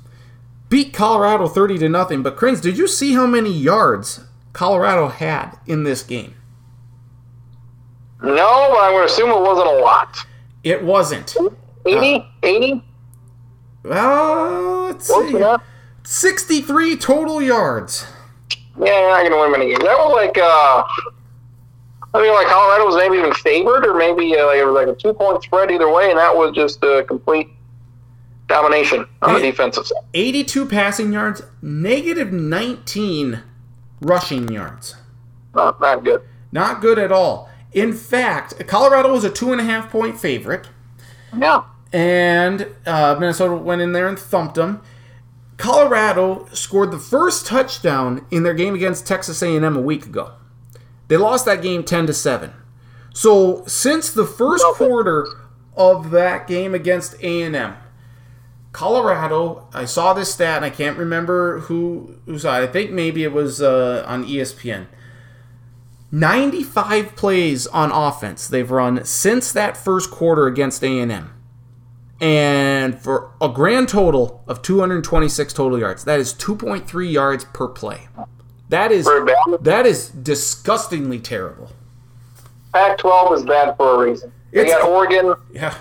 beat 0.68 0.92
Colorado 0.92 1.48
30 1.48 1.78
to 1.78 1.88
nothing. 1.88 2.22
But 2.22 2.36
Crins, 2.36 2.60
did 2.60 2.76
you 2.76 2.86
see 2.86 3.14
how 3.14 3.26
many 3.26 3.52
yards 3.52 4.20
Colorado 4.52 5.08
had 5.08 5.58
in 5.66 5.84
this 5.84 6.02
game? 6.02 6.34
No, 8.22 8.68
but 8.70 8.78
I 8.78 8.92
would 8.92 9.04
assume 9.06 9.30
it 9.30 9.40
wasn't 9.40 9.68
a 9.68 9.78
lot. 9.78 10.18
It 10.64 10.82
wasn't. 10.82 11.34
80? 11.86 12.26
80? 12.42 12.84
Well, 13.88 14.82
let's 14.86 15.06
Close 15.08 15.30
see. 15.30 15.36
enough. 15.36 15.62
63 16.04 16.96
total 16.96 17.42
yards. 17.42 18.06
Yeah, 18.78 19.00
you're 19.00 19.08
not 19.10 19.20
going 19.20 19.32
to 19.32 19.38
win 19.40 19.50
many 19.52 19.66
games. 19.70 19.82
That 19.84 19.98
was 19.98 20.14
like, 20.14 20.38
uh, 20.38 20.84
I 22.14 22.22
mean, 22.22 22.32
like 22.32 22.46
Colorado 22.46 22.86
was 22.86 22.96
maybe 22.96 23.18
even 23.18 23.32
favored, 23.34 23.84
or 23.86 23.94
maybe 23.94 24.36
uh, 24.38 24.46
like 24.46 24.58
it 24.58 24.64
was 24.64 24.74
like 24.74 24.88
a 24.88 24.94
two 24.94 25.12
point 25.12 25.42
spread 25.42 25.70
either 25.70 25.92
way, 25.92 26.10
and 26.10 26.18
that 26.18 26.34
was 26.34 26.54
just 26.54 26.82
a 26.82 27.04
complete 27.06 27.48
domination 28.46 29.06
on 29.20 29.34
the 29.34 29.40
defensive 29.40 29.86
side. 29.86 30.02
82 30.14 30.66
passing 30.66 31.12
yards, 31.12 31.42
negative 31.60 32.32
19 32.32 33.42
rushing 34.00 34.48
yards. 34.50 34.96
Not, 35.54 35.80
not 35.80 36.04
good. 36.04 36.22
Not 36.52 36.80
good 36.80 36.98
at 36.98 37.12
all. 37.12 37.50
In 37.72 37.92
fact, 37.92 38.66
Colorado 38.66 39.12
was 39.12 39.24
a 39.24 39.30
two 39.30 39.52
and 39.52 39.60
a 39.60 39.64
half 39.64 39.90
point 39.90 40.18
favorite, 40.18 40.68
Yeah. 41.36 41.62
And 41.92 42.66
uh, 42.86 43.16
Minnesota 43.18 43.56
went 43.56 43.80
in 43.80 43.92
there 43.92 44.08
and 44.08 44.18
thumped 44.18 44.56
them. 44.56 44.82
Colorado 45.56 46.46
scored 46.52 46.92
the 46.92 46.98
first 46.98 47.46
touchdown 47.46 48.24
in 48.30 48.44
their 48.44 48.54
game 48.54 48.74
against 48.74 49.06
Texas 49.06 49.42
A&M 49.42 49.76
a 49.76 49.80
week 49.80 50.06
ago. 50.06 50.32
They 51.08 51.16
lost 51.16 51.44
that 51.46 51.62
game 51.62 51.82
10 51.82 52.06
to 52.06 52.14
7. 52.14 52.52
So, 53.12 53.64
since 53.66 54.12
the 54.12 54.26
first 54.26 54.64
quarter 54.74 55.26
of 55.76 56.10
that 56.10 56.46
game 56.46 56.74
against 56.74 57.14
A&M, 57.22 57.74
Colorado, 58.72 59.66
I 59.72 59.86
saw 59.86 60.12
this 60.12 60.32
stat 60.32 60.56
and 60.56 60.64
I 60.64 60.70
can't 60.70 60.98
remember 60.98 61.60
who 61.60 62.20
who 62.26 62.38
saw 62.38 62.60
it. 62.60 62.64
I 62.64 62.66
think 62.68 62.92
maybe 62.92 63.24
it 63.24 63.32
was 63.32 63.60
uh, 63.60 64.04
on 64.06 64.24
ESPN. 64.24 64.86
95 66.12 67.16
plays 67.16 67.66
on 67.66 67.90
offense 67.90 68.46
they've 68.46 68.70
run 68.70 69.04
since 69.04 69.52
that 69.52 69.76
first 69.76 70.10
quarter 70.10 70.46
against 70.46 70.84
A&M. 70.84 71.32
And 72.20 72.98
for 73.00 73.30
a 73.40 73.48
grand 73.48 73.88
total 73.88 74.42
of 74.48 74.60
226 74.62 75.52
total 75.52 75.78
yards. 75.78 76.04
That 76.04 76.18
is 76.18 76.34
2.3 76.34 77.12
yards 77.12 77.44
per 77.44 77.68
play. 77.68 78.08
That 78.68 78.90
is 78.92 79.08
that 79.60 79.86
is 79.86 80.10
disgustingly 80.10 81.20
terrible. 81.20 81.70
Pac 82.74 82.98
12 82.98 83.32
is 83.34 83.42
bad 83.44 83.76
for 83.76 83.94
a 84.02 84.06
reason. 84.08 84.32
They 84.52 84.60
It's- 84.62 84.76
got 84.76 84.88
Oregon. 84.88 85.34
Yeah. 85.52 85.74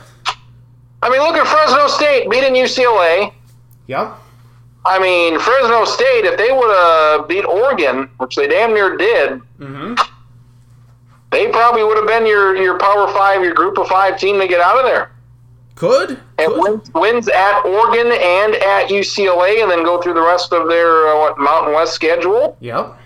I 1.02 1.10
mean, 1.10 1.20
look 1.22 1.36
at 1.36 1.46
Fresno 1.48 1.88
State 1.88 2.30
beating 2.30 2.56
UCLA. 2.56 3.34
Yep. 3.88 4.14
I 4.86 5.00
mean, 5.00 5.38
Fresno 5.40 5.86
State, 5.86 6.26
if 6.26 6.38
they 6.38 6.52
would 6.52 6.70
have 6.70 7.28
beat 7.28 7.46
Oregon, 7.46 8.10
which 8.18 8.36
they 8.36 8.48
damn 8.48 8.74
near 8.74 8.96
did, 8.96 9.42
Mm-hmm. 9.60 9.96
they 11.32 11.50
probably 11.50 11.84
would 11.84 11.98
have 11.98 12.08
been 12.08 12.26
your, 12.26 12.56
your 12.56 12.78
Power 12.80 13.08
Five, 13.10 13.44
your 13.44 13.54
Group 13.54 13.78
of 13.78 13.88
Five 13.88 14.18
team 14.20 14.40
to 14.40 14.48
get 14.48 14.62
out 14.62 14.78
of 14.78 14.86
there. 14.86 15.12
Could. 15.78 16.20
And 16.40 16.54
Could. 16.54 16.60
wins, 16.60 16.92
wins 16.96 17.28
at 17.30 17.62
Oregon 17.64 18.08
and 18.08 18.56
at 18.56 18.90
UCLA, 18.90 19.62
and 19.62 19.70
then 19.70 19.84
go 19.84 20.02
through 20.02 20.16
the 20.16 20.22
rest 20.22 20.52
of 20.52 20.68
their 20.68 21.08
uh, 21.08 21.20
what 21.20 21.38
Mountain 21.38 21.74
West 21.74 21.94
schedule. 21.94 22.58
Yep. 22.60 22.98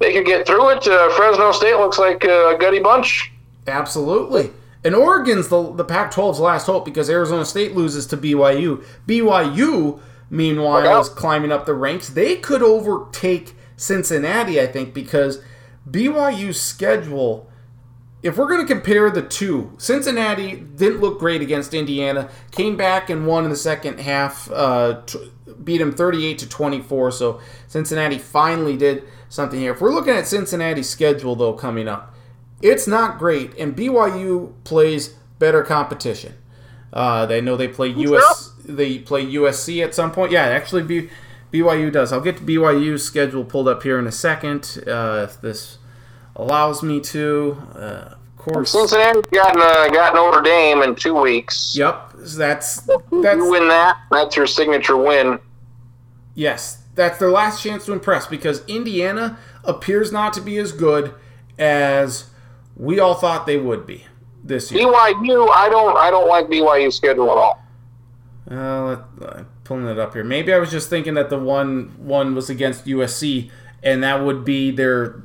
They 0.00 0.12
could 0.12 0.26
get 0.26 0.46
through 0.46 0.70
it. 0.70 0.86
Uh, 0.86 1.10
Fresno 1.14 1.50
State 1.52 1.76
looks 1.76 1.98
like 1.98 2.22
a 2.24 2.56
gutty 2.60 2.78
bunch. 2.78 3.32
Absolutely. 3.66 4.50
And 4.84 4.94
Oregon's 4.94 5.48
the, 5.48 5.72
the 5.72 5.84
Pac 5.84 6.12
12's 6.12 6.38
last 6.38 6.66
hope 6.66 6.84
because 6.84 7.08
Arizona 7.08 7.46
State 7.46 7.74
loses 7.74 8.06
to 8.08 8.18
BYU. 8.18 8.84
BYU, 9.08 9.98
meanwhile, 10.28 11.00
is 11.00 11.08
climbing 11.08 11.52
up 11.52 11.64
the 11.64 11.72
ranks. 11.72 12.10
They 12.10 12.36
could 12.36 12.62
overtake 12.62 13.54
Cincinnati, 13.78 14.60
I 14.60 14.66
think, 14.66 14.92
because 14.92 15.42
BYU's 15.90 16.60
schedule, 16.60 17.48
if 18.24 18.38
we're 18.38 18.48
going 18.48 18.66
to 18.66 18.74
compare 18.74 19.10
the 19.10 19.20
two, 19.20 19.70
Cincinnati 19.76 20.56
didn't 20.56 21.00
look 21.00 21.18
great 21.18 21.42
against 21.42 21.74
Indiana, 21.74 22.30
came 22.52 22.74
back 22.74 23.10
and 23.10 23.26
won 23.26 23.44
in 23.44 23.50
the 23.50 23.56
second 23.56 24.00
half, 24.00 24.50
uh, 24.50 25.02
t- 25.04 25.30
beat 25.62 25.76
them 25.76 25.92
38 25.92 26.38
to 26.38 26.48
24. 26.48 27.10
So 27.10 27.40
Cincinnati 27.68 28.18
finally 28.18 28.78
did 28.78 29.04
something 29.28 29.60
here. 29.60 29.74
If 29.74 29.82
we're 29.82 29.92
looking 29.92 30.14
at 30.14 30.26
Cincinnati's 30.26 30.88
schedule, 30.88 31.36
though, 31.36 31.52
coming 31.52 31.86
up, 31.86 32.14
it's 32.62 32.86
not 32.86 33.18
great, 33.18 33.54
and 33.58 33.76
BYU 33.76 34.54
plays 34.64 35.16
better 35.38 35.62
competition. 35.62 36.32
Uh, 36.94 37.26
they 37.26 37.42
know 37.42 37.58
they 37.58 37.68
play 37.68 37.88
US. 37.88 38.54
They 38.64 39.00
play 39.00 39.26
USC 39.26 39.84
at 39.84 39.94
some 39.94 40.10
point. 40.12 40.32
Yeah, 40.32 40.44
actually, 40.44 40.84
B, 40.84 41.10
BYU 41.52 41.92
does. 41.92 42.10
I'll 42.10 42.22
get 42.22 42.38
to 42.38 42.42
BYU's 42.42 43.04
schedule 43.04 43.44
pulled 43.44 43.68
up 43.68 43.82
here 43.82 43.98
in 43.98 44.06
a 44.06 44.12
second 44.12 44.82
uh, 44.86 45.26
if 45.28 45.42
this 45.42 45.76
allows 46.36 46.82
me 46.82 47.00
to. 47.00 47.62
Uh, 47.74 48.14
of 48.38 48.52
course. 48.52 48.72
Cincinnati 48.72 49.20
got 49.32 49.56
uh, 49.56 49.88
got 49.88 50.14
Notre 50.14 50.42
Dame 50.42 50.82
in 50.82 50.94
two 50.94 51.14
weeks. 51.18 51.74
Yep. 51.76 52.10
So 52.26 52.38
that's 52.38 52.86
You 53.10 53.22
that's 53.22 53.40
win 53.40 53.68
that, 53.68 53.98
that's 54.10 54.36
your 54.36 54.46
signature 54.46 54.96
win. 54.96 55.38
yes. 56.34 56.80
That's 56.94 57.18
their 57.18 57.30
last 57.30 57.60
chance 57.60 57.86
to 57.86 57.92
impress 57.92 58.26
because 58.28 58.64
Indiana 58.66 59.36
appears 59.64 60.12
not 60.12 60.32
to 60.34 60.40
be 60.40 60.58
as 60.58 60.70
good 60.70 61.12
as 61.58 62.30
we 62.76 63.00
all 63.00 63.14
thought 63.14 63.46
they 63.46 63.56
would 63.58 63.84
be 63.84 64.04
this 64.44 64.70
year. 64.70 64.86
BYU, 64.86 65.48
I 65.50 65.68
don't 65.68 65.96
I 65.96 66.10
don't 66.10 66.28
like 66.28 66.46
BYU 66.46 66.92
schedule 66.92 67.30
at 67.32 67.36
all. 67.36 67.60
Uh, 68.48 68.84
let, 68.84 69.28
uh, 69.28 69.42
pulling 69.64 69.88
it 69.88 69.98
up 69.98 70.12
here. 70.12 70.22
Maybe 70.22 70.52
I 70.52 70.58
was 70.58 70.70
just 70.70 70.88
thinking 70.88 71.14
that 71.14 71.30
the 71.30 71.38
one 71.38 71.92
one 71.98 72.34
was 72.34 72.48
against 72.48 72.84
USC, 72.86 73.50
and 73.82 74.04
that 74.04 74.22
would 74.22 74.44
be 74.44 74.70
their 74.70 75.20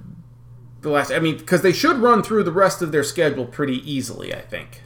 the 0.82 0.90
last. 0.90 1.12
I 1.12 1.20
mean, 1.20 1.38
because 1.38 1.62
they 1.62 1.74
should 1.74 1.98
run 1.98 2.24
through 2.24 2.44
the 2.44 2.52
rest 2.52 2.82
of 2.82 2.92
their 2.92 3.04
schedule 3.04 3.46
pretty 3.46 3.90
easily. 3.90 4.34
I 4.34 4.42
think. 4.42 4.84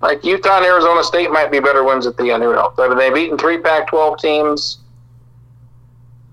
Like 0.00 0.24
Utah 0.24 0.58
and 0.58 0.66
Arizona 0.66 1.02
State 1.02 1.30
might 1.30 1.50
be 1.50 1.58
better 1.60 1.82
wins 1.82 2.06
at 2.06 2.16
the 2.16 2.30
end. 2.30 2.42
Who 2.42 2.52
knows? 2.52 2.72
I 2.78 2.88
mean, 2.88 2.98
they've 2.98 3.12
beaten 3.12 3.36
three 3.36 3.58
Pac-12 3.58 4.18
teams. 4.20 4.78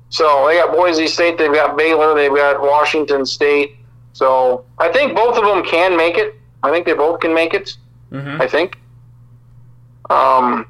So 0.10 0.46
they 0.48 0.58
got 0.58 0.72
Boise 0.72 1.08
State, 1.08 1.38
they've 1.38 1.52
got 1.52 1.76
Baylor, 1.76 2.14
they've 2.14 2.34
got 2.34 2.62
Washington 2.62 3.26
State. 3.26 3.78
So 4.14 4.66
I 4.78 4.90
think 4.90 5.16
both 5.16 5.36
of 5.38 5.44
them 5.44 5.64
can 5.66 5.98
make 5.98 6.18
it. 6.18 6.36
I 6.64 6.72
think 6.72 6.86
they 6.86 6.94
both 6.94 7.20
can 7.20 7.34
make 7.34 7.54
it. 7.54 7.76
Mm-hmm. 8.12 8.42
I 8.42 8.48
think. 8.48 8.78
Um, 10.10 10.68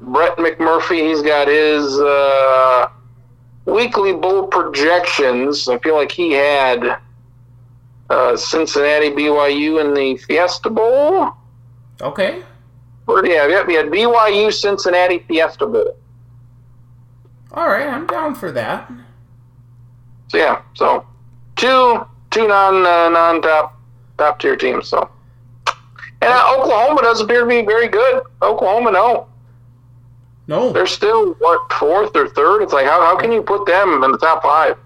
Brett 0.00 0.36
McMurphy, 0.36 1.08
he's 1.08 1.22
got 1.22 1.48
his 1.48 1.98
uh, 1.98 2.88
weekly 3.64 4.12
bowl 4.12 4.46
projections. 4.46 5.68
I 5.68 5.78
feel 5.78 5.94
like 5.94 6.12
he 6.12 6.32
had 6.32 6.98
uh, 8.10 8.36
Cincinnati, 8.36 9.10
BYU 9.10 9.80
in 9.80 9.94
the 9.94 10.16
Fiesta 10.16 10.70
Bowl. 10.70 11.30
Okay. 12.00 12.42
Where 13.04 13.22
do 13.22 13.30
you 13.30 13.36
have? 13.36 13.50
Yep, 13.50 13.68
you 13.68 13.76
had 13.76 13.86
BYU, 13.86 14.52
Cincinnati, 14.52 15.20
Fiesta 15.20 15.66
Bowl. 15.66 15.96
All 17.52 17.68
right, 17.68 17.86
I'm 17.86 18.06
down 18.06 18.34
for 18.34 18.50
that. 18.52 18.90
So 20.28 20.38
yeah, 20.38 20.62
so 20.74 21.06
two 21.56 22.06
two 22.30 22.48
non 22.48 22.86
uh, 22.86 23.10
non 23.10 23.42
top 23.42 23.78
top 24.16 24.40
tier 24.40 24.56
teams. 24.56 24.88
So 24.88 25.10
and 26.22 26.32
uh, 26.32 26.56
Oklahoma 26.56 27.02
does 27.02 27.20
appear 27.20 27.40
to 27.40 27.46
be 27.46 27.62
very 27.62 27.88
good. 27.88 28.22
Oklahoma, 28.40 28.92
no, 28.92 29.26
No. 30.48 30.72
they're 30.72 30.86
still 30.86 31.34
what 31.34 31.72
fourth 31.72 32.16
or 32.16 32.28
third. 32.28 32.62
It's 32.62 32.72
like 32.72 32.86
how 32.86 33.00
how 33.00 33.16
can 33.16 33.32
you 33.32 33.42
put 33.42 33.66
them 33.66 34.02
in 34.02 34.12
the 34.12 34.18
top 34.18 34.42
five? 34.42 34.76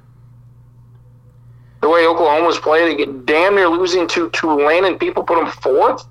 The 1.80 1.88
way 1.88 2.06
Oklahoma's 2.06 2.58
played, 2.58 2.92
they 2.92 3.04
get 3.04 3.26
damn 3.26 3.54
near 3.54 3.68
losing 3.68 4.08
to 4.08 4.30
Tulane, 4.30 4.84
and 4.84 4.98
people 4.98 5.22
put 5.22 5.36
them 5.36 5.50
fourth. 5.62 6.04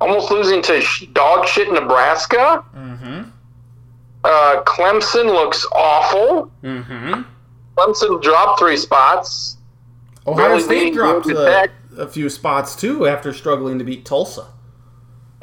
Almost 0.00 0.30
losing 0.30 0.62
to 0.62 0.82
dog 1.12 1.46
shit 1.48 1.72
Nebraska. 1.72 2.64
Mm-hmm. 2.74 3.22
Uh, 4.22 4.62
Clemson 4.64 5.26
looks 5.26 5.66
awful. 5.72 6.50
Mm-hmm. 6.62 7.22
Clemson 7.76 8.22
dropped 8.22 8.58
three 8.58 8.76
spots. 8.76 9.56
Ohio 10.26 10.58
State 10.58 10.92
dropped 10.92 11.26
a, 11.28 11.70
a 11.96 12.06
few 12.06 12.28
spots 12.28 12.76
too 12.76 13.06
after 13.06 13.32
struggling 13.32 13.78
to 13.78 13.84
beat 13.84 14.04
Tulsa. 14.04 14.48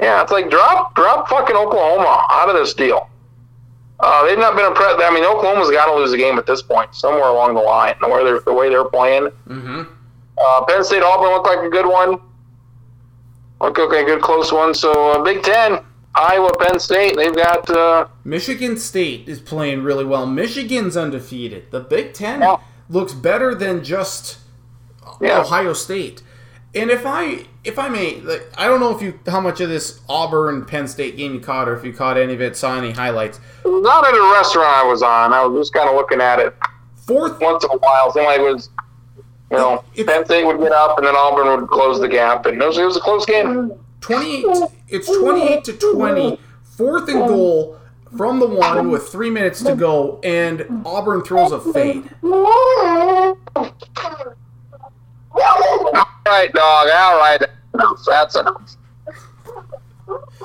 Yeah, 0.00 0.22
it's 0.22 0.32
like 0.32 0.50
drop 0.50 0.94
drop 0.94 1.28
fucking 1.28 1.54
Oklahoma 1.56 2.24
out 2.30 2.48
of 2.48 2.54
this 2.56 2.74
deal. 2.74 3.08
Uh, 4.00 4.26
they've 4.26 4.38
not 4.38 4.56
been 4.56 4.66
impressed. 4.66 5.00
I 5.00 5.10
mean, 5.14 5.24
Oklahoma's 5.24 5.70
got 5.70 5.86
to 5.86 5.94
lose 5.94 6.12
a 6.12 6.16
game 6.18 6.36
at 6.38 6.46
this 6.46 6.60
point, 6.62 6.94
somewhere 6.94 7.28
along 7.28 7.54
the 7.54 7.60
line. 7.60 7.94
The 8.00 8.08
way 8.08 8.24
they're 8.24 8.40
the 8.40 8.52
way 8.52 8.68
they're 8.68 8.84
playing. 8.84 9.28
Mm-hmm. 9.48 9.82
Uh, 10.36 10.64
Penn 10.64 10.82
State 10.84 11.02
Auburn 11.02 11.30
looked 11.30 11.46
like 11.46 11.60
a 11.60 11.68
good 11.70 11.86
one. 11.86 12.20
Looked 13.60 13.78
like 13.78 14.02
a 14.02 14.04
good 14.04 14.20
close 14.20 14.52
one. 14.52 14.74
So 14.74 15.12
uh, 15.12 15.22
Big 15.22 15.42
Ten, 15.42 15.78
Iowa, 16.16 16.50
Penn 16.58 16.78
State, 16.80 17.16
they've 17.16 17.34
got. 17.34 17.70
Uh, 17.70 18.08
Michigan 18.24 18.76
State 18.76 19.28
is 19.28 19.38
playing 19.40 19.82
really 19.84 20.04
well. 20.04 20.26
Michigan's 20.26 20.96
undefeated. 20.96 21.70
The 21.70 21.80
Big 21.80 22.12
Ten 22.14 22.40
Yeah. 22.42 22.56
looks 22.90 23.12
better 23.14 23.54
than 23.54 23.84
just 23.84 24.38
Yeah. 25.20 25.40
Ohio 25.40 25.72
State. 25.72 26.22
And 26.74 26.90
if 26.90 27.06
I 27.06 27.46
if 27.64 27.78
I 27.78 27.88
may, 27.88 28.20
like, 28.20 28.46
I 28.58 28.66
don't 28.66 28.80
know 28.80 28.94
if 28.94 29.00
you 29.02 29.18
how 29.26 29.40
much 29.40 29.60
of 29.60 29.68
this 29.68 30.00
Auburn 30.08 30.64
Penn 30.66 30.86
State 30.86 31.16
game 31.16 31.34
you 31.34 31.40
caught, 31.40 31.68
or 31.68 31.76
if 31.76 31.84
you 31.84 31.92
caught 31.92 32.16
any 32.18 32.34
of 32.34 32.40
it, 32.40 32.56
saw 32.56 32.76
any 32.76 32.92
highlights. 32.92 33.40
not 33.64 34.06
at 34.06 34.14
a 34.14 34.32
restaurant 34.34 34.68
I 34.68 34.84
was 34.84 35.02
on. 35.02 35.32
I 35.32 35.44
was 35.46 35.66
just 35.66 35.72
kind 35.74 35.88
of 35.88 35.94
looking 35.96 36.20
at 36.20 36.38
it 36.40 36.54
Fourth, 36.94 37.38
once 37.40 37.64
in 37.64 37.70
a 37.70 37.76
while. 37.78 38.12
Seemed 38.12 38.26
like 38.26 38.40
it 38.40 38.42
was, 38.42 38.70
you 39.50 39.56
know, 39.56 39.84
If- 39.94 40.06
Penn 40.06 40.24
State 40.24 40.44
would 40.46 40.58
get 40.58 40.72
up 40.72 40.98
and 40.98 41.06
then 41.06 41.14
Auburn 41.16 41.60
would 41.60 41.70
close 41.70 42.00
the 42.00 42.08
gap, 42.08 42.46
and 42.46 42.60
it 42.60 42.66
was, 42.66 42.78
it 42.78 42.84
was 42.84 42.96
a 42.96 43.00
close 43.00 43.24
game. 43.26 43.72
twenty 44.00 44.38
eight. 44.40 44.46
It's 44.88 45.06
twenty 45.18 45.42
eight 45.48 45.64
to 45.64 45.72
twenty. 45.74 46.38
Fourth 46.62 47.08
and 47.08 47.28
goal 47.28 47.78
from 48.16 48.40
the 48.40 48.48
one 48.48 48.90
with 48.90 49.08
three 49.08 49.30
minutes 49.30 49.62
to 49.62 49.76
go, 49.76 50.18
and 50.24 50.82
Auburn 50.84 51.22
throws 51.22 51.52
a 51.52 51.60
fade. 51.60 52.02
All 56.26 56.32
right, 56.32 56.52
dog. 56.52 56.88
All 56.88 57.18
right. 57.18 57.42
Enough. 57.74 58.00
That's 58.06 58.36
enough. 58.36 58.76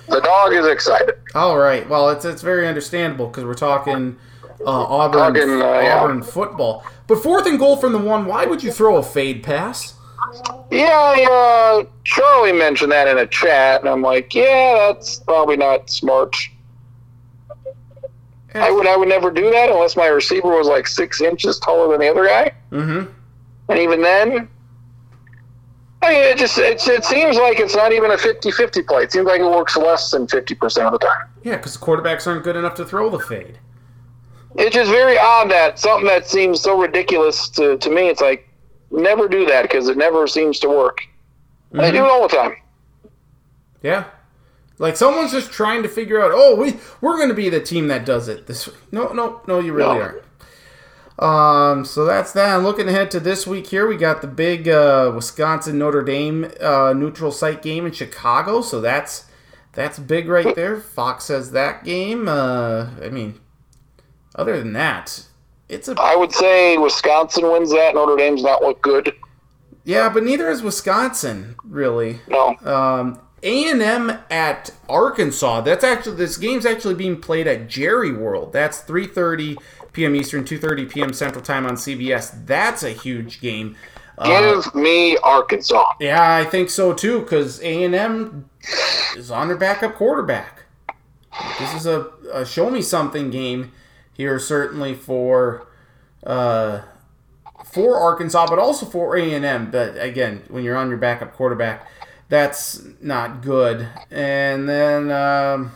The 0.07 0.21
dog 0.21 0.53
is 0.53 0.65
excited. 0.65 1.15
All 1.35 1.57
right. 1.57 1.87
Well, 1.87 2.09
it's 2.09 2.25
it's 2.25 2.41
very 2.41 2.67
understandable 2.67 3.27
because 3.27 3.45
we're 3.45 3.53
talking 3.53 4.17
uh, 4.65 4.65
Auburn 4.65 5.33
Talking, 5.35 5.61
uh, 5.61 5.79
yeah. 5.81 5.99
Auburn 6.01 6.23
football. 6.23 6.83
But 7.07 7.21
fourth 7.23 7.45
and 7.45 7.57
goal 7.59 7.77
from 7.77 7.91
the 7.93 7.97
one. 7.99 8.25
Why 8.25 8.45
would 8.45 8.63
you 8.63 8.71
throw 8.71 8.97
a 8.97 9.03
fade 9.03 9.43
pass? 9.43 9.95
Yeah, 10.69 11.15
uh, 11.31 11.83
Charlie 12.03 12.51
mentioned 12.51 12.91
that 12.91 13.07
in 13.07 13.17
a 13.17 13.25
chat, 13.27 13.81
and 13.81 13.89
I'm 13.89 14.01
like, 14.01 14.33
yeah, 14.35 14.91
that's 14.91 15.19
probably 15.19 15.57
not 15.57 15.89
smart. 15.89 16.35
I 18.53 18.69
would, 18.71 18.85
I 18.87 18.97
would 18.97 19.07
never 19.07 19.31
do 19.31 19.49
that 19.51 19.69
unless 19.69 19.95
my 19.95 20.07
receiver 20.07 20.49
was 20.49 20.67
like 20.67 20.87
six 20.87 21.21
inches 21.21 21.57
taller 21.59 21.89
than 21.91 21.99
the 21.99 22.09
other 22.11 22.25
guy, 22.27 22.51
Mm-hmm. 22.71 23.11
and 23.69 23.79
even 23.79 24.01
then, 24.01 24.49
I 26.01 26.09
mean, 26.13 26.23
it 26.23 26.37
just 26.37 26.57
it, 26.57 26.85
it 26.87 27.03
seems 27.03 27.35
like 27.37 27.59
it's 27.59 27.75
not 27.75 27.91
even 27.91 28.11
a 28.11 28.15
50-50 28.15 28.87
play. 28.87 29.03
It 29.03 29.11
seems 29.11 29.25
like 29.25 29.41
it 29.41 29.45
works 29.45 29.75
less 29.75 30.11
than 30.11 30.27
fifty 30.27 30.55
percent 30.55 30.87
of 30.87 30.93
the 30.93 30.99
time. 30.99 31.27
Yeah, 31.43 31.57
because 31.57 31.75
quarterbacks 31.75 32.25
aren't 32.25 32.43
good 32.43 32.55
enough 32.55 32.75
to 32.75 32.85
throw 32.85 33.09
the 33.09 33.19
fade. 33.19 33.59
It's 34.55 34.73
just 34.73 34.89
very 34.89 35.17
odd 35.17 35.51
that 35.51 35.77
something 35.77 36.07
that 36.07 36.27
seems 36.27 36.61
so 36.61 36.79
ridiculous 36.81 37.49
to, 37.49 37.77
to 37.77 37.89
me, 37.89 38.07
it's 38.09 38.19
like, 38.21 38.49
never 38.91 39.27
do 39.27 39.45
that 39.45 39.61
because 39.63 39.87
it 39.89 39.97
never 39.97 40.25
seems 40.25 40.57
to 40.59 40.69
work. 40.69 41.01
And 41.71 41.81
They 41.81 41.91
do 41.91 42.03
it 42.03 42.09
all 42.09 42.27
the 42.27 42.35
time. 42.35 42.55
Yeah. 43.83 44.05
Like 44.79 44.95
someone's 44.97 45.31
just 45.31 45.51
trying 45.51 45.83
to 45.83 45.89
figure 45.89 46.21
out. 46.23 46.31
Oh, 46.33 46.55
we 46.55 46.79
we're 47.01 47.17
going 47.17 47.29
to 47.29 47.35
be 47.35 47.49
the 47.49 47.59
team 47.59 47.89
that 47.89 48.05
does 48.05 48.27
it 48.27 48.47
this. 48.47 48.69
No, 48.91 49.09
no, 49.09 49.41
no. 49.47 49.59
You 49.59 49.73
really 49.73 49.95
No. 49.95 50.01
aren't. 50.01 50.23
Um, 51.19 51.83
so 51.83 52.05
that's 52.05 52.31
that. 52.33 52.55
And 52.55 52.63
looking 52.63 52.87
ahead 52.87 53.11
to 53.11 53.19
this 53.19 53.45
week 53.45 53.67
here, 53.67 53.85
we 53.85 53.97
got 53.97 54.21
the 54.21 54.27
big 54.27 54.69
uh, 54.69 55.11
Wisconsin 55.13 55.77
Notre 55.77 56.01
Dame 56.03 56.49
uh, 56.61 56.93
neutral 56.93 57.31
site 57.31 57.61
game 57.61 57.85
in 57.85 57.91
Chicago. 57.91 58.61
So 58.61 58.79
that's 58.79 59.25
that's 59.73 59.99
big 59.99 60.27
right 60.29 60.55
there. 60.55 60.79
Fox 60.79 61.27
has 61.27 61.51
that 61.51 61.83
game. 61.83 62.27
Uh, 62.27 62.87
I 63.03 63.09
mean, 63.09 63.39
other 64.35 64.57
than 64.57 64.73
that, 64.73 65.25
it's 65.67 65.89
a 65.89 65.95
I 65.99 66.15
would 66.15 66.31
say 66.31 66.77
Wisconsin 66.77 67.51
wins 67.51 67.71
that. 67.71 67.95
Notre 67.95 68.15
Dame's 68.15 68.43
not 68.43 68.61
look 68.61 68.81
good. 68.81 69.13
yeah, 69.83 70.07
but 70.07 70.23
neither 70.23 70.49
is 70.49 70.61
Wisconsin 70.63 71.55
really. 71.65 72.19
No. 72.29 72.55
Um, 72.63 73.19
A&M 73.43 74.11
at 74.29 74.71
Arkansas. 74.87 75.61
That's 75.61 75.83
actually 75.83 76.15
this 76.15 76.37
game's 76.37 76.65
actually 76.65 76.95
being 76.95 77.19
played 77.19 77.45
at 77.47 77.67
Jerry 77.67 78.11
World. 78.13 78.53
That's 78.53 78.79
3:30 78.81 79.57
p.m. 79.93 80.15
Eastern, 80.15 80.43
2:30 80.43 80.89
p.m. 80.89 81.13
Central 81.13 81.43
Time 81.43 81.65
on 81.65 81.73
CBS. 81.75 82.45
That's 82.45 82.83
a 82.83 82.91
huge 82.91 83.41
game. 83.41 83.75
Uh, 84.17 84.55
Give 84.61 84.75
me 84.75 85.17
Arkansas. 85.23 85.93
yeah, 85.99 86.35
I 86.35 86.43
think 86.43 86.69
so 86.69 86.93
too 86.93 87.21
because 87.21 87.61
A&M 87.61 88.49
is 89.15 89.31
on 89.31 89.47
their 89.47 89.57
backup 89.57 89.95
quarterback. 89.95 90.63
This 91.57 91.73
is 91.73 91.85
a, 91.85 92.09
a 92.33 92.45
show 92.45 92.69
me 92.69 92.81
something 92.81 93.29
game 93.29 93.71
here 94.11 94.37
certainly 94.37 94.93
for 94.93 95.67
uh, 96.25 96.81
for 97.63 97.97
Arkansas, 97.97 98.47
but 98.47 98.59
also 98.59 98.85
for 98.85 99.15
A 99.15 99.33
and 99.33 99.45
M. 99.45 99.71
But 99.71 99.95
again, 100.01 100.43
when 100.49 100.63
you're 100.63 100.75
on 100.75 100.89
your 100.89 100.97
backup 100.97 101.33
quarterback, 101.33 101.87
that's 102.27 102.83
not 103.01 103.41
good. 103.41 103.87
And 104.11 104.67
then, 104.67 105.11
um, 105.11 105.71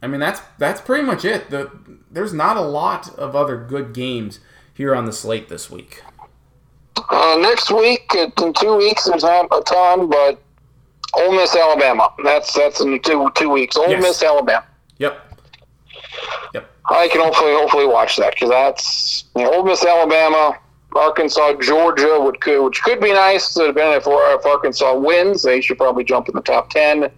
I 0.00 0.06
mean, 0.06 0.20
that's 0.20 0.40
that's 0.58 0.80
pretty 0.80 1.04
much 1.04 1.24
it. 1.24 1.50
The, 1.50 1.70
there's 2.12 2.32
not 2.32 2.56
a 2.56 2.62
lot 2.62 3.14
of 3.18 3.34
other 3.34 3.56
good 3.56 3.92
games 3.92 4.38
here 4.74 4.94
on 4.94 5.04
the 5.06 5.12
slate 5.12 5.48
this 5.48 5.70
week. 5.70 6.02
Uh, 7.10 7.38
next 7.40 7.70
week, 7.70 8.10
in 8.14 8.52
two 8.54 8.76
weeks, 8.76 9.04
there's 9.04 9.22
not 9.22 9.46
a 9.50 9.62
ton, 9.62 10.08
but 10.08 10.40
Ole 11.14 11.32
Miss, 11.32 11.54
Alabama. 11.56 12.12
That's 12.22 12.54
that's 12.54 12.80
in 12.80 13.00
two 13.00 13.30
two 13.34 13.50
weeks. 13.50 13.76
Ole 13.76 13.90
Yes. 13.90 14.02
Miss, 14.02 14.22
Alabama. 14.22 14.64
Yep. 14.98 15.18
Yep. 16.54 16.70
I 16.90 17.08
can 17.08 17.20
hopefully 17.22 17.52
hopefully 17.52 17.86
watch 17.86 18.16
that 18.16 18.34
because 18.34 18.50
that's 18.50 19.24
you 19.36 19.44
know, 19.44 19.52
Ole 19.54 19.64
Miss, 19.64 19.84
Alabama. 19.84 20.58
Arkansas, 20.94 21.54
Georgia, 21.54 22.18
would 22.20 22.38
could, 22.42 22.62
which 22.62 22.82
could 22.82 23.00
be 23.00 23.14
nice. 23.14 23.54
Depending 23.54 23.94
if, 23.94 24.04
if 24.06 24.46
Arkansas 24.46 24.94
wins, 24.94 25.42
they 25.42 25.62
should 25.62 25.78
probably 25.78 26.04
jump 26.04 26.28
in 26.28 26.34
the 26.34 26.42
top 26.42 26.68
ten. 26.68 27.10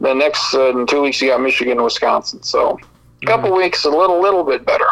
The 0.00 0.14
next 0.14 0.54
uh, 0.54 0.76
in 0.78 0.86
two 0.86 1.00
weeks, 1.02 1.20
you 1.22 1.30
got 1.30 1.40
Michigan, 1.40 1.72
and 1.78 1.84
Wisconsin. 1.84 2.42
So 2.42 2.78
a 3.22 3.26
couple 3.26 3.54
weeks, 3.54 3.84
a 3.84 3.90
little 3.90 4.20
little 4.20 4.44
bit 4.44 4.64
better. 4.64 4.86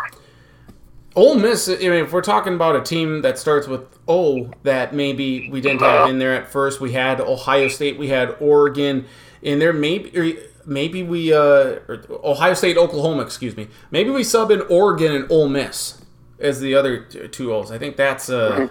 Ole 1.14 1.36
Miss. 1.36 1.68
I 1.68 1.76
mean, 1.76 1.92
if 1.92 2.12
we're 2.12 2.20
talking 2.20 2.54
about 2.54 2.76
a 2.76 2.82
team 2.82 3.22
that 3.22 3.38
starts 3.38 3.66
with 3.66 3.98
O, 4.06 4.50
that 4.64 4.94
maybe 4.94 5.48
we 5.50 5.60
didn't 5.62 5.80
have 5.80 6.10
in 6.10 6.18
there 6.18 6.34
at 6.34 6.48
first. 6.48 6.80
We 6.80 6.92
had 6.92 7.20
Ohio 7.20 7.68
State, 7.68 7.98
we 7.98 8.08
had 8.08 8.36
Oregon, 8.38 9.06
and 9.42 9.60
there 9.60 9.72
maybe 9.72 10.18
or 10.18 10.32
maybe 10.66 11.02
we 11.02 11.32
uh, 11.32 11.78
Ohio 12.22 12.54
State, 12.54 12.76
Oklahoma. 12.76 13.22
Excuse 13.22 13.56
me. 13.56 13.68
Maybe 13.90 14.10
we 14.10 14.24
sub 14.24 14.50
in 14.50 14.60
Oregon 14.62 15.12
and 15.14 15.30
Ole 15.30 15.48
Miss 15.48 16.02
as 16.38 16.60
the 16.60 16.74
other 16.74 17.00
two 17.00 17.54
O's. 17.54 17.70
I 17.70 17.78
think 17.78 17.96
that's 17.96 18.28
uh, 18.28 18.68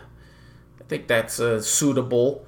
I 0.80 0.84
think 0.88 1.08
that's 1.08 1.40
uh, 1.40 1.62
suitable 1.62 2.46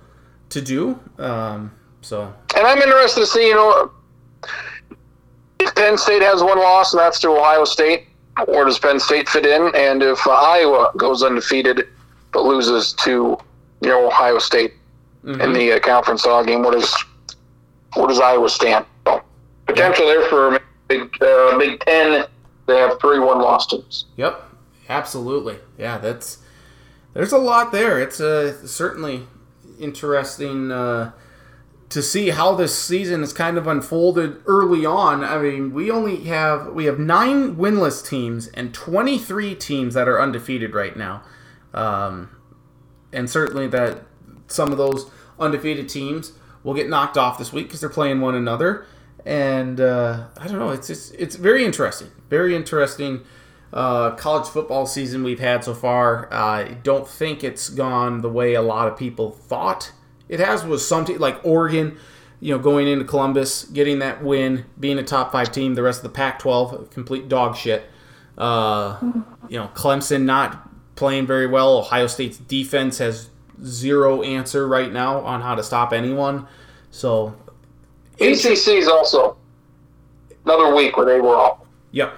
to 0.49 0.61
do. 0.61 0.99
Um, 1.17 1.71
so 2.01 2.33
And 2.55 2.67
I'm 2.67 2.77
interested 2.77 3.21
to 3.21 3.25
see, 3.25 3.47
you 3.47 3.55
know, 3.55 3.91
Penn 5.77 5.97
State 5.97 6.21
has 6.21 6.43
one 6.43 6.57
loss, 6.57 6.93
and 6.93 6.99
that's 6.99 7.19
to 7.21 7.29
Ohio 7.29 7.63
State. 7.63 8.07
Where 8.45 8.65
does 8.65 8.79
Penn 8.79 8.99
State 8.99 9.29
fit 9.29 9.45
in? 9.45 9.71
And 9.75 10.03
if 10.03 10.25
uh, 10.27 10.31
Iowa 10.31 10.91
goes 10.97 11.23
undefeated 11.23 11.87
but 12.31 12.43
loses 12.43 12.93
to, 12.93 13.37
you 13.81 13.89
know, 13.89 14.07
Ohio 14.07 14.39
State 14.39 14.73
in 15.23 15.53
the 15.53 15.73
uh, 15.73 15.79
conference 15.79 16.25
uh, 16.25 16.43
game, 16.43 16.63
what 16.63 16.71
does 16.71 16.95
where 17.95 18.07
does 18.07 18.19
Iowa 18.19 18.49
stand? 18.49 18.85
So, 19.05 19.21
potential 19.65 20.05
there 20.05 20.27
for 20.29 20.59
Big 20.87 21.21
uh, 21.21 21.57
Big 21.57 21.79
Ten. 21.81 22.25
They 22.65 22.77
have 22.77 22.99
three 22.99 23.19
one 23.19 23.39
loss 23.39 23.67
teams. 23.67 24.05
Yep, 24.17 24.41
absolutely. 24.89 25.57
Yeah, 25.77 25.97
that's 25.97 26.39
there's 27.13 27.31
a 27.33 27.37
lot 27.37 27.71
there. 27.71 27.99
It's 27.99 28.21
uh, 28.21 28.65
certainly 28.65 29.27
interesting 29.79 30.71
uh, 30.71 31.11
to 31.89 32.01
see 32.01 32.29
how 32.29 32.53
this 32.53 32.77
season 32.77 33.21
has 33.21 33.31
kind 33.31 33.57
of 33.57 33.65
unfolded 33.65 34.41
early 34.45 34.85
on. 34.85 35.23
I 35.23 35.37
mean, 35.37 35.73
we 35.73 35.89
only 35.89 36.25
have 36.25 36.67
we 36.67 36.85
have 36.85 36.99
nine 36.99 37.55
winless 37.55 38.07
teams 38.07 38.47
and 38.49 38.73
23 38.73 39.55
teams 39.55 39.93
that 39.93 40.07
are 40.07 40.21
undefeated 40.21 40.73
right 40.73 40.95
now, 40.95 41.23
um, 41.73 42.29
and 43.13 43.29
certainly 43.29 43.67
that 43.67 44.03
some 44.47 44.71
of 44.71 44.77
those 44.77 45.09
undefeated 45.39 45.87
teams 45.89 46.33
will 46.63 46.73
get 46.73 46.89
knocked 46.89 47.17
off 47.17 47.37
this 47.37 47.53
week 47.53 47.67
because 47.67 47.79
they're 47.79 47.89
playing 47.89 48.19
one 48.19 48.35
another. 48.35 48.85
And 49.25 49.79
uh, 49.81 50.27
I 50.37 50.47
don't 50.47 50.59
know. 50.59 50.69
It's 50.69 50.87
just, 50.87 51.13
it's 51.15 51.35
very 51.35 51.65
interesting. 51.65 52.09
Very 52.29 52.55
interesting 52.55 53.23
uh, 53.73 54.11
college 54.11 54.47
football 54.47 54.85
season 54.85 55.23
we've 55.23 55.39
had 55.39 55.63
so 55.63 55.73
far. 55.73 56.31
I 56.33 56.77
don't 56.83 57.07
think 57.07 57.43
it's 57.43 57.69
gone 57.69 58.21
the 58.21 58.29
way 58.29 58.53
a 58.53 58.61
lot 58.61 58.87
of 58.87 58.97
people 58.97 59.31
thought 59.31 59.91
it 60.29 60.39
has. 60.39 60.65
Was 60.65 60.87
some 60.87 61.05
te- 61.05 61.17
like 61.17 61.39
Oregon, 61.43 61.97
you 62.39 62.53
know, 62.53 62.59
going 62.59 62.87
into 62.87 63.05
Columbus, 63.05 63.65
getting 63.65 63.99
that 63.99 64.23
win, 64.23 64.65
being 64.79 64.99
a 64.99 65.03
top 65.03 65.31
five 65.31 65.51
team. 65.51 65.75
The 65.75 65.83
rest 65.83 65.99
of 65.99 66.03
the 66.03 66.09
Pac-12, 66.09 66.91
complete 66.91 67.29
dog 67.29 67.55
shit. 67.55 67.85
Uh, 68.37 68.97
you 69.49 69.57
know, 69.57 69.69
Clemson 69.73 70.23
not 70.23 70.69
playing 70.95 71.25
very 71.25 71.47
well. 71.47 71.77
Ohio 71.77 72.07
State's 72.07 72.37
defense 72.37 72.99
has 72.99 73.29
zero 73.63 74.21
answer 74.21 74.67
right 74.67 74.91
now 74.91 75.19
on 75.21 75.41
how 75.41 75.55
to 75.55 75.63
stop 75.63 75.93
anyone. 75.93 76.47
So, 76.91 77.35
ACC 78.19 78.67
is 78.67 78.87
also 78.87 79.37
another 80.45 80.75
week 80.75 80.97
where 80.97 81.05
they 81.05 81.19
were 81.19 81.35
off. 81.35 81.59
Yep. 81.91 82.15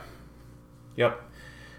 Yep. 0.95 1.21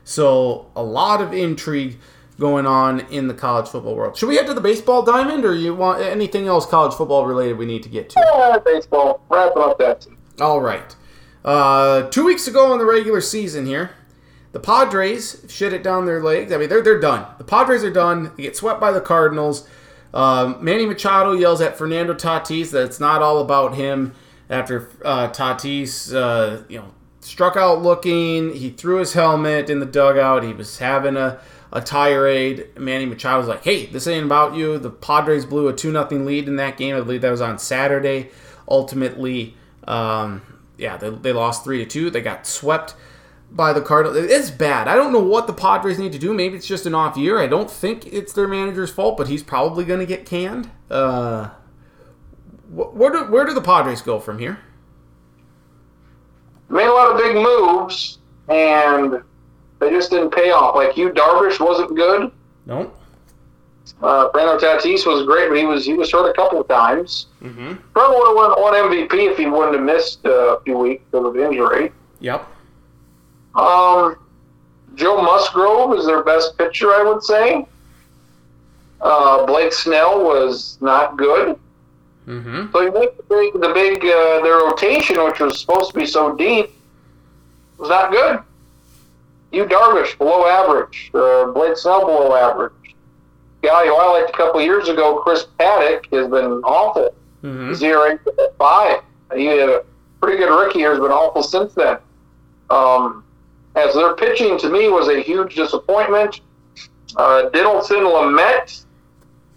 So 0.05 0.71
a 0.75 0.83
lot 0.83 1.21
of 1.21 1.33
intrigue 1.33 1.99
going 2.41 2.67
on 2.67 3.01
in 3.11 3.29
the 3.29 3.35
college 3.35 3.69
football 3.69 3.95
world. 3.95 4.17
Should 4.17 4.29
we 4.29 4.37
head 4.37 4.47
to 4.47 4.55
the 4.55 4.61
baseball 4.61 5.03
diamond, 5.03 5.45
or 5.45 5.55
you 5.55 5.75
want 5.75 6.01
anything 6.01 6.49
else 6.49 6.67
college 6.67 6.95
football 6.95 7.27
related 7.27 7.59
we 7.59 7.67
need 7.67 7.83
to 7.85 7.89
get 7.89 8.09
to? 8.11 8.21
Yeah, 8.35 8.59
baseball. 8.59 9.23
Wrapping 9.29 9.63
up 9.63 9.79
that. 9.79 10.07
All 10.41 10.61
right. 10.61 10.97
Uh, 11.45 12.09
two 12.09 12.25
weeks 12.25 12.49
ago 12.49 12.73
in 12.73 12.79
the 12.79 12.85
regular 12.85 13.21
season 13.21 13.67
here, 13.67 13.91
the 14.53 14.61
Padres 14.61 15.45
shit 15.49 15.73
it 15.73 15.83
down 15.83 16.07
their 16.07 16.23
legs. 16.23 16.51
I 16.51 16.57
mean, 16.57 16.69
they're 16.69 16.83
they're 16.83 16.99
done. 16.99 17.27
The 17.39 17.45
Padres 17.45 17.85
are 17.85 17.93
done. 17.93 18.33
They 18.37 18.45
get 18.45 18.57
swept 18.57 18.81
by 18.81 18.91
the 18.91 19.01
Cardinals. 19.01 19.69
Um, 20.13 20.57
Manny 20.61 20.87
Machado 20.87 21.33
yells 21.33 21.61
at 21.61 21.77
Fernando 21.77 22.15
Tatis 22.15 22.71
that 22.73 22.85
it's 22.85 22.99
not 22.99 23.23
all 23.23 23.39
about 23.39 23.75
him 23.75 24.15
after 24.49 24.91
uh, 25.05 25.29
Tatis, 25.29 26.13
uh, 26.13 26.65
you 26.69 26.79
know, 26.79 26.93
struck 27.21 27.57
out 27.57 27.83
looking. 27.83 28.55
He 28.55 28.71
threw 28.71 28.97
his 28.97 29.13
helmet 29.13 29.71
in 29.71 29.79
the 29.79 29.87
dugout. 29.87 30.43
He 30.43 30.53
was 30.53 30.79
having 30.79 31.17
a, 31.17 31.39
a 31.73 31.81
tirade. 31.81 32.69
Manny 32.79 33.07
Machado 33.07 33.39
was 33.39 33.49
like, 33.49 33.65
hey, 33.65 33.87
this 33.87 34.07
ain't 34.07 34.27
about 34.27 34.55
you. 34.55 34.79
The 34.79 34.91
Padres 34.91 35.45
blew 35.45 35.69
a 35.69 35.73
2 35.73 35.93
0 35.93 36.09
lead 36.25 36.49
in 36.49 36.57
that 36.57 36.77
game. 36.77 36.97
I 36.97 37.01
believe 37.01 37.21
that 37.23 37.31
was 37.31 37.41
on 37.41 37.59
Saturday. 37.59 38.31
Ultimately, 38.69 39.57
um, 39.87 40.43
yeah, 40.79 40.97
they, 40.97 41.11
they 41.11 41.33
lost 41.33 41.65
3 41.65 41.79
to 41.79 41.87
2. 41.87 42.11
They 42.11 42.21
got 42.21 42.47
swept 42.47 42.95
by 43.51 43.73
the 43.73 43.81
Cardinals. 43.81 44.17
It's 44.31 44.51
bad. 44.51 44.89
I 44.89 44.95
don't 44.95 45.13
know 45.13 45.21
what 45.21 45.47
the 45.47 45.53
Padres 45.53 45.99
need 45.99 46.13
to 46.13 46.19
do. 46.19 46.33
Maybe 46.33 46.57
it's 46.57 46.67
just 46.67 46.87
an 46.87 46.95
off 46.95 47.17
year. 47.17 47.39
I 47.39 47.47
don't 47.47 47.71
think 47.71 48.07
it's 48.07 48.33
their 48.33 48.49
manager's 48.49 48.91
fault, 48.91 49.17
but 49.17 49.29
he's 49.29 49.43
probably 49.43 49.85
going 49.85 50.01
to 50.01 50.07
get 50.07 50.25
canned. 50.25 50.71
Uh, 50.91 51.51
where 52.71 53.11
do 53.11 53.25
where 53.25 53.45
do 53.45 53.53
the 53.53 53.61
Padres 53.61 54.01
go 54.01 54.21
from 54.21 54.39
here? 54.39 54.61
Made 56.69 56.87
a 56.87 56.93
lot 56.93 57.11
of 57.11 57.19
big 57.19 57.35
moves, 57.35 58.19
and 58.49 59.25
they 59.81 59.91
just 59.91 60.11
didn't 60.11 60.31
pay 60.31 60.51
off. 60.51 60.77
Like 60.77 60.97
you, 60.97 61.11
Darvish 61.11 61.59
wasn't 61.59 61.97
good. 61.97 62.31
No. 62.67 62.93
Uh, 64.03 64.31
Tatis 64.31 65.07
was 65.07 65.27
great, 65.27 65.49
but 65.49 65.59
he 65.59 65.65
was 65.65 65.85
he 65.85 65.95
was 65.95 66.13
hurt 66.13 66.31
a 66.31 66.35
couple 66.35 66.61
of 66.61 66.69
times. 66.69 67.27
Mm-hmm. 67.43 67.75
Probably 67.93 68.17
would 68.17 68.27
have 68.29 68.37
won, 68.37 68.61
won 68.61 68.75
MVP 68.75 69.33
if 69.33 69.39
he 69.39 69.47
wouldn't 69.47 69.75
have 69.75 69.85
missed 69.85 70.25
uh, 70.25 70.57
a 70.57 70.61
few 70.63 70.79
weeks 70.79 71.03
because 71.11 71.27
of 71.27 71.37
injury. 71.37 71.93
Yep. 72.21 72.47
Um, 73.55 74.17
Joe 74.95 75.23
Musgrove 75.23 75.99
is 75.99 76.07
their 76.07 76.23
best 76.23 76.57
pitcher, 76.57 76.93
I 76.93 77.03
would 77.03 77.23
say. 77.23 77.67
Uh, 79.01 79.47
Blake 79.47 79.73
Snell 79.73 80.25
was 80.25 80.79
not 80.81 81.17
good. 81.17 81.59
Mm-hmm. 82.27 82.71
So 82.73 82.81
you 82.83 82.93
make 82.93 83.17
the 83.17 83.23
big, 83.23 83.53
the 83.55 83.73
big 83.75 84.05
uh, 84.05 84.43
their 84.43 84.59
rotation, 84.59 85.23
which 85.25 85.41
was 85.41 85.59
supposed 85.59 85.93
to 85.93 85.99
be 85.99 86.07
so 86.07 86.37
deep, 86.37 86.71
was 87.79 87.89
not 87.89 88.13
good. 88.13 88.41
You 89.53 89.65
Darvish 89.65 90.17
below 90.19 90.47
average, 90.47 91.11
uh, 91.15 91.47
Blake 91.47 91.77
Snell 91.77 92.07
below 92.07 92.35
average. 92.35 92.73
Guy 93.63 93.87
who 93.87 93.95
I 93.95 94.21
liked 94.21 94.31
a 94.31 94.37
couple 94.37 94.61
years 94.63 94.89
ago, 94.89 95.19
Chris 95.19 95.47
Paddack, 95.59 96.07
has 96.13 96.29
been 96.29 96.63
awful. 96.65 97.15
Mm-hmm. 97.43 97.75
Zero 97.75 98.13
eight 98.13 98.21
five. 98.59 99.01
He 99.35 99.47
had 99.47 99.69
a 99.69 99.85
pretty 100.21 100.39
good 100.39 100.51
rookie 100.51 100.81
year, 100.81 100.91
has 100.91 101.01
been 101.01 101.11
awful 101.11 101.43
since 101.43 101.75
then. 101.75 101.99
Um, 102.71 103.25
as 103.75 103.95
their 103.95 104.15
pitching 104.15 104.59
to 104.59 104.69
me 104.71 104.89
was 104.89 105.09
a 105.09 105.21
huge 105.21 105.55
disappointment. 105.55 106.41
Uh, 107.17 107.51
Dinelson 107.51 108.03
Lamet, 108.03 108.85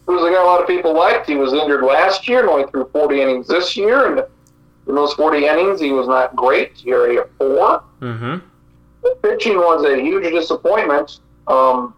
who's 0.05 0.23
a 0.23 0.31
guy 0.31 0.41
a 0.41 0.45
lot 0.45 0.61
of 0.61 0.67
people 0.67 0.93
liked, 0.93 1.27
he 1.27 1.35
was 1.35 1.53
injured 1.53 1.83
last 1.83 2.27
year 2.27 2.41
and 2.41 2.49
only 2.49 2.69
threw 2.69 2.85
40 2.89 3.21
innings 3.21 3.47
this 3.47 3.75
year. 3.77 4.11
And 4.11 4.25
in 4.87 4.95
those 4.95 5.13
40 5.13 5.45
innings, 5.45 5.79
he 5.79 5.91
was 5.91 6.07
not 6.07 6.35
great. 6.35 6.73
He 6.75 6.93
already 6.93 7.17
a 7.17 7.25
four. 7.37 7.83
Mm-hmm. 8.01 8.45
The 9.03 9.15
pitching 9.21 9.57
was 9.57 9.83
a 9.85 10.01
huge 10.01 10.23
disappointment. 10.31 11.19
Um, 11.47 11.93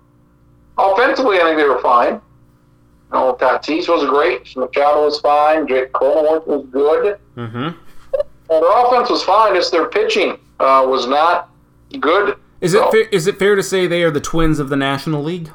offensively, 0.77 1.37
I 1.39 1.43
think 1.43 1.57
they 1.57 1.65
were 1.65 1.81
fine. 1.81 2.13
You 2.13 3.19
know, 3.19 3.37
Tatis 3.39 3.87
was 3.87 4.07
great. 4.09 4.55
Machado 4.57 5.05
was 5.05 5.19
fine. 5.19 5.67
Jake 5.67 5.91
Cronenworth 5.93 6.47
was 6.47 6.65
good. 6.71 7.19
Mm-hmm. 7.37 7.69
Well, 8.49 8.61
their 8.61 8.85
offense 8.87 9.09
was 9.09 9.23
fine. 9.23 9.55
It's 9.55 9.69
their 9.69 9.87
pitching 9.87 10.31
uh, 10.59 10.85
was 10.87 11.07
not 11.07 11.49
good. 11.99 12.37
Is 12.61 12.73
it 12.73 12.77
So- 12.79 12.91
fair, 12.91 13.01
is 13.11 13.27
it 13.27 13.37
fair 13.37 13.55
to 13.55 13.63
say 13.63 13.85
they 13.87 14.03
are 14.03 14.11
the 14.11 14.21
twins 14.21 14.59
of 14.59 14.69
the 14.69 14.75
National 14.75 15.23
League? 15.23 15.49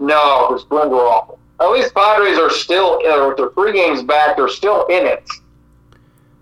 No, 0.00 0.48
the 0.58 0.64
Twins 0.64 0.90
were 0.90 0.98
awful. 1.06 1.38
At 1.60 1.70
least 1.70 1.94
Padres 1.94 2.36
are 2.38 2.50
still, 2.50 2.98
uh, 3.06 3.28
with 3.28 3.36
their 3.36 3.50
three 3.50 3.72
games 3.72 4.02
back, 4.02 4.36
they're 4.36 4.48
still 4.48 4.86
in 4.86 5.06
it. 5.06 5.24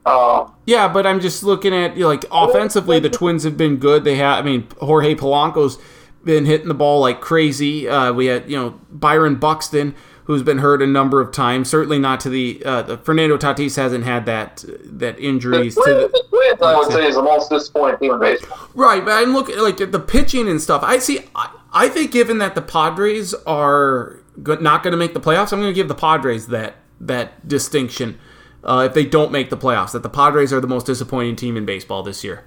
Um, 0.04 0.52
Yeah, 0.66 0.88
but 0.88 1.06
I'm 1.06 1.20
just 1.20 1.42
looking 1.42 1.74
at 1.74 1.96
you 1.96 2.02
know, 2.02 2.08
like 2.08 2.24
offensively, 2.30 2.98
the 2.98 3.10
Twins 3.10 3.44
have 3.44 3.56
been 3.56 3.76
good. 3.76 4.04
They 4.04 4.16
have, 4.16 4.38
I 4.38 4.42
mean, 4.42 4.66
Jorge 4.80 5.14
Polanco's 5.14 5.78
been 6.24 6.44
hitting 6.44 6.68
the 6.68 6.74
ball 6.74 7.00
like 7.00 7.20
crazy. 7.20 7.88
Uh, 7.88 8.12
we 8.12 8.26
had 8.26 8.50
you 8.50 8.56
know 8.56 8.80
Byron 8.90 9.36
Buxton, 9.36 9.94
who's 10.24 10.42
been 10.42 10.58
hurt 10.58 10.82
a 10.82 10.86
number 10.86 11.20
of 11.20 11.32
times. 11.32 11.68
Certainly 11.68 11.98
not 11.98 12.20
to 12.20 12.28
the, 12.30 12.62
uh, 12.64 12.82
the 12.82 12.98
Fernando 12.98 13.36
Tatis 13.36 13.76
hasn't 13.76 14.04
had 14.04 14.26
that 14.26 14.64
that 14.84 15.16
the 15.16 15.22
injuries 15.22 15.74
Twins, 15.74 15.86
to 15.86 15.94
the 15.94 16.08
the 16.08 16.24
Twins, 16.28 16.62
I 16.62 16.76
would 16.76 16.92
say, 16.92 17.06
is 17.06 17.14
the 17.14 17.22
most 17.22 17.50
disappointing 17.50 17.98
team 18.00 18.12
in 18.12 18.20
baseball. 18.20 18.58
Right, 18.74 19.04
but 19.04 19.12
I'm 19.12 19.32
looking 19.32 19.58
like 19.58 19.80
at 19.80 19.92
the 19.92 20.00
pitching 20.00 20.48
and 20.48 20.60
stuff. 20.60 20.82
I 20.84 20.98
see. 20.98 21.20
I, 21.34 21.50
I 21.72 21.88
think 21.88 22.12
given 22.12 22.38
that 22.38 22.54
the 22.54 22.62
Padres 22.62 23.34
are 23.46 24.20
not 24.36 24.82
going 24.82 24.92
to 24.92 24.96
make 24.96 25.14
the 25.14 25.20
playoffs, 25.20 25.52
I'm 25.52 25.60
going 25.60 25.72
to 25.72 25.74
give 25.74 25.88
the 25.88 25.94
Padres 25.94 26.48
that 26.48 26.76
that 27.00 27.46
distinction. 27.48 28.18
Uh, 28.64 28.84
if 28.88 28.94
they 28.94 29.04
don't 29.04 29.32
make 29.32 29.50
the 29.50 29.56
playoffs, 29.56 29.92
that 29.92 30.02
the 30.02 30.08
Padres 30.08 30.52
are 30.52 30.60
the 30.60 30.68
most 30.68 30.86
disappointing 30.86 31.34
team 31.36 31.56
in 31.56 31.64
baseball 31.66 32.02
this 32.02 32.22
year. 32.22 32.44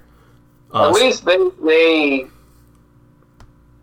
Uh, 0.72 0.88
At 0.88 0.94
least 0.94 1.24
they 1.24 1.36
they 1.62 2.26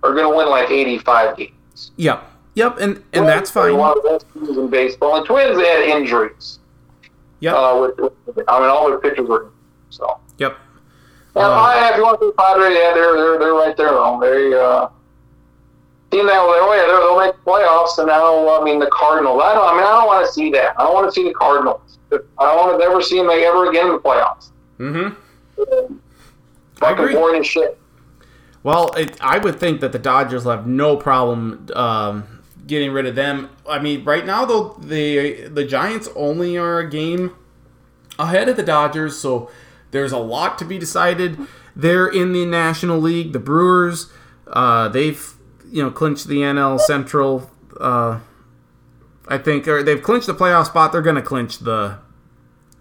are 0.03 0.14
going 0.14 0.30
to 0.30 0.35
win 0.35 0.49
like 0.49 0.69
85 0.69 1.38
games. 1.38 1.49
Twins. 1.69 1.91
Yep. 1.97 2.30
Yep, 2.55 2.77
and 2.80 3.03
and 3.14 3.27
that's 3.27 3.49
fine. 3.49 3.76
One 3.77 3.97
of 3.97 4.03
the 4.03 4.10
best 4.10 4.26
teams 4.34 4.57
in 4.57 4.68
baseball. 4.69 5.15
And 5.18 5.26
Twins 5.26 5.57
had 5.60 5.84
injuries. 5.84 6.60
Yep. 7.39 7.55
Uh, 7.55 7.80
with, 7.97 8.14
with, 8.35 8.43
I 8.47 8.60
mean, 8.60 8.69
all 8.69 8.88
their 8.89 8.99
pitchers 8.99 9.27
were 9.27 9.51
so. 9.89 10.19
Yep. 10.38 10.55
Yeah, 11.35 11.41
Uh, 11.41 11.49
I- 11.49 11.89
if 11.91 11.97
you 11.97 12.03
want 12.03 12.19
to 12.22 12.27
be 12.27 12.31
Padres, 12.38 12.77
yeah, 12.77 12.93
they're 12.93 13.15
they're 13.15 13.39
they're 13.39 13.53
right 13.53 13.76
there. 13.76 13.89
They 14.22 14.53
uh, 14.60 14.88
team 16.14 16.27
that 16.27 16.44
way, 16.45 16.57
oh, 16.61 16.73
yeah, 16.73 16.85
they'll 16.85 17.19
make 17.19 17.35
playoffs, 17.44 17.98
and 17.98 18.07
now 18.07 18.61
I 18.61 18.64
mean 18.64 18.80
the 18.80 18.90
Cardinals. 18.91 19.41
I 19.44 19.53
don't. 19.53 19.68
I 19.68 19.73
mean, 19.73 19.84
I 19.84 19.91
don't 19.91 20.07
want 20.07 20.26
to 20.26 20.31
see 20.31 20.52
that. 20.52 20.80
I 20.80 20.84
don't 20.84 20.94
want 20.94 21.07
to 21.07 21.11
see 21.11 21.27
the 21.27 21.34
Cardinals. 21.34 21.98
I 22.11 22.18
don't 22.38 22.57
want 22.57 22.80
to 22.80 22.85
ever 22.85 23.02
see 23.02 23.18
them 23.18 23.30
ever 23.30 23.69
again 23.69 23.88
in 23.88 23.94
the 23.94 23.99
playoffs. 23.99 24.52
Mm-hmm. 24.80 25.95
Fucking 26.76 27.03
agree. 27.03 27.14
boring 27.14 27.41
as 27.41 27.48
shit. 27.48 27.80
Well, 28.61 28.94
it, 28.94 29.18
I 29.22 29.40
would 29.40 29.60
think 29.60 29.81
that 29.81 29.91
the 29.91 29.99
Dodgers 29.99 30.45
will 30.45 30.52
have 30.52 30.68
no 30.68 30.95
problem 30.95 31.68
um, 31.76 32.44
getting 32.65 32.91
rid 32.91 33.06
of 33.06 33.15
them. 33.15 33.49
I 33.68 33.80
mean, 33.80 34.06
right 34.06 34.26
now 34.26 34.45
though, 34.45 34.77
the 34.80 35.48
the 35.48 35.65
Giants 35.65 36.07
only 36.15 36.57
are 36.57 36.80
a 36.80 36.90
game 36.90 37.35
ahead 38.18 38.48
of 38.48 38.56
the 38.56 38.64
Dodgers, 38.64 39.18
so 39.18 39.49
there's 39.91 40.11
a 40.11 40.18
lot 40.19 40.57
to 40.60 40.65
be 40.65 40.77
decided. 40.77 41.38
They're 41.76 42.07
in 42.07 42.34
the 42.34 42.45
National 42.45 42.99
League. 42.99 43.34
The 43.34 43.40
Brewers, 43.40 44.11
uh, 44.48 44.88
they've 44.90 45.34
you 45.74 45.82
know 45.82 45.90
clinch 45.90 46.24
the 46.26 46.38
NL 46.38 46.80
Central. 46.80 47.50
Uh, 47.80 48.20
I 49.28 49.38
think, 49.40 49.68
or 49.68 49.82
they've 49.82 50.02
clinched 50.02 50.28
the 50.28 50.36
playoff 50.36 50.68
spot. 50.68 50.91
They're 50.91 51.02
going 51.02 51.16
to 51.16 51.22
clinch 51.22 51.60
the 51.60 51.98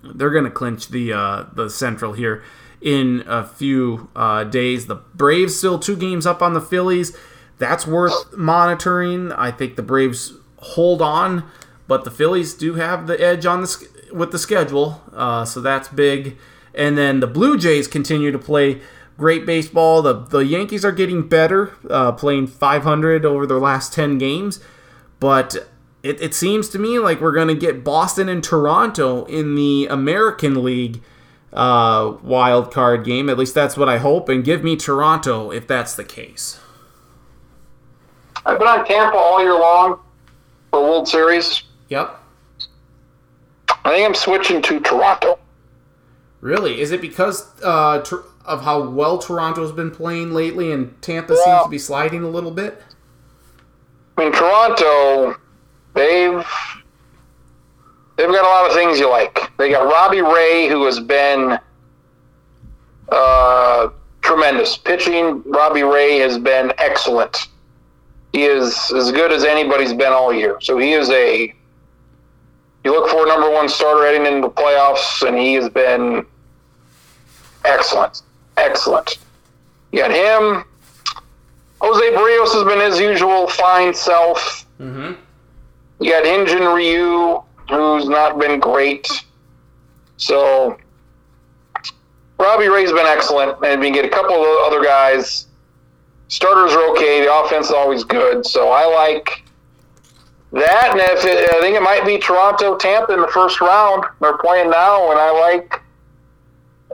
they're 0.04 0.30
going 0.30 0.44
to 0.44 0.50
clinch 0.50 0.88
the 0.88 1.12
uh, 1.12 1.46
the 1.54 1.70
Central 1.70 2.12
here 2.12 2.44
in 2.82 3.24
a 3.26 3.44
few 3.44 4.10
uh, 4.14 4.44
days. 4.44 4.86
The 4.86 4.96
Braves 4.96 5.56
still 5.56 5.78
two 5.78 5.96
games 5.96 6.26
up 6.26 6.42
on 6.42 6.52
the 6.52 6.60
Phillies. 6.60 7.16
That's 7.58 7.86
worth 7.86 8.36
monitoring. 8.36 9.32
I 9.32 9.50
think 9.50 9.76
the 9.76 9.82
Braves 9.82 10.34
hold 10.58 11.00
on, 11.00 11.44
but 11.88 12.04
the 12.04 12.10
Phillies 12.10 12.52
do 12.52 12.74
have 12.74 13.06
the 13.06 13.18
edge 13.18 13.46
on 13.46 13.62
the 13.62 13.88
with 14.12 14.32
the 14.32 14.38
schedule, 14.38 15.00
uh, 15.14 15.46
so 15.46 15.62
that's 15.62 15.88
big. 15.88 16.36
And 16.74 16.98
then 16.98 17.20
the 17.20 17.26
Blue 17.26 17.58
Jays 17.58 17.88
continue 17.88 18.30
to 18.32 18.38
play 18.38 18.82
great 19.22 19.46
baseball. 19.46 20.02
The 20.02 20.14
the 20.14 20.40
Yankees 20.40 20.84
are 20.84 20.90
getting 20.90 21.28
better, 21.28 21.76
uh, 21.88 22.10
playing 22.10 22.48
500 22.48 23.24
over 23.24 23.46
their 23.46 23.60
last 23.60 23.92
10 23.92 24.18
games, 24.18 24.58
but 25.20 25.68
it, 26.02 26.20
it 26.20 26.34
seems 26.34 26.68
to 26.70 26.78
me 26.80 26.98
like 26.98 27.20
we're 27.20 27.32
going 27.32 27.46
to 27.46 27.54
get 27.54 27.84
Boston 27.84 28.28
and 28.28 28.42
Toronto 28.42 29.24
in 29.26 29.54
the 29.54 29.86
American 29.86 30.64
League 30.64 31.00
uh, 31.52 32.14
wild 32.20 32.72
card 32.72 33.04
game. 33.04 33.30
At 33.30 33.38
least 33.38 33.54
that's 33.54 33.76
what 33.76 33.88
I 33.88 33.98
hope. 33.98 34.28
And 34.28 34.42
give 34.42 34.64
me 34.64 34.74
Toronto 34.74 35.52
if 35.52 35.68
that's 35.68 35.94
the 35.94 36.04
case. 36.04 36.58
I've 38.44 38.58
been 38.58 38.66
on 38.66 38.84
Tampa 38.84 39.16
all 39.16 39.40
year 39.40 39.54
long 39.54 40.00
for 40.72 40.82
World 40.82 41.06
Series. 41.06 41.62
Yep. 41.90 42.18
I 43.84 43.90
think 43.90 44.04
I'm 44.04 44.14
switching 44.16 44.60
to 44.62 44.80
Toronto. 44.80 45.38
Really? 46.40 46.80
Is 46.80 46.90
it 46.90 47.00
because 47.00 47.48
uh, 47.62 48.00
Tor- 48.00 48.24
of 48.44 48.62
how 48.62 48.88
well 48.88 49.18
Toronto's 49.18 49.72
been 49.72 49.90
playing 49.90 50.32
lately 50.32 50.72
and 50.72 51.00
Tampa 51.02 51.36
seems 51.36 51.62
to 51.64 51.68
be 51.68 51.78
sliding 51.78 52.22
a 52.22 52.28
little 52.28 52.50
bit? 52.50 52.82
I 54.16 54.24
mean, 54.24 54.32
Toronto, 54.32 55.36
they've 55.94 56.46
they've 58.16 58.28
got 58.28 58.44
a 58.44 58.48
lot 58.48 58.70
of 58.70 58.76
things 58.76 58.98
you 58.98 59.08
like. 59.08 59.50
They 59.56 59.70
got 59.70 59.84
Robbie 59.84 60.22
Ray, 60.22 60.68
who 60.68 60.84
has 60.84 61.00
been 61.00 61.58
uh, 63.10 63.88
tremendous 64.20 64.76
pitching. 64.76 65.42
Robbie 65.46 65.82
Ray 65.82 66.18
has 66.18 66.38
been 66.38 66.72
excellent. 66.78 67.48
He 68.32 68.44
is 68.44 68.90
as 68.92 69.12
good 69.12 69.32
as 69.32 69.44
anybody's 69.44 69.92
been 69.92 70.12
all 70.12 70.32
year. 70.32 70.58
So 70.60 70.78
he 70.78 70.92
is 70.92 71.10
a 71.10 71.54
you 72.84 72.90
look 72.90 73.08
for 73.10 73.24
a 73.24 73.28
number 73.28 73.50
one 73.50 73.68
starter 73.68 74.04
heading 74.04 74.26
into 74.26 74.48
the 74.48 74.50
playoffs, 74.52 75.26
and 75.26 75.38
he 75.38 75.54
has 75.54 75.68
been 75.68 76.26
excellent, 77.64 78.22
excellent. 78.56 79.18
You 79.90 80.00
got 80.00 80.10
him. 80.10 80.64
Jose 81.80 82.16
Berrios 82.16 82.54
has 82.54 82.64
been 82.64 82.80
his 82.80 83.00
usual 83.00 83.48
fine 83.48 83.92
self. 83.92 84.66
Mm-hmm. 84.80 85.20
You 86.00 86.10
got 86.10 86.24
Hyun-jin 86.24 86.74
Ryu, 86.74 87.42
who's 87.68 88.08
not 88.08 88.38
been 88.38 88.60
great. 88.60 89.08
So 90.16 90.76
Robbie 92.38 92.68
Ray's 92.68 92.92
been 92.92 93.06
excellent, 93.06 93.64
and 93.64 93.80
we 93.80 93.90
get 93.90 94.04
a 94.04 94.08
couple 94.08 94.36
of 94.36 94.58
other 94.66 94.82
guys. 94.82 95.46
Starters 96.28 96.72
are 96.72 96.90
okay. 96.92 97.20
The 97.20 97.32
offense 97.32 97.66
is 97.66 97.72
always 97.72 98.04
good. 98.04 98.46
So 98.46 98.70
I 98.70 98.86
like 98.86 99.44
that, 100.52 100.90
and 100.92 101.00
if 101.00 101.24
it, 101.24 101.50
I 101.54 101.60
think 101.60 101.76
it 101.76 101.82
might 101.82 102.04
be 102.04 102.18
Toronto, 102.18 102.76
Tampa 102.76 103.12
in 103.12 103.20
the 103.20 103.28
first 103.28 103.60
round. 103.60 104.04
They're 104.20 104.38
playing 104.38 104.70
now, 104.70 105.10
and 105.10 105.20
I 105.20 105.30
like. 105.30 105.80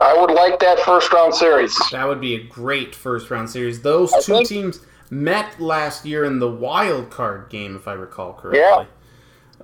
I 0.01 0.17
would 0.19 0.31
like 0.31 0.59
that 0.59 0.79
first 0.81 1.11
round 1.11 1.33
series. 1.35 1.77
That 1.91 2.07
would 2.07 2.21
be 2.21 2.35
a 2.35 2.43
great 2.43 2.95
first 2.95 3.29
round 3.29 3.49
series. 3.49 3.81
Those 3.81 4.13
I 4.13 4.21
two 4.21 4.33
think- 4.33 4.47
teams 4.47 4.79
met 5.09 5.59
last 5.59 6.05
year 6.05 6.23
in 6.25 6.39
the 6.39 6.49
wild 6.49 7.09
card 7.09 7.49
game, 7.49 7.75
if 7.75 7.87
I 7.87 7.93
recall 7.93 8.33
correctly. 8.33 8.59
Yeah. 8.61 8.85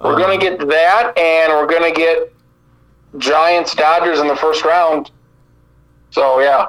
We're 0.01 0.13
Um, 0.13 0.19
going 0.19 0.39
to 0.39 0.43
get 0.49 0.67
that, 0.67 1.17
and 1.17 1.53
we're 1.53 1.67
going 1.67 1.93
to 1.93 1.97
get 1.97 2.33
Giants 3.17 3.73
Dodgers 3.75 4.19
in 4.19 4.27
the 4.27 4.35
first 4.35 4.65
round. 4.65 5.11
So 6.11 6.39
yeah, 6.39 6.67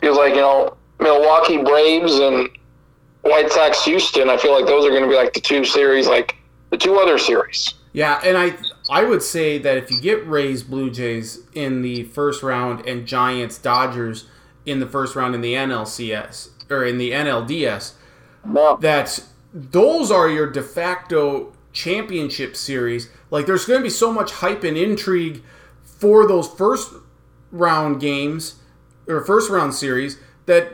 feels 0.00 0.18
like 0.18 0.34
you 0.34 0.40
know 0.40 0.76
Milwaukee 1.00 1.58
Braves 1.58 2.18
and 2.18 2.48
White 3.22 3.50
Sox 3.50 3.84
Houston. 3.84 4.28
I 4.28 4.36
feel 4.36 4.52
like 4.52 4.66
those 4.66 4.84
are 4.84 4.90
going 4.90 5.02
to 5.02 5.08
be 5.08 5.14
like 5.16 5.32
the 5.32 5.40
two 5.40 5.64
series, 5.64 6.06
like 6.08 6.36
the 6.70 6.76
two 6.76 6.96
other 6.98 7.16
series. 7.18 7.74
Yeah, 7.92 8.20
and 8.24 8.36
I 8.36 8.54
I 8.90 9.04
would 9.04 9.22
say 9.22 9.58
that 9.58 9.76
if 9.76 9.90
you 9.90 10.00
get 10.00 10.26
Rays 10.26 10.62
Blue 10.62 10.90
Jays 10.90 11.40
in 11.54 11.82
the 11.82 12.04
first 12.04 12.42
round 12.42 12.86
and 12.86 13.06
Giants 13.06 13.58
Dodgers 13.58 14.26
in 14.64 14.80
the 14.80 14.86
first 14.86 15.14
round 15.14 15.34
in 15.34 15.40
the 15.40 15.54
NLCS 15.54 16.50
or 16.70 16.84
in 16.84 16.98
the 16.98 17.12
NLDS, 17.12 17.92
No, 18.44 18.76
that 18.78 19.20
those 19.52 20.10
are 20.10 20.28
your 20.28 20.50
de 20.50 20.62
facto 20.62 21.52
championship 21.72 22.56
series. 22.56 23.10
Like 23.30 23.46
there's 23.46 23.64
going 23.66 23.80
to 23.80 23.84
be 23.84 23.90
so 23.90 24.12
much 24.12 24.32
hype 24.32 24.64
and 24.64 24.76
intrigue 24.76 25.42
for 25.82 26.26
those 26.26 26.48
first 26.48 26.92
round 27.50 28.00
games 28.00 28.56
or 29.06 29.24
first 29.24 29.50
round 29.50 29.74
series 29.74 30.18
that 30.46 30.72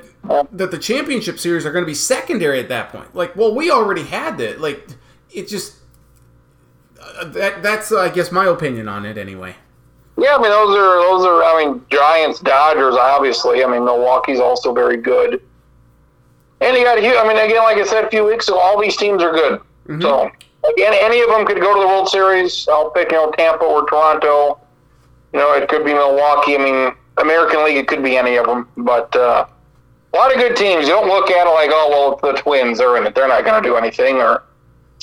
that 0.53 0.71
the 0.71 0.79
championship 0.79 1.39
series 1.39 1.67
are 1.67 1.73
going 1.73 1.83
to 1.83 1.87
be 1.87 1.95
secondary 1.95 2.59
at 2.59 2.69
that 2.69 2.91
point. 2.91 3.15
Like, 3.15 3.37
well, 3.37 3.55
we 3.55 3.71
already 3.71 4.05
had 4.05 4.39
that. 4.39 4.61
Like, 4.61 4.89
it 5.31 5.49
just 5.49 5.75
that 7.23 7.63
that's 7.63 7.93
I 7.93 8.09
guess 8.09 8.33
my 8.33 8.47
opinion 8.47 8.89
on 8.89 9.05
it 9.07 9.17
anyway. 9.19 9.57
yeah, 10.17 10.37
I 10.37 10.43
mean 10.43 10.51
those 10.51 10.77
are 10.77 10.97
those 11.03 11.25
are. 11.25 11.43
I 11.45 11.65
mean 11.65 11.85
Giants 11.91 12.41
Dodgers, 12.41 12.95
obviously. 12.97 13.65
I 13.65 13.67
mean 13.67 13.85
Milwaukee's 13.85 14.41
also 14.41 14.73
very 14.75 14.97
good. 14.97 15.41
And 16.61 16.77
you 16.77 16.85
got, 16.85 16.99
Hu- 16.99 17.17
I 17.19 17.29
mean, 17.29 17.37
again, 17.37 17.63
like 17.63 17.77
I 17.77 17.85
said 17.85 18.05
a 18.05 18.09
few 18.09 18.25
weeks 18.25 18.49
ago, 18.49 18.59
all 18.59 18.81
these 18.81 18.97
teams 18.97 19.23
are 19.23 19.33
good. 19.33 19.61
So, 20.01 20.31
again, 20.73 20.95
any 20.95 21.21
of 21.21 21.29
them 21.29 21.45
could 21.45 21.61
go 21.61 21.75
to 21.75 21.81
the 21.81 21.87
World 21.87 22.09
Series. 22.09 22.67
I'll 22.69 22.89
pick, 22.91 23.11
you 23.11 23.19
know, 23.19 23.31
Tampa 23.33 23.65
or 23.65 23.87
Toronto. 23.87 24.61
You 25.35 25.41
know, 25.41 25.53
it 25.53 25.69
could 25.69 25.85
be 25.85 25.93
Milwaukee. 25.93 26.55
I 26.55 26.59
mean, 26.59 26.95
American 27.19 27.65
League, 27.65 27.77
it 27.77 27.87
could 27.87 28.03
be 28.03 28.17
any 28.17 28.37
of 28.37 28.47
them. 28.47 28.67
But 28.79 29.15
uh, 29.15 29.47
a 30.15 30.17
lot 30.17 30.33
of 30.33 30.39
good 30.39 30.57
teams. 30.57 30.87
You 30.87 30.95
don't 30.95 31.09
look 31.09 31.31
at 31.31 31.47
it 31.47 31.51
like, 31.51 31.69
oh, 31.71 32.19
well, 32.23 32.33
the 32.33 32.41
Twins 32.41 32.81
are 32.81 32.97
in 32.97 33.07
it. 33.07 33.15
They're 33.15 33.29
not 33.29 33.45
going 33.45 33.63
to 33.63 33.69
do 33.69 33.77
anything. 33.77 34.17
Or 34.19 34.45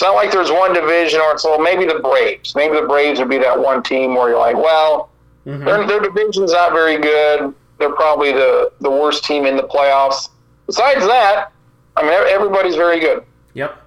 it's 0.01 0.07
not 0.07 0.15
like 0.15 0.31
there's 0.31 0.49
one 0.49 0.73
division, 0.73 1.21
or 1.21 1.33
it's 1.33 1.43
well, 1.43 1.59
maybe 1.59 1.85
the 1.85 1.99
Braves. 1.99 2.55
Maybe 2.55 2.73
the 2.73 2.87
Braves 2.87 3.19
would 3.19 3.29
be 3.29 3.37
that 3.37 3.59
one 3.59 3.83
team 3.83 4.15
where 4.15 4.29
you're 4.29 4.39
like, 4.39 4.55
well, 4.55 5.11
their, 5.45 5.85
their 5.85 5.99
division's 5.99 6.53
not 6.53 6.71
very 6.71 6.97
good. 6.97 7.53
They're 7.77 7.93
probably 7.93 8.31
the, 8.31 8.71
the 8.79 8.89
worst 8.89 9.23
team 9.25 9.45
in 9.45 9.55
the 9.55 9.63
playoffs. 9.63 10.29
Besides 10.65 11.01
that, 11.01 11.51
I 11.95 12.01
mean, 12.01 12.13
everybody's 12.13 12.75
very 12.75 12.99
good. 12.99 13.23
Yep. 13.53 13.79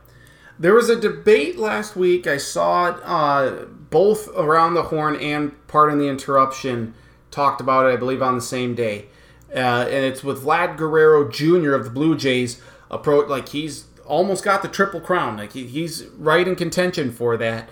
There 0.56 0.74
was 0.74 0.88
a 0.88 0.94
debate 0.94 1.58
last 1.58 1.96
week. 1.96 2.28
I 2.28 2.36
saw 2.36 2.90
it 2.90 2.96
uh, 3.02 3.64
both 3.90 4.28
around 4.36 4.74
the 4.74 4.84
horn 4.84 5.16
and 5.16 5.66
pardon 5.66 5.98
the 5.98 6.06
interruption 6.06 6.94
talked 7.32 7.60
about 7.60 7.86
it. 7.86 7.92
I 7.92 7.96
believe 7.96 8.22
on 8.22 8.36
the 8.36 8.40
same 8.40 8.76
day, 8.76 9.06
uh, 9.52 9.88
and 9.90 10.04
it's 10.04 10.22
with 10.22 10.44
Vlad 10.44 10.76
Guerrero 10.76 11.28
Jr. 11.28 11.72
of 11.72 11.82
the 11.82 11.90
Blue 11.90 12.16
Jays. 12.16 12.62
Approach 12.88 13.28
like 13.28 13.48
he's 13.48 13.86
almost 14.06 14.44
got 14.44 14.62
the 14.62 14.68
triple 14.68 15.00
crown. 15.00 15.36
Like 15.36 15.52
he, 15.52 15.66
he's 15.66 16.04
right 16.18 16.46
in 16.46 16.56
contention 16.56 17.12
for 17.12 17.36
that. 17.36 17.68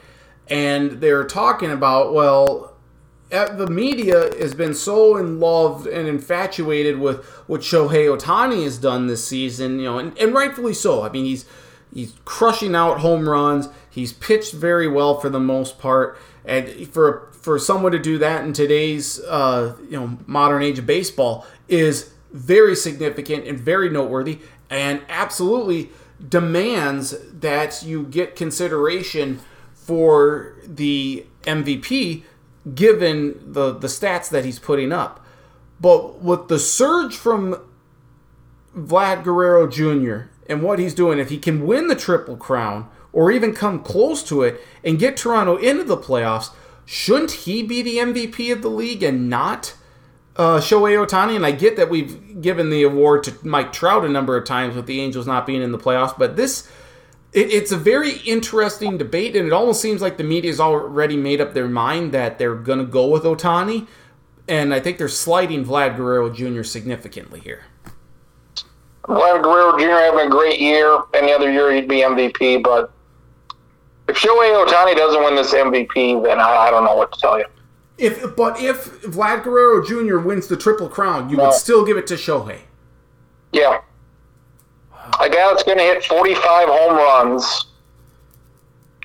And 0.49 1.01
they're 1.01 1.25
talking 1.25 1.71
about 1.71 2.13
well, 2.13 2.73
the 3.31 3.67
media 3.67 4.31
has 4.39 4.55
been 4.55 4.75
so 4.75 5.17
in 5.17 5.41
love 5.41 5.87
and 5.87 6.07
infatuated 6.07 6.99
with 6.99 7.25
what 7.47 7.63
Shohei 7.63 8.15
Ohtani 8.15 8.63
has 8.65 8.77
done 8.77 9.07
this 9.07 9.27
season, 9.27 9.79
you 9.79 9.87
know, 9.87 9.99
and, 9.99 10.17
and 10.19 10.35
rightfully 10.35 10.75
so. 10.75 11.03
I 11.03 11.09
mean, 11.09 11.25
he's 11.25 11.47
he's 11.95 12.15
crushing 12.25 12.75
out 12.75 13.01
home 13.01 13.29
runs. 13.29 13.69
He's 13.89 14.13
pitched 14.13 14.53
very 14.53 14.87
well 14.87 15.19
for 15.19 15.31
the 15.31 15.41
most 15.41 15.79
part, 15.79 16.19
and 16.45 16.87
for 16.89 17.31
for 17.33 17.59
someone 17.59 17.93
to 17.93 17.99
do 17.99 18.19
that 18.19 18.45
in 18.45 18.53
today's 18.53 19.19
uh, 19.21 19.77
you 19.85 19.99
know 19.99 20.19
modern 20.27 20.63
age 20.63 20.79
of 20.79 20.87
baseball 20.87 21.47
is 21.69 22.13
very 22.33 22.77
significant 22.77 23.47
and 23.47 23.59
very 23.59 23.89
noteworthy, 23.89 24.41
and 24.69 25.01
absolutely 25.09 25.91
demands 26.27 27.15
that 27.32 27.82
you 27.82 28.05
get 28.05 28.36
consideration 28.36 29.40
for 29.74 30.55
the 30.65 31.27
MVP 31.43 32.23
given 32.74 33.53
the, 33.53 33.73
the 33.73 33.89
stats 33.89 34.28
that 34.31 34.44
he's 34.44 34.59
putting 34.59 34.93
up. 34.93 35.24
But 35.81 36.20
with 36.20 36.47
the 36.47 36.61
surge 36.61 37.16
from 37.16 37.61
Vlad 38.77 39.24
Guerrero 39.24 39.66
Jr. 39.66 40.31
and 40.49 40.62
what 40.62 40.78
he's 40.78 40.94
doing, 40.94 41.19
if 41.19 41.31
he 41.31 41.39
can 41.39 41.66
win 41.66 41.89
the 41.89 41.97
Triple 41.97 42.36
Crown 42.36 42.89
or 43.12 43.32
even 43.32 43.53
come 43.53 43.82
close 43.82 44.23
to 44.24 44.43
it 44.43 44.61
and 44.85 44.99
get 44.99 45.16
Toronto 45.16 45.57
into 45.57 45.85
the 45.85 45.97
playoffs, 45.97 46.51
shouldn't 46.86 47.32
he 47.32 47.62
be 47.62 47.82
the 47.82 47.97
MVP 47.97 48.53
of 48.53 48.62
the 48.62 48.70
league 48.70 49.03
and 49.03 49.28
not 49.28 49.74
uh, 50.37 50.59
Shohei 50.59 51.05
Ohtani? 51.05 51.37
And 51.37 51.47
I 51.47 51.53
get 51.53 51.77
that 51.77 51.91
we've 51.91 52.41
given 52.41 52.71
the 52.71 52.83
award 52.83 53.25
to 53.25 53.35
Mike 53.43 53.73
Trout 53.73 54.05
a 54.05 54.09
number 54.09 54.37
of 54.37 54.45
times 54.45 54.75
with 54.75 54.87
the 54.87 55.01
Angels 55.01 55.27
not 55.27 55.47
being 55.47 55.63
in 55.63 55.73
the 55.73 55.79
playoffs, 55.79 56.17
but 56.17 56.37
this. 56.37 56.69
It, 57.33 57.51
it's 57.51 57.73
a 57.73 57.79
very 57.79 58.19
interesting 58.27 58.99
debate, 58.99 59.35
and 59.37 59.47
it 59.47 59.55
almost 59.55 59.81
seems 59.81 60.03
like 60.03 60.19
the 60.19 60.25
media's 60.25 60.61
already 60.61 61.17
made 61.17 61.41
up 61.41 61.55
their 61.55 61.67
mind 61.67 62.13
that 62.13 62.39
they're 62.39 62.55
going 62.55 62.79
to 62.79 62.85
go 62.85 63.07
with 63.07 63.23
Ohtani, 63.23 63.87
and 64.49 64.75
I 64.75 64.81
think 64.81 64.99
they're 64.99 65.09
sliding 65.09 65.65
Vlad 65.65 65.97
Guerrero 65.97 66.29
Jr. 66.29 66.63
significantly 66.63 67.41
here. 67.41 67.65
Vlad 69.05 69.43
Guerrero 69.43 69.79
Jr. 69.79 70.13
having 70.13 70.27
a 70.27 70.31
great 70.31 70.61
year. 70.61 71.01
Any 71.15 71.33
other 71.33 71.51
year, 71.51 71.73
he'd 71.73 71.89
be 71.89 72.01
MVP. 72.01 72.63
But 72.63 72.93
if 74.09 74.17
Shohei 74.17 74.67
Ohtani 74.67 74.97
doesn't 74.97 75.23
win 75.23 75.35
this 75.35 75.53
MVP, 75.53 76.23
then 76.25 76.39
I 76.39 76.71
don't 76.71 76.85
know 76.85 76.95
what 76.95 77.13
to 77.13 77.21
tell 77.21 77.39
you. 77.39 77.45
If 78.03 78.35
but 78.35 78.61
if 78.61 79.01
Vlad 79.03 79.45
Guerrero 79.45 79.81
Jr. 79.85 80.19
wins 80.19 80.49
the 80.49 80.57
triple 80.57 80.89
crown, 80.89 81.31
you 81.31 81.37
No. 81.37 81.45
would 81.45 81.53
still 81.55 81.85
give 81.85 81.97
it 81.97 82.07
to 82.09 82.15
Shohei. 82.15 82.62
Yeah. 83.53 83.81
A 85.20 85.29
guy 85.29 85.49
that's 85.51 85.62
going 85.62 85.79
to 85.79 85.85
hit 85.85 86.05
45 86.05 86.69
home 86.69 86.97
runs, 86.97 87.66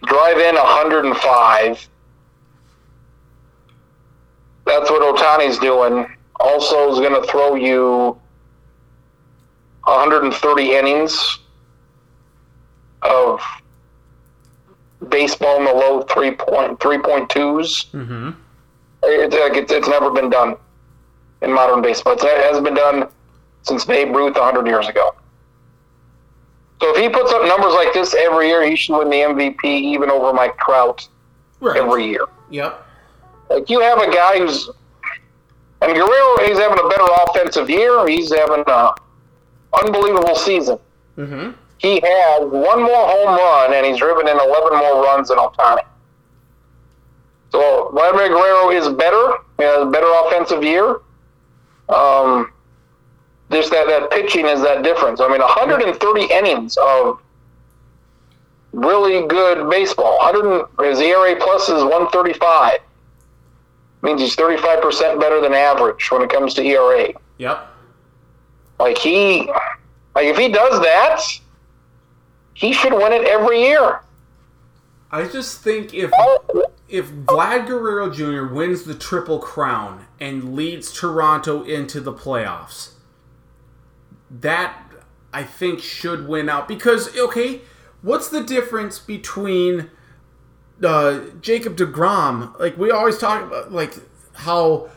drive 0.05 0.39
in 0.39 0.55
105. 0.55 1.89
That's 4.65 4.89
what 4.89 5.15
Ohtani's 5.15 5.59
doing. 5.59 6.07
Also, 6.39 6.91
is 6.91 6.99
going 6.99 7.19
to 7.21 7.27
throw 7.27 7.53
you 7.55 8.19
130 9.83 10.71
innings 10.75 11.39
of 13.03 13.41
baseball 15.09 15.57
in 15.57 15.65
the 15.65 15.73
low 15.73 16.01
three 16.03 16.31
point 16.31 16.79
three 16.79 16.97
point 16.97 17.29
twos. 17.29 17.85
Mm-hmm. 17.93 18.31
It's, 19.03 19.35
like 19.35 19.55
it's, 19.55 19.71
it's 19.71 19.87
never 19.87 20.09
been 20.11 20.29
done 20.29 20.55
in 21.41 21.51
modern 21.53 21.81
baseball. 21.81 22.13
It's, 22.13 22.23
it 22.23 22.37
hasn't 22.43 22.65
been 22.65 22.73
done 22.75 23.07
since 23.63 23.85
Babe 23.85 24.15
Ruth 24.15 24.35
100 24.35 24.65
years 24.67 24.87
ago. 24.87 25.15
So 26.81 26.95
if 26.95 26.97
he 27.01 27.09
puts 27.09 27.31
up 27.31 27.47
numbers 27.47 27.73
like 27.73 27.93
this 27.93 28.13
every 28.15 28.47
year, 28.49 28.63
he 28.63 28.75
should 28.75 28.97
win 28.97 29.09
the 29.09 29.17
MVP 29.17 29.63
even 29.65 30.09
over 30.11 30.31
Mike 30.33 30.57
Trout 30.59 31.07
Right. 31.59 31.77
every 31.77 32.05
year. 32.07 32.25
Yep. 32.51 32.85
Like 33.49 33.69
you 33.69 33.79
have 33.81 33.97
a 33.99 34.11
guy 34.11 34.37
who's 34.39 34.69
and 35.81 35.93
Guerrero, 35.93 36.37
he's 36.47 36.57
having 36.57 36.79
a 36.83 36.87
better 36.89 37.05
offensive 37.27 37.69
year. 37.69 38.07
He's 38.07 38.33
having 38.33 38.63
a 38.67 38.91
unbelievable 39.83 40.35
season. 40.35 40.79
Mm-hmm. 41.17 41.51
He 41.77 41.99
has 42.03 42.41
one 42.41 42.81
more 42.81 43.07
home 43.07 43.37
run 43.37 43.73
and 43.73 43.85
he's 43.85 43.97
driven 43.97 44.27
in 44.27 44.39
11 44.39 44.77
more 44.77 45.03
runs 45.03 45.29
than 45.29 45.37
Ohtani. 45.37 45.81
So 47.57 47.89
Vladimir 47.91 48.29
Guerrero 48.29 48.69
is 48.69 48.87
better. 48.87 49.37
He 49.57 49.63
has 49.63 49.81
a 49.81 49.85
better 49.89 50.05
offensive 50.25 50.63
year. 50.63 51.01
Um, 51.89 52.53
just 53.49 53.71
that, 53.71 53.87
that 53.87 54.11
pitching 54.11 54.45
is 54.45 54.61
that 54.61 54.83
difference. 54.83 55.19
I 55.19 55.27
mean, 55.27 55.39
130 55.39 56.25
innings 56.25 56.77
of 56.77 57.19
really 58.73 59.25
good 59.25 59.71
baseball. 59.71 60.19
100 60.19 60.87
his 60.87 60.99
ERA 60.99 61.35
plus 61.37 61.63
is 61.63 61.81
135. 61.81 62.77
Means 64.03 64.21
he's 64.21 64.35
35% 64.35 65.19
better 65.19 65.41
than 65.41 65.53
average 65.55 66.11
when 66.11 66.21
it 66.21 66.29
comes 66.29 66.53
to 66.53 66.63
ERA. 66.63 67.11
Yep. 67.39 67.67
Like 68.77 68.99
he, 68.99 69.51
like 70.13 70.27
if 70.27 70.37
he 70.37 70.49
does 70.49 70.79
that, 70.83 71.21
he 72.53 72.71
should 72.71 72.93
win 72.93 73.13
it 73.13 73.23
every 73.23 73.63
year. 73.63 74.01
I 75.11 75.27
just 75.27 75.63
think 75.63 75.95
if 75.95 76.11
if 76.89 77.11
Vlad 77.11 77.67
Guerrero 77.67 78.09
Jr. 78.09 78.53
wins 78.53 78.83
the 78.83 78.95
triple 78.95 79.39
crown 79.39 80.05
and 80.19 80.55
leads 80.55 80.91
Toronto 80.91 81.63
into 81.63 81.99
the 81.99 82.13
playoffs, 82.13 82.91
that 84.29 84.81
I 85.33 85.43
think 85.43 85.81
should 85.81 86.27
win 86.27 86.49
out 86.49 86.67
because 86.67 87.15
okay, 87.17 87.61
what's 88.01 88.29
the 88.29 88.43
difference 88.43 88.99
between 88.99 89.89
uh, 90.83 91.21
Jacob 91.41 91.75
Degrom? 91.75 92.57
Like 92.59 92.77
we 92.77 92.91
always 92.91 93.17
talk 93.17 93.43
about, 93.43 93.71
like 93.71 93.93
how 94.37 94.87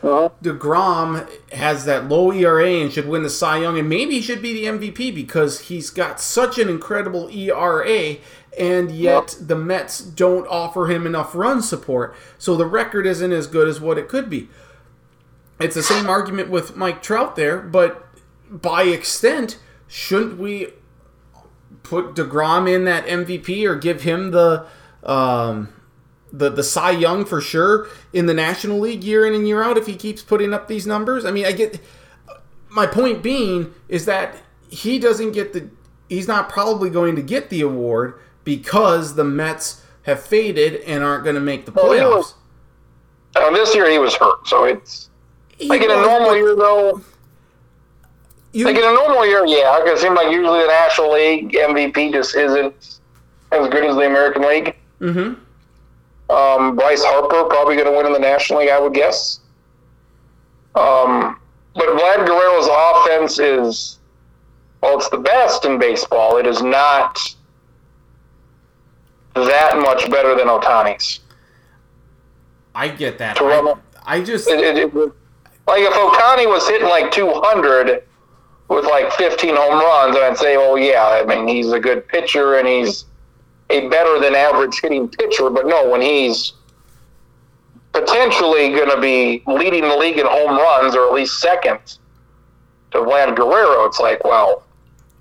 Degrom 0.43 1.27
has 1.51 1.85
that 1.85 2.07
low 2.07 2.31
ERA 2.31 2.69
and 2.69 2.91
should 2.91 3.07
win 3.07 3.23
the 3.23 3.29
Cy 3.29 3.57
Young, 3.57 3.77
and 3.77 3.89
maybe 3.89 4.15
he 4.15 4.21
should 4.21 4.41
be 4.41 4.53
the 4.53 4.65
MVP 4.65 5.13
because 5.15 5.61
he's 5.61 5.89
got 5.89 6.21
such 6.21 6.59
an 6.59 6.69
incredible 6.69 7.27
ERA, 7.29 8.17
and 8.57 8.91
yet 8.91 9.37
the 9.39 9.55
Mets 9.55 9.99
don't 9.99 10.47
offer 10.47 10.87
him 10.87 11.05
enough 11.05 11.33
run 11.35 11.61
support, 11.61 12.15
so 12.37 12.55
the 12.55 12.65
record 12.65 13.05
isn't 13.05 13.31
as 13.31 13.47
good 13.47 13.67
as 13.67 13.79
what 13.79 13.97
it 13.97 14.07
could 14.07 14.29
be. 14.29 14.49
It's 15.59 15.75
the 15.75 15.83
same 15.83 16.09
argument 16.09 16.49
with 16.49 16.75
Mike 16.75 17.01
Trout 17.01 17.35
there, 17.35 17.59
but 17.59 18.07
by 18.49 18.83
extent, 18.83 19.59
shouldn't 19.87 20.37
we 20.37 20.69
put 21.83 22.15
Degrom 22.15 22.73
in 22.73 22.85
that 22.85 23.05
MVP 23.05 23.65
or 23.65 23.75
give 23.75 24.01
him 24.01 24.31
the 24.31 24.65
um, 25.03 25.69
the 26.31 26.49
the 26.49 26.63
Cy 26.63 26.91
Young 26.91 27.25
for 27.25 27.41
sure 27.41 27.87
in 28.11 28.25
the 28.25 28.33
National 28.33 28.79
League 28.79 29.03
year 29.03 29.25
in 29.25 29.33
and 29.33 29.47
year 29.47 29.63
out 29.63 29.77
if 29.77 29.85
he 29.85 29.95
keeps 29.95 30.21
putting 30.21 30.53
up 30.53 30.67
these 30.67 30.87
numbers? 30.87 31.25
I 31.25 31.31
mean, 31.31 31.45
I 31.45 31.51
get 31.51 31.79
my 32.69 32.87
point 32.87 33.21
being 33.21 33.73
is 33.87 34.05
that 34.05 34.35
he 34.69 34.99
doesn't 34.99 35.33
get 35.33 35.53
the 35.53 35.69
he's 36.09 36.27
not 36.27 36.49
probably 36.49 36.89
going 36.89 37.15
to 37.15 37.21
get 37.21 37.49
the 37.49 37.61
award 37.61 38.19
because 38.43 39.15
the 39.15 39.23
Mets 39.23 39.81
have 40.03 40.21
faded 40.21 40.81
and 40.81 41.03
aren't 41.03 41.23
going 41.23 41.35
to 41.35 41.41
make 41.41 41.65
the 41.65 41.71
Well, 41.71 41.85
playoffs. 41.85 42.15
was- 42.15 42.33
Uh, 43.35 43.49
this 43.51 43.73
year 43.75 43.89
he 43.89 43.97
was 43.99 44.13
hurt, 44.15 44.45
so 44.47 44.63
it's 44.65 45.09
He 45.57 45.67
like 45.69 45.81
in 45.81 45.91
a 45.91 45.95
normal 46.01 46.35
year 46.35 46.55
though. 46.55 47.01
you- 48.51 48.65
Like 48.65 48.75
in 48.75 48.83
a 48.83 48.93
normal 48.93 49.25
year, 49.25 49.45
yeah, 49.45 49.79
because 49.81 49.99
it 49.99 50.03
seems 50.03 50.15
like 50.17 50.31
usually 50.31 50.59
the 50.61 50.67
National 50.67 51.11
League 51.13 51.53
MVP 51.55 52.11
just 52.11 52.35
isn't 52.35 52.99
as 53.51 53.67
good 53.69 53.85
as 53.85 53.95
the 53.95 54.05
American 54.05 54.41
League. 54.41 54.75
Mhm. 54.99 55.37
Um, 56.29 56.75
Bryce 56.75 57.03
Harper 57.03 57.43
probably 57.45 57.75
going 57.75 57.87
to 57.89 57.95
win 57.95 58.05
in 58.05 58.13
the 58.13 58.19
National 58.19 58.59
League, 58.59 58.69
I 58.69 58.79
would 58.79 58.93
guess. 58.93 59.39
Um, 60.75 61.37
but 61.75 61.85
Vlad 61.87 62.25
Guerrero's 62.25 62.67
offense 62.71 63.39
is, 63.39 63.99
well, 64.81 64.97
it's 64.97 65.09
the 65.09 65.17
best 65.17 65.65
in 65.65 65.77
baseball. 65.77 66.37
It 66.37 66.47
is 66.47 66.61
not 66.61 67.19
that 69.33 69.77
much 69.77 70.09
better 70.09 70.35
than 70.35 70.47
Ohtani's. 70.47 71.19
I 72.73 72.87
get 72.87 73.17
that. 73.17 73.37
I, 73.39 73.75
I 74.05 74.21
just 74.21 74.47
It, 74.47 74.59
it, 74.59 74.77
it, 74.77 74.93
like 74.93 75.81
if 75.81 75.93
Ohtani 75.93 76.47
was 76.47 76.67
hitting 76.67 76.89
like 76.89 77.11
200 77.11 78.03
with 78.69 78.85
like 78.85 79.11
15 79.13 79.55
home 79.55 79.79
runs, 79.79 80.15
I'd 80.15 80.37
say, 80.37 80.55
oh 80.57 80.75
yeah, 80.75 81.21
I 81.21 81.25
mean 81.25 81.47
he's 81.47 81.71
a 81.71 81.79
good 81.79 82.07
pitcher 82.07 82.55
and 82.55 82.67
he's 82.67 83.05
a 83.69 83.87
better 83.89 84.19
than 84.19 84.35
average 84.35 84.79
hitting 84.81 85.07
pitcher. 85.07 85.49
But 85.49 85.67
no, 85.67 85.89
when 85.89 86.01
he's 86.01 86.53
potentially 87.93 88.69
going 88.69 88.89
to 88.89 89.01
be 89.01 89.43
leading 89.47 89.83
the 89.83 89.95
league 89.97 90.17
in 90.17 90.25
home 90.25 90.57
runs 90.57 90.95
or 90.95 91.07
at 91.07 91.13
least 91.13 91.39
second 91.39 91.79
to 92.91 92.99
Vlad 92.99 93.35
Guerrero, 93.35 93.85
it's 93.85 93.99
like, 93.99 94.23
well, 94.23 94.63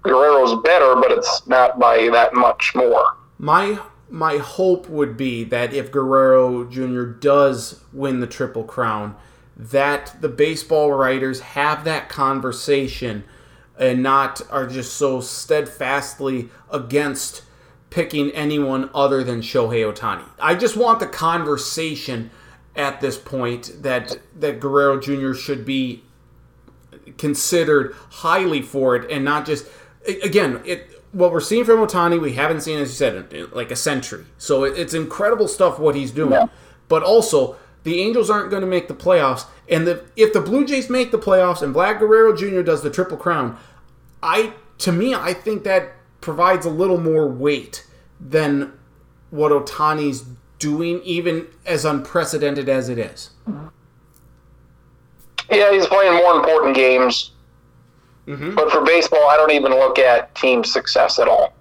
Guerrero's 0.02 0.60
better, 0.62 0.94
but 0.96 1.10
it's 1.10 1.46
not 1.46 1.78
by 1.78 2.08
that 2.10 2.34
much 2.34 2.72
more. 2.74 3.04
My 3.38 3.78
my 4.10 4.38
hope 4.38 4.88
would 4.88 5.16
be 5.16 5.44
that 5.44 5.72
if 5.72 5.90
Guerrero 5.90 6.64
Jr. 6.64 7.04
does 7.04 7.80
win 7.92 8.20
the 8.20 8.26
Triple 8.26 8.64
Crown, 8.64 9.16
that 9.56 10.16
the 10.20 10.28
baseball 10.28 10.92
writers 10.92 11.40
have 11.40 11.84
that 11.84 12.08
conversation 12.08 13.24
and 13.78 14.02
not 14.02 14.42
are 14.50 14.66
just 14.66 14.94
so 14.94 15.20
steadfastly 15.20 16.48
against 16.70 17.42
picking 17.88 18.30
anyone 18.30 18.90
other 18.94 19.24
than 19.24 19.40
Shohei 19.40 19.90
Ohtani. 19.90 20.24
I 20.38 20.54
just 20.54 20.76
want 20.76 21.00
the 21.00 21.06
conversation 21.06 22.30
at 22.76 23.00
this 23.00 23.18
point 23.18 23.82
that 23.82 24.18
that 24.38 24.60
Guerrero 24.60 25.00
Jr. 25.00 25.34
should 25.34 25.64
be 25.64 26.04
considered 27.18 27.94
highly 28.10 28.62
for 28.62 28.94
it 28.96 29.10
and 29.10 29.24
not 29.24 29.44
just 29.44 29.66
again 30.06 30.60
it 30.64 30.99
what 31.12 31.32
we're 31.32 31.40
seeing 31.40 31.64
from 31.64 31.78
Ohtani 31.78 32.20
we 32.20 32.34
haven't 32.34 32.60
seen 32.60 32.78
as 32.78 32.88
you 32.90 32.94
said 32.94 33.32
in, 33.32 33.50
like 33.52 33.70
a 33.70 33.76
century 33.76 34.24
so 34.38 34.64
it, 34.64 34.78
it's 34.78 34.94
incredible 34.94 35.48
stuff 35.48 35.78
what 35.78 35.94
he's 35.94 36.10
doing 36.10 36.32
Yeah. 36.32 36.46
but 36.88 37.02
also 37.02 37.56
the 37.82 38.00
Angels 38.00 38.28
aren't 38.30 38.50
going 38.50 38.60
to 38.60 38.66
make 38.68 38.88
the 38.88 38.94
playoffs 38.94 39.46
and 39.68 39.86
the 39.86 40.04
if 40.16 40.32
the 40.32 40.40
Blue 40.40 40.64
Jays 40.64 40.88
make 40.90 41.10
the 41.10 41.18
playoffs 41.18 41.62
and 41.62 41.74
Vlad 41.74 41.98
Guerrero 41.98 42.34
Jr. 42.36 42.62
does 42.62 42.82
the 42.82 42.90
triple 42.90 43.16
crown 43.16 43.56
I 44.22 44.52
to 44.78 44.92
me 44.92 45.14
I 45.14 45.32
think 45.34 45.64
that 45.64 45.92
provides 46.20 46.66
a 46.66 46.70
little 46.70 46.98
more 47.00 47.26
weight 47.26 47.86
than 48.20 48.72
what 49.30 49.50
Ohtani's 49.52 50.24
doing, 50.58 51.00
even 51.04 51.46
as 51.64 51.86
unprecedented 51.86 52.68
as 52.68 52.90
it 52.90 52.98
is. 52.98 53.30
Yeah, 55.50 55.72
he's 55.72 55.86
playing 55.86 56.14
more 56.14 56.34
important 56.34 56.74
games. 56.76 57.32
Mm-hmm. 58.30 58.54
But 58.54 58.70
for 58.70 58.84
baseball, 58.84 59.28
I 59.28 59.36
don't 59.36 59.50
even 59.50 59.72
look 59.72 59.98
at 59.98 60.34
team 60.36 60.62
success 60.62 61.18
at 61.18 61.26
all. 61.26 61.52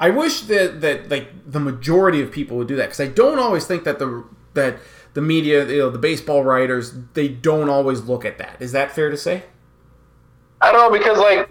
I 0.00 0.10
wish 0.10 0.40
that 0.42 0.80
that 0.80 1.08
like 1.08 1.28
the 1.46 1.60
majority 1.60 2.20
of 2.20 2.32
people 2.32 2.56
would 2.56 2.66
do 2.66 2.76
that 2.76 2.86
because 2.86 3.00
I 3.00 3.06
don't 3.06 3.38
always 3.38 3.64
think 3.64 3.84
that 3.84 4.00
the 4.00 4.24
that 4.54 4.78
the 5.14 5.20
media, 5.20 5.66
you 5.66 5.78
know, 5.78 5.90
the 5.90 5.98
baseball 5.98 6.42
writers, 6.42 6.92
they 7.14 7.28
don't 7.28 7.68
always 7.68 8.02
look 8.02 8.24
at 8.24 8.38
that. 8.38 8.56
Is 8.58 8.72
that 8.72 8.90
fair 8.90 9.08
to 9.08 9.16
say? 9.16 9.44
I 10.60 10.72
don't 10.72 10.90
know 10.90 10.98
because 10.98 11.18
like 11.18 11.48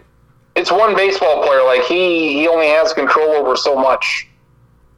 it's 0.56 0.72
one 0.72 0.94
baseball 0.96 1.42
player. 1.44 1.64
Like 1.64 1.84
he 1.84 2.34
he 2.34 2.48
only 2.50 2.68
has 2.68 2.92
control 2.92 3.32
over 3.32 3.56
so 3.56 3.76
much. 3.76 4.28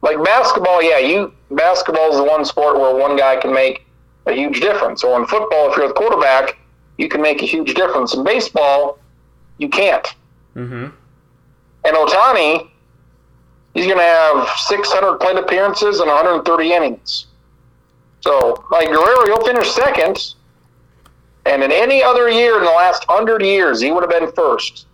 Like 0.02 0.22
basketball, 0.24 0.82
yeah, 0.82 0.98
you 0.98 1.32
basketball 1.52 2.10
is 2.10 2.16
the 2.16 2.24
one 2.24 2.44
sport 2.44 2.78
where 2.80 2.94
one 2.96 3.16
guy 3.16 3.36
can 3.36 3.54
make 3.54 3.86
a 4.26 4.32
huge 4.32 4.60
difference. 4.60 5.04
Or 5.04 5.18
in 5.20 5.26
football, 5.26 5.70
if 5.70 5.76
you're 5.76 5.88
the 5.88 5.94
quarterback, 5.94 6.58
you 6.98 7.08
can 7.08 7.20
make 7.22 7.42
a 7.42 7.46
huge 7.46 7.74
difference. 7.74 8.14
In 8.14 8.24
baseball, 8.24 8.98
you 9.58 9.68
can't. 9.68 10.06
Mm-hmm. 10.54 10.86
And 11.84 11.96
Ohtani, 11.96 12.68
he's 13.74 13.86
going 13.86 13.98
to 13.98 14.02
have 14.02 14.48
600 14.58 15.18
plate 15.18 15.36
appearances 15.36 16.00
and 16.00 16.08
130 16.08 16.72
innings. 16.72 17.26
So, 18.20 18.64
like 18.70 18.88
Guerrero, 18.88 19.26
he'll 19.26 19.44
finish 19.44 19.70
second. 19.70 20.34
And 21.44 21.62
in 21.62 21.70
any 21.70 22.02
other 22.02 22.28
year 22.28 22.58
in 22.58 22.64
the 22.64 22.70
last 22.70 23.06
100 23.08 23.42
years, 23.42 23.80
he 23.80 23.92
would 23.92 24.02
have 24.02 24.10
been 24.10 24.32
first. 24.32 24.86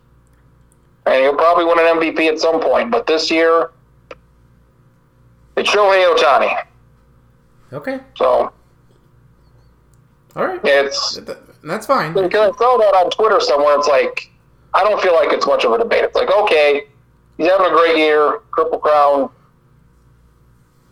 And 1.07 1.15
he'll 1.23 1.35
probably 1.35 1.65
win 1.65 1.79
an 1.79 1.87
MVP 1.99 2.29
at 2.29 2.39
some 2.39 2.61
point. 2.61 2.91
But 2.91 3.07
this 3.07 3.31
year, 3.31 3.70
it's 5.57 5.70
Shohei 5.70 6.15
Ohtani. 6.15 6.65
Okay. 7.73 8.01
So, 8.16 8.53
All 10.37 10.47
right. 10.47 10.61
it's. 10.62 11.19
Th- 11.62 11.70
That's 11.70 11.86
fine. 11.86 12.12
Because 12.12 12.52
I 12.55 12.59
saw 12.59 12.76
that 12.78 12.94
on 12.94 13.10
Twitter 13.10 13.40
somewhere. 13.40 13.78
It's 13.78 13.89
like, 13.89 14.30
I 14.74 14.82
don't 14.84 15.01
feel 15.01 15.14
like 15.14 15.32
it's 15.32 15.47
much 15.47 15.64
of 15.64 15.72
a 15.72 15.78
debate. 15.78 16.05
It's 16.05 16.14
like, 16.16 16.30
okay, 16.30 16.86
he's 17.39 17.48
having 17.48 17.66
a 17.66 17.70
great 17.70 17.97
year, 17.97 18.40
Triple 18.55 18.78
Crown, 18.78 19.30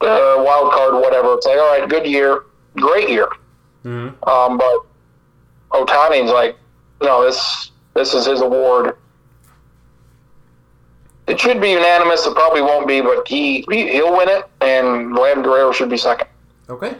uh, 0.01 0.35
wild 0.39 0.73
card, 0.73 0.95
whatever. 0.95 1.35
It's 1.35 1.47
like, 1.47 1.59
all 1.59 1.79
right, 1.79 1.89
good 1.89 2.07
year, 2.07 2.45
great 2.77 3.09
year. 3.09 3.29
Mm-hmm. 3.85 4.29
Um, 4.29 4.59
but 4.59 4.77
Ohtani's 5.73 6.31
like, 6.31 6.57
no, 7.03 7.25
this 7.25 7.71
this 7.95 8.15
is 8.15 8.27
his 8.27 8.41
award. 8.41 8.97
It 11.27 11.41
should 11.41 11.61
be 11.61 11.71
unanimous. 11.71 12.27
It 12.27 12.35
probably 12.35 12.61
won't 12.61 12.89
be, 12.89 13.01
but 13.01 13.27
he, 13.27 13.65
he 13.71 13.89
he'll 13.91 14.17
win 14.17 14.29
it, 14.29 14.49
and 14.61 15.13
Vlad 15.15 15.43
Guerrero 15.45 15.73
should 15.73 15.89
be 15.89 15.97
second. 15.97 16.29
Okay. 16.69 16.97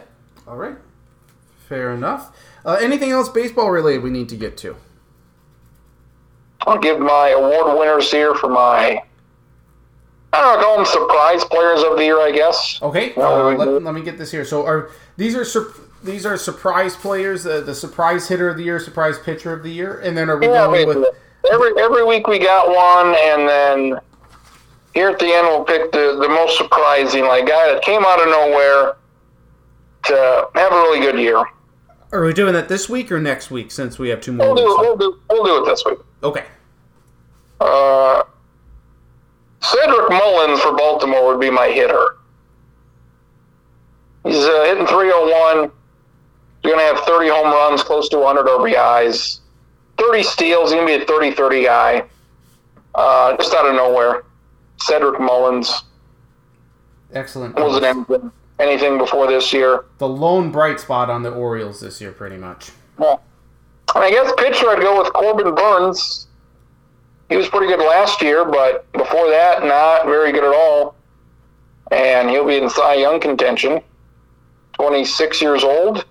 All 0.47 0.55
right. 0.55 0.75
Fair 1.67 1.93
enough. 1.93 2.35
Uh, 2.65 2.77
anything 2.81 3.11
else 3.11 3.29
baseball 3.29 3.71
related 3.71 4.03
we 4.03 4.09
need 4.09 4.29
to 4.29 4.35
get 4.35 4.57
to? 4.57 4.75
I'll 6.67 6.77
give 6.77 6.99
my 6.99 7.29
award 7.29 7.77
winners 7.79 8.11
here 8.11 8.35
for 8.35 8.47
my. 8.49 9.01
I 10.33 10.39
don't 10.41 10.57
know, 10.59 10.63
call 10.63 10.77
them 10.77 10.85
surprise 10.85 11.43
players 11.45 11.83
of 11.83 11.97
the 11.97 12.03
year, 12.05 12.19
I 12.21 12.31
guess. 12.31 12.79
Okay. 12.81 13.13
Uh, 13.15 13.49
we- 13.49 13.55
let, 13.55 13.83
let 13.83 13.93
me 13.93 14.01
get 14.01 14.17
this 14.17 14.31
here. 14.31 14.45
So 14.45 14.65
are 14.65 14.91
these 15.17 15.35
are 15.35 15.43
sur- 15.43 15.73
these 16.03 16.25
are 16.25 16.37
surprise 16.37 16.95
players? 16.95 17.45
Uh, 17.45 17.61
the 17.61 17.75
surprise 17.75 18.27
hitter 18.27 18.47
of 18.49 18.57
the 18.57 18.63
year, 18.63 18.79
surprise 18.79 19.17
pitcher 19.19 19.51
of 19.53 19.63
the 19.63 19.71
year, 19.71 19.99
and 19.99 20.17
then 20.17 20.29
are 20.29 20.37
we 20.37 20.47
Yeah, 20.47 20.67
going 20.67 20.87
with? 20.87 21.05
every 21.51 21.71
every 21.81 22.05
week 22.05 22.27
we 22.27 22.37
got 22.39 22.67
one, 22.69 23.15
and 23.19 23.49
then 23.49 23.99
here 24.93 25.09
at 25.09 25.19
the 25.19 25.25
end 25.25 25.47
we'll 25.47 25.63
pick 25.65 25.91
the, 25.91 26.17
the 26.21 26.29
most 26.29 26.57
surprising, 26.57 27.23
like 27.25 27.47
guy 27.47 27.73
that 27.73 27.81
came 27.81 28.05
out 28.05 28.21
of 28.21 28.27
nowhere 28.27 28.95
to 30.05 30.47
have 30.55 30.71
a 30.71 30.75
really 30.75 30.99
good 30.99 31.19
year. 31.19 31.43
Are 32.13 32.23
we 32.23 32.33
doing 32.33 32.53
that 32.53 32.67
this 32.67 32.89
week 32.89 33.11
or 33.11 33.19
next 33.19 33.51
week? 33.51 33.71
Since 33.71 33.97
we 33.97 34.09
have 34.09 34.21
two 34.21 34.33
more 34.33 34.47
We'll 34.47 34.55
do 34.55 34.75
we'll 34.79 34.97
do 34.97 35.19
we'll 35.29 35.43
do 35.45 35.63
it 35.63 35.69
this 35.69 35.83
week. 35.85 35.99
Okay. 36.23 36.45
Uh, 37.59 38.23
Cedric 39.61 40.09
Mullins 40.09 40.59
for 40.61 40.75
Baltimore 40.75 41.27
would 41.27 41.39
be 41.39 41.49
my 41.49 41.67
hitter. 41.67 42.17
He's 44.23 44.35
uh, 44.43 44.63
hitting 44.65 44.85
301. 44.87 45.71
He's 46.61 46.71
going 46.71 46.77
to 46.79 46.95
have 46.95 47.05
30 47.05 47.29
home 47.29 47.47
runs, 47.47 47.81
close 47.83 48.09
to 48.09 48.17
100 48.19 48.47
RBIs, 48.47 49.39
30 49.97 50.23
steals. 50.23 50.71
He's 50.71 50.79
going 50.79 50.87
to 50.87 50.97
be 50.97 51.03
a 51.03 51.07
30 51.07 51.31
30 51.31 51.63
guy. 51.63 52.03
Uh, 52.93 53.37
just 53.37 53.53
out 53.53 53.67
of 53.67 53.75
nowhere. 53.75 54.23
Cedric 54.77 55.19
Mullins 55.19 55.83
Excellent. 57.13 57.57
anything, 57.57 58.31
anything 58.61 58.97
before 58.97 59.27
this 59.27 59.51
year. 59.51 59.85
the 59.97 60.07
lone 60.07 60.51
bright 60.51 60.79
spot 60.79 61.09
on 61.09 61.23
the 61.23 61.31
Orioles 61.31 61.79
this 61.79 61.99
year, 61.99 62.11
pretty 62.11 62.37
much. 62.37 62.71
Well, 62.97 63.21
and 63.95 64.03
I 64.03 64.11
guess 64.11 64.31
pitcher, 64.37 64.69
I'd 64.69 64.81
go 64.81 65.01
with 65.01 65.11
Corbin 65.13 65.53
Burnes. 65.55 66.27
He 67.29 67.35
was 67.37 67.47
pretty 67.49 67.67
good 67.67 67.79
last 67.79 68.21
year, 68.21 68.45
but 68.45 68.89
before 68.91 69.29
that, 69.29 69.63
not 69.63 70.05
very 70.05 70.31
good 70.31 70.43
at 70.43 70.53
all. 70.53 70.95
And 71.91 72.29
he'll 72.29 72.45
be 72.45 72.57
in 72.57 72.69
Cy 72.69 72.95
Young 72.95 73.19
contention. 73.19 73.81
26 74.73 75.41
years 75.41 75.63
old. 75.63 76.05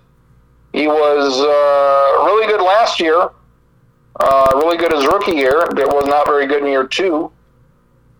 He 0.73 0.87
was 0.87 1.41
uh, 1.41 2.25
really 2.25 2.47
good 2.47 2.61
last 2.63 2.99
year. 2.99 3.29
Uh, 4.19 4.51
really 4.55 4.77
good 4.77 4.91
his 4.91 5.05
rookie 5.05 5.33
year. 5.33 5.67
But 5.69 5.87
was 5.87 6.05
not 6.05 6.25
very 6.27 6.47
good 6.47 6.61
in 6.61 6.67
year 6.67 6.87
two. 6.87 7.31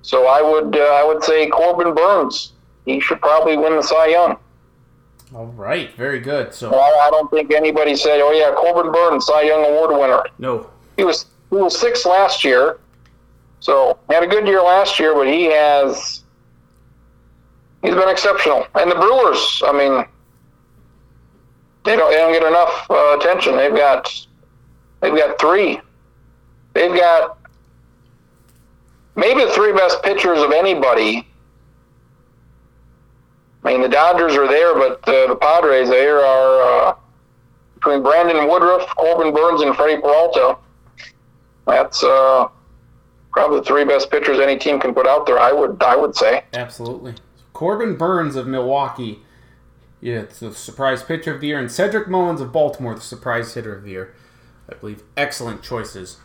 So 0.01 0.27
I 0.27 0.41
would 0.41 0.75
uh, 0.75 0.79
I 0.79 1.03
would 1.05 1.23
say 1.23 1.49
Corbin 1.49 1.93
Burnes. 1.93 2.53
He 2.85 2.99
should 2.99 3.21
probably 3.21 3.57
win 3.57 3.75
the 3.75 3.83
Cy 3.83 4.07
Young. 4.07 4.37
All 5.33 5.47
right. 5.47 5.93
Very 5.95 6.19
good. 6.19 6.53
So 6.53 6.73
I, 6.73 7.07
I 7.07 7.09
don't 7.09 7.29
think 7.31 7.53
anybody 7.53 7.95
said, 7.95 8.19
"Oh 8.21 8.31
yeah, 8.31 8.53
Corbin 8.53 8.91
Burnes, 8.91 9.25
Cy 9.25 9.43
Young 9.43 9.65
Award 9.65 9.91
winner." 9.91 10.23
no. 10.37 10.69
He 10.97 11.05
was 11.05 11.25
he 11.49 11.55
was 11.55 11.79
six 11.79 12.05
last 12.05 12.43
year, 12.43 12.79
so 13.59 13.97
had 14.09 14.23
a 14.23 14.27
good 14.27 14.45
year 14.45 14.61
last 14.61 14.99
year, 14.99 15.15
but 15.15 15.25
he 15.27 15.45
has 15.45 16.23
he's 17.81 17.95
been 17.95 18.09
exceptional. 18.09 18.67
And 18.75 18.91
the 18.91 18.95
Brewers, 18.95 19.63
I 19.65 19.71
mean, 19.71 20.05
they 21.85 21.95
don't 21.95 22.11
they 22.11 22.17
don't 22.17 22.33
get 22.33 22.43
enough 22.43 22.87
uh, 22.89 23.17
attention. 23.19 23.55
They've 23.55 23.75
got 23.75 24.27
they've 24.99 25.15
got 25.15 25.39
three. 25.39 25.79
They've 26.73 26.95
got 26.95 27.37
maybe 29.15 29.45
the 29.45 29.51
three 29.51 29.73
best 29.73 30.03
pitchers 30.03 30.39
of 30.39 30.51
anybody. 30.51 31.27
I 33.63 33.73
mean, 33.73 33.81
the 33.81 33.89
Dodgers 33.89 34.35
are 34.35 34.47
there, 34.47 34.73
but 34.73 35.07
uh, 35.07 35.27
the 35.27 35.35
Padres 35.35 35.89
there 35.89 36.19
are 36.19 36.89
uh, 36.89 36.95
between 37.75 38.01
Brandon 38.01 38.47
Woodruff, 38.47 38.87
Corbin 38.95 39.33
Burnes, 39.33 39.61
and 39.61 39.75
Freddie 39.75 40.01
Peralta. 40.01 40.57
That's 41.67 42.03
uh, 42.03 42.47
probably 43.31 43.59
the 43.59 43.65
three 43.65 43.85
best 43.85 44.09
pitchers 44.09 44.39
any 44.39 44.57
team 44.57 44.79
can 44.79 44.93
put 44.93 45.07
out 45.07 45.25
there. 45.25 45.39
I 45.39 45.51
would 45.51 45.81
I 45.83 45.95
would 45.95 46.15
say. 46.15 46.43
Absolutely. 46.53 47.15
Corbin 47.53 47.95
Burnes 47.95 48.35
of 48.35 48.47
Milwaukee, 48.47 49.19
yeah, 49.99 50.21
it's 50.21 50.39
the 50.39 50.53
surprise 50.53 51.03
pitcher 51.03 51.35
of 51.35 51.41
the 51.41 51.47
year, 51.47 51.59
and 51.59 51.71
Cedric 51.71 52.07
Mullins 52.07 52.41
of 52.41 52.51
Baltimore, 52.51 52.95
the 52.95 53.01
surprise 53.01 53.53
hitter 53.53 53.75
of 53.75 53.83
the 53.83 53.91
year. 53.91 54.15
I 54.67 54.73
believe 54.75 55.03
excellent 55.15 55.61
choices 55.61 56.17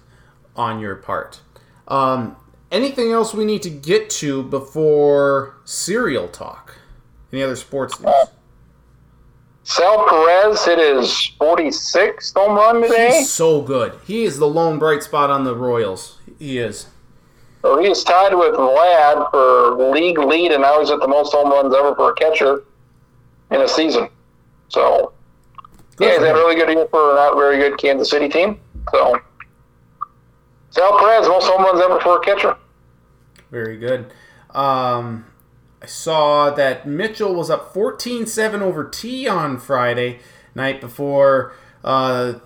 on 0.54 0.80
your 0.80 0.94
part. 0.96 1.40
Um, 1.88 2.36
anything 2.72 3.12
else 3.12 3.34
we 3.34 3.44
need 3.44 3.62
to 3.62 3.70
get 3.70 4.08
to 4.10 4.44
before 4.44 5.56
serial 5.64 6.28
talk? 6.28 6.78
Any 7.36 7.42
other 7.42 7.56
sports 7.56 8.00
news? 8.00 8.14
Sal 9.62 10.08
Perez 10.08 10.64
hit 10.64 10.78
his 10.78 11.32
46th 11.38 12.32
home 12.32 12.56
run 12.56 12.80
today. 12.80 13.18
He's 13.18 13.30
so 13.30 13.60
good. 13.60 13.92
He 14.06 14.24
is 14.24 14.38
the 14.38 14.46
lone 14.46 14.78
bright 14.78 15.02
spot 15.02 15.28
on 15.28 15.44
the 15.44 15.54
Royals. 15.54 16.18
He 16.38 16.56
is. 16.56 16.86
So 17.60 17.78
he 17.78 17.88
is 17.88 18.02
tied 18.04 18.32
with 18.32 18.54
Vlad 18.54 19.30
for 19.30 19.92
league 19.92 20.18
lead, 20.18 20.52
and 20.52 20.62
now 20.62 20.80
he's 20.80 20.90
at 20.90 21.00
the 21.00 21.08
most 21.08 21.34
home 21.34 21.50
runs 21.50 21.74
ever 21.74 21.94
for 21.94 22.10
a 22.10 22.14
catcher 22.14 22.64
in 23.50 23.60
a 23.60 23.68
season. 23.68 24.08
So 24.68 25.12
Good 25.96 26.06
yeah, 26.06 26.12
he's 26.12 26.20
had 26.22 26.36
a 26.36 26.38
really 26.38 26.54
good 26.54 26.70
year 26.70 26.88
for 26.88 27.12
a 27.12 27.16
not 27.16 27.36
very 27.36 27.58
good 27.58 27.76
Kansas 27.76 28.08
City 28.08 28.30
team. 28.30 28.58
So 28.92 29.20
Sal 30.70 30.98
Perez, 30.98 31.28
most 31.28 31.48
home 31.48 31.64
runs 31.64 31.82
ever 31.82 32.00
for 32.00 32.16
a 32.16 32.20
catcher. 32.24 32.56
Very 33.50 33.76
good. 33.76 34.10
Um, 34.52 35.26
I 35.86 35.88
saw 35.88 36.50
that 36.50 36.84
Mitchell 36.84 37.32
was 37.32 37.48
up 37.48 37.72
14 37.72 38.26
7 38.26 38.60
over 38.60 38.82
T 38.88 39.28
on 39.28 39.56
Friday 39.56 40.18
night 40.52 40.80
before 40.80 41.52
uh, 41.84 42.40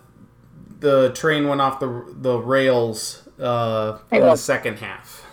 the 0.79 1.09
train 1.15 1.49
went 1.49 1.63
off 1.63 1.81
the, 1.81 2.05
the 2.19 2.37
rails 2.37 3.27
uh, 3.39 3.97
in 4.13 4.21
the 4.21 4.37
second 4.37 4.81
half. 4.81 5.25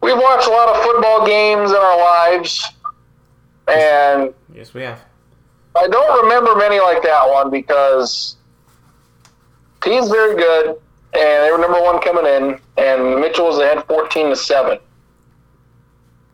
We've 0.00 0.16
watched 0.16 0.46
a 0.48 0.50
lot 0.50 0.70
of 0.74 0.82
football 0.82 1.26
games 1.26 1.70
in 1.70 1.76
our 1.76 1.98
lives, 1.98 2.66
and 3.68 4.32
Yes, 4.54 4.72
we 4.72 4.80
have. 4.80 5.04
I 5.76 5.86
don't 5.86 6.22
remember 6.22 6.56
many 6.56 6.80
like 6.80 7.02
that 7.02 7.28
one 7.28 7.50
because 7.50 8.36
T's 9.82 10.08
very 10.08 10.34
good. 10.34 10.68
and 11.12 11.44
they 11.44 11.50
were 11.52 11.58
number 11.58 11.82
one 11.82 12.00
coming 12.00 12.24
in, 12.24 12.58
and 12.82 13.20
Mitchell 13.20 13.48
was 13.48 13.58
ahead 13.58 13.84
14 13.86 14.30
to 14.30 14.36
seven. 14.36 14.78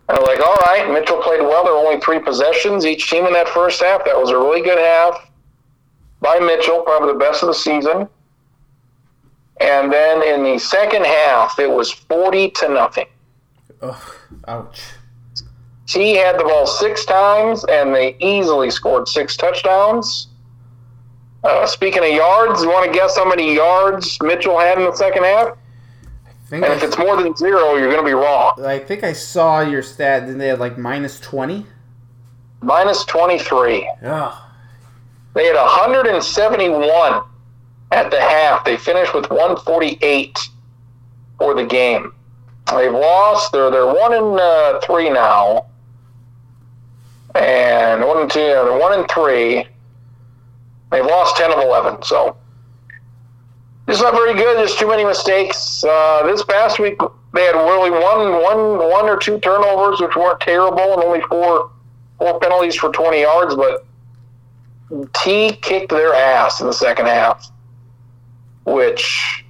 I 0.09 0.19
was 0.19 0.27
like, 0.27 0.41
all 0.41 0.57
right, 0.67 0.93
Mitchell 0.93 1.21
played 1.21 1.41
well. 1.41 1.65
There 1.65 1.73
were 1.73 1.81
only 1.81 2.01
three 2.01 2.21
possessions 2.21 2.87
each 2.87 3.11
team 3.11 3.27
in 3.27 3.33
that 3.33 3.49
first 3.49 3.83
half. 3.83 4.05
That 4.05 4.17
was 4.17 4.31
a 4.31 4.37
really 4.37 4.63
good 4.63 4.79
half 4.79 5.31
by 6.21 6.39
Mitchell, 6.39 6.83
probably 6.83 7.13
the 7.13 7.19
best 7.19 7.43
of 7.43 7.49
the 7.49 7.55
season. 7.55 8.09
And 9.61 9.93
then 9.93 10.23
in 10.23 10.45
the 10.45 10.59
second 10.59 11.05
half, 11.07 11.59
it 11.59 11.71
was 11.71 11.91
40 11.91 12.51
to 12.51 12.69
nothing. 12.69 13.07
Ugh, 13.83 14.15
ouch. 14.47 14.81
He 15.89 16.15
had 16.17 16.39
the 16.39 16.45
ball 16.45 16.67
six 16.67 17.05
times, 17.05 17.65
and 17.65 17.95
they 17.95 18.17
easily 18.21 18.71
scored 18.71 19.09
six 19.09 19.37
touchdowns. 19.37 20.29
Uh, 21.45 21.67
speaking 21.67 22.03
of 22.03 22.11
yards, 22.11 22.63
you 22.63 22.69
want 22.69 22.91
to 22.91 22.99
guess 22.99 23.17
how 23.17 23.29
many 23.29 23.55
yards 23.55 24.19
Mitchell 24.21 24.59
had 24.59 24.79
in 24.79 24.85
the 24.85 24.97
second 24.97 25.25
half? 25.25 25.57
Think 26.47 26.65
And 26.65 26.73
if 26.75 26.83
it's 26.83 26.97
more 26.99 27.21
than 27.21 27.35
zero, 27.37 27.75
you're 27.75 27.91
going 27.91 28.03
to 28.05 28.09
be 28.09 28.13
wrong. 28.15 28.65
I 28.65 28.79
think 28.79 29.03
I 29.03 29.13
saw 29.13 29.61
your 29.61 29.83
stat. 29.83 30.23
and 30.25 30.41
they 30.41 30.49
had 30.49 30.61
like 30.61 30.79
minus 30.79 31.19
twenty. 31.21 31.67
Minus 32.63 33.05
23. 33.05 33.89
Yeah. 34.03 34.35
They 35.35 35.45
had 35.45 35.57
171 35.57 37.23
at 37.93 38.11
the 38.11 38.21
half. 38.21 38.65
They 38.65 38.77
finished 38.79 39.15
with 39.15 39.29
148 39.29 40.39
for 41.39 41.55
the 41.55 41.65
game. 41.67 42.13
They've 42.75 42.93
lost. 42.93 43.53
They're 43.53 43.71
they're 43.71 43.87
one 43.87 44.15
and 44.15 44.41
uh, 44.41 44.81
three 44.81 45.11
now, 45.11 45.67
and 47.35 48.03
one 48.05 48.23
and 48.23 48.31
two. 48.31 48.41
yeah, 48.41 48.63
They're 48.65 48.79
one 48.79 48.99
and 48.99 49.09
three. 49.09 49.67
They've 50.91 51.05
lost 51.05 51.37
10 51.37 51.53
of 51.53 51.59
11. 51.61 52.03
So 52.05 52.37
it's 53.89 54.01
not 54.01 54.15
very 54.15 54.35
good. 54.35 54.57
There's 54.57 54.75
too 54.75 54.89
many 54.89 55.05
mistakes. 55.05 55.85
Uh, 55.85 56.23
this 56.27 56.43
past 56.43 56.79
week 56.79 56.99
they 57.33 57.45
had 57.45 57.55
really 57.55 57.91
one 57.91 58.43
one 58.43 58.79
one 58.91 59.09
or 59.09 59.17
two 59.17 59.39
turnovers, 59.41 60.01
which 60.01 60.17
weren't 60.17 60.41
terrible, 60.41 60.95
and 60.95 61.03
only 61.03 61.21
four 61.23 61.71
four 62.19 62.41
penalties 62.41 62.77
for 62.77 62.91
20 62.91 63.21
yards, 63.21 63.55
but. 63.55 63.87
T 65.15 65.53
kicked 65.63 65.91
their 65.91 66.15
ass 66.15 66.61
in 66.61 66.67
the 66.67 66.73
second 66.73 67.07
half, 67.07 67.51
which, 68.65 69.45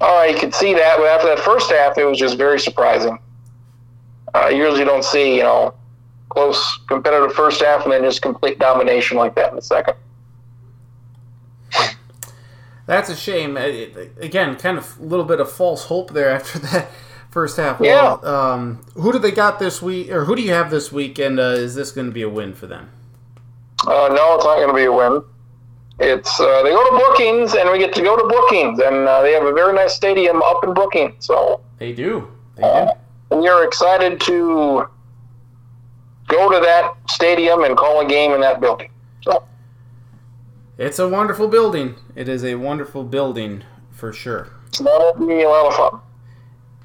all 0.00 0.20
right, 0.20 0.32
you 0.32 0.38
could 0.38 0.54
see 0.54 0.72
that, 0.74 0.96
but 0.96 1.06
after 1.06 1.28
that 1.28 1.40
first 1.40 1.70
half, 1.70 1.98
it 1.98 2.04
was 2.04 2.18
just 2.18 2.38
very 2.38 2.58
surprising. 2.58 3.18
Uh, 4.34 4.48
usually 4.48 4.84
don't 4.84 5.04
see, 5.04 5.36
you 5.36 5.42
know, 5.42 5.74
close 6.30 6.78
competitive 6.86 7.32
first 7.34 7.62
half 7.62 7.84
and 7.84 7.92
then 7.92 8.02
just 8.02 8.22
complete 8.22 8.58
domination 8.58 9.16
like 9.16 9.34
that 9.34 9.50
in 9.50 9.56
the 9.56 9.62
second. 9.62 9.94
That's 12.88 13.10
a 13.10 13.14
shame. 13.16 13.58
Uh, 13.58 13.66
Again, 14.18 14.56
kind 14.56 14.78
of 14.78 14.98
a 14.98 15.02
little 15.04 15.26
bit 15.26 15.40
of 15.40 15.52
false 15.52 15.84
hope 15.84 16.12
there 16.14 16.30
after 16.34 16.58
that 16.60 16.88
first 17.30 17.58
half. 17.58 17.78
Yeah. 17.80 18.16
Well, 18.22 18.26
um, 18.26 18.80
who 18.94 19.12
do 19.12 19.18
they 19.18 19.30
got 19.30 19.58
this 19.58 19.82
week, 19.82 20.10
or 20.10 20.24
who 20.24 20.34
do 20.34 20.40
you 20.42 20.52
have 20.52 20.70
this 20.70 20.90
week, 20.90 21.18
and 21.18 21.38
uh, 21.38 21.42
is 21.42 21.74
this 21.74 21.92
going 21.92 22.06
to 22.06 22.12
be 22.12 22.22
a 22.22 22.28
win 22.30 22.54
for 22.54 22.66
them? 22.66 22.88
Uh, 23.86 24.08
no, 24.10 24.34
it's 24.36 24.44
not 24.44 24.56
going 24.56 24.68
to 24.68 24.74
be 24.74 24.84
a 24.84 24.92
win. 24.92 25.22
It's 26.00 26.40
uh, 26.40 26.62
they 26.62 26.70
go 26.70 26.82
to 26.90 26.96
Brookings, 26.96 27.54
and 27.54 27.70
we 27.70 27.78
get 27.78 27.94
to 27.96 28.02
go 28.02 28.16
to 28.16 28.26
Brookings, 28.26 28.78
and 28.80 29.06
uh, 29.06 29.20
they 29.20 29.32
have 29.32 29.44
a 29.44 29.52
very 29.52 29.74
nice 29.74 29.94
stadium 29.94 30.40
up 30.42 30.64
in 30.64 30.72
Brookings. 30.72 31.26
So 31.26 31.60
They 31.78 31.92
do. 31.92 32.26
They 32.56 32.62
do. 33.30 33.36
we 33.36 33.48
are 33.48 33.64
excited 33.64 34.18
to 34.22 34.86
go 36.28 36.50
to 36.50 36.60
that 36.60 36.94
stadium 37.10 37.64
and 37.64 37.76
call 37.76 38.00
a 38.00 38.06
game 38.08 38.32
in 38.32 38.40
that 38.40 38.60
building. 38.62 38.90
So 39.22 39.44
It's 40.78 40.98
a 41.00 41.08
wonderful 41.08 41.48
building. 41.48 41.96
It 42.14 42.28
is 42.28 42.44
a 42.44 42.54
wonderful 42.54 43.02
building 43.04 43.64
for 43.90 44.12
sure. 44.12 44.48
that'll 44.78 45.14
be 45.14 45.42
a 45.42 45.48
lot 45.48 45.66
of 45.66 45.74
fun. 45.74 46.00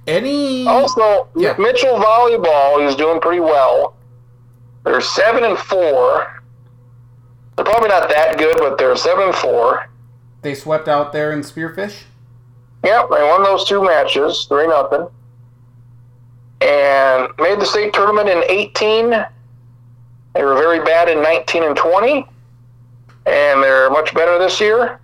Any? 0.08 0.66
Also, 0.68 1.28
Yeah. 1.36 1.56
Mitchell 1.60 1.96
volleyball 1.98 2.86
is 2.88 2.96
doing 2.96 3.22
pretty 3.22 3.40
well. 3.40 3.96
They're 4.84 5.00
seven 5.00 5.44
and 5.44 5.58
four. 5.58 6.42
They're 7.56 7.66
probably 7.66 7.90
not 7.90 8.10
that 8.10 8.38
good, 8.38 8.58
but 8.58 8.78
they're 8.78 8.96
seven 8.96 9.26
and 9.26 9.36
four. 9.36 9.88
They 10.42 10.56
swept 10.56 10.88
out 10.88 11.14
there 11.14 11.32
in 11.32 11.42
Spearfish. 11.42 12.04
Yep, 12.84 13.10
they 13.12 13.24
won 13.24 13.44
those 13.44 13.64
two 13.66 13.82
matches, 13.82 14.46
three 14.50 14.68
nothing, 14.68 15.08
and 16.60 17.30
made 17.40 17.60
the 17.62 17.66
state 17.66 17.94
tournament 17.94 18.28
in 18.28 18.44
eighteen. 18.50 19.12
They 20.34 20.44
were 20.44 20.56
very 20.56 20.84
bad 20.84 21.08
in 21.08 21.22
nineteen 21.22 21.64
and 21.64 21.78
twenty, 21.78 22.26
and 23.26 23.64
they're 23.64 23.90
much 23.90 24.14
better 24.14 24.38
this 24.40 24.60
year. 24.60 25.00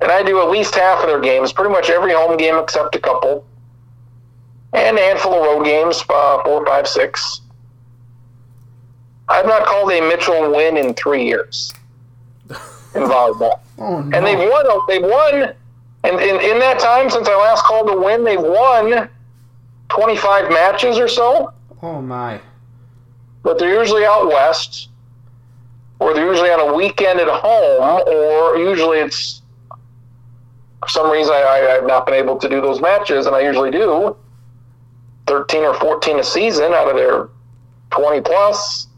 And 0.00 0.10
I 0.12 0.22
do 0.22 0.40
at 0.42 0.50
least 0.50 0.74
half 0.74 1.00
of 1.00 1.06
their 1.06 1.20
games, 1.20 1.52
pretty 1.52 1.70
much 1.70 1.88
every 1.88 2.12
home 2.12 2.36
game 2.36 2.56
except 2.58 2.94
a 2.94 2.98
couple, 3.00 3.46
and 4.74 4.98
a 4.98 5.00
handful 5.00 5.34
of 5.34 5.40
road 5.40 5.64
games, 5.64 6.02
uh, 6.10 6.42
four, 6.44 6.64
five, 6.66 6.86
six. 6.86 7.40
I've 9.28 9.46
not 9.46 9.64
called 9.64 9.90
a 9.90 10.00
Mitchell 10.02 10.52
win 10.54 10.76
in 10.76 10.94
three 10.94 11.24
years 11.26 11.72
in 12.48 13.02
volleyball 13.02 13.60
Oh 13.78 14.00
no! 14.00 14.16
and 14.16 14.24
they've 14.26 14.38
won. 14.38 14.66
They've 14.88 15.02
won, 15.02 15.52
and 16.04 16.20
in, 16.20 16.40
in 16.40 16.58
that 16.60 16.78
time 16.78 17.10
since 17.10 17.28
I 17.28 17.36
last 17.36 17.64
called 17.64 17.90
a 17.90 17.96
win, 17.98 18.22
they've 18.24 18.40
won 18.40 19.08
twenty 19.88 20.16
five 20.16 20.48
matches 20.50 20.96
or 20.98 21.08
so. 21.08 21.52
oh 21.82 22.00
my! 22.00 22.40
But 23.42 23.58
they're 23.58 23.78
usually 23.78 24.04
out 24.04 24.28
west, 24.28 24.88
or 25.98 26.14
they're 26.14 26.26
usually 26.26 26.50
on 26.50 26.60
a 26.68 26.74
weekend 26.74 27.20
at 27.20 27.28
home, 27.28 28.02
or 28.06 28.56
usually 28.56 28.98
it's 28.98 29.42
for 30.80 30.88
some 30.88 31.10
reason 31.10 31.32
I, 31.32 31.42
I, 31.42 31.76
I've 31.76 31.86
not 31.86 32.06
been 32.06 32.14
able 32.14 32.36
to 32.38 32.48
do 32.48 32.60
those 32.60 32.80
matches, 32.80 33.26
and 33.26 33.34
I 33.34 33.40
usually 33.40 33.70
do 33.70 34.16
thirteen 35.26 35.64
or 35.64 35.74
fourteen 35.74 36.18
a 36.18 36.24
season 36.24 36.72
out 36.74 36.88
of 36.88 36.96
their 36.96 37.28
twenty 37.90 38.20
plus. 38.20 38.88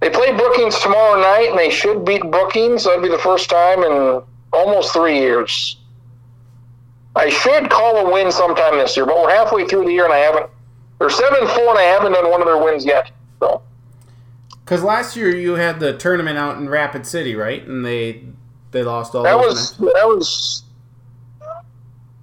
They 0.00 0.10
play 0.10 0.36
Brookings 0.36 0.78
tomorrow 0.80 1.20
night, 1.20 1.50
and 1.50 1.58
they 1.58 1.70
should 1.70 2.04
beat 2.04 2.22
Brookings. 2.22 2.84
That'd 2.84 3.02
be 3.02 3.08
the 3.08 3.18
first 3.18 3.48
time 3.48 3.84
in 3.84 4.22
almost 4.52 4.92
three 4.92 5.18
years. 5.18 5.78
I 7.14 7.28
should 7.28 7.70
call 7.70 8.06
a 8.06 8.10
win 8.10 8.32
sometime 8.32 8.78
this 8.78 8.96
year, 8.96 9.06
but 9.06 9.16
we're 9.16 9.30
halfway 9.30 9.66
through 9.68 9.84
the 9.84 9.92
year, 9.92 10.04
and 10.04 10.12
I 10.12 10.18
haven't. 10.18 10.46
They're 10.98 11.10
seven 11.10 11.46
four, 11.48 11.70
and 11.70 11.78
I 11.78 11.82
haven't 11.82 12.12
done 12.12 12.30
one 12.30 12.40
of 12.40 12.46
their 12.46 12.62
wins 12.62 12.84
yet. 12.84 13.10
So 13.40 13.62
Because 14.72 14.84
last 14.84 15.16
year 15.16 15.28
you 15.36 15.56
had 15.56 15.80
the 15.80 15.92
tournament 15.98 16.38
out 16.38 16.56
in 16.56 16.66
Rapid 16.66 17.06
City, 17.06 17.34
right? 17.34 17.62
And 17.66 17.84
they 17.84 18.24
they 18.70 18.82
lost 18.82 19.14
all 19.14 19.22
that 19.22 19.36
was 19.36 19.78
matches. 19.78 19.94
that 19.94 20.06
was 20.06 20.64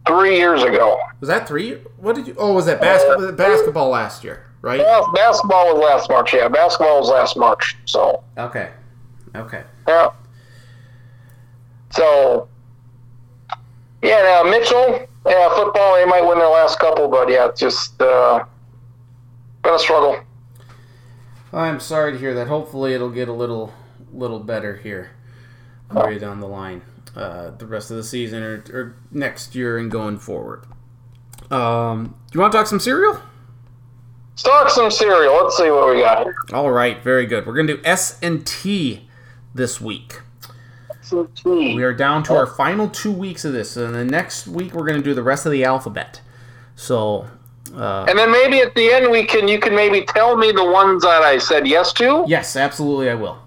three 0.08 0.38
years 0.38 0.64
ago. 0.64 1.00
Was 1.20 1.28
that 1.30 1.48
three? 1.48 1.76
What 1.98 2.16
did 2.16 2.26
you? 2.26 2.36
Oh, 2.40 2.54
was 2.54 2.66
that 2.66 2.82
basketball? 2.82 3.32
basketball 3.34 3.90
last 3.90 4.24
year, 4.24 4.48
right? 4.64 4.80
Well, 4.80 5.12
basketball 5.14 5.76
was 5.76 5.84
last 5.84 6.10
March. 6.10 6.34
Yeah, 6.34 6.48
basketball 6.48 7.02
was 7.02 7.10
last 7.10 7.38
March. 7.38 7.78
So 7.86 8.24
Okay, 8.36 8.72
okay. 9.36 9.64
yeah. 9.88 10.10
So 11.92 12.48
yeah, 14.02 14.42
now 14.44 14.50
Mitchell. 14.50 15.08
Yeah, 15.28 15.50
football. 15.56 15.98
They 15.98 16.06
might 16.06 16.22
win 16.26 16.40
their 16.40 16.50
last 16.50 16.80
couple, 16.80 17.10
but 17.10 17.30
yeah, 17.30 17.52
just 17.56 18.02
uh, 18.02 18.44
been 19.62 19.76
a 19.76 19.80
struggle. 19.80 20.20
I'm 21.52 21.80
sorry 21.80 22.12
to 22.14 22.18
hear 22.18 22.34
that. 22.36 22.48
Hopefully, 22.48 22.94
it'll 22.94 23.10
get 23.10 23.28
a 23.28 23.34
little 23.34 23.74
little 24.12 24.40
better 24.40 24.78
here 24.78 25.12
for 25.92 26.12
you 26.12 26.20
down 26.20 26.40
the 26.40 26.48
line, 26.48 26.82
uh, 27.16 27.52
the 27.52 27.66
rest 27.66 27.92
of 27.92 27.98
the 27.98 28.04
season 28.04 28.44
or, 28.44 28.64
or 28.72 28.96
next 29.12 29.56
year 29.56 29.78
and 29.78 29.92
going 29.92 30.18
forward. 30.18 30.66
Um, 31.52 32.16
do 32.32 32.38
you 32.38 32.42
want 32.42 32.52
to 32.52 32.58
talk 32.58 32.68
some 32.68 32.80
cereal? 32.80 33.20
Start 34.36 34.72
some 34.72 34.90
cereal. 34.92 35.34
Let's 35.34 35.58
see 35.58 35.70
what 35.70 35.94
we 35.94 36.02
got 36.02 36.24
here. 36.24 36.36
All 36.54 36.72
right, 36.72 37.04
very 37.04 37.26
good. 37.26 37.46
We're 37.46 37.56
gonna 37.56 37.76
do 37.76 37.82
S 37.84 38.20
and 38.22 38.46
T 38.46 39.10
this 39.54 39.82
week. 39.82 40.22
Tea. 41.36 41.76
We 41.76 41.84
are 41.84 41.94
down 41.94 42.22
to 42.24 42.36
our 42.36 42.46
final 42.46 42.88
two 42.88 43.12
weeks 43.12 43.44
of 43.44 43.52
this, 43.52 43.76
and 43.76 43.96
the 43.96 44.06
next 44.06 44.48
week 44.48 44.74
we're 44.74 44.86
gonna 44.86 45.02
do 45.02 45.16
the 45.16 45.24
rest 45.24 45.46
of 45.48 45.52
the 45.52 45.64
alphabet. 45.64 46.22
So, 46.76 47.28
uh, 47.76 48.06
And 48.10 48.18
then 48.18 48.32
maybe 48.32 48.60
at 48.60 48.74
the 48.76 48.92
end 48.92 49.10
we 49.12 49.24
can 49.26 49.48
you 49.48 49.60
can 49.60 49.76
maybe 49.76 50.04
tell 50.06 50.36
me 50.38 50.52
the 50.52 50.66
ones 50.66 51.04
that 51.04 51.22
I 51.24 51.38
said 51.38 51.68
yes 51.68 51.94
to. 51.94 52.24
yes, 52.28 52.56
absolutely, 52.56 53.10
I 53.10 53.16
will. 53.16 53.40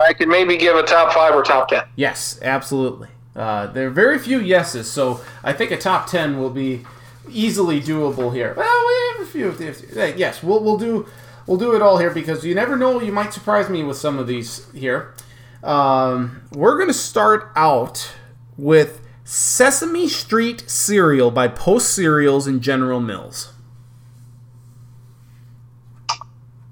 I 0.00 0.12
can 0.12 0.28
maybe 0.28 0.56
give 0.56 0.76
a 0.76 0.82
top 0.82 1.12
five 1.12 1.34
or 1.34 1.42
top 1.42 1.68
ten. 1.68 1.84
Yes, 1.96 2.38
absolutely. 2.42 3.08
Uh, 3.36 3.66
there 3.68 3.86
are 3.86 3.90
very 3.90 4.18
few 4.18 4.38
yeses, 4.40 4.90
so 4.90 5.20
I 5.42 5.52
think 5.52 5.70
a 5.70 5.76
top 5.76 6.06
ten 6.08 6.38
will 6.38 6.50
be 6.50 6.84
easily 7.30 7.80
doable 7.80 8.32
here. 8.34 8.54
Well, 8.56 8.84
we 8.86 9.18
have 9.18 9.28
a 9.28 9.30
few. 9.30 9.48
if- 9.66 9.96
uh, 9.96 10.12
Yes, 10.16 10.42
we'll 10.42 10.62
we'll 10.62 10.76
do 10.78 11.06
we'll 11.46 11.56
do 11.56 11.74
it 11.74 11.82
all 11.82 11.98
here 11.98 12.10
because 12.10 12.44
you 12.44 12.54
never 12.54 12.76
know. 12.76 13.00
You 13.00 13.12
might 13.12 13.32
surprise 13.32 13.68
me 13.70 13.82
with 13.82 13.96
some 13.96 14.18
of 14.18 14.26
these 14.26 14.66
here. 14.72 15.14
Um, 15.62 16.42
we're 16.52 16.78
gonna 16.78 16.92
start 16.92 17.50
out 17.56 18.12
with 18.58 19.00
Sesame 19.24 20.06
Street 20.08 20.64
cereal 20.68 21.30
by 21.30 21.48
Post 21.48 21.94
Cereals 21.94 22.46
and 22.46 22.60
General 22.60 23.00
Mills. 23.00 23.53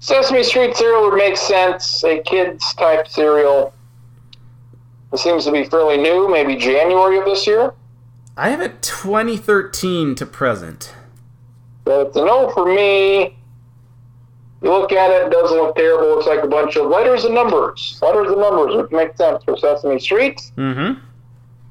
Sesame 0.03 0.43
Street 0.43 0.75
cereal 0.75 1.03
would 1.03 1.17
make 1.17 1.37
sense. 1.37 2.03
A 2.03 2.19
kids 2.23 2.73
type 2.73 3.07
cereal. 3.07 3.73
It 5.13 5.19
seems 5.19 5.45
to 5.45 5.51
be 5.53 5.63
fairly 5.63 5.95
new, 5.95 6.27
maybe 6.29 6.57
January 6.57 7.17
of 7.17 7.23
this 7.23 7.47
year. 7.47 7.73
I 8.35 8.49
have 8.49 8.59
it 8.59 8.81
2013 8.81 10.15
to 10.15 10.25
present. 10.25 10.93
But 11.85 12.07
it's 12.07 12.17
a 12.17 12.25
no 12.25 12.49
for 12.49 12.65
me. 12.65 13.37
You 14.61 14.71
look 14.71 14.91
at 14.91 15.09
it, 15.09 15.27
it 15.27 15.31
doesn't 15.31 15.55
look 15.55 15.77
terrible. 15.77 16.03
It 16.03 16.15
looks 16.15 16.27
like 16.27 16.43
a 16.43 16.47
bunch 16.47 16.75
of 16.75 16.87
letters 16.89 17.23
and 17.23 17.33
numbers. 17.33 17.97
Letters 18.01 18.29
and 18.29 18.41
numbers, 18.41 18.75
which 18.75 18.91
makes 18.91 19.17
sense 19.17 19.41
for 19.45 19.55
Sesame 19.55 19.99
Street. 19.99 20.41
Mm-hmm. 20.57 20.99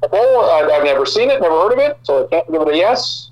I've, 0.04 0.70
I've 0.70 0.84
never 0.84 1.04
seen 1.04 1.28
it, 1.28 1.42
never 1.42 1.54
heard 1.54 1.74
of 1.74 1.78
it, 1.80 1.98
so 2.04 2.24
I 2.24 2.28
can't 2.28 2.50
give 2.50 2.62
it 2.62 2.68
a 2.68 2.76
yes. 2.78 3.30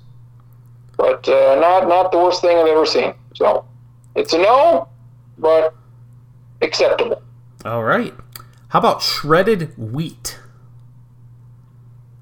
But 0.95 1.27
uh, 1.27 1.55
not 1.59 1.87
not 1.87 2.11
the 2.11 2.19
worst 2.19 2.41
thing 2.41 2.55
I've 2.55 2.67
ever 2.67 2.85
seen. 2.85 3.15
So 3.33 3.65
it's 4.15 4.33
a 4.33 4.37
no, 4.37 4.87
but 5.41 5.73
acceptable. 6.61 7.21
All 7.65 7.83
right. 7.83 8.13
How 8.69 8.79
about 8.79 9.01
shredded 9.01 9.73
wheat? 9.77 10.39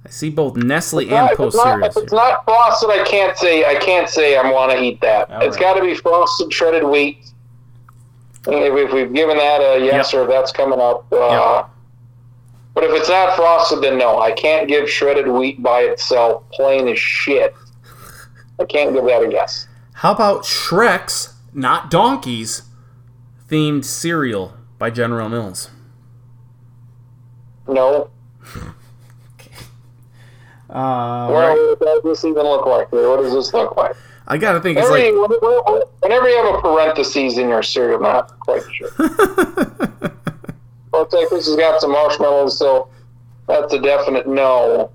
I 0.06 0.10
see 0.10 0.30
both 0.30 0.56
Nestle 0.56 1.02
and 1.02 1.10
Not- 1.12 1.36
Post 1.36 1.56
it's 1.56 1.64
cereals. 1.64 1.98
if 1.98 2.04
it's 2.04 2.14
not 2.14 2.44
frosted, 2.46 2.90
I 2.90 3.04
can't 3.04 3.38
say 3.38 3.66
I 3.66 3.76
can't 3.76 4.10
say 4.10 4.38
I 4.38 4.50
want 4.52 4.72
to 4.72 4.82
eat 4.82 5.02
that. 5.02 5.30
All 5.30 5.42
it's 5.42 5.58
right. 5.58 5.62
got 5.62 5.74
to 5.76 5.82
be 5.82 5.94
frosted 5.94 6.52
shredded 6.52 6.84
wheat. 6.84 7.18
If, 8.48 8.74
if 8.88 8.94
we've 8.94 9.14
given 9.14 9.38
that 9.38 9.60
a 9.60 9.86
yes 9.86 10.14
or 10.14 10.26
that's 10.26 10.52
coming 10.52 10.80
up. 10.80 11.06
Uh, 11.12 11.66
But 12.74 12.86
if 12.86 12.92
it's 12.94 13.10
not 13.10 13.36
frosted, 13.36 13.82
then 13.82 13.98
no. 13.98 14.20
I 14.20 14.32
can't 14.32 14.68
give 14.68 14.90
shredded 14.90 15.28
wheat 15.28 15.62
by 15.62 15.82
itself, 15.82 16.44
plain 16.52 16.88
as 16.88 16.98
shit. 16.98 17.54
I 18.60 18.64
can't 18.66 18.94
give 18.94 19.04
that 19.06 19.22
a 19.24 19.30
yes. 19.30 19.68
How 19.94 20.14
about 20.14 20.44
Shrek's, 20.44 21.34
not 21.54 21.92
donkeys, 21.92 22.62
themed 23.50 23.86
cereal 23.86 24.54
by 24.78 24.90
General 24.90 25.30
Mills? 25.30 25.70
No. 27.68 28.10
Uh, 30.70 31.28
What 31.30 31.80
does 31.80 32.04
this 32.04 32.26
even 32.26 32.44
look 32.44 32.68
like? 32.68 32.92
What 32.92 33.24
does 33.24 33.34
this 33.34 33.52
look 33.56 33.76
like? 33.76 33.96
I 34.28 34.38
gotta 34.38 34.62
think 34.62 34.78
it's 34.78 34.88
Every, 34.88 35.12
like 35.12 35.32
whenever 36.02 36.30
you 36.30 36.38
have 36.46 36.54
a 36.54 36.62
parentheses 36.62 37.40
in 37.40 37.50
your 37.50 37.64
cereal, 37.64 37.96
I'm 37.98 38.04
not 38.04 38.40
quite 38.40 38.62
sure. 38.72 38.90
Well, 40.92 41.04
it's 41.04 41.14
like 41.14 41.30
this 41.30 41.48
has 41.48 41.56
got 41.56 41.82
some 41.82 41.92
marshmallows, 41.92 42.58
so 42.58 42.90
that's 43.48 43.74
a 43.74 43.80
definite 43.80 44.28
no. 44.28 44.92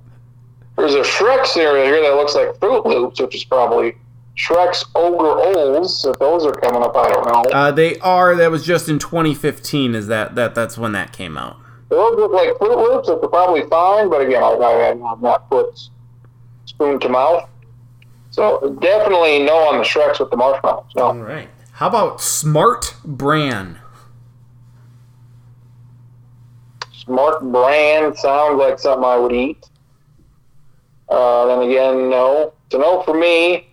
There's 0.77 0.95
a 0.95 1.01
Shrek 1.03 1.47
cereal 1.47 1.85
here 1.87 2.03
that 2.03 2.17
looks 2.17 2.35
like 2.35 2.49
Froot 2.61 2.85
Loops, 2.85 3.21
which 3.21 3.35
is 3.35 3.45
probably 3.45 3.97
Shrek's 4.37 4.85
Ogre 4.95 5.39
Oles. 5.41 6.05
If 6.05 6.19
those 6.19 6.45
are 6.45 6.53
coming 6.53 6.83
up, 6.83 6.97
I 6.97 7.09
don't 7.09 7.27
know. 7.27 7.51
uh, 7.53 7.71
they 7.71 7.99
are. 8.01 8.35
That 8.35 8.51
was 8.51 8.65
just 8.65 8.89
in 8.89 8.99
2015. 8.99 9.95
Is 9.95 10.09
that 10.09 10.35
that 10.35 10.55
that's 10.55 10.77
when 10.77 10.93
that 10.93 11.13
came 11.13 11.39
out? 11.39 11.57
Those 11.89 12.17
look 12.17 12.33
like 12.33 12.49
Froot 12.59 12.77
Loops, 12.77 13.09
which 13.09 13.19
are 13.23 13.29
probably 13.29 13.63
fine, 13.69 14.11
but 14.11 14.21
again, 14.23 14.43
I, 14.43 14.49
I 14.49 14.73
have 15.09 15.23
not 15.23 15.49
put 15.49 15.79
spoon 16.65 16.99
to 17.01 17.09
mouth. 17.09 17.49
So 18.31 18.77
definitely 18.81 19.45
no 19.45 19.69
on 19.69 19.79
the 19.79 19.85
Shreks 19.85 20.19
with 20.19 20.31
the 20.31 20.37
marshmallows. 20.37 20.87
No. 20.97 21.05
All 21.05 21.15
right. 21.15 21.49
How 21.73 21.89
about 21.89 22.21
Smart 22.21 22.95
Bran? 23.05 23.79
Smart 26.93 27.43
Bran 27.53 28.17
sounds 28.17 28.59
like 28.59 28.79
something 28.79 29.05
I 29.05 29.17
would 29.17 29.33
eat. 29.33 29.65
Uh, 31.09 31.47
then 31.47 31.69
again, 31.69 32.09
no. 32.11 32.55
A 32.73 32.79
no 32.79 33.03
for 33.03 33.15
me. 33.15 33.69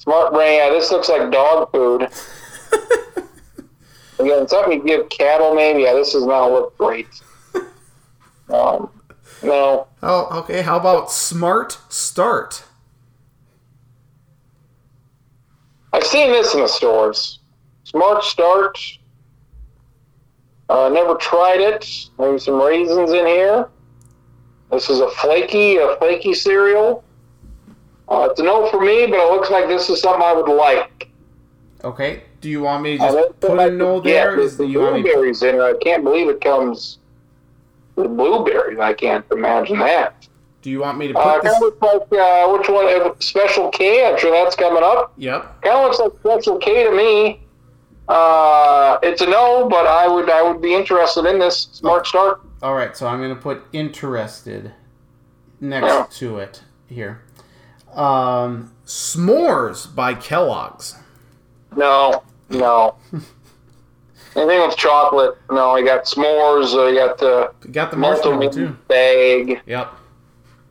Smart 0.00 0.32
Bran, 0.32 0.54
yeah, 0.54 0.70
this 0.70 0.90
looks 0.90 1.10
like 1.10 1.30
dog 1.30 1.70
food. 1.72 2.08
again, 4.18 4.48
something 4.48 4.80
you 4.80 4.82
give 4.82 5.10
cattle, 5.10 5.54
maybe. 5.54 5.82
Yeah, 5.82 5.92
this 5.92 6.14
does 6.14 6.24
not 6.24 6.50
look 6.50 6.76
great. 6.78 7.06
Um, 8.48 8.90
no. 9.42 9.86
Oh, 10.02 10.38
okay. 10.40 10.62
How 10.62 10.78
about 10.78 11.12
Smart 11.12 11.78
Start? 11.90 12.64
I've 15.92 16.04
seen 16.04 16.32
this 16.32 16.54
in 16.54 16.60
the 16.60 16.66
stores. 16.66 17.40
Smart 17.84 18.24
Start. 18.24 18.78
Uh, 20.70 20.88
never 20.88 21.14
tried 21.16 21.60
it. 21.60 21.86
Maybe 22.18 22.38
some 22.38 22.58
raisins 22.58 23.10
in 23.10 23.26
here. 23.26 23.68
This 24.70 24.88
is 24.88 25.00
a 25.00 25.10
flaky, 25.10 25.76
a 25.76 25.96
flaky 25.98 26.32
cereal. 26.32 27.04
Uh, 28.10 28.28
it's 28.30 28.40
a 28.40 28.42
no 28.42 28.68
for 28.70 28.80
me, 28.80 29.06
but 29.06 29.14
it 29.20 29.30
looks 29.32 29.50
like 29.50 29.68
this 29.68 29.88
is 29.88 30.00
something 30.00 30.22
I 30.22 30.32
would 30.32 30.48
like. 30.52 31.08
Okay. 31.84 32.24
Do 32.40 32.48
you 32.50 32.62
want 32.62 32.82
me 32.82 32.96
to 32.96 32.98
just 33.04 33.16
don't 33.16 33.40
put 33.40 33.58
a 33.58 33.70
no 33.70 34.00
could 34.00 34.04
get 34.08 34.24
there? 34.24 34.36
the- 34.36 34.42
Is 34.42 34.56
the 34.56 34.66
want 34.76 34.94
me? 34.96 35.02
blueberries 35.02 35.42
in 35.42 35.54
it. 35.56 35.60
I 35.60 35.74
can't 35.74 36.02
believe 36.02 36.28
it 36.28 36.40
comes 36.40 36.98
with 37.96 38.16
blueberries. 38.16 38.78
I 38.78 38.94
can't 38.94 39.24
imagine 39.30 39.78
that. 39.78 40.26
Do 40.62 40.70
you 40.70 40.80
want 40.80 40.98
me 40.98 41.08
to 41.08 41.18
Uh, 41.18 41.34
put 41.34 41.42
kind 41.44 41.54
of 41.56 41.62
looks 41.62 41.82
like 42.10 42.20
uh, 42.20 42.48
which 42.52 42.68
one? 42.68 42.86
uh, 42.86 43.14
Special 43.20 43.68
K. 43.70 44.06
I'm 44.06 44.18
sure 44.18 44.30
that's 44.32 44.56
coming 44.56 44.82
up. 44.82 45.12
Yep. 45.16 45.62
Kind 45.62 45.76
of 45.76 45.84
looks 45.84 45.98
like 46.00 46.12
Special 46.20 46.58
K 46.58 46.84
to 46.84 46.90
me. 46.92 47.40
Uh, 48.08 48.98
it's 49.02 49.22
a 49.22 49.26
no, 49.26 49.68
but 49.68 49.86
I 49.86 50.08
would 50.08 50.28
I 50.28 50.42
would 50.42 50.60
be 50.60 50.74
interested 50.74 51.24
in 51.26 51.38
this 51.38 51.68
Smart 51.72 52.06
Start. 52.06 52.40
All 52.62 52.74
right. 52.74 52.96
So 52.96 53.06
I'm 53.06 53.20
gonna 53.20 53.36
put 53.36 53.62
interested 53.72 54.72
next 55.60 55.86
Yeah. 55.86 56.06
to 56.10 56.38
it 56.38 56.62
here. 56.88 57.22
Um, 57.94 58.72
S'mores 58.86 59.92
by 59.94 60.14
Kellogg's. 60.14 60.96
No, 61.76 62.22
no. 62.48 62.96
Anything 64.36 64.60
with 64.66 64.76
chocolate? 64.76 65.36
No. 65.50 65.76
You 65.76 65.84
got 65.84 66.04
s'mores. 66.04 66.74
Uh, 66.74 66.86
you 66.86 66.94
got 66.96 67.18
the 67.18 67.52
You 67.64 67.72
got 67.72 67.90
the 67.90 67.96
marshmallow 67.96 68.50
too. 68.50 68.76
bag. 68.88 69.60
Yep. 69.66 69.92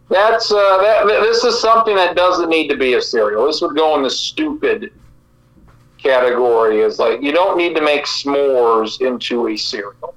That's 0.10 0.52
uh, 0.52 0.78
that. 0.82 1.06
This 1.22 1.44
is 1.44 1.60
something 1.62 1.96
that 1.96 2.16
doesn't 2.16 2.50
need 2.50 2.68
to 2.70 2.78
be 2.78 2.94
a 2.96 3.02
cereal. 3.02 3.46
This 3.46 3.62
would 3.62 3.76
go 3.76 3.96
in 3.96 4.04
the 4.04 4.10
stupid 4.10 4.92
category. 5.98 6.80
Is 6.80 7.00
like 7.00 7.22
you 7.22 7.32
don't 7.32 7.58
need 7.58 7.76
to 7.76 7.82
make 7.82 8.06
s'mores 8.06 9.02
into 9.02 9.48
a 9.48 9.58
cereal. 9.58 10.16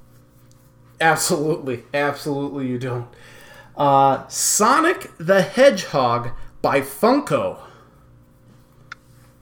Absolutely, 1.01 1.83
absolutely, 1.93 2.69
you 2.69 2.79
don't. 2.79 3.09
Uh, 3.77 4.27
Sonic 4.29 5.11
the 5.19 5.43
Hedgehog 5.43 6.31
by 6.63 6.81
Funko. 6.81 7.59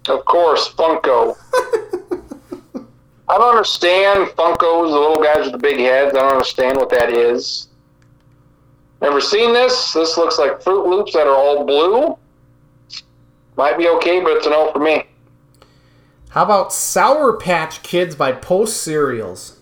Of 0.09 0.25
course, 0.25 0.73
Funko. 0.73 1.37
I 3.29 3.39
don't 3.39 3.51
understand 3.51 4.31
Funkos, 4.31 4.91
the 4.91 4.99
little 4.99 5.23
guys 5.23 5.45
with 5.45 5.53
the 5.53 5.59
big 5.59 5.79
heads. 5.79 6.17
I 6.17 6.23
don't 6.23 6.33
understand 6.33 6.79
what 6.79 6.91
that 6.91 7.11
is. 7.11 7.69
Never 9.01 9.21
seen 9.21 9.53
this. 9.53 9.93
This 9.93 10.17
looks 10.17 10.39
like 10.39 10.61
Froot 10.61 10.87
Loops 10.89 11.13
that 11.13 11.27
are 11.27 11.37
all 11.37 11.65
blue. 11.65 12.19
Might 13.57 13.79
be 13.79 13.89
okay, 13.89 14.21
but 14.21 14.39
it's 14.39 14.47
a 14.47 14.51
no 14.51 14.73
for 14.73 14.81
me. 14.81 15.05
How 16.31 16.45
about 16.45 16.73
Sour 16.73 17.37
Patch 17.37 17.83
Kids 17.83 18.17
by 18.17 18.33
Post 18.33 18.83
Cereals? 18.83 19.59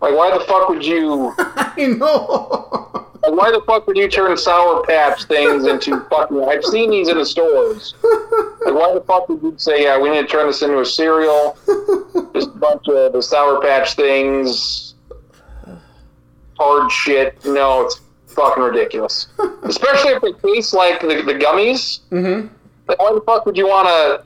Like, 0.00 0.14
why 0.14 0.36
the 0.36 0.44
fuck 0.44 0.68
would 0.68 0.84
you? 0.84 1.34
I 1.38 1.94
know. 1.98 3.07
Like, 3.22 3.32
why 3.32 3.50
the 3.50 3.60
fuck 3.66 3.86
would 3.86 3.96
you 3.96 4.08
turn 4.08 4.36
Sour 4.36 4.84
Patch 4.84 5.24
things 5.24 5.66
into 5.66 6.00
fucking? 6.10 6.44
I've 6.44 6.64
seen 6.64 6.90
these 6.90 7.08
in 7.08 7.18
the 7.18 7.26
stores. 7.26 7.94
Like, 8.02 8.74
why 8.74 8.94
the 8.94 9.02
fuck 9.06 9.28
would 9.28 9.42
you 9.42 9.54
say, 9.56 9.82
yeah, 9.84 9.98
we 9.98 10.10
need 10.10 10.22
to 10.22 10.26
turn 10.26 10.46
this 10.46 10.62
into 10.62 10.78
a 10.80 10.86
cereal? 10.86 11.56
Just 12.34 12.48
a 12.48 12.58
bunch 12.58 12.86
of 12.88 13.12
the 13.12 13.22
Sour 13.22 13.60
Patch 13.60 13.94
things. 13.94 14.94
Hard 16.58 16.90
shit. 16.90 17.44
No, 17.44 17.82
it's 17.82 18.00
fucking 18.26 18.62
ridiculous. 18.62 19.28
Especially 19.64 20.12
if 20.12 20.22
it 20.24 20.40
tastes 20.42 20.72
like 20.72 21.00
the, 21.00 21.22
the 21.22 21.34
gummies. 21.34 22.00
mm-hmm. 22.10 22.48
Like, 22.86 22.98
why 22.98 23.12
the 23.12 23.20
fuck 23.22 23.44
would 23.46 23.56
you 23.56 23.66
want 23.66 23.88
to? 23.88 24.24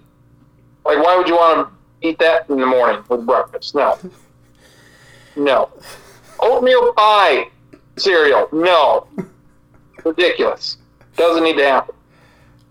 Like, 0.84 1.04
why 1.04 1.16
would 1.16 1.28
you 1.28 1.36
want 1.36 1.68
to 1.68 2.08
eat 2.08 2.18
that 2.18 2.48
in 2.50 2.58
the 2.58 2.66
morning 2.66 3.02
with 3.08 3.24
breakfast? 3.26 3.74
No. 3.74 3.98
No. 5.36 5.70
Oatmeal 6.40 6.92
pie 6.94 7.48
cereal. 7.96 8.48
No. 8.52 9.06
Ridiculous. 10.04 10.78
Doesn't 11.16 11.44
need 11.44 11.56
to 11.56 11.64
happen. 11.64 11.94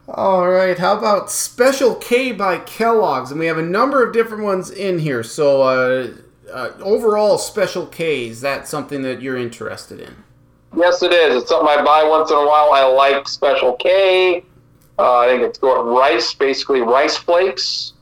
All 0.08 0.50
right. 0.50 0.78
How 0.78 0.98
about 0.98 1.32
Special 1.32 1.96
K 1.96 2.32
by 2.32 2.58
Kellogg's? 2.60 3.32
And 3.32 3.40
we 3.40 3.46
have 3.46 3.58
a 3.58 3.64
number 3.64 4.06
of 4.06 4.14
different 4.14 4.44
ones 4.44 4.70
in 4.70 5.00
here. 5.00 5.24
So, 5.24 5.62
uh, 5.62 6.08
uh, 6.52 6.72
overall, 6.82 7.38
Special 7.38 7.86
K 7.86 8.28
is 8.28 8.42
that 8.42 8.68
something 8.68 9.04
that 9.04 9.22
you're 9.22 9.38
interested 9.38 10.02
in? 10.02 10.16
Yes, 10.76 11.02
it 11.02 11.12
is. 11.12 11.42
It's 11.42 11.50
something 11.50 11.68
I 11.68 11.84
buy 11.84 12.04
once 12.04 12.32
in 12.32 12.38
a 12.38 12.46
while. 12.46 12.72
I 12.74 12.84
like 12.84 13.28
Special 13.28 13.74
K. 13.74 14.44
Uh, 15.00 15.20
I 15.20 15.28
think 15.28 15.44
it's 15.44 15.58
got 15.58 15.86
rice, 15.86 16.34
basically 16.34 16.82
rice 16.82 17.16
flakes. 17.16 17.94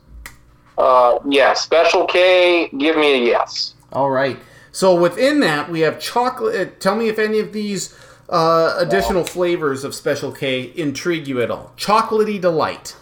Uh, 0.78 1.18
yeah, 1.28 1.52
Special 1.52 2.06
K. 2.06 2.68
Give 2.78 2.96
me 2.96 3.22
a 3.22 3.26
yes. 3.26 3.74
All 3.92 4.10
right. 4.10 4.38
So 4.72 4.94
within 4.94 5.40
that, 5.40 5.70
we 5.70 5.80
have 5.80 5.98
chocolate. 6.00 6.54
uh, 6.54 6.70
Tell 6.78 6.94
me 6.94 7.08
if 7.08 7.18
any 7.18 7.40
of 7.40 7.52
these 7.52 7.94
uh, 8.28 8.74
additional 8.78 9.24
flavors 9.24 9.82
of 9.84 9.94
Special 9.94 10.30
K 10.32 10.72
intrigue 10.76 11.26
you 11.26 11.40
at 11.42 11.50
all. 11.50 11.72
Chocolatey 11.76 12.40
delight, 12.40 12.94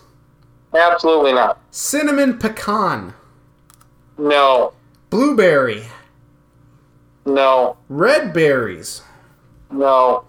Absolutely 0.74 1.32
not. 1.32 1.58
cinnamon 1.70 2.38
pecan, 2.38 3.12
No. 4.16 4.72
blueberry, 5.10 5.84
No. 7.26 7.76
red 7.88 8.32
berries, 8.32 9.02
No. 9.70 10.24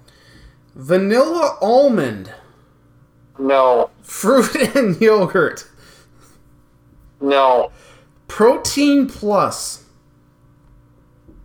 Vanilla 0.76 1.58
almond. 1.62 2.34
No. 3.38 3.90
Fruit 4.02 4.54
and 4.76 5.00
yogurt. 5.02 5.66
No. 7.22 7.72
Protein 8.28 9.08
plus. 9.08 9.79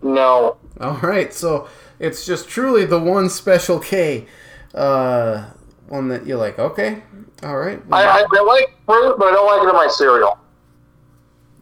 No. 0.04 0.58
All 0.80 0.98
right, 0.98 1.32
so 1.32 1.66
it's 1.98 2.26
just 2.26 2.46
truly 2.46 2.84
the 2.84 3.00
one 3.00 3.30
special 3.30 3.78
K, 3.80 4.26
uh, 4.74 5.50
one 5.88 6.08
that 6.08 6.26
you 6.26 6.36
like. 6.36 6.58
Okay, 6.58 7.02
all 7.42 7.56
right. 7.56 7.80
I, 7.90 8.04
I, 8.04 8.26
I 8.30 8.42
like 8.42 8.76
fruit, 8.84 9.16
but 9.18 9.28
I 9.28 9.32
don't 9.32 9.46
like 9.46 9.66
it 9.66 9.70
in 9.70 9.74
my 9.74 9.88
cereal. 9.90 10.38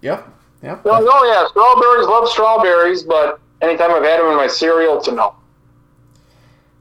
yep, 0.00 0.28
yep. 0.60 0.84
No, 0.84 0.98
no, 0.98 1.24
yeah, 1.24 1.46
strawberries. 1.48 2.06
Love 2.08 2.28
strawberries, 2.28 3.04
but 3.04 3.38
anytime 3.60 3.92
I've 3.92 4.02
had 4.02 4.18
them 4.18 4.26
in 4.32 4.36
my 4.36 4.48
cereal, 4.48 4.98
it's 4.98 5.06
a 5.06 5.12
no. 5.12 5.36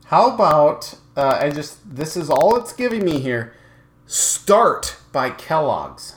How 0.05 0.33
about 0.33 0.95
uh, 1.15 1.37
I 1.39 1.51
just 1.51 1.95
this 1.95 2.17
is 2.17 2.29
all 2.31 2.57
it's 2.57 2.73
giving 2.73 3.05
me 3.05 3.19
here. 3.19 3.53
Start 4.07 4.97
by 5.11 5.29
Kellogg's. 5.29 6.15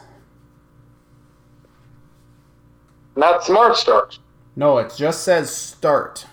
Not 3.14 3.44
Smart 3.44 3.76
Start. 3.76 4.18
No, 4.56 4.78
it 4.78 4.92
just 4.96 5.22
says 5.22 5.54
start. 5.54 6.26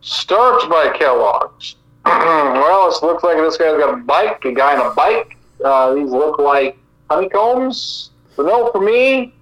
Start 0.00 0.70
by 0.70 0.96
Kellogg's. 0.96 1.76
well, 2.04 2.88
it 2.88 3.04
looks 3.04 3.24
like 3.24 3.36
this 3.36 3.56
guy's 3.56 3.78
got 3.78 3.92
a 3.92 3.96
bike. 3.96 4.44
A 4.44 4.52
guy 4.52 4.76
on 4.78 4.92
a 4.92 4.94
bike. 4.94 5.36
Uh, 5.64 5.94
these 5.94 6.10
look 6.10 6.38
like 6.38 6.78
honeycombs. 7.10 8.10
It's 8.30 8.38
a 8.38 8.42
no 8.42 8.70
for 8.70 8.80
me. 8.80 9.34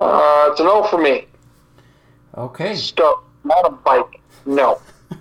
Uh, 0.00 0.48
it's 0.50 0.60
a 0.60 0.64
no 0.64 0.84
for 0.84 1.00
me. 1.00 1.26
Okay, 2.36 2.74
Start, 2.74 3.22
not 3.44 3.66
a 3.66 3.70
bike. 3.70 4.20
No. 4.46 4.80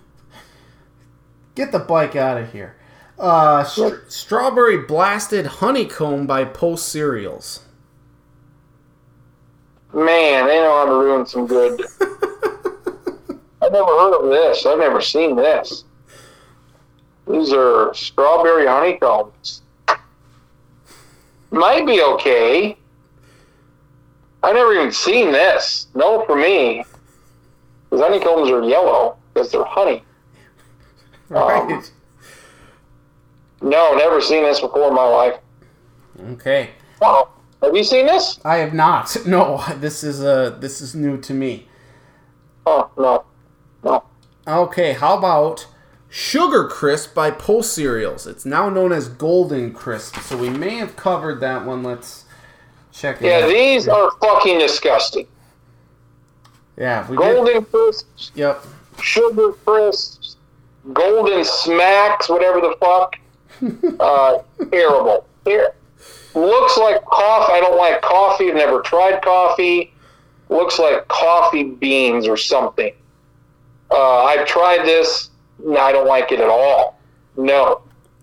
get 1.56 1.72
the 1.72 1.80
bike 1.80 2.16
out 2.16 2.38
of 2.38 2.52
here. 2.54 2.78
Uh, 3.18 3.66
str- 3.66 4.08
strawberry 4.08 4.78
blasted 4.78 5.46
honeycomb 5.46 6.26
by 6.26 6.46
Post 6.46 6.88
Cereals. 6.88 7.66
Man, 9.94 10.48
they 10.48 10.58
know 10.58 10.78
how 10.78 10.86
to 10.86 10.92
ruin 10.92 11.26
some 11.26 11.48
good. 11.48 11.82
I've 13.62 13.72
never 13.72 13.88
heard 13.88 14.24
of 14.24 14.30
this. 14.30 14.66
I've 14.66 14.78
never 14.78 15.02
seen 15.02 15.36
this. 15.36 15.84
These 17.28 17.54
are 17.54 17.94
strawberry 17.94 18.66
honeycombs. 18.68 19.62
Might 21.52 21.86
be 21.86 22.02
okay. 22.02 22.78
I've 24.44 24.56
never 24.56 24.74
even 24.74 24.92
seen 24.92 25.32
this. 25.32 25.88
No 25.96 26.24
for 26.26 26.36
me. 26.36 26.86
Because 27.90 28.06
honeycombs 28.06 28.50
are 28.50 28.64
yellow 28.64 29.18
because 29.34 29.52
they're 29.52 29.66
honey. 29.66 30.04
Right. 31.30 31.72
Um, 31.72 31.84
no, 33.62 33.96
never 33.96 34.22
seen 34.22 34.44
this 34.44 34.60
before 34.60 34.88
in 34.88 34.94
my 34.94 35.08
life. 35.08 35.40
Okay. 36.32 36.72
Wow. 37.02 37.30
Have 37.62 37.76
you 37.76 37.84
seen 37.84 38.06
this? 38.06 38.40
I 38.46 38.58
have 38.58 38.74
not. 38.74 39.16
No, 39.26 39.64
this 39.78 40.04
is 40.04 40.24
uh 40.24 40.58
this 40.60 40.82
is 40.82 40.96
new 40.96 41.18
to 41.22 41.34
me. 41.34 41.68
Oh, 42.66 42.90
no. 42.98 43.26
No. 43.84 44.04
Okay, 44.48 44.94
how 44.94 45.18
about 45.18 45.68
Sugar 46.10 46.68
Crisp 46.68 47.14
by 47.14 47.32
Post 47.32 47.74
Cereals? 47.74 48.26
It's 48.28 48.46
now 48.46 48.70
known 48.70 48.92
as 48.92 49.08
Golden 49.08 49.74
Crisp, 49.74 50.18
so 50.18 50.38
we 50.38 50.50
may 50.50 50.76
have 50.78 50.96
covered 50.96 51.40
that 51.42 51.66
one. 51.66 51.84
Let's 51.84 52.26
check 52.92 53.22
it 53.22 53.28
Yeah, 53.28 53.46
out. 53.46 53.50
these 53.50 53.88
are 53.88 54.12
fucking 54.22 54.60
disgusting. 54.60 55.28
Yeah, 56.78 57.10
we 57.10 57.18
did. 57.18 57.36
Golden 57.36 57.66
crisps, 57.66 58.32
Yep. 58.36 58.64
sugar 59.02 59.52
crisps, 59.66 60.38
golden 60.94 61.44
smacks, 61.44 62.30
whatever 62.30 62.62
the 62.62 62.76
fuck. 62.80 63.16
uh, 64.00 64.38
terrible. 64.72 65.26
Here. 65.46 65.74
Looks 66.36 66.78
like 66.78 67.04
coffee. 67.06 67.54
I 67.54 67.60
don't 67.60 67.78
like 67.78 68.02
coffee. 68.02 68.50
I've 68.50 68.56
never 68.56 68.82
tried 68.82 69.22
coffee. 69.22 69.94
Looks 70.50 70.80
like 70.80 71.08
coffee 71.08 71.64
beans 71.64 72.28
or 72.28 72.38
something. 72.38 72.94
Uh, 73.92 74.24
I've 74.24 74.46
tried 74.48 74.86
this. 74.86 75.30
No, 75.64 75.80
I 75.80 75.92
don't 75.92 76.08
like 76.08 76.32
it 76.32 76.40
at 76.40 76.50
all. 76.50 77.00
No. 77.38 77.82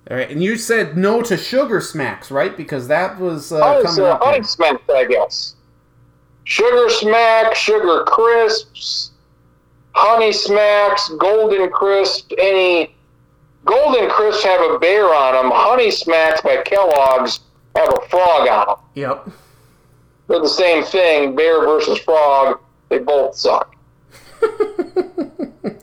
All 0.08 0.16
right, 0.16 0.30
and 0.30 0.42
you 0.42 0.56
said 0.56 0.96
no 0.96 1.20
to 1.22 1.36
Sugar 1.36 1.80
Smacks, 1.80 2.30
right? 2.30 2.56
Because 2.56 2.86
that 2.88 3.18
was 3.18 3.50
uh, 3.52 3.60
Honey, 3.60 3.82
coming 3.84 4.04
uh, 4.04 4.08
up. 4.08 4.22
honey 4.24 4.42
smacks, 4.44 4.82
I 4.88 5.04
guess. 5.04 5.56
Sugar 6.44 6.88
smack, 6.88 7.56
sugar 7.56 8.04
crisps, 8.04 9.10
honey 9.92 10.32
smacks, 10.32 11.08
golden 11.18 11.70
crisp. 11.70 12.30
Any 12.38 12.94
golden 13.64 14.08
crisps 14.08 14.44
have 14.44 14.60
a 14.60 14.78
bear 14.78 15.12
on 15.12 15.34
them. 15.34 15.50
Honey 15.52 15.90
smacks 15.90 16.40
by 16.42 16.62
Kellogg's 16.62 17.40
have 17.76 17.88
a 17.90 18.08
frog 18.08 18.48
on 18.48 18.66
them. 18.66 18.76
Yep. 18.94 19.28
They're 20.28 20.40
the 20.40 20.48
same 20.48 20.82
thing. 20.84 21.36
Bear 21.36 21.60
versus 21.60 21.98
frog. 21.98 22.60
They 22.88 22.98
both 22.98 23.36
suck. 23.36 23.74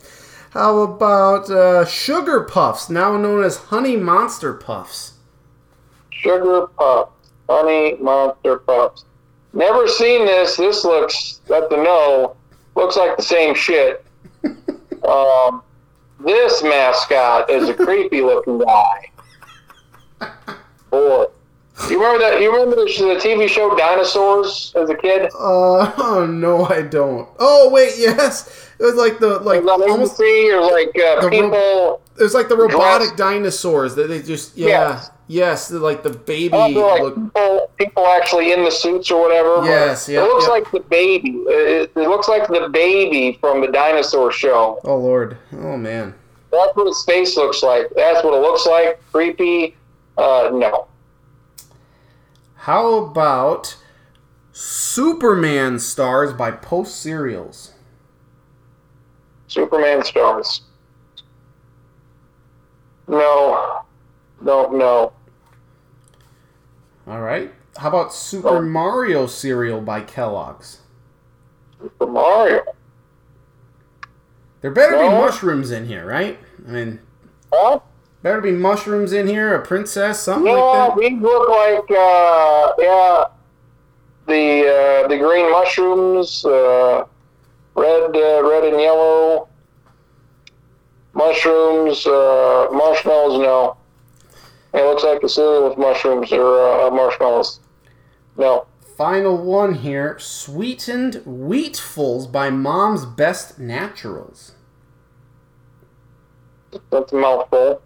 How 0.52 0.80
about 0.82 1.50
uh, 1.50 1.86
Sugar 1.86 2.42
Puffs, 2.42 2.90
now 2.90 3.18
known 3.18 3.44
as 3.44 3.58
Honey 3.58 3.98
Monster 3.98 4.54
Puffs? 4.54 5.14
Sugar 6.12 6.68
puffs, 6.78 7.32
honey 7.50 7.98
monster 8.00 8.60
puffs. 8.60 9.04
Never 9.52 9.88
seen 9.90 10.26
this. 10.26 10.56
This 10.56 10.86
looks 10.86 11.42
that's 11.48 11.72
a 11.72 11.76
no. 11.76 12.38
Looks 12.76 12.96
like 12.96 13.18
the 13.18 13.24
same 13.24 13.54
shit. 13.56 14.06
um, 15.04 15.62
this 16.24 16.64
mascot 16.64 17.50
is 17.50 17.68
a 17.68 17.74
creepy 17.74 18.22
looking 18.22 18.60
guy. 18.60 19.12
Boy, 20.90 21.26
you 21.90 21.98
remember 22.02 22.20
that? 22.20 22.42
You 22.42 22.52
remember 22.52 22.76
the, 22.76 22.84
the 22.86 23.20
TV 23.20 23.48
show 23.48 23.76
Dinosaurs 23.76 24.74
as 24.76 24.90
a 24.90 24.96
kid? 24.96 25.26
Uh, 25.38 25.92
oh 25.98 26.26
no, 26.30 26.66
I 26.66 26.82
don't. 26.82 27.28
Oh 27.40 27.70
wait, 27.70 27.94
yes, 27.98 28.70
it 28.80 28.84
was 28.84 28.96
like 28.96 29.20
the 29.20 29.40
like 29.40 29.64
almost 29.66 30.20
or 30.20 30.62
like 30.62 30.90
uh, 30.90 31.22
The 31.22 31.30
ro- 31.30 31.30
people. 31.30 32.02
it 32.20 32.24
was 32.24 32.34
like 32.34 32.50
the 32.50 32.58
robotic 32.58 33.10
Dressed- 33.10 33.18
dinosaurs 33.18 33.96
that 33.96 34.08
they 34.08 34.22
just 34.22 34.56
yeah 34.58 34.68
Yes. 34.68 35.12
yes, 35.28 35.72
like 35.72 36.04
the 36.04 36.12
baby 36.12 36.54
Oh, 36.54 36.68
like 36.68 37.02
look 37.02 37.16
people, 37.16 37.72
people 37.78 38.08
actually 38.08 38.52
in 38.52 38.64
the 38.64 38.72
suits 38.72 39.10
or 39.12 39.22
whatever. 39.22 39.64
Yes, 39.66 40.08
It 40.10 40.20
looks 40.20 40.48
like 40.48 40.70
the 40.72 40.80
baby. 40.82 41.30
It, 41.48 41.92
it 41.96 42.10
looks 42.10 42.28
like 42.28 42.48
the 42.48 42.70
baby 42.72 43.38
from 43.40 43.62
the 43.62 43.68
dinosaur 43.68 44.32
show. 44.32 44.80
oh 44.84 44.98
lord 44.98 45.38
oh 45.54 45.78
man 45.78 46.14
That's 46.52 46.76
what 46.76 46.88
his 46.88 47.04
face 47.06 47.36
looks 47.38 47.64
like. 47.64 47.88
That's 47.96 48.24
what 48.24 48.34
it 48.34 48.42
looks 48.42 48.66
like. 48.66 49.00
Creepy. 49.12 49.76
Uh, 50.18 50.52
no. 50.54 50.88
How 52.64 52.94
about 52.96 53.76
Superman 54.54 55.80
stars 55.80 56.32
by 56.32 56.50
Post 56.52 56.96
Cereals? 57.02 57.74
Superman 59.48 60.02
stars. 60.04 60.62
No. 63.08 63.82
No, 64.42 64.70
no. 64.72 65.12
All 67.06 67.20
right. 67.20 67.52
How 67.78 67.90
about 67.90 68.14
Super 68.14 68.48
Oh. 68.58 68.62
Mario 68.62 69.28
cereal 69.28 69.82
by 69.82 70.00
Kellogg's? 70.00 70.80
For 71.98 72.08
Mario. 72.08 72.62
There 74.62 74.72
better 74.72 74.98
be 74.98 75.10
mushrooms 75.10 75.72
in 75.72 75.86
here, 75.86 76.06
right? 76.08 76.40
I 76.66 76.72
mean, 76.72 77.00
Huh? 77.52 77.80
Better 78.24 78.42
be 78.42 78.52
mushrooms 78.52 79.14
in 79.14 79.28
here, 79.28 79.54
a 79.54 79.64
princess, 79.64 80.22
something 80.24 80.52
Yeah, 80.52 80.58
like 80.60 80.96
that. 80.96 81.00
these 81.00 81.22
look 81.22 81.50
like, 81.50 81.92
uh, 81.92 82.74
yeah, 82.80 83.26
the, 84.26 85.04
uh, 85.04 85.08
the 85.10 85.18
green 85.18 85.52
mushrooms, 85.52 86.44
uh, 86.46 87.04
red, 87.76 88.16
uh, 88.16 88.44
red 88.50 88.64
and 88.64 88.82
yellow. 88.82 89.50
Mushrooms, 91.14 92.08
uh, 92.08 92.70
marshmallows, 92.72 93.40
no. 93.40 93.78
It 94.74 94.84
looks 94.84 95.04
like 95.04 95.22
a 95.22 95.30
cereal 95.30 95.70
with 95.70 95.78
mushrooms 95.78 96.32
or 96.32 96.88
uh, 96.88 96.90
marshmallows. 96.90 97.60
No. 98.38 98.66
Final 98.98 99.38
one 99.38 99.76
here 99.76 100.18
sweetened 100.18 101.16
wheatfuls 101.28 102.32
by 102.32 102.50
Mom's 102.50 103.06
Best 103.06 103.60
Naturals. 103.60 104.54
That's 106.90 107.12
a 107.12 107.16
mouthful. 107.16 107.82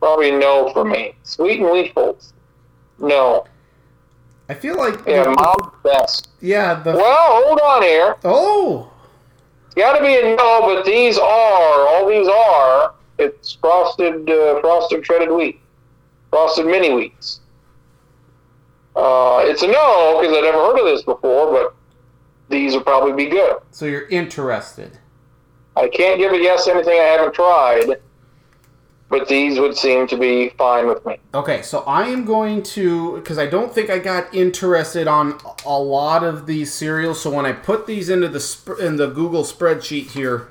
Probably 0.00 0.30
no 0.32 0.70
for 0.72 0.84
me. 0.84 1.14
Sweet 1.22 1.60
and 1.60 1.68
wheatfuls. 1.68 2.32
No. 2.98 3.46
I 4.48 4.54
feel 4.54 4.76
like 4.76 5.00
Yeah, 5.06 5.24
mom's 5.24 5.72
best. 5.82 6.28
yeah 6.40 6.74
the 6.74 6.92
Well, 6.92 7.42
hold 7.44 7.60
on 7.60 7.82
here. 7.82 8.16
oh 8.24 8.90
It's 9.66 9.74
got 9.74 9.96
to 9.96 10.04
be 10.04 10.14
a 10.14 10.36
no, 10.36 10.60
but 10.62 10.84
these 10.84 11.16
are 11.18 11.22
all 11.88 12.06
these 12.08 12.28
are. 12.28 12.92
It's 13.18 13.54
frosted, 13.54 14.28
uh, 14.28 14.60
frosted 14.60 15.06
shredded 15.06 15.30
wheat, 15.30 15.60
frosted 16.30 16.66
mini 16.66 16.90
wheats. 16.90 17.40
Uh, 18.94 19.40
it's 19.44 19.62
a 19.62 19.66
no 19.66 20.20
because 20.20 20.36
I've 20.36 20.44
never 20.44 20.58
heard 20.58 20.78
of 20.78 20.84
this 20.84 21.02
before, 21.02 21.50
but 21.52 21.74
these 22.50 22.74
would 22.74 22.84
probably 22.84 23.12
be 23.12 23.30
good. 23.30 23.56
So 23.70 23.86
you're 23.86 24.06
interested. 24.08 24.98
I 25.76 25.88
can't 25.88 26.18
give 26.18 26.32
a 26.32 26.38
yes 26.38 26.64
to 26.66 26.72
anything 26.72 26.98
I 26.98 27.04
haven't 27.04 27.34
tried, 27.34 28.00
but 29.08 29.28
these 29.28 29.58
would 29.58 29.76
seem 29.76 30.06
to 30.08 30.16
be 30.16 30.50
fine 30.50 30.86
with 30.86 31.04
me. 31.04 31.18
Okay, 31.34 31.62
so 31.62 31.80
I 31.80 32.08
am 32.08 32.24
going 32.24 32.62
to 32.62 33.16
because 33.16 33.38
I 33.38 33.46
don't 33.46 33.72
think 33.72 33.90
I 33.90 33.98
got 33.98 34.32
interested 34.34 35.08
on 35.08 35.38
a 35.66 35.78
lot 35.78 36.22
of 36.22 36.46
these 36.46 36.72
cereals. 36.72 37.20
So 37.20 37.30
when 37.30 37.46
I 37.46 37.52
put 37.52 37.86
these 37.86 38.08
into 38.08 38.28
the 38.28 38.40
sp- 38.40 38.80
in 38.80 38.96
the 38.96 39.08
Google 39.08 39.42
spreadsheet 39.42 40.12
here, 40.12 40.48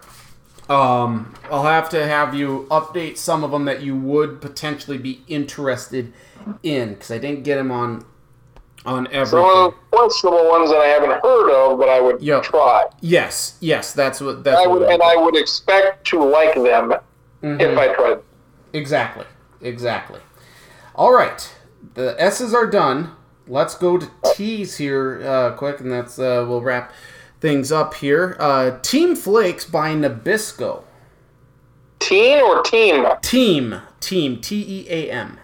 um, 0.69 1.33
I'll 1.51 1.63
have 1.63 1.89
to 1.89 2.05
have 2.05 2.33
you 2.33 2.67
update 2.69 3.17
some 3.17 3.43
of 3.43 3.51
them 3.51 3.65
that 3.65 3.81
you 3.81 3.95
would 3.95 4.41
potentially 4.41 4.97
be 4.97 5.21
interested 5.27 6.13
in 6.61 6.93
because 6.93 7.11
I 7.11 7.17
didn't 7.17 7.43
get 7.43 7.55
them 7.55 7.71
on 7.71 8.05
on 8.85 9.05
Some 9.05 9.13
everything. 9.13 9.39
of 9.65 9.73
the 9.91 9.97
questionable 9.97 10.49
ones 10.49 10.69
that 10.69 10.79
I 10.79 10.87
haven't 10.87 11.23
heard 11.23 11.49
of, 11.51 11.79
but 11.79 11.89
I 11.89 12.01
would 12.01 12.21
Yep. 12.21 12.43
try. 12.43 12.85
Yes, 13.01 13.55
yes, 13.61 13.93
that's 13.93 14.19
what 14.21 14.43
that's 14.43 14.59
I 14.61 14.67
what 14.67 14.81
would, 14.81 14.89
and 14.89 15.01
I 15.01 15.15
would 15.15 15.35
expect 15.37 16.05
to 16.07 16.21
like 16.23 16.53
them 16.55 16.93
Mhm. 17.43 17.61
if 17.61 17.77
I 17.77 17.87
tried. 17.93 18.19
Exactly. 18.73 19.25
Exactly. 19.61 20.19
All 20.95 21.13
right. 21.13 21.49
The 21.95 22.15
S's 22.21 22.53
are 22.53 22.65
done. 22.67 23.15
Let's 23.47 23.75
go 23.75 23.97
to 23.97 24.07
T's 24.33 24.77
here 24.77 25.21
uh, 25.25 25.51
quick, 25.51 25.79
and 25.79 25.91
that's 25.91 26.17
uh, 26.19 26.45
we'll 26.47 26.61
wrap 26.61 26.91
things 27.41 27.71
up 27.71 27.93
here. 27.95 28.35
Uh, 28.39 28.71
Team 28.81 29.15
Flakes 29.15 29.65
by 29.65 29.89
Nabisco. 29.93 30.83
Teen 31.99 32.41
or 32.41 32.61
team? 32.63 33.05
Team. 33.21 33.81
Team. 34.01 34.39
T 34.41 34.55
E 34.67 34.87
A 34.89 35.09
M. 35.11 35.39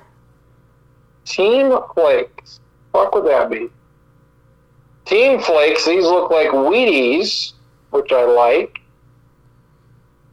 Team 1.26 1.78
Flakes. 1.94 2.59
Fuck 2.92 3.14
would 3.16 3.26
that 3.28 3.50
be? 3.50 3.70
Team 5.06 5.40
Flakes. 5.40 5.86
These 5.86 6.04
look 6.04 6.32
like 6.32 6.50
Wheaties, 6.50 7.54
which 7.92 8.12
I 8.12 8.26
like. 8.26 8.80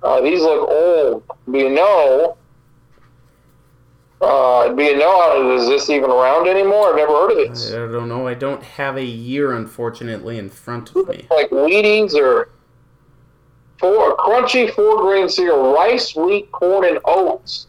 Uh, 0.02 0.20
these 0.20 0.40
look 0.40 0.68
old. 0.68 1.24
Do 1.50 1.58
you 1.58 1.70
know? 1.70 2.36
Uh, 4.20 4.68
do 4.68 4.82
you 4.82 4.96
know? 4.98 5.56
Is 5.56 5.68
this 5.68 5.90
even 5.90 6.10
around 6.10 6.48
anymore? 6.48 6.90
I've 6.90 6.96
never 6.96 7.12
heard 7.12 7.30
of 7.32 7.36
this. 7.48 7.72
I 7.72 7.76
don't 7.76 8.08
know. 8.08 8.26
I 8.26 8.34
don't 8.34 8.62
have 8.62 8.96
a 8.96 9.04
year, 9.04 9.52
unfortunately, 9.52 10.38
in 10.38 10.48
front 10.48 10.94
of 10.94 11.08
me. 11.08 11.26
Like 11.30 11.50
Wheaties 11.50 12.14
or 12.14 12.50
four 13.78 14.16
crunchy 14.16 14.74
four 14.74 15.02
grain 15.02 15.28
cereal, 15.28 15.74
rice, 15.74 16.14
wheat, 16.14 16.50
corn, 16.52 16.86
and 16.86 16.98
oats. 17.04 17.66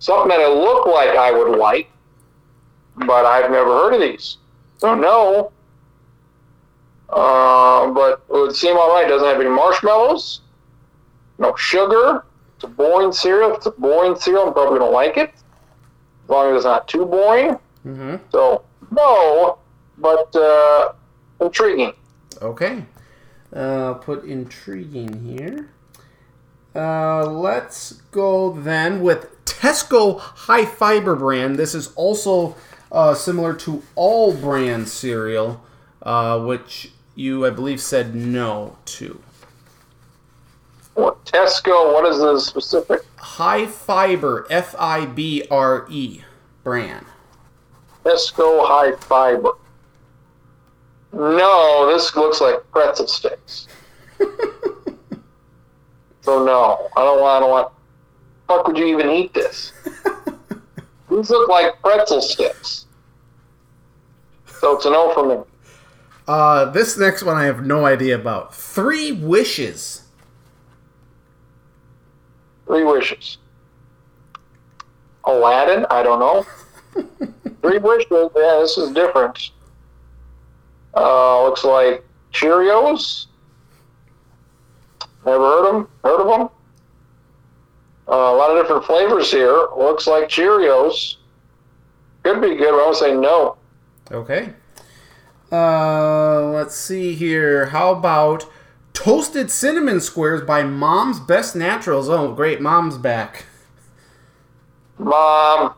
Something 0.00 0.28
that 0.28 0.40
it 0.40 0.54
look 0.54 0.86
like 0.86 1.10
I 1.10 1.32
would 1.32 1.58
like, 1.58 1.90
but 3.06 3.26
I've 3.26 3.50
never 3.50 3.70
heard 3.70 3.94
of 3.94 4.00
these. 4.00 4.38
Don't 4.80 5.00
know. 5.00 5.52
Uh, 7.08 7.90
but 7.92 8.22
it 8.28 8.32
would 8.32 8.54
seem 8.54 8.76
all 8.76 8.90
right. 8.90 9.08
Doesn't 9.08 9.26
have 9.26 9.40
any 9.40 9.50
marshmallows, 9.50 10.42
no 11.38 11.54
sugar. 11.56 12.24
It's 12.56 12.64
a 12.64 12.68
boring 12.68 13.12
cereal. 13.12 13.52
If 13.52 13.58
it's 13.58 13.66
a 13.66 13.70
boring 13.70 14.16
cereal, 14.16 14.48
I'm 14.48 14.52
probably 14.52 14.78
gonna 14.78 14.90
like 14.90 15.16
it, 15.16 15.30
as 16.24 16.28
long 16.28 16.50
as 16.50 16.56
it's 16.56 16.64
not 16.64 16.86
too 16.86 17.06
boring. 17.06 17.58
Mm-hmm. 17.86 18.16
So 18.30 18.64
no, 18.90 19.58
but 19.96 20.34
uh, 20.36 20.92
intriguing. 21.40 21.94
Okay. 22.42 22.84
Uh, 23.54 23.94
put 23.94 24.24
intriguing 24.24 25.24
here. 25.24 25.70
Uh, 26.74 27.24
let's 27.24 27.92
go 28.10 28.52
then 28.52 29.00
with 29.00 29.44
Tesco 29.46 30.20
High 30.20 30.66
Fiber 30.66 31.16
brand. 31.16 31.56
This 31.56 31.74
is 31.74 31.92
also 31.94 32.54
uh, 32.90 33.14
similar 33.14 33.54
to 33.54 33.82
All-Bran 33.94 34.86
cereal, 34.86 35.64
uh, 36.02 36.40
which 36.40 36.92
you, 37.14 37.44
I 37.46 37.50
believe, 37.50 37.80
said 37.80 38.14
no 38.14 38.76
to. 38.86 39.20
What 40.94 41.24
Tesco? 41.24 41.92
What 41.92 42.06
is 42.06 42.18
the 42.18 42.38
specific? 42.40 43.02
High 43.16 43.66
Fiber, 43.66 44.46
F 44.50 44.74
I 44.78 45.06
B 45.06 45.44
R 45.50 45.86
E 45.88 46.22
brand. 46.64 47.06
Tesco 48.04 48.66
high 48.66 48.92
fiber. 48.96 49.52
No, 51.12 51.90
this 51.92 52.14
looks 52.16 52.40
like 52.40 52.56
pretzel 52.70 53.06
sticks. 53.06 53.68
so 56.20 56.44
no, 56.44 56.88
I 56.96 57.04
don't 57.04 57.20
want. 57.20 57.36
I 57.36 57.40
don't 57.40 57.50
want. 57.50 57.72
Fuck 58.46 58.66
would 58.66 58.76
you 58.76 58.86
even 58.86 59.08
eat 59.10 59.32
this? 59.34 59.72
These 61.18 61.30
look 61.30 61.48
like 61.48 61.82
pretzel 61.82 62.22
sticks. 62.22 62.86
So 64.60 64.76
it's 64.76 64.84
a 64.84 64.90
no 64.90 65.12
for 65.14 65.26
me. 65.26 65.42
Uh, 66.28 66.66
this 66.66 66.96
next 66.96 67.24
one 67.24 67.36
I 67.36 67.44
have 67.46 67.66
no 67.66 67.84
idea 67.84 68.14
about. 68.14 68.54
Three 68.54 69.10
Wishes. 69.10 70.02
Three 72.66 72.84
wishes. 72.84 73.38
Aladdin? 75.24 75.86
I 75.90 76.02
don't 76.04 76.20
know. 76.20 76.46
Three 77.62 77.78
wishes. 77.78 78.30
Yeah, 78.36 78.58
this 78.60 78.78
is 78.78 78.92
different. 78.92 79.50
Uh, 80.94 81.44
looks 81.44 81.64
like 81.64 82.04
Cheerios. 82.32 83.26
Never 85.26 85.38
heard 85.38 85.74
them. 85.74 85.88
Heard 86.04 86.20
of 86.20 86.28
them? 86.28 86.48
Uh, 88.08 88.14
a 88.14 88.36
lot 88.36 88.50
of 88.50 88.62
different 88.62 88.84
flavors 88.84 89.30
here. 89.30 89.68
Looks 89.76 90.06
like 90.06 90.28
Cheerios. 90.28 91.16
Could 92.22 92.40
be 92.40 92.56
good, 92.56 92.70
but 92.70 92.80
I 92.80 92.86
would 92.86 92.96
say 92.96 93.14
no. 93.14 93.56
Okay. 94.10 94.54
Uh, 95.52 96.46
let's 96.46 96.74
see 96.74 97.14
here. 97.14 97.66
How 97.66 97.92
about 97.92 98.46
Toasted 98.94 99.50
Cinnamon 99.50 100.00
Squares 100.00 100.42
by 100.42 100.62
Mom's 100.62 101.20
Best 101.20 101.54
Naturals? 101.54 102.08
Oh, 102.08 102.32
great. 102.32 102.60
Mom's 102.60 102.98
back. 102.98 103.44
Mom. 104.98 105.74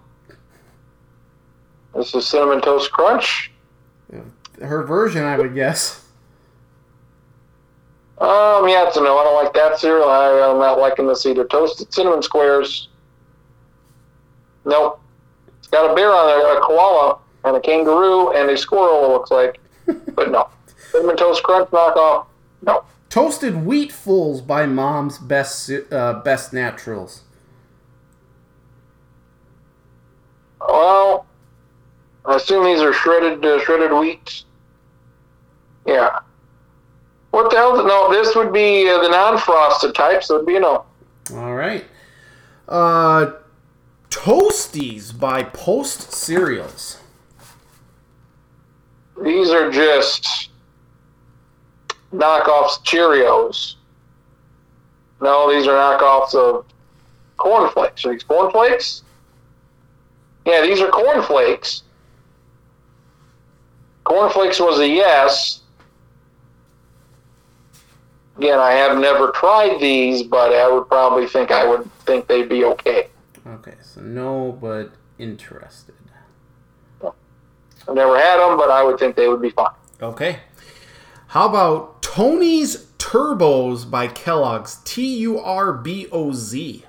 This 1.95 2.15
is 2.15 2.27
Cinnamon 2.27 2.61
Toast 2.61 2.93
Crunch. 2.93 3.51
Her 4.63 4.85
version, 4.85 5.25
I 5.25 5.37
would 5.37 5.55
guess. 5.55 6.07
Um, 8.21 8.69
yeah, 8.69 8.87
it's 8.87 8.99
a 8.99 9.01
no. 9.01 9.17
I 9.17 9.25
don't 9.25 9.43
like 9.43 9.55
that 9.55 9.79
cereal. 9.79 10.09
I, 10.09 10.51
I'm 10.51 10.59
not 10.59 10.79
liking 10.79 11.07
this 11.07 11.25
either. 11.25 11.45
Toasted 11.45 11.93
cinnamon 11.93 12.23
squares. 12.23 12.89
Nope. 14.67 15.01
It's 15.59 15.69
got 15.69 15.91
a 15.91 15.95
bear 15.95 16.13
on 16.13 16.27
there, 16.27 16.59
a 16.59 16.61
koala, 16.61 17.19
and 17.45 17.57
a 17.57 17.61
kangaroo, 17.61 18.33
and 18.33 18.51
a 18.51 18.59
squirrel, 18.59 19.07
it 19.07 19.09
looks 19.09 19.31
like. 19.31 19.59
but 20.15 20.31
no. 20.31 20.49
Cinnamon 20.91 21.17
Toast 21.17 21.43
Crunch 21.43 21.71
knockoff. 21.71 22.27
No. 22.63 22.85
Toasted 23.09 23.55
Wheatfuls 23.55 24.47
by 24.47 24.67
Mom's 24.67 25.19
Best 25.19 25.71
uh, 25.91 26.21
Best 26.23 26.53
Naturals. 26.53 27.23
Well, 30.61 31.27
I 32.27 32.37
assume 32.37 32.65
these 32.65 32.81
are 32.81 32.93
shredded 32.93 33.45
uh, 33.45 33.61
shredded 33.65 33.93
wheat. 33.93 34.45
Yeah. 35.87 36.21
What 37.31 37.51
the 37.51 37.57
hell? 37.57 37.85
No, 37.87 38.11
this 38.11 38.35
would 38.35 38.53
be 38.53 38.89
uh, 38.89 39.01
the 39.01 39.09
non-frosted 39.09 39.95
type, 39.95 40.25
so 40.25 40.37
it'd 40.37 40.47
be 40.47 40.57
a 40.57 40.61
no. 40.61 40.85
All 41.33 41.55
right. 41.55 41.85
Uh, 42.69 43.33
Toasties 44.11 45.19
by 45.19 45.45
Post 45.45 46.13
Cereals. 46.13 46.99
These 49.23 49.51
are 49.51 49.71
just 49.71 50.51
knockoffs 52.13 52.83
Cheerios. 52.85 53.77
No, 55.21 55.53
these 55.53 55.67
are 55.67 55.73
knockoffs 55.73 56.35
of 56.35 56.65
cornflakes. 57.37 58.05
Are 58.05 58.13
these 58.13 58.25
cornflakes? 58.25 59.03
Yeah, 60.47 60.63
these 60.63 60.81
are 60.81 60.89
cornflakes. 60.89 61.83
Cornflakes 64.05 64.59
was 64.59 64.81
a 64.81 64.89
yes. 64.89 65.60
Again, 68.41 68.59
I 68.59 68.73
have 68.73 68.97
never 68.97 69.33
tried 69.33 69.79
these, 69.83 70.23
but 70.23 70.51
I 70.55 70.67
would 70.67 70.89
probably 70.89 71.27
think 71.27 71.51
I 71.51 71.67
would 71.69 71.93
think 72.07 72.27
they'd 72.27 72.49
be 72.49 72.65
okay. 72.65 73.09
Okay, 73.47 73.75
so 73.83 74.01
no, 74.01 74.57
but 74.59 74.93
interested. 75.19 75.95
I've 77.05 77.95
never 77.95 78.19
had 78.19 78.39
them, 78.39 78.57
but 78.57 78.71
I 78.71 78.83
would 78.83 78.99
think 78.99 79.15
they 79.15 79.29
would 79.29 79.43
be 79.43 79.51
fine. 79.51 79.75
Okay. 80.01 80.39
How 81.27 81.51
about 81.51 82.01
Tony's 82.01 82.87
Turboz 82.97 83.91
by 83.91 84.09
Kellogg's? 84.09 84.79
T 84.87 85.19
U 85.19 85.39
R 85.39 85.75
B 85.75 86.07
O 86.11 86.33
Z. 86.33 86.87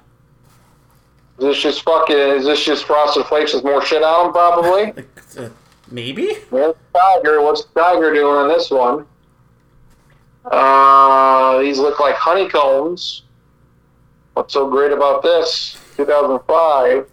Is 1.37 1.43
this 1.43 1.61
just 1.61 1.81
fucking? 1.81 2.15
Is 2.15 2.45
this 2.45 2.63
just 2.63 2.85
Frosted 2.85 3.25
Flakes 3.25 3.53
with 3.53 3.65
more 3.65 3.85
shit 3.85 4.03
on 4.03 4.27
them? 4.27 4.31
Probably. 4.31 4.93
Uh, 5.37 5.47
maybe? 5.89 6.33
Where's 6.49 6.75
Tiger? 6.93 7.41
What's 7.41 7.63
Tiger 7.73 8.13
doing 8.13 8.35
on 8.35 8.47
this 8.49 8.69
one? 8.69 9.05
Uh, 10.45 11.59
these 11.59 11.79
look 11.79 11.99
like 11.99 12.15
honeycombs. 12.15 13.23
What's 14.33 14.53
so 14.53 14.69
great 14.69 14.91
about 14.91 15.21
this? 15.21 15.77
2005. 15.97 17.07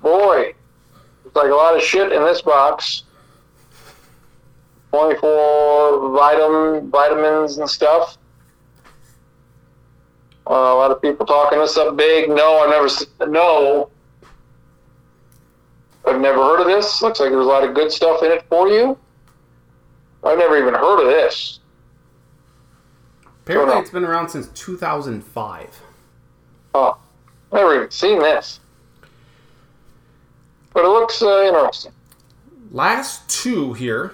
Boy, 0.00 0.54
it's 1.26 1.34
like 1.34 1.50
a 1.50 1.54
lot 1.54 1.76
of 1.76 1.82
shit 1.82 2.12
in 2.12 2.22
this 2.22 2.42
box. 2.42 3.04
24 4.90 6.10
vitamin, 6.10 6.90
vitamins 6.90 7.58
and 7.58 7.68
stuff. 7.68 8.16
Uh, 10.48 10.54
a 10.54 10.76
lot 10.76 10.90
of 10.90 11.02
people 11.02 11.26
talking 11.26 11.58
this 11.58 11.76
up 11.76 11.96
big. 11.96 12.30
No, 12.30 12.60
I've 12.60 12.70
never. 12.70 13.30
No, 13.30 13.90
I've 16.06 16.20
never 16.20 16.38
heard 16.38 16.60
of 16.60 16.66
this. 16.66 17.02
Looks 17.02 17.20
like 17.20 17.30
there's 17.30 17.44
a 17.44 17.48
lot 17.48 17.64
of 17.64 17.74
good 17.74 17.92
stuff 17.92 18.22
in 18.22 18.30
it 18.30 18.44
for 18.48 18.68
you. 18.68 18.96
I've 20.24 20.38
never 20.38 20.58
even 20.58 20.74
heard 20.74 21.00
of 21.00 21.08
this. 21.08 21.60
Apparently, 23.44 23.76
it's 23.76 23.90
been 23.90 24.04
around 24.04 24.28
since 24.28 24.48
2005. 24.48 25.82
Oh, 26.74 26.98
never 27.52 27.76
even 27.76 27.90
seen 27.90 28.18
this. 28.18 28.60
But 30.74 30.84
it 30.84 30.88
looks 30.88 31.22
uh, 31.22 31.42
interesting. 31.42 31.92
Last 32.70 33.28
two 33.28 33.72
here. 33.72 34.12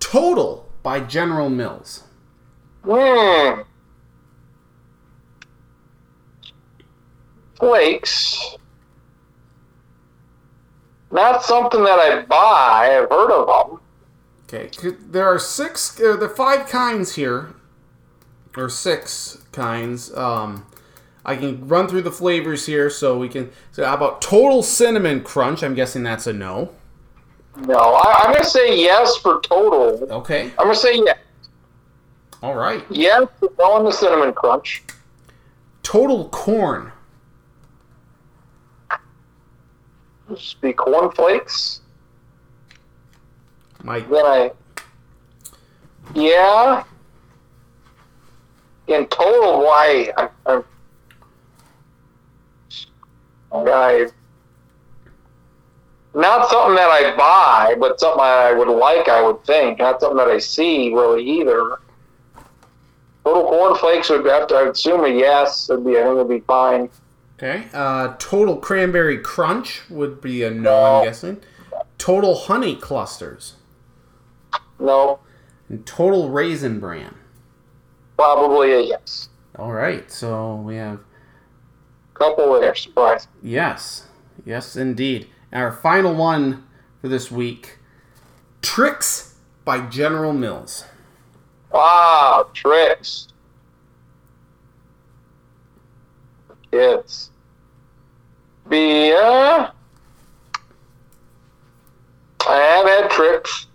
Total 0.00 0.66
by 0.82 1.00
General 1.00 1.50
Mills. 1.50 2.04
Hmm. 2.84 3.62
Flakes. 7.58 8.56
Not 11.10 11.44
something 11.44 11.84
that 11.84 11.98
I 11.98 12.22
buy. 12.22 12.98
I've 12.98 13.10
heard 13.10 13.30
of 13.30 13.68
them. 13.68 13.80
Okay, 14.54 14.96
there 15.08 15.26
are 15.26 15.38
six, 15.38 15.98
uh, 16.00 16.16
there 16.16 16.30
are 16.30 16.34
five 16.34 16.68
kinds 16.68 17.16
here, 17.16 17.54
or 18.56 18.68
six 18.68 19.44
kinds. 19.50 20.14
Um, 20.14 20.66
I 21.24 21.34
can 21.34 21.66
run 21.66 21.88
through 21.88 22.02
the 22.02 22.12
flavors 22.12 22.66
here, 22.66 22.88
so 22.88 23.18
we 23.18 23.28
can. 23.28 23.50
So, 23.72 23.84
how 23.84 23.94
about 23.94 24.22
Total 24.22 24.62
Cinnamon 24.62 25.22
Crunch? 25.22 25.64
I'm 25.64 25.74
guessing 25.74 26.04
that's 26.04 26.28
a 26.28 26.32
no. 26.32 26.70
No, 27.56 27.78
I, 27.78 28.22
I'm 28.24 28.32
going 28.32 28.44
to 28.44 28.48
say 28.48 28.78
yes 28.78 29.16
for 29.16 29.40
total. 29.40 30.06
Okay, 30.12 30.50
I'm 30.58 30.66
going 30.66 30.74
to 30.74 30.80
say 30.80 30.96
yes. 30.96 31.18
all 32.42 32.54
right. 32.54 32.84
Yes, 32.90 33.26
no 33.58 33.72
on 33.72 33.84
the 33.84 33.92
cinnamon 33.92 34.34
crunch. 34.34 34.84
Total 35.82 36.28
Corn. 36.28 36.92
Just 40.28 40.60
be 40.60 40.72
cornflakes. 40.72 41.80
My 43.84 44.00
Then 44.00 44.24
I. 44.24 44.50
Yeah. 46.14 46.84
In 48.86 49.06
total, 49.06 49.58
why? 49.62 50.10
I, 50.16 50.28
I'm. 50.46 50.64
I. 53.52 54.08
Not 56.14 56.48
something 56.48 56.76
that 56.76 56.88
I 56.88 57.14
buy, 57.16 57.74
but 57.78 58.00
something 58.00 58.20
I 58.20 58.52
would 58.52 58.68
like, 58.68 59.08
I 59.08 59.20
would 59.20 59.44
think. 59.44 59.80
Not 59.80 60.00
something 60.00 60.16
that 60.16 60.28
I 60.28 60.38
see 60.38 60.92
really 60.94 61.22
either. 61.22 61.78
Total 63.24 63.42
cornflakes 63.42 64.10
would 64.10 64.24
have 64.26 64.46
to, 64.48 64.54
I 64.54 64.62
would 64.62 64.72
assume 64.72 65.04
a 65.04 65.08
yes. 65.08 65.68
It'd 65.68 65.84
be, 65.84 65.98
I 65.98 66.02
think 66.04 66.14
it'd 66.14 66.28
be 66.28 66.40
fine. 66.40 66.88
okay. 67.36 67.64
Uh, 67.74 68.14
Total 68.18 68.56
Cranberry 68.56 69.18
Crunch 69.18 69.82
would 69.90 70.20
be 70.20 70.42
a 70.42 70.50
no. 70.50 71.00
I'm 71.00 71.04
guessing. 71.04 71.40
Total 71.98 72.34
Honey 72.34 72.76
Clusters 72.76 73.54
No, 74.78 75.20
and 75.68 75.84
Total 75.86 76.28
Raisin 76.28 76.80
Bran. 76.80 77.14
probably 78.16 78.72
a 78.72 78.80
yes. 78.80 79.28
All 79.58 79.72
right, 79.72 80.10
so 80.10 80.56
we 80.56 80.76
have 80.76 81.00
Couple 82.14 82.60
there, 82.60 82.74
surprise. 82.74 83.26
Yes, 83.42 84.06
yes, 84.44 84.76
indeed. 84.76 85.28
Our 85.52 85.72
final 85.72 86.14
one 86.14 86.64
for 87.00 87.08
this 87.08 87.30
week 87.30 87.78
Trix 88.62 89.34
by 89.64 89.80
General 89.86 90.32
Mills. 90.32 90.84
Wow, 91.72 92.48
Trix. 92.54 93.28
Kids. 96.70 97.30
Be, 98.68 99.12
uh, 99.12 99.70
I 102.48 102.56
have 102.56 102.86
had 102.86 103.10
Trix. 103.10 103.66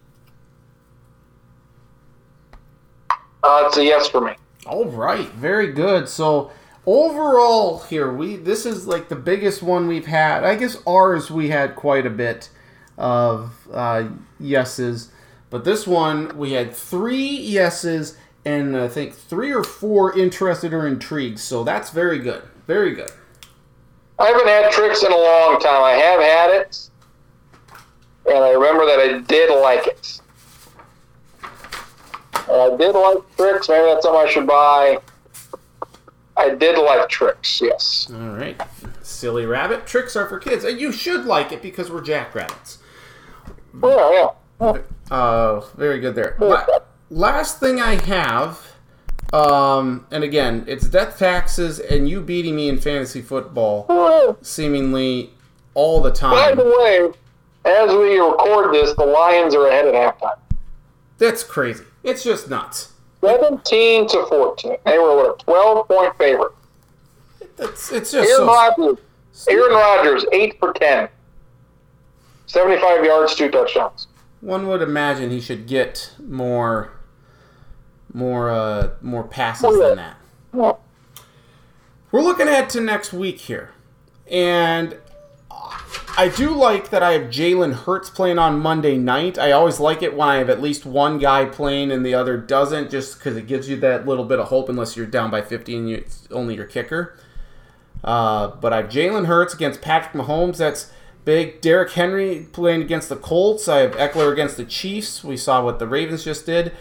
Uh, 3.44 3.64
it's 3.68 3.78
a 3.78 3.84
yes 3.84 4.08
for 4.08 4.22
me. 4.22 4.34
All 4.66 4.86
right, 4.86 5.28
very 5.30 5.72
good. 5.72 6.10
So, 6.10 6.52
overall, 6.86 7.80
here, 7.80 8.12
we 8.14 8.36
this 8.36 8.66
is 8.66 8.88
like 8.88 9.10
the 9.10 9.16
biggest 9.16 9.64
one 9.64 9.88
we've 9.88 10.06
had. 10.06 10.44
I 10.44 10.56
guess 10.56 10.78
ours, 10.86 11.32
we 11.32 11.50
had 11.50 11.76
quite 11.76 12.06
a 12.06 12.10
bit 12.10 12.50
of 12.98 13.68
uh, 13.74 14.10
yeses, 14.40 15.12
but 15.50 15.64
this 15.64 15.88
one, 15.88 16.38
we 16.38 16.52
had 16.52 16.76
three 16.76 17.30
yeses 17.30 18.18
and 18.46 18.76
I 18.76 18.88
think 18.88 19.14
three 19.14 19.54
or 19.54 19.64
four 19.64 20.18
interested 20.18 20.74
or 20.74 20.88
intrigued. 20.88 21.40
So, 21.40 21.64
that's 21.64 21.90
very 21.90 22.20
good. 22.20 22.44
Very 22.68 22.94
good. 22.94 23.12
I 24.20 24.28
haven't 24.28 24.48
had 24.48 24.72
Trix 24.72 25.02
in 25.04 25.12
a 25.14 25.18
long 25.18 25.60
time. 25.60 25.82
I 25.82 25.92
have 25.92 26.20
had 26.20 26.52
it, 26.52 26.90
and 28.26 28.38
I 28.38 28.52
remember 28.52 28.86
that 28.86 29.00
I 29.00 29.20
did 29.20 29.50
like 29.62 29.88
it. 29.88 30.22
I 32.50 32.76
did 32.78 32.94
like 32.94 33.18
Trix. 33.38 33.70
Maybe 33.70 33.86
that's 33.86 34.04
something 34.04 34.22
I 34.28 34.30
should 34.30 34.48
buy. 34.48 35.00
I 36.38 36.56
did 36.56 36.78
like 36.78 37.08
Trix. 37.10 37.62
Yes. 37.62 38.10
All 38.14 38.30
right. 38.30 38.60
Silly 39.02 39.46
rabbit. 39.46 39.86
Trix 39.86 40.16
are 40.16 40.28
for 40.28 40.40
kids. 40.40 40.64
And 40.64 40.80
you 40.80 40.92
should 40.92 41.26
like 41.26 41.52
it 41.52 41.62
because 41.62 41.92
we're 41.92 42.02
jackrabbits. 42.02 42.80
Yeah, 43.84 44.30
yeah. 44.62 44.78
Uh, 45.12 45.62
very 45.76 46.00
good 46.00 46.16
there. 46.16 46.38
La- 46.40 46.66
last 47.10 47.60
thing 47.60 47.82
I 47.82 47.96
have, 48.06 48.60
um, 49.34 50.06
and 50.12 50.24
again, 50.24 50.64
it's 50.68 50.88
death 50.88 51.18
taxes 51.18 51.80
and 51.80 52.10
you 52.10 52.22
beating 52.22 52.56
me 52.56 52.70
in 52.70 52.80
fantasy 52.80 53.22
football 53.22 54.38
seemingly 54.42 55.32
all 55.74 56.02
the 56.02 56.12
time. 56.12 56.32
By 56.32 56.64
the 56.64 56.68
way, 56.68 57.12
as 57.66 57.92
we 57.92 58.20
record 58.20 58.74
this, 58.74 58.96
the 58.96 59.06
Lions 59.06 59.56
are 59.56 59.68
ahead 59.68 59.88
at 59.88 59.94
halftime. 59.94 60.40
That's 61.18 61.44
crazy. 61.44 61.84
It's 62.04 62.24
just 62.24 62.50
nuts. 62.50 62.94
17 63.22 64.08
to 64.08 64.26
14. 64.28 64.78
They 64.86 64.98
were 64.98 65.32
a 65.32 65.38
12 65.44 65.88
point 65.88 66.18
favorite. 66.18 66.54
It's, 67.58 67.92
it's 67.92 68.12
just 68.12 68.30
Aaron 68.30 68.38
so. 68.38 68.48
Rodgers, 68.48 68.98
Aaron 69.50 69.72
Rodgers, 69.74 70.26
8 70.32 70.60
for 70.60 70.74
10. 70.74 71.10
75 72.48 73.04
yards, 73.06 73.36
two 73.36 73.50
touchdowns. 73.52 74.08
One 74.42 74.68
would 74.68 74.82
imagine 74.82 75.30
he 75.30 75.42
should 75.42 75.68
get 75.68 76.14
more, 76.26 76.92
more, 78.14 78.50
uh, 78.50 78.92
more 79.02 79.24
passes 79.26 79.66
Oh, 79.66 79.80
yeah. 79.82 79.88
than 79.90 79.98
that. 79.98 80.18
Well, 80.54 80.80
We're 82.12 82.22
looking 82.22 82.48
ahead 82.48 82.70
to 82.72 82.82
next 82.82 83.12
week 83.14 83.40
here. 83.42 83.72
And 84.32 84.98
I 86.18 86.32
do 86.36 86.50
like 86.52 86.90
that 86.90 87.02
I 87.02 87.14
have 87.14 87.32
Jalen 87.32 87.74
Hurts 87.74 88.10
playing 88.10 88.40
on 88.40 88.60
Monday 88.60 88.98
night. 88.98 89.38
I 89.38 89.52
always 89.52 89.80
like 89.80 90.02
it 90.02 90.16
when 90.16 90.28
I 90.28 90.36
have 90.36 90.50
at 90.50 90.62
least 90.62 90.86
one 90.86 91.18
guy 91.18 91.46
playing 91.46 91.92
and 91.92 92.06
the 92.06 92.14
other 92.14 92.38
doesn't, 92.38 92.92
just 92.92 93.18
because 93.18 93.38
it 93.38 93.48
gives 93.48 93.70
you 93.70 93.78
that 93.78 94.06
little 94.06 94.26
bit 94.26 94.40
of 94.40 94.48
hope, 94.48 94.68
unless 94.68 94.98
you're 94.98 95.06
down 95.06 95.32
by 95.32 95.42
50 95.42 95.76
and 95.78 95.90
you, 95.90 95.96
it's 95.98 96.28
only 96.32 96.56
your 96.56 96.66
kicker. 96.66 97.18
Uh, 98.04 98.48
but 98.48 98.74
I 98.74 98.78
have 98.78 98.90
Jalen 98.90 99.28
Hurts 99.28 99.54
against 99.54 99.82
Patrick 99.82 100.14
Mahomes. 100.14 100.58
That's 100.58 100.92
big. 101.26 101.62
Derrick 101.62 101.92
Henry 101.92 102.48
playing 102.52 102.82
against 102.82 103.10
the 103.10 103.16
Colts. 103.16 103.68
I 103.68 103.80
have 103.80 103.92
Ekeler 103.92 104.32
against 104.32 104.58
the 104.58 104.66
Chiefs. 104.66 105.24
We 105.24 105.38
saw 105.38 105.64
what 105.64 105.80
the 105.80 105.88
Ravens 105.88 106.24
just 106.24 106.46
did. 106.46 106.74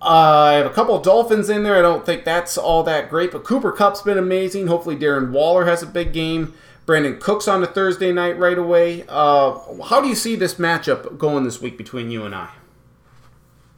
Uh, 0.00 0.48
I 0.48 0.52
have 0.54 0.66
a 0.66 0.70
couple 0.70 0.98
Dolphins 1.00 1.48
in 1.48 1.62
there. 1.62 1.76
I 1.76 1.82
don't 1.82 2.06
think 2.06 2.24
that's 2.24 2.56
all 2.56 2.82
that 2.84 3.08
great, 3.10 3.32
but 3.32 3.44
Cooper 3.44 3.72
Kupp's 3.72 4.02
been 4.02 4.18
amazing. 4.18 4.68
Hopefully, 4.68 4.96
Darren 4.96 5.30
Waller 5.30 5.64
has 5.64 5.82
a 5.82 5.86
big 5.86 6.12
game. 6.12 6.54
Brandin 6.86 7.18
Cooks 7.20 7.48
on 7.48 7.62
a 7.64 7.66
Thursday 7.66 8.12
night 8.12 8.38
right 8.38 8.56
away. 8.56 9.04
Uh, 9.08 9.58
how 9.84 10.00
do 10.00 10.08
you 10.08 10.14
see 10.14 10.36
this 10.36 10.54
matchup 10.54 11.18
going 11.18 11.42
this 11.44 11.60
week 11.60 11.76
between 11.76 12.10
you 12.10 12.24
and 12.24 12.34
I? 12.34 12.50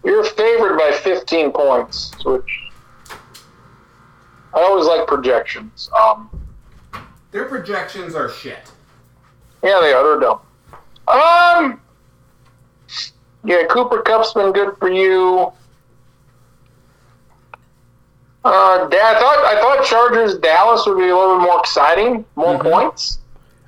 you're 0.04 0.24
favored 0.24 0.78
by 0.78 0.92
15 1.02 1.50
points, 1.52 2.12
which 2.24 2.60
I 4.54 4.60
always 4.62 4.86
like 4.86 5.06
projections. 5.06 5.90
Um, 5.92 6.30
Their 7.32 7.44
projections 7.46 8.14
are 8.14 8.30
shit. 8.30 8.70
yeah, 9.62 9.80
they 9.82 9.92
are. 9.92 10.04
They're 10.04 10.20
dumb. 10.20 10.40
Um, 11.08 11.80
yeah, 13.44 13.64
Cooper 13.68 14.00
Kupp's 14.02 14.32
been 14.32 14.52
good 14.52 14.76
for 14.78 14.90
you. 14.90 15.52
Uh, 18.48 18.88
Dad, 18.88 19.16
I 19.16 19.20
thought 19.20 19.38
I 19.44 19.60
thought 19.60 19.84
Chargers 19.84 20.38
Dallas 20.38 20.86
would 20.86 20.98
be 20.98 21.08
a 21.08 21.16
little 21.16 21.38
bit 21.38 21.44
more 21.44 21.60
exciting, 21.60 22.24
more 22.36 22.56
Mhm. 22.58 22.70
points, 22.70 23.18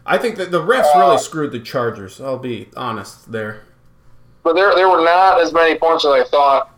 I 0.07 0.17
think 0.19 0.37
that 0.37 0.51
the 0.51 0.61
refs 0.61 0.95
really 0.97 1.19
screwed 1.19 1.53
the 1.53 1.61
Chargers. 1.61 2.21
I'll 2.21 2.39
be 2.39 2.69
honest 2.77 3.31
there. 3.31 3.63
but 4.43 4.55
there 4.55 4.75
there 4.75 4.89
were 4.89 5.05
not 5.05 5.39
as 5.41 5.53
many 5.53 5.79
points 5.79 6.05
as 6.07 6.13
I 6.13 6.25
thought. 6.25 6.71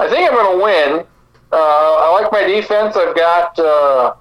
I 0.00 0.08
think 0.08 0.28
I'm 0.30 0.34
going 0.34 0.58
to 0.58 0.64
win. 0.64 1.06
Uh, 1.52 1.56
I 1.56 2.10
like 2.20 2.32
my 2.32 2.42
defense. 2.44 2.96
I've 2.96 3.14
got. 3.14 3.58
Uh, 3.58 4.14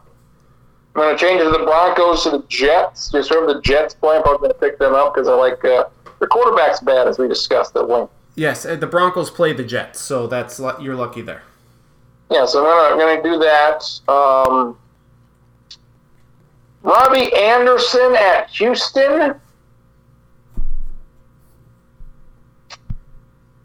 I'm 0.95 1.01
going 1.01 1.17
to 1.17 1.19
change 1.25 1.41
it 1.41 1.45
to 1.45 1.49
the 1.51 1.59
Broncos 1.65 2.23
to 2.23 2.29
the 2.31 2.43
Jets. 2.47 3.11
Just 3.11 3.29
whoever 3.29 3.47
the 3.53 3.59
Jets 3.61 3.93
play, 3.93 4.15
I'm 4.17 4.23
going 4.23 4.49
to 4.49 4.53
pick 4.53 4.77
them 4.79 4.93
up 4.93 5.13
because 5.13 5.27
I 5.27 5.33
like 5.33 5.63
uh, 5.65 5.85
their 6.19 6.27
quarterback's 6.29 6.79
bad, 6.81 7.07
as 7.07 7.17
we 7.17 7.27
discussed 7.27 7.75
at 7.77 7.89
length. 7.89 8.11
Yes, 8.35 8.65
uh, 8.65 8.75
the 8.75 8.87
Broncos 8.87 9.29
play 9.29 9.51
the 9.53 9.63
Jets, 9.63 9.99
so 10.01 10.27
that's 10.27 10.59
you're 10.79 10.95
lucky 10.95 11.21
there. 11.21 11.43
Yeah, 12.31 12.45
so 12.45 12.65
I'm 12.65 12.65
gonna, 12.65 13.03
I'm 13.03 13.21
gonna 13.21 13.23
do 13.23 13.39
that. 13.39 13.83
Um, 14.11 14.77
Robby 16.81 17.33
Anderson 17.35 18.15
at 18.15 18.49
Houston. 18.51 19.35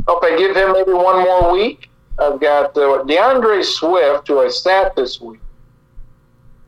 Hope 0.07 0.25
I 0.25 0.37
give 0.37 0.57
him 0.57 0.73
maybe 0.73 0.93
one 0.93 1.23
more 1.23 1.53
week. 1.53 1.91
I've 2.19 2.41
got 2.41 2.77
uh, 2.77 3.05
D'Andre 3.05 3.63
Swift, 3.63 4.29
who 4.29 4.41
I 4.41 4.49
sat 4.49 4.97
this 4.97 5.21
week, 5.21 5.41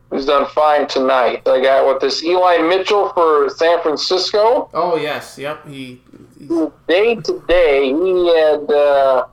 who's 0.09 0.25
done 0.25 0.47
fine 0.47 0.87
tonight. 0.87 1.47
I 1.47 1.61
got 1.61 1.85
what 1.85 1.99
this 1.99 2.23
Eli 2.23 2.57
Mitchell 2.59 3.09
for 3.09 3.49
San 3.49 3.81
Francisco. 3.81 4.69
Oh 4.73 4.95
yes, 4.95 5.37
yep. 5.37 5.67
He, 5.67 6.01
Day 6.87 7.15
to 7.15 7.43
day, 7.47 7.85
he 7.93 8.35
had 8.35 8.69
uh, 8.69 9.25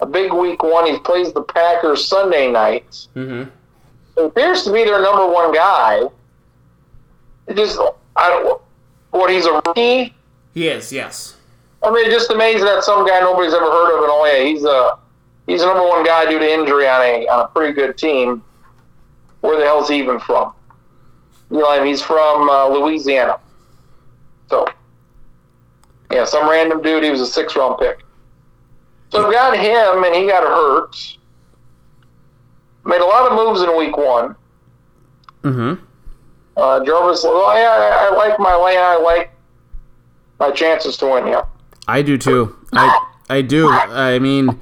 a 0.00 0.06
big 0.06 0.32
week 0.32 0.62
one. 0.62 0.86
He 0.86 0.98
plays 0.98 1.32
the 1.32 1.42
Packers 1.42 2.06
Sunday 2.06 2.50
night. 2.50 3.06
mhm. 3.16 3.50
It 4.16 4.24
appears 4.24 4.64
to 4.64 4.72
be 4.72 4.84
their 4.84 5.00
number 5.00 5.26
one 5.28 5.52
guy. 5.52 6.02
It 7.46 7.56
just, 7.56 7.78
I 8.16 8.28
don't. 8.30 8.60
What 9.10 9.30
he's 9.30 9.46
a 9.46 9.52
rookie. 9.54 10.14
he 10.54 10.68
is. 10.68 10.92
Yes. 10.92 11.36
I 11.82 11.90
mean, 11.92 12.10
just 12.10 12.30
amazing 12.30 12.64
that 12.64 12.82
some 12.82 13.06
guy 13.06 13.20
nobody's 13.20 13.54
ever 13.54 13.64
heard 13.64 13.96
of, 13.96 14.02
and 14.02 14.10
oh 14.12 14.24
yeah, 14.26 14.44
he's 14.44 14.64
a 14.64 14.98
he's 15.46 15.62
a 15.62 15.66
number 15.66 15.86
one 15.86 16.04
guy 16.04 16.28
due 16.28 16.38
to 16.40 16.52
injury 16.52 16.88
on 16.88 17.00
a 17.00 17.26
on 17.28 17.40
a 17.44 17.48
pretty 17.48 17.72
good 17.72 17.96
team. 17.96 18.42
Where 19.40 19.56
the 19.58 19.64
hell's 19.64 19.88
he 19.88 19.98
even 19.98 20.18
from? 20.18 20.52
You 21.50 21.58
know, 21.60 21.70
I 21.70 21.78
mean, 21.78 21.86
he's 21.86 22.02
from 22.02 22.50
uh, 22.50 22.66
Louisiana. 22.68 23.38
So, 24.50 24.66
yeah, 26.10 26.24
some 26.24 26.50
random 26.50 26.82
dude. 26.82 27.04
He 27.04 27.10
was 27.10 27.20
a 27.20 27.26
six 27.26 27.54
round 27.54 27.78
pick. 27.78 28.00
So 29.10 29.26
I've 29.26 29.32
got 29.32 29.56
him, 29.56 30.04
and 30.04 30.14
he 30.14 30.26
got 30.26 30.42
hurt. 30.42 31.16
Made 32.84 33.00
a 33.00 33.04
lot 33.04 33.30
of 33.30 33.36
moves 33.36 33.62
in 33.62 33.76
week 33.76 33.96
one. 33.96 34.34
Mhm. 35.42 35.78
Uh, 36.56 36.84
Jarvis, 36.84 37.22
well, 37.24 37.46
I, 37.46 37.60
I 37.60 38.14
like 38.16 38.38
my 38.38 38.54
lay. 38.56 38.76
I 38.76 38.96
like 38.96 39.30
my 40.40 40.50
chances 40.50 40.96
to 40.98 41.06
win. 41.06 41.26
Yeah. 41.26 41.42
I 41.86 42.02
do 42.02 42.18
too. 42.18 42.56
I 42.72 43.04
I 43.30 43.42
do. 43.42 43.68
I 43.70 44.18
mean, 44.18 44.60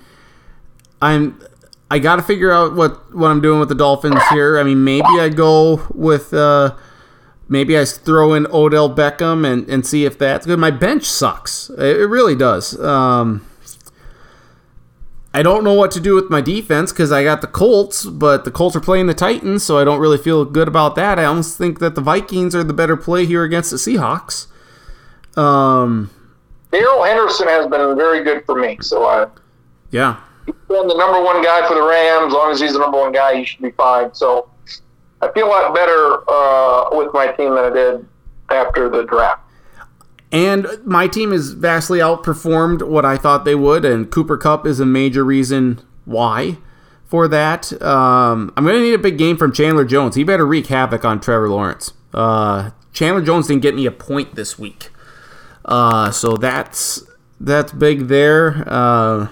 I'm. 1.01 1.41
I 1.89 2.01
got 2.01 2.17
to 2.17 2.23
figure 2.23 2.51
out 2.51 2.75
what 2.75 3.15
what 3.15 3.31
I'm 3.31 3.41
doing 3.41 3.61
with 3.61 3.69
the 3.69 3.75
Dolphins 3.75 4.21
here. 4.31 4.59
I 4.59 4.65
mean, 4.65 4.85
maybe 4.85 5.07
I 5.21 5.29
go 5.29 5.87
with. 5.95 6.35
Uh, 6.35 6.75
maybe 7.49 7.79
I 7.79 7.85
throw 7.85 8.35
in 8.35 8.47
Odell 8.53 8.93
Beckham 8.95 9.51
and, 9.51 9.69
and 9.69 9.87
see 9.87 10.05
if 10.05 10.19
that's 10.19 10.47
good. 10.47 10.59
My 10.59 10.71
bench 10.73 11.05
sucks. 11.05 11.71
It, 11.71 11.97
it 12.01 12.07
really 12.07 12.35
does. 12.35 12.79
Um, 12.81 13.47
I 15.37 15.43
don't 15.43 15.65
know 15.65 15.75
what 15.75 15.91
to 15.91 16.01
do 16.01 16.15
with 16.15 16.31
my 16.31 16.41
defense 16.41 16.93
because 16.93 17.13
I 17.13 17.23
got 17.23 17.43
the 17.43 17.47
Colts, 17.47 18.07
but 18.07 18.47
the 18.47 18.51
Colts 18.51 18.75
are 18.75 18.81
playing 18.81 19.07
the 19.07 19.13
Titans, 19.13 19.63
so 19.63 19.77
I 19.77 19.85
don't 19.85 20.01
really 20.01 20.17
feel 20.17 20.47
good 20.47 20.67
about 20.67 20.95
that. 20.95 21.19
I 21.19 21.27
almost 21.27 21.59
think 21.59 21.79
that 21.79 21.95
the 21.95 22.01
Vikings 22.01 22.55
are 22.55 22.65
the 22.65 22.73
better 22.73 22.97
play 22.97 23.27
here 23.27 23.45
against 23.45 23.71
the 23.71 23.77
Seahawks. 23.77 24.47
Um, 25.37 26.11
Darrell 26.71 27.05
Henderson 27.05 27.49
has 27.49 27.67
been 27.67 27.95
very 27.99 28.25
good 28.25 28.47
for 28.47 28.59
me. 28.59 28.79
So 28.81 29.05
I, 29.05 29.27
yeah. 29.91 30.19
he's 30.47 30.55
been 30.69 30.89
the 30.89 30.97
number 30.97 31.23
one 31.23 31.45
guy 31.45 31.69
for 31.69 31.75
the 31.75 31.83
Rams. 31.83 32.29
As 32.29 32.33
long 32.33 32.51
as 32.51 32.59
he's 32.59 32.73
the 32.73 32.79
number 32.79 32.99
one 32.99 33.13
guy, 33.13 33.37
he 33.37 33.45
should 33.45 33.61
be 33.61 33.73
fine. 33.73 34.15
So 34.15 34.49
I 35.21 35.31
feel 35.33 35.49
a 35.49 35.51
lot 35.51 35.75
better 35.75 36.31
uh, 36.31 36.97
with 36.97 37.13
my 37.13 37.27
team 37.33 37.55
than 37.55 37.65
I 37.67 37.71
did 37.75 38.09
after 38.49 38.89
the 38.89 39.05
draft. 39.05 39.43
And 40.33 40.67
my 40.85 41.07
team 41.07 41.31
has 41.31 41.53
vastly 41.53 42.01
outperformed 42.01 42.87
what 42.87 43.05
I 43.05 43.17
thought 43.17 43.45
they 43.45 43.55
would, 43.55 43.85
and 43.85 44.11
Cooper 44.11 44.37
Kupp 44.37 44.67
is 44.67 44.81
a 44.81 44.87
major 44.87 45.25
reason 45.25 45.81
why 46.05 46.59
for 47.05 47.29
that. 47.29 47.73
Um, 47.81 48.53
I'm 48.57 48.65
going 48.65 48.77
to 48.77 48.83
need 48.83 48.95
a 48.95 48.99
big 48.99 49.19
game 49.19 49.37
from 49.37 49.53
Chandler 49.53 49.85
Jones. 49.85 50.17
He 50.17 50.25
better 50.25 50.47
wreak 50.47 50.67
havoc 50.67 51.05
on 51.05 51.21
Trevor 51.21 51.49
Lawrence. 51.49 51.93
Uh, 52.13 52.71
Chandler 52.93 53.23
Jones 53.23 53.47
didn't 53.47 53.63
get 53.63 53.75
me 53.75 53.87
a 53.87 53.93
point 53.93 54.35
this 54.35 54.59
week, 54.59 54.91
uh, 55.65 56.11
so 56.11 56.37
that's 56.37 57.05
that's 57.39 57.73
big 57.73 58.09
there. 58.09 58.65
Uh, 58.67 59.29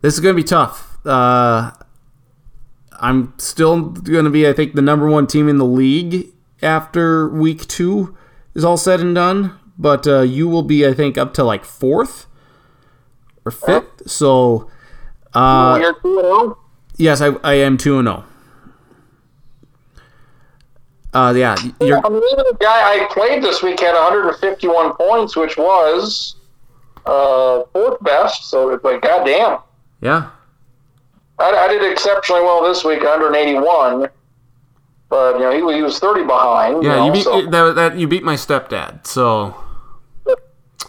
this 0.00 0.14
is 0.14 0.20
going 0.20 0.34
to 0.34 0.42
be 0.42 0.46
tough. 0.46 0.98
Uh, 1.06 1.70
I'm 2.98 3.34
still 3.38 3.80
going 3.90 4.24
to 4.24 4.30
be, 4.30 4.48
I 4.48 4.52
think, 4.52 4.74
the 4.74 4.82
number 4.82 5.08
one 5.08 5.26
team 5.26 5.48
in 5.48 5.58
the 5.58 5.66
league 5.66 6.32
after 6.62 7.28
week 7.28 7.66
two 7.66 8.16
is 8.54 8.64
all 8.64 8.76
said 8.76 9.00
and 9.00 9.14
done. 9.14 9.58
But 9.82 10.06
uh, 10.06 10.20
you 10.20 10.48
will 10.48 10.62
be, 10.62 10.86
I 10.86 10.94
think, 10.94 11.18
up 11.18 11.34
to 11.34 11.42
like 11.42 11.64
fourth 11.64 12.26
or 13.44 13.50
fifth. 13.50 14.08
So, 14.08 14.70
uh, 15.34 15.76
You're 15.80 15.94
2-0? 15.94 16.56
yes, 16.98 17.20
I, 17.20 17.30
I 17.42 17.54
am 17.54 17.76
2 17.76 17.98
and 17.98 18.06
0. 18.06 18.24
Uh, 21.14 21.34
yeah, 21.36 21.54
you're, 21.80 21.98
I 22.06 22.08
mean, 22.08 22.20
the 22.20 22.56
guy 22.60 22.68
I 23.02 23.06
played 23.10 23.42
this 23.42 23.62
week 23.62 23.80
had 23.80 23.92
151 23.92 24.94
points, 24.94 25.36
which 25.36 25.58
was 25.58 26.36
uh, 27.04 27.64
fourth 27.72 28.02
best. 28.02 28.48
So 28.48 28.70
it's 28.70 28.82
like, 28.82 29.02
goddamn. 29.02 29.58
yeah, 30.00 30.30
I, 31.38 31.50
I 31.50 31.68
did 31.68 31.90
exceptionally 31.92 32.42
well 32.42 32.62
this 32.62 32.82
week, 32.84 33.02
181. 33.02 34.08
But, 35.10 35.34
you 35.34 35.40
know, 35.40 35.68
he, 35.68 35.76
he 35.76 35.82
was 35.82 35.98
30 35.98 36.22
behind. 36.24 36.82
yeah. 36.82 36.94
know, 36.94 37.06
You 37.06 37.12
beat 37.12 37.24
so- 37.24 37.50
that, 37.50 37.74
that. 37.74 37.98
You 37.98 38.06
beat 38.08 38.22
my 38.22 38.34
stepdad. 38.36 39.06
So 39.06 39.54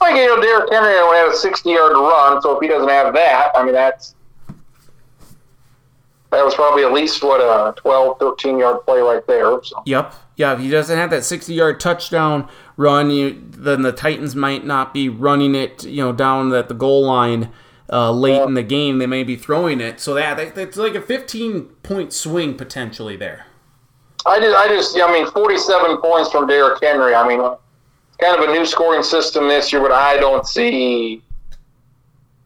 Like, 0.03 0.15
you 0.17 0.27
know, 0.27 0.41
Derrick 0.41 0.69
Henry 0.71 0.95
only 0.99 1.17
had 1.17 1.30
a 1.30 1.35
60 1.35 1.69
yard 1.69 1.93
run, 1.93 2.41
so 2.41 2.55
if 2.55 2.61
he 2.61 2.67
doesn't 2.67 2.89
have 2.89 3.13
that, 3.13 3.51
I 3.55 3.63
mean, 3.63 3.73
that's. 3.73 4.15
That 6.31 6.43
was 6.43 6.55
probably 6.55 6.84
at 6.84 6.91
least, 6.91 7.23
what, 7.23 7.39
a 7.41 7.73
12, 7.80 8.17
13 8.19 8.57
yard 8.57 8.84
play 8.85 8.99
right 9.01 9.25
there. 9.27 9.63
So. 9.63 9.81
Yep. 9.85 10.13
Yeah, 10.35 10.53
if 10.53 10.59
he 10.59 10.69
doesn't 10.69 10.97
have 10.97 11.11
that 11.11 11.23
60 11.23 11.53
yard 11.53 11.80
touchdown 11.80 12.49
run, 12.75 13.11
you, 13.11 13.39
then 13.51 13.84
the 13.84 13.91
Titans 13.91 14.35
might 14.35 14.65
not 14.65 14.93
be 14.95 15.07
running 15.09 15.53
it, 15.53 15.84
you 15.84 16.03
know, 16.03 16.11
down 16.11 16.51
at 16.53 16.69
the 16.69 16.73
goal 16.73 17.05
line 17.05 17.51
uh, 17.91 18.11
late 18.11 18.38
Yeah. 18.38 18.45
in 18.45 18.55
the 18.55 18.63
game. 18.63 18.97
They 18.97 19.05
may 19.05 19.23
be 19.23 19.35
throwing 19.35 19.80
it. 19.80 19.99
So 19.99 20.15
that, 20.15 20.38
that 20.38 20.55
that's 20.55 20.75
like 20.75 20.95
a 20.95 21.01
15 21.01 21.65
point 21.84 22.11
swing 22.11 22.55
potentially 22.55 23.15
there. 23.15 23.45
I 24.25 24.39
just, 24.39 24.55
I 24.57 24.67
just, 24.69 24.99
I 24.99 25.11
mean, 25.13 25.27
47 25.30 25.97
points 25.97 26.31
from 26.31 26.47
Derrick 26.47 26.81
Henry. 26.81 27.13
I 27.13 27.27
mean, 27.27 27.41
it's 27.41 27.61
kind 28.19 28.41
of 28.41 28.49
a 28.49 28.53
new 28.53 28.65
scoring 28.65 29.03
system 29.03 29.48
this 29.48 29.72
year, 29.72 29.81
but 29.81 29.91
I 29.91 30.18
don't 30.18 30.48
see 30.48 31.22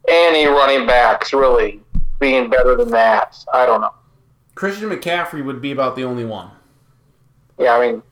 any 0.08 0.46
running 0.46 0.88
backs 0.88 1.34
really 1.34 1.82
being 2.20 2.50
better 2.50 2.76
than 2.76 2.90
that. 2.92 3.38
I 3.54 3.66
don't 3.66 3.82
know. 3.82 3.94
Christian 4.56 4.90
McCaffrey 4.90 5.46
would 5.46 5.62
be 5.62 5.72
about 5.72 5.96
the 5.96 6.04
only 6.04 6.26
one. 6.26 6.50
Yeah, 7.60 7.76
I 7.76 7.92
mean, 7.92 8.04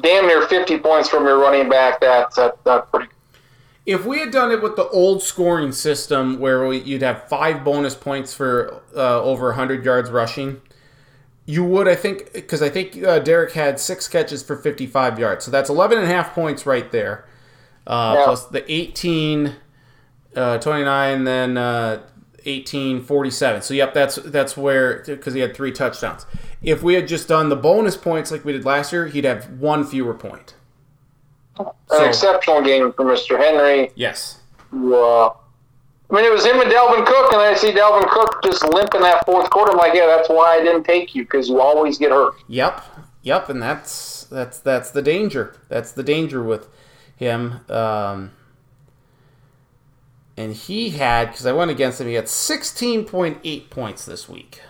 damn 0.00 0.26
near 0.26 0.46
50 0.46 0.78
points 0.78 1.08
from 1.08 1.24
your 1.24 1.38
running 1.38 1.68
back. 1.68 2.00
That's 2.00 2.36
that, 2.36 2.62
that's 2.64 2.88
pretty. 2.90 3.10
If 3.84 4.06
we 4.06 4.20
had 4.20 4.30
done 4.30 4.52
it 4.52 4.62
with 4.62 4.76
the 4.76 4.86
old 4.88 5.22
scoring 5.22 5.72
system 5.72 6.38
where 6.38 6.66
we, 6.66 6.78
you'd 6.78 7.02
have 7.02 7.28
five 7.28 7.64
bonus 7.64 7.96
points 7.96 8.32
for 8.32 8.80
uh, 8.94 9.20
over 9.20 9.46
100 9.46 9.84
yards 9.84 10.08
rushing, 10.08 10.62
you 11.46 11.64
would, 11.64 11.88
I 11.88 11.94
think, 11.94 12.32
because 12.32 12.62
I 12.62 12.68
think 12.68 13.02
uh, 13.02 13.18
Derrick 13.18 13.52
had 13.52 13.80
six 13.80 14.06
catches 14.08 14.42
for 14.42 14.56
55 14.56 15.18
yards. 15.18 15.44
So 15.44 15.50
that's 15.50 15.68
11 15.68 15.98
and 15.98 16.06
a 16.06 16.10
half 16.10 16.34
points 16.34 16.66
right 16.66 16.90
there. 16.92 17.24
Uh, 17.86 18.14
Yeah. 18.18 18.24
Plus 18.24 18.46
the 18.46 18.72
18, 18.72 19.54
uh, 20.36 20.58
29, 20.58 21.24
then 21.24 21.58
uh, 21.58 22.02
18, 22.44 23.02
47. 23.02 23.62
So, 23.62 23.74
yep, 23.74 23.92
that's 23.92 24.16
that's 24.16 24.56
where, 24.56 25.02
because 25.06 25.34
he 25.34 25.40
had 25.40 25.54
three 25.56 25.72
touchdowns. 25.72 26.26
If 26.62 26.82
we 26.82 26.94
had 26.94 27.08
just 27.08 27.26
done 27.26 27.48
the 27.48 27.56
bonus 27.56 27.96
points 27.96 28.30
like 28.30 28.44
we 28.44 28.52
did 28.52 28.64
last 28.64 28.92
year, 28.92 29.06
he'd 29.08 29.24
have 29.24 29.48
one 29.58 29.84
fewer 29.84 30.14
point. 30.14 30.54
An 31.58 31.66
So- 31.88 32.04
exceptional 32.04 32.62
game 32.62 32.92
for 32.92 33.04
Mr. 33.04 33.36
Henry. 33.36 33.90
Yes. 33.96 34.38
uh, 34.72 35.30
I 36.12 36.16
mean, 36.16 36.26
it 36.26 36.32
was 36.32 36.44
him 36.44 36.60
and 36.60 36.70
Dalvin 36.70 37.06
Cook, 37.06 37.32
and 37.32 37.40
I 37.40 37.54
see 37.54 37.72
Dalvin 37.72 38.06
Cook 38.06 38.42
just 38.44 38.62
limping 38.68 39.00
that 39.00 39.24
fourth 39.24 39.48
quarter. 39.48 39.72
I'm 39.72 39.78
like, 39.78 39.94
yeah, 39.94 40.06
that's 40.06 40.28
why 40.28 40.58
I 40.58 40.62
didn't 40.62 40.84
take 40.84 41.14
you 41.14 41.22
because 41.22 41.48
you 41.48 41.58
always 41.58 41.96
get 41.96 42.10
hurt. 42.10 42.34
Yep, 42.48 42.84
yep, 43.22 43.48
and 43.48 43.62
that's 43.62 44.24
that's 44.24 44.58
that's 44.58 44.90
the 44.90 45.00
danger. 45.00 45.56
That's 45.70 45.92
the 45.92 46.02
danger 46.02 46.42
with 46.42 46.68
him. 47.16 47.60
Um, 47.70 48.32
and 50.36 50.52
he 50.52 50.90
had 50.90 51.30
because 51.30 51.46
I 51.46 51.52
went 51.52 51.70
against 51.70 51.98
him. 51.98 52.08
He 52.08 52.14
had 52.14 52.28
sixteen 52.28 53.06
point 53.06 53.38
eight 53.42 53.70
points 53.70 54.04
this 54.04 54.28
week. 54.28 54.60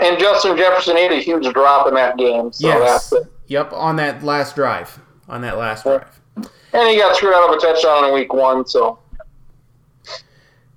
And 0.00 0.16
Justin 0.16 0.56
Jefferson 0.56 0.96
had 0.96 1.10
a 1.10 1.16
huge 1.16 1.52
drop 1.52 1.88
in 1.88 1.94
that 1.94 2.16
game. 2.16 2.52
So 2.52 2.68
yes. 2.68 3.12
Yep, 3.48 3.72
on 3.72 3.96
that 3.96 4.22
last 4.22 4.54
drive. 4.54 5.00
On 5.28 5.40
that 5.40 5.58
last 5.58 5.82
drive. 5.82 6.20
And 6.36 6.88
he 6.88 6.98
got 6.98 7.16
screwed 7.16 7.34
out 7.34 7.50
of 7.50 7.56
a 7.56 7.58
touchdown 7.58 8.04
in 8.04 8.14
week 8.14 8.32
one. 8.32 8.64
So 8.64 9.00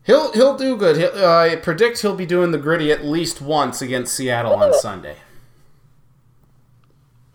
He'll 0.04 0.32
he'll 0.34 0.58
do 0.58 0.76
good. 0.78 0.98
He'll, 0.98 1.12
uh, 1.14 1.38
I 1.52 1.56
predict 1.58 2.02
he'll 2.02 2.16
be 2.16 2.26
doing 2.26 2.52
the 2.52 2.58
gritty 2.58 2.92
at 2.92 3.06
least 3.06 3.42
once 3.42 3.82
against 3.82 4.14
Seattle 4.16 4.56
on 4.56 4.74
Sunday. 4.74 5.18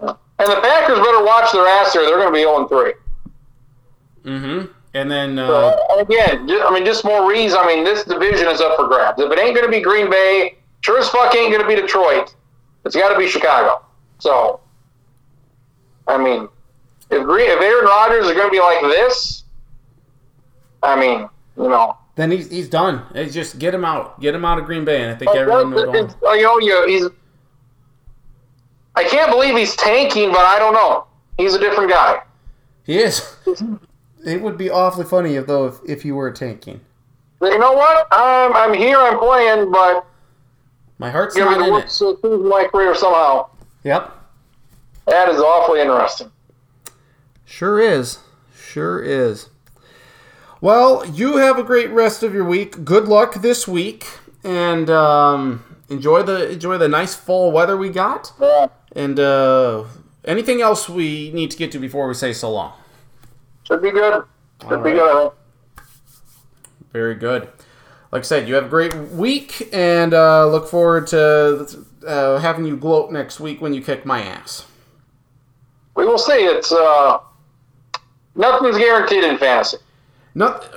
and 0.00 0.16
the 0.38 0.60
Packers 0.60 0.98
better 0.98 1.24
watch 1.24 1.52
their 1.52 1.66
ass 1.66 1.92
there. 1.94 2.04
They're 2.04 2.16
going 2.16 2.28
to 2.28 2.32
be 2.32 2.40
0 2.40 2.66
3. 2.68 2.92
Mm-hmm. 4.24 4.72
And 4.94 5.10
then 5.10 5.38
uh, 5.38 5.76
So, 5.76 5.98
again, 6.00 6.48
ju- 6.48 6.62
I 6.66 6.72
mean, 6.72 6.84
just 6.84 7.04
more 7.04 7.28
reason. 7.28 7.58
I 7.60 7.66
mean, 7.66 7.84
this 7.84 8.04
division 8.04 8.48
is 8.48 8.60
up 8.60 8.76
for 8.76 8.88
grabs. 8.88 9.20
If 9.20 9.30
it 9.30 9.38
ain't 9.38 9.54
going 9.54 9.66
to 9.66 9.70
be 9.70 9.80
Green 9.80 10.10
Bay, 10.10 10.56
sure 10.80 10.98
as 10.98 11.08
fuck 11.08 11.34
ain't 11.34 11.52
going 11.52 11.62
to 11.62 11.68
be 11.68 11.80
Detroit. 11.80 12.34
It's 12.84 12.96
got 12.96 13.12
to 13.12 13.18
be 13.18 13.28
Chicago. 13.28 13.84
So, 14.18 14.60
I 16.08 16.18
mean, 16.18 16.48
if 17.10 17.24
Green, 17.24 17.50
if 17.50 17.60
Aaron 17.60 17.84
Rodgers 17.84 18.26
is 18.26 18.32
going 18.32 18.46
to 18.46 18.50
be 18.50 18.60
like 18.60 18.80
this, 18.82 19.44
I 20.82 20.98
mean, 20.98 21.28
you 21.56 21.68
know, 21.68 21.96
then 22.16 22.30
he's 22.30 22.50
he's 22.50 22.68
done. 22.68 23.02
It's 23.14 23.32
just 23.32 23.58
get 23.58 23.72
him 23.74 23.84
out, 23.84 24.20
get 24.20 24.34
him 24.34 24.44
out 24.44 24.58
of 24.58 24.64
Green 24.64 24.84
Bay, 24.84 25.02
and 25.02 25.12
I 25.12 25.14
think 25.14 25.30
oh, 25.30 25.34
everyone 25.38 25.70
will 25.70 25.84
go. 25.84 25.94
It's- 25.94 26.14
you 26.22 26.42
know, 26.42 26.58
you- 26.58 26.86
he's. 26.88 27.08
I 28.94 29.04
can't 29.04 29.30
believe 29.30 29.56
he's 29.56 29.76
tanking, 29.76 30.30
but 30.30 30.40
I 30.40 30.58
don't 30.58 30.72
know. 30.72 31.06
He's 31.36 31.54
a 31.54 31.58
different 31.58 31.90
guy. 31.90 32.22
He 32.84 32.98
is. 32.98 33.36
It 34.26 34.42
would 34.42 34.58
be 34.58 34.70
awfully 34.70 35.04
funny 35.04 35.36
if 35.36 35.46
though 35.46 35.66
if, 35.68 35.76
if 35.86 36.04
you 36.04 36.16
were 36.16 36.32
tanking. 36.32 36.80
You 37.40 37.58
know 37.60 37.72
what? 37.74 38.08
I'm 38.10 38.52
I'm 38.56 38.74
here. 38.74 38.98
I'm 38.98 39.20
playing, 39.20 39.70
but 39.70 40.04
My 40.98 41.10
heart's 41.10 41.36
not 41.36 41.60
in 41.64 41.74
it. 41.76 41.88
so 41.92 42.16
through 42.16 42.48
my 42.48 42.64
career 42.64 42.92
somehow. 42.96 43.48
Yep. 43.84 44.12
That 45.06 45.28
is 45.28 45.38
awfully 45.38 45.80
interesting. 45.80 46.32
Sure 47.44 47.78
is. 47.78 48.18
Sure 48.52 49.00
is. 49.00 49.48
Well, 50.66 51.06
you 51.06 51.36
have 51.36 51.60
a 51.60 51.62
great 51.62 51.90
rest 51.90 52.24
of 52.24 52.34
your 52.34 52.44
week. 52.44 52.84
Good 52.84 53.06
luck 53.06 53.34
this 53.34 53.68
week, 53.68 54.04
and 54.42 54.90
um, 54.90 55.62
enjoy 55.88 56.24
the 56.24 56.50
enjoy 56.50 56.76
the 56.76 56.88
nice 56.88 57.14
fall 57.14 57.52
weather 57.52 57.76
we 57.76 57.88
got. 57.88 58.32
And 58.90 59.20
uh, 59.20 59.84
anything 60.24 60.60
else 60.60 60.88
we 60.88 61.30
need 61.30 61.52
to 61.52 61.56
get 61.56 61.70
to 61.70 61.78
before 61.78 62.08
we 62.08 62.14
say 62.14 62.32
so 62.32 62.50
long? 62.50 62.72
Should 63.62 63.80
be 63.80 63.92
good. 63.92 64.24
Should 64.62 64.72
All 64.72 64.82
be 64.82 64.90
right. 64.90 64.98
good. 64.98 65.32
Very 66.92 67.14
good. 67.14 67.42
Like 68.10 68.22
I 68.22 68.22
said, 68.22 68.48
you 68.48 68.56
have 68.56 68.64
a 68.64 68.68
great 68.68 68.92
week, 69.12 69.68
and 69.72 70.12
uh, 70.12 70.48
look 70.48 70.66
forward 70.66 71.06
to 71.06 71.86
uh, 72.04 72.38
having 72.38 72.64
you 72.64 72.76
gloat 72.76 73.12
next 73.12 73.38
week 73.38 73.60
when 73.60 73.72
you 73.72 73.80
kick 73.80 74.04
my 74.04 74.20
ass. 74.20 74.66
We 75.94 76.04
will 76.04 76.18
see. 76.18 76.44
It's 76.44 76.72
uh, 76.72 77.18
nothing's 78.34 78.78
guaranteed 78.78 79.22
in 79.22 79.38
fantasy. 79.38 79.76
Not 80.36 80.70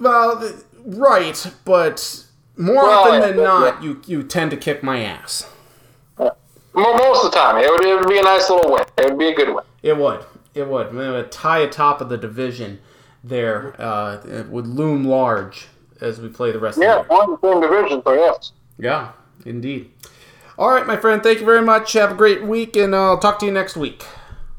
well, 0.00 0.52
right, 0.84 1.52
but 1.64 2.24
more 2.56 2.74
Well, 2.74 2.90
often 2.90 3.20
yeah, 3.20 3.26
than 3.28 3.36
yeah, 3.38 3.44
not, 3.44 3.82
you 3.82 4.02
you 4.06 4.24
tend 4.24 4.50
to 4.50 4.56
kick 4.56 4.82
my 4.82 5.00
ass. 5.04 5.48
Mo- 6.18 6.34
Most 6.74 7.24
of 7.24 7.30
the 7.30 7.36
time, 7.38 7.56
it 7.62 7.70
would, 7.70 7.84
it 7.84 7.94
would 7.94 8.08
be 8.08 8.18
a 8.18 8.22
nice 8.22 8.50
little 8.50 8.72
win. 8.72 8.84
It 8.98 9.04
would 9.10 9.18
be 9.18 9.28
a 9.28 9.34
good 9.36 9.54
win. 9.54 9.64
It 9.84 9.96
would. 9.96 10.24
It 10.52 10.66
would. 10.66 10.92
We 10.92 11.08
would 11.08 11.30
tie 11.30 11.60
atop 11.60 12.00
of 12.00 12.08
the 12.08 12.18
division 12.18 12.80
there. 13.22 13.80
Uh, 13.80 14.20
it 14.26 14.48
would 14.48 14.66
loom 14.66 15.04
large 15.04 15.68
as 16.00 16.20
we 16.20 16.28
play 16.28 16.50
the 16.50 16.58
rest 16.58 16.78
Yeah, 16.80 16.98
of 17.00 17.08
the 17.08 17.14
year. 17.14 17.24
one 17.40 17.60
division, 17.60 18.02
so 18.04 18.12
yes. 18.14 18.50
Yeah, 18.78 19.12
indeed. 19.46 19.92
All 20.58 20.70
right, 20.70 20.86
my 20.88 20.96
friend. 20.96 21.22
Thank 21.22 21.38
you 21.38 21.46
very 21.46 21.62
much. 21.62 21.92
Have 21.92 22.10
a 22.10 22.14
great 22.16 22.42
week, 22.42 22.74
and 22.74 22.96
I'll 22.96 23.18
talk 23.18 23.38
to 23.40 23.46
you 23.46 23.52
next 23.52 23.76
week. 23.76 24.04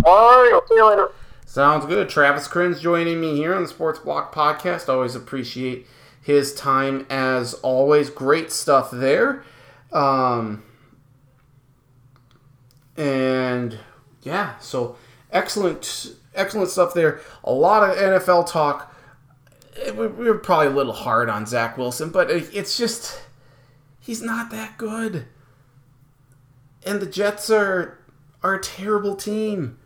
All 0.05 0.29
right, 0.43 0.61
see 0.69 0.75
you 0.75 0.87
later. 0.89 1.09
Sounds 1.49 1.87
good. 1.87 2.09
Travis 2.09 2.47
Krins 2.47 2.79
joining 2.79 3.19
me 3.19 3.35
here 3.35 3.55
on 3.55 3.63
the 3.63 3.67
Sports 3.67 3.97
Block 3.97 4.31
Podcast. 4.31 4.87
Always 4.87 5.15
appreciate 5.15 5.87
his 6.21 6.53
time 6.53 7.07
as 7.09 7.55
always. 7.55 8.11
Great 8.11 8.51
stuff 8.51 8.91
there. 8.91 9.43
Um, 9.91 10.61
and 12.95 13.79
yeah, 14.21 14.59
so 14.59 14.95
excellent, 15.31 16.13
excellent 16.35 16.69
stuff 16.69 16.93
there. 16.93 17.19
A 17.43 17.51
lot 17.51 17.81
of 17.81 17.97
NFL 17.97 18.47
talk. 18.47 18.95
Eh, 19.75 19.89
we 19.89 20.05
were 20.07 20.37
probably 20.37 20.67
a 20.67 20.69
little 20.69 20.93
hard 20.93 21.31
on 21.31 21.47
Zach 21.47 21.79
Wilson, 21.79 22.11
but 22.11 22.29
it's 22.29 22.77
just 22.77 23.23
he's 23.99 24.21
not 24.21 24.51
that 24.51 24.77
good. 24.77 25.25
And 26.85 26.99
the 26.99 27.07
Jets 27.07 27.49
are 27.49 27.97
are 28.43 28.53
a 28.53 28.61
terrible 28.61 29.15
team 29.15 29.78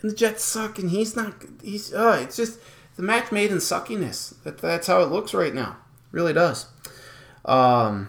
and 0.00 0.10
the 0.10 0.14
Jets 0.14 0.44
suck, 0.44 0.78
and 0.78 0.90
he's 0.90 1.16
not. 1.16 1.34
He's 1.62 1.92
uh, 1.92 2.20
it's 2.22 2.36
just 2.36 2.60
the 2.96 3.02
match 3.02 3.32
made 3.32 3.50
in 3.50 3.58
suckiness. 3.58 4.34
That, 4.44 4.58
that's 4.58 4.86
how 4.86 5.00
it 5.02 5.10
looks 5.10 5.34
right 5.34 5.54
now. 5.54 5.76
Really 6.12 6.32
does. 6.32 6.66
Um, 7.44 8.08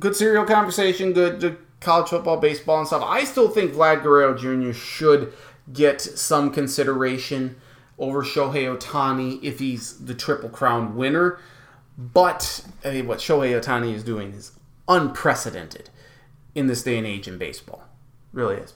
good 0.00 0.16
cereal 0.16 0.44
conversation. 0.44 1.12
Good, 1.12 1.58
college 1.80 2.08
football, 2.08 2.38
baseball, 2.38 2.78
and 2.78 2.86
stuff. 2.86 3.02
I 3.04 3.24
still 3.24 3.48
think 3.48 3.72
Vlad 3.72 4.02
Guerrero 4.02 4.34
Jr. 4.36 4.72
should 4.72 5.32
get 5.72 6.00
some 6.00 6.50
consideration 6.50 7.56
over 7.98 8.22
Shohei 8.22 8.76
Ohtani 8.76 9.42
if 9.42 9.58
he's 9.58 10.04
the 10.04 10.14
Triple 10.14 10.48
Crown 10.48 10.96
winner. 10.96 11.38
But 11.96 12.64
I 12.84 12.90
mean, 12.92 13.06
what 13.06 13.18
Shohei 13.18 13.60
Ohtani 13.60 13.92
is 13.94 14.04
doing 14.04 14.32
is 14.32 14.52
unprecedented 14.86 15.90
in 16.54 16.66
this 16.66 16.82
day 16.82 16.98
and 16.98 17.06
age 17.06 17.28
in 17.28 17.38
baseball. 17.38 17.84
Really 18.32 18.56
is. 18.56 18.74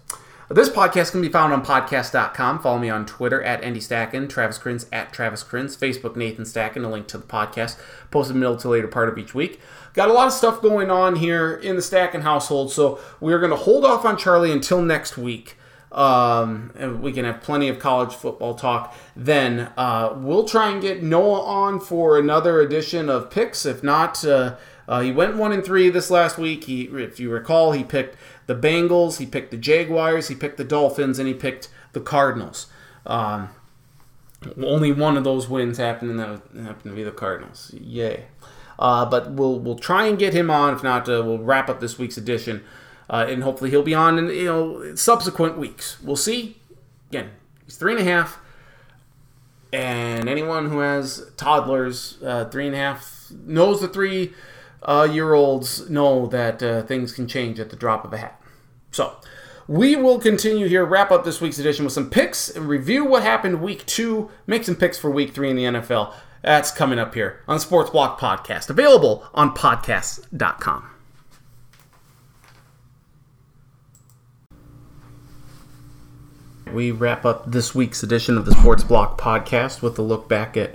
This 0.54 0.68
podcast 0.68 1.12
can 1.12 1.22
be 1.22 1.30
found 1.30 1.54
on 1.54 1.64
podcast.com. 1.64 2.58
Follow 2.58 2.78
me 2.78 2.90
on 2.90 3.06
Twitter 3.06 3.42
at 3.42 3.64
Andy 3.64 3.80
Stacken, 3.80 4.28
Travis 4.28 4.58
Crins 4.58 4.84
at 4.92 5.10
Travis 5.10 5.42
Crins, 5.42 5.74
Facebook 5.74 6.14
Nathan 6.14 6.44
Stacken, 6.44 6.84
a 6.84 6.88
link 6.88 7.06
to 7.08 7.16
the 7.16 7.24
podcast 7.24 7.78
posted 8.10 8.36
middle 8.36 8.58
to 8.58 8.68
later 8.68 8.86
part 8.86 9.08
of 9.08 9.16
each 9.16 9.34
week. 9.34 9.60
Got 9.94 10.10
a 10.10 10.12
lot 10.12 10.26
of 10.26 10.34
stuff 10.34 10.60
going 10.60 10.90
on 10.90 11.16
here 11.16 11.54
in 11.54 11.76
the 11.76 11.80
Stacken 11.80 12.20
household, 12.20 12.70
so 12.70 13.00
we're 13.18 13.38
going 13.38 13.50
to 13.50 13.56
hold 13.56 13.86
off 13.86 14.04
on 14.04 14.18
Charlie 14.18 14.52
until 14.52 14.82
next 14.82 15.16
week. 15.16 15.56
Um, 15.90 16.72
and 16.76 17.00
we 17.00 17.12
can 17.12 17.24
have 17.24 17.40
plenty 17.40 17.70
of 17.70 17.78
college 17.78 18.12
football 18.14 18.54
talk. 18.54 18.94
Then 19.16 19.70
uh, 19.78 20.12
we'll 20.16 20.46
try 20.46 20.70
and 20.70 20.82
get 20.82 21.02
Noah 21.02 21.42
on 21.44 21.80
for 21.80 22.18
another 22.18 22.60
edition 22.60 23.08
of 23.08 23.30
picks. 23.30 23.64
If 23.64 23.82
not, 23.82 24.22
uh, 24.22 24.56
uh, 24.88 25.00
he 25.00 25.12
went 25.12 25.36
one 25.36 25.52
and 25.52 25.64
three 25.64 25.90
this 25.90 26.10
last 26.10 26.38
week. 26.38 26.64
He, 26.64 26.82
if 26.82 27.20
you 27.20 27.30
recall, 27.30 27.72
he 27.72 27.84
picked 27.84 28.16
the 28.52 28.68
Bengals, 28.68 29.18
he 29.18 29.26
picked 29.26 29.50
the 29.50 29.56
Jaguars, 29.56 30.28
he 30.28 30.34
picked 30.34 30.56
the 30.56 30.64
Dolphins, 30.64 31.18
and 31.18 31.26
he 31.26 31.34
picked 31.34 31.68
the 31.92 32.00
Cardinals. 32.00 32.66
Um, 33.06 33.50
only 34.62 34.92
one 34.92 35.16
of 35.16 35.24
those 35.24 35.48
wins 35.48 35.78
happened, 35.78 36.10
and 36.10 36.20
that 36.20 36.42
happened 36.62 36.84
to 36.84 36.92
be 36.92 37.02
the 37.02 37.12
Cardinals. 37.12 37.72
Yay! 37.74 38.26
Uh, 38.78 39.06
but 39.06 39.30
we'll 39.30 39.58
we'll 39.58 39.78
try 39.78 40.06
and 40.06 40.18
get 40.18 40.34
him 40.34 40.50
on. 40.50 40.74
If 40.74 40.82
not, 40.82 41.08
uh, 41.08 41.22
we'll 41.24 41.38
wrap 41.38 41.68
up 41.68 41.80
this 41.80 41.98
week's 41.98 42.16
edition, 42.16 42.64
uh, 43.08 43.26
and 43.28 43.42
hopefully 43.42 43.70
he'll 43.70 43.82
be 43.82 43.94
on 43.94 44.18
in 44.18 44.28
you 44.28 44.44
know 44.44 44.94
subsequent 44.94 45.56
weeks. 45.56 46.00
We'll 46.02 46.16
see. 46.16 46.58
Again, 47.10 47.30
he's 47.64 47.76
three 47.76 47.92
and 47.92 48.00
a 48.00 48.04
half, 48.04 48.38
and 49.72 50.28
anyone 50.28 50.70
who 50.70 50.80
has 50.80 51.30
toddlers, 51.36 52.18
uh, 52.24 52.46
three 52.46 52.66
and 52.66 52.74
a 52.74 52.78
half, 52.78 53.30
knows 53.30 53.80
the 53.80 53.88
three 53.88 54.32
uh, 54.82 55.08
year 55.10 55.34
olds 55.34 55.88
know 55.88 56.26
that 56.26 56.62
uh, 56.62 56.82
things 56.82 57.12
can 57.12 57.28
change 57.28 57.60
at 57.60 57.70
the 57.70 57.76
drop 57.76 58.04
of 58.04 58.12
a 58.12 58.18
hat. 58.18 58.41
So, 58.92 59.16
we 59.66 59.96
will 59.96 60.18
continue 60.18 60.68
here, 60.68 60.84
wrap 60.84 61.10
up 61.10 61.24
this 61.24 61.40
week's 61.40 61.58
edition 61.58 61.84
with 61.84 61.94
some 61.94 62.10
picks 62.10 62.50
and 62.50 62.68
review 62.68 63.04
what 63.04 63.22
happened 63.22 63.62
week 63.62 63.86
two, 63.86 64.30
make 64.46 64.64
some 64.64 64.76
picks 64.76 64.98
for 64.98 65.10
week 65.10 65.32
three 65.32 65.50
in 65.50 65.56
the 65.56 65.64
NFL. 65.64 66.14
That's 66.42 66.70
coming 66.70 66.98
up 66.98 67.14
here 67.14 67.40
on 67.46 67.60
Sports 67.60 67.90
Block 67.90 68.20
Podcast, 68.20 68.68
available 68.68 69.26
on 69.32 69.54
podcasts.com. 69.54 70.90
We 76.72 76.90
wrap 76.90 77.24
up 77.24 77.50
this 77.50 77.74
week's 77.74 78.02
edition 78.02 78.36
of 78.36 78.44
the 78.44 78.52
Sports 78.52 78.82
Block 78.82 79.20
Podcast 79.20 79.82
with 79.82 79.98
a 79.98 80.02
look 80.02 80.28
back 80.28 80.56
at 80.56 80.74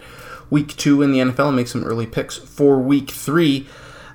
week 0.50 0.76
two 0.78 1.02
in 1.02 1.12
the 1.12 1.20
NFL 1.20 1.48
and 1.48 1.56
make 1.56 1.68
some 1.68 1.84
early 1.84 2.06
picks 2.06 2.38
for 2.38 2.80
week 2.80 3.12
three. 3.12 3.68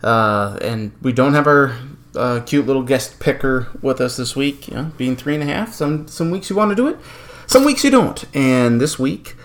Uh, 0.02 0.58
and 0.62 0.92
we 1.02 1.12
don't 1.12 1.34
have 1.34 1.46
our 1.46 1.76
uh, 2.16 2.40
cute 2.40 2.66
little 2.66 2.82
guest 2.82 3.20
picker 3.20 3.68
with 3.80 4.01
us 4.01 4.16
this 4.16 4.36
week. 4.36 4.68
You 4.68 4.74
know, 4.74 4.93
being 4.97 5.16
three 5.16 5.34
and 5.34 5.43
a 5.43 5.47
half, 5.47 5.72
some 5.72 6.09
some 6.09 6.30
weeks 6.30 6.51
you 6.51 6.56
want 6.56 6.70
to 6.70 6.76
do 6.76 6.89
it, 6.89 6.98
some 7.47 7.64
weeks 7.64 7.84
you 7.84 7.90
don't. 7.90 8.24
And 8.34 8.80
this 8.80 8.98
week, 8.98 9.36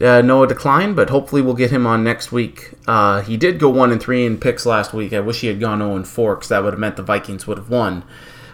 uh, 0.00 0.22
Noah 0.22 0.46
declined, 0.46 0.96
but 0.96 1.10
hopefully 1.10 1.42
we'll 1.42 1.54
get 1.54 1.70
him 1.70 1.86
on 1.86 2.04
next 2.04 2.32
week. 2.32 2.72
Uh, 2.86 3.22
he 3.22 3.36
did 3.36 3.58
go 3.58 3.68
one 3.68 3.92
and 3.92 4.00
three 4.00 4.26
in 4.26 4.38
picks 4.38 4.66
last 4.66 4.92
week. 4.92 5.12
I 5.12 5.20
wish 5.20 5.40
he 5.40 5.46
had 5.46 5.60
gone 5.60 5.78
zero 5.78 5.96
and 5.96 6.06
four 6.06 6.36
because 6.36 6.48
that 6.48 6.62
would 6.62 6.74
have 6.74 6.80
meant 6.80 6.96
the 6.96 7.02
Vikings 7.02 7.46
would 7.46 7.58
have 7.58 7.70
won. 7.70 8.04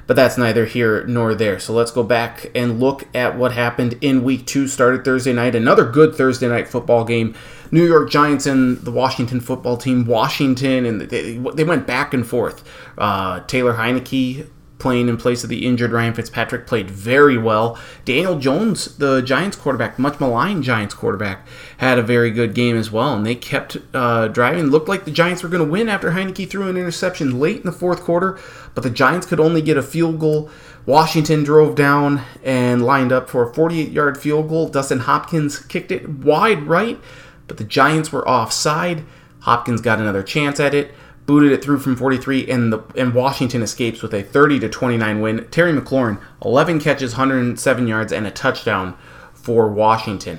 But 0.07 0.17
that's 0.17 0.37
neither 0.37 0.67
here 0.67 1.05
nor 1.05 1.35
there. 1.35 1.59
So 1.61 1.73
let's 1.73 1.93
go 1.93 2.03
back 2.03 2.51
and 2.55 2.81
look 2.81 3.07
at 3.15 3.37
what 3.37 3.53
happened 3.53 3.97
in 4.01 4.25
week 4.25 4.47
two. 4.47 4.67
Started 4.67 5.05
Thursday 5.05 5.33
night. 5.33 5.55
Another 5.55 5.85
good 5.85 6.15
Thursday 6.15 6.49
night 6.49 6.69
football 6.69 7.05
game. 7.05 7.35
New 7.73 7.85
York 7.85 8.11
Giants 8.11 8.47
and 8.47 8.79
the 8.79 8.93
Washington 8.93 9.41
football 9.41 9.77
team. 9.77 10.07
Washington, 10.07 10.87
and 10.87 11.01
they, 11.01 11.39
they 11.39 11.65
went 11.65 11.87
back 11.87 12.15
and 12.15 12.25
forth. 12.25 12.63
Uh, 12.97 13.41
Taylor 13.41 13.75
Heinicke 13.75 14.47
playing 14.83 15.09
in 15.09 15.17
place 15.17 15.45
of 15.45 15.49
the 15.49 15.65
injured 15.65 15.93
Ryan 15.93 16.13
Fitzpatrick, 16.13 16.67
played 16.67 16.91
very 16.91 17.39
well. 17.39 17.79
Daniel 18.05 18.37
Jones, 18.39 18.97
the 18.99 19.23
Giants 19.23 19.57
quarterback, 19.57 19.97
much 19.97 20.19
maligned 20.19 20.65
Giants 20.65 20.93
quarterback, 20.93 21.47
had 21.79 22.01
a 22.01 22.03
very 22.03 22.33
good 22.33 22.53
game 22.53 22.77
as 22.77 22.91
well, 22.91 23.15
and 23.15 23.25
they 23.25 23.37
kept 23.37 23.77
uh, 23.95 24.27
driving. 24.27 24.67
Looked 24.67 24.89
like 24.89 25.05
the 25.05 25.13
Giants 25.13 25.45
were 25.45 25.49
going 25.49 25.65
to 25.65 25.71
win 25.71 25.89
after 25.89 26.11
Heinicke 26.11 26.51
threw 26.51 26.69
an 26.69 26.77
interception 26.77 27.39
late 27.39 27.59
in 27.59 27.63
the 27.63 27.73
fourth 27.73 28.01
quarter, 28.01 28.41
but 28.75 28.83
the 28.83 28.91
Giants 28.91 29.25
could 29.25 29.39
only 29.39 29.63
get 29.63 29.77
a 29.77 29.83
field 29.83 30.19
goal. 30.19 30.51
Washington 30.85 31.45
drove 31.45 31.77
down 31.77 32.23
and 32.43 32.85
lined 32.85 33.13
up 33.13 33.31
for 33.31 33.49
a 33.49 33.55
48 33.55 33.93
yard 33.93 34.19
field 34.19 34.49
goal. 34.49 34.69
Dustin 34.69 34.99
Hopkins 34.99 35.61
kicked 35.61 35.93
it 35.93 36.09
wide 36.09 36.65
right, 36.65 36.99
but 37.53 37.59
the 37.59 37.65
Giants 37.65 38.11
were 38.11 38.27
offside. 38.27 39.05
Hopkins 39.41 39.83
got 39.83 39.99
another 39.99 40.23
chance 40.23 40.59
at 40.59 40.75
it 40.75 40.95
booted 41.27 41.53
it 41.53 41.63
through 41.63 41.79
from 41.79 41.95
43, 41.95 42.51
and 42.51 42.73
the 42.73 42.83
and 42.97 43.15
Washington 43.15 43.63
escapes 43.63 44.03
with 44.03 44.15
a 44.15 44.23
30 44.23 44.61
to 44.61 44.69
29 44.71 45.21
win. 45.21 45.47
Terry 45.51 45.73
McLaurin, 45.73 46.21
11 46.45 46.81
catches, 46.81 47.13
107 47.13 47.87
yards, 47.87 48.13
and 48.13 48.27
a 48.27 48.31
touchdown 48.31 48.97
for 49.35 49.69
Washington. 49.69 50.39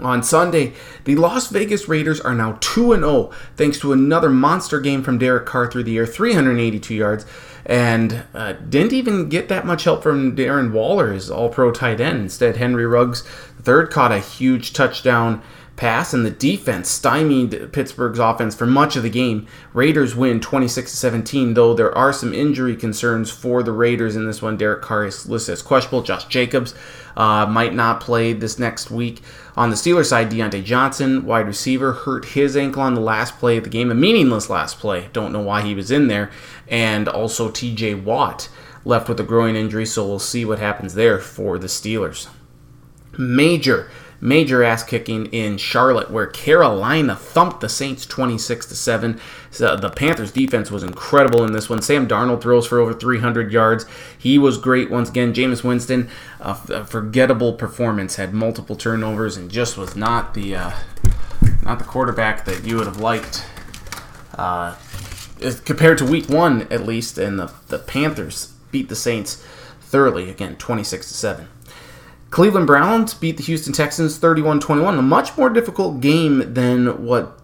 On 0.00 0.22
Sunday, 0.22 0.74
the 1.04 1.16
Las 1.16 1.48
Vegas 1.48 1.88
Raiders 1.88 2.20
are 2.20 2.34
now 2.34 2.56
2 2.60 2.94
0 2.94 3.32
thanks 3.56 3.80
to 3.80 3.92
another 3.92 4.30
monster 4.30 4.78
game 4.78 5.02
from 5.02 5.18
Derek 5.18 5.46
Carr 5.46 5.70
through 5.70 5.82
the 5.82 5.96
air, 5.96 6.06
382 6.06 6.94
yards, 6.94 7.26
and 7.66 8.22
uh, 8.34 8.52
didn't 8.52 8.92
even 8.92 9.28
get 9.28 9.48
that 9.48 9.66
much 9.66 9.82
help 9.82 10.04
from 10.04 10.36
Darren 10.36 10.70
Waller, 10.70 11.12
his 11.12 11.30
all 11.30 11.48
pro 11.48 11.72
tight 11.72 12.00
end. 12.00 12.20
Instead, 12.20 12.58
Henry 12.58 12.86
Ruggs, 12.86 13.22
third, 13.60 13.90
caught 13.90 14.12
a 14.12 14.20
huge 14.20 14.72
touchdown 14.72 15.42
pass, 15.78 16.12
and 16.12 16.26
the 16.26 16.30
defense 16.30 16.90
stymied 16.90 17.72
Pittsburgh's 17.72 18.18
offense 18.18 18.54
for 18.54 18.66
much 18.66 18.96
of 18.96 19.02
the 19.02 19.08
game. 19.08 19.46
Raiders 19.72 20.14
win 20.14 20.40
26 20.40 20.92
17, 20.92 21.54
though 21.54 21.72
there 21.72 21.96
are 21.96 22.12
some 22.12 22.34
injury 22.34 22.76
concerns 22.76 23.30
for 23.30 23.62
the 23.62 23.72
Raiders 23.72 24.16
in 24.16 24.26
this 24.26 24.42
one. 24.42 24.58
Derek 24.58 24.82
Carr 24.82 25.06
is 25.06 25.26
listed 25.26 25.54
as 25.54 25.62
questionable. 25.62 26.02
Josh 26.02 26.26
Jacobs 26.26 26.74
uh, 27.16 27.46
might 27.46 27.74
not 27.74 28.00
play 28.00 28.34
this 28.34 28.58
next 28.58 28.90
week. 28.90 29.22
On 29.56 29.70
the 29.70 29.76
Steelers 29.76 30.06
side, 30.06 30.30
Diontae 30.30 30.62
Johnson, 30.62 31.24
wide 31.24 31.46
receiver, 31.46 31.92
hurt 31.92 32.26
his 32.26 32.56
ankle 32.56 32.82
on 32.82 32.94
the 32.94 33.00
last 33.00 33.38
play 33.38 33.56
of 33.56 33.64
the 33.64 33.70
game, 33.70 33.90
a 33.90 33.94
meaningless 33.94 34.50
last 34.50 34.78
play. 34.78 35.08
Don't 35.12 35.32
know 35.32 35.40
why 35.40 35.62
he 35.62 35.74
was 35.74 35.90
in 35.90 36.08
there. 36.08 36.30
And 36.66 37.08
also 37.08 37.48
TJ 37.48 38.04
Watt 38.04 38.48
left 38.84 39.08
with 39.08 39.20
a 39.20 39.24
groin 39.24 39.56
injury, 39.56 39.86
so 39.86 40.06
we'll 40.06 40.18
see 40.18 40.44
what 40.44 40.58
happens 40.58 40.94
there 40.94 41.18
for 41.18 41.58
the 41.58 41.66
Steelers. 41.66 42.28
Major 43.16 43.90
major 44.20 44.62
ass 44.62 44.82
kicking 44.82 45.26
in 45.26 45.56
Charlotte, 45.58 46.10
where 46.10 46.26
Carolina 46.26 47.14
thumped 47.14 47.60
the 47.60 47.68
Saints 47.68 48.04
26 48.06 48.66
to 48.66 48.74
seven. 48.74 49.20
So 49.50 49.76
the 49.76 49.90
Panthers 49.90 50.32
defense 50.32 50.70
was 50.70 50.82
incredible 50.82 51.44
in 51.44 51.52
this 51.52 51.68
one. 51.68 51.82
Sam 51.82 52.08
Darnold 52.08 52.40
throws 52.40 52.66
for 52.66 52.78
over 52.78 52.92
300 52.92 53.52
yards. 53.52 53.86
He 54.18 54.38
was 54.38 54.58
great 54.58 54.90
once 54.90 55.08
again. 55.08 55.32
Jameis 55.32 55.62
Winston, 55.62 56.08
a, 56.40 56.56
a 56.68 56.84
forgettable 56.84 57.52
performance, 57.52 58.16
had 58.16 58.34
multiple 58.34 58.76
turnovers 58.76 59.36
and 59.36 59.50
just 59.50 59.76
was 59.76 59.94
not 59.94 60.34
the 60.34 60.56
uh, 60.56 60.72
not 61.62 61.78
the 61.78 61.84
quarterback 61.84 62.44
that 62.44 62.64
you 62.64 62.76
would 62.76 62.86
have 62.86 63.00
liked. 63.00 63.46
Uh, 64.34 64.76
compared 65.64 65.98
to 65.98 66.04
week 66.04 66.28
one, 66.28 66.62
at 66.70 66.84
least, 66.84 67.18
and 67.18 67.38
the, 67.38 67.52
the 67.68 67.78
Panthers 67.78 68.52
beat 68.70 68.88
the 68.88 68.96
Saints 68.96 69.44
thoroughly 69.80 70.30
again, 70.30 70.56
26 70.56 71.08
to 71.08 71.14
7. 71.14 71.48
Cleveland 72.30 72.66
Browns 72.66 73.14
beat 73.14 73.38
the 73.38 73.42
Houston 73.44 73.72
Texans 73.72 74.18
31 74.18 74.60
21. 74.60 74.98
A 74.98 75.02
much 75.02 75.36
more 75.36 75.48
difficult 75.48 76.00
game 76.00 76.52
than 76.52 77.04
what 77.04 77.38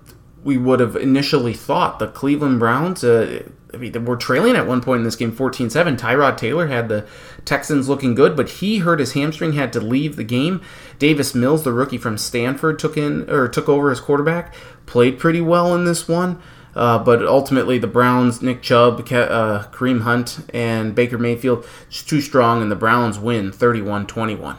we 0.44 0.58
would 0.58 0.78
have 0.78 0.94
initially 0.94 1.54
thought. 1.54 1.98
The 1.98 2.08
Cleveland 2.08 2.60
Browns, 2.60 3.02
uh, 3.02 3.44
I 3.72 3.76
mean, 3.78 4.04
were 4.04 4.16
trailing 4.16 4.56
at 4.56 4.66
one 4.66 4.82
point 4.82 4.98
in 4.98 5.04
this 5.04 5.16
game 5.16 5.32
14 5.32 5.70
7. 5.70 5.96
Tyrod 5.96 6.36
Taylor 6.36 6.66
had 6.66 6.88
the 6.88 7.06
Texans 7.46 7.88
looking 7.88 8.14
good, 8.14 8.36
but 8.36 8.50
he 8.50 8.78
hurt 8.78 9.00
his 9.00 9.14
hamstring, 9.14 9.54
had 9.54 9.72
to 9.72 9.80
leave 9.80 10.16
the 10.16 10.24
game. 10.24 10.60
Davis 10.98 11.34
Mills, 11.34 11.64
the 11.64 11.72
rookie 11.72 11.98
from 11.98 12.18
Stanford, 12.18 12.78
took 12.78 12.96
in 12.96 13.28
or 13.30 13.48
took 13.48 13.68
over 13.68 13.90
as 13.90 14.00
quarterback, 14.00 14.54
played 14.84 15.18
pretty 15.18 15.40
well 15.40 15.74
in 15.74 15.86
this 15.86 16.06
one. 16.06 16.40
Uh, 16.76 16.98
but 16.98 17.24
ultimately, 17.24 17.78
the 17.78 17.86
Browns, 17.86 18.42
Nick 18.42 18.60
Chubb, 18.60 19.00
uh, 19.00 19.64
Kareem 19.70 20.02
Hunt, 20.02 20.40
and 20.52 20.92
Baker 20.92 21.16
Mayfield, 21.16 21.64
just 21.88 22.08
too 22.08 22.20
strong, 22.20 22.60
and 22.62 22.70
the 22.70 22.76
Browns 22.76 23.18
win 23.18 23.52
31 23.52 24.06
21. 24.08 24.58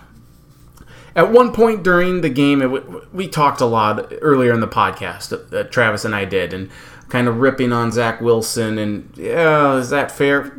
At 1.16 1.32
one 1.32 1.54
point 1.54 1.84
during 1.84 2.22
the 2.22 2.30
game, 2.30 2.62
it, 2.62 3.14
we 3.14 3.28
talked 3.28 3.62
a 3.62 3.66
lot 3.66 4.12
earlier 4.22 4.54
in 4.54 4.60
the 4.60 4.68
podcast 4.68 5.50
that 5.50 5.72
Travis 5.72 6.04
and 6.04 6.14
I 6.14 6.26
did, 6.26 6.54
and 6.54 6.70
kind 7.08 7.28
of 7.28 7.38
ripping 7.40 7.72
on 7.72 7.92
Zach 7.92 8.20
Wilson. 8.20 8.78
And 8.78 9.10
yeah, 9.16 9.78
is 9.78 9.90
that 9.92 10.12
fair? 10.12 10.58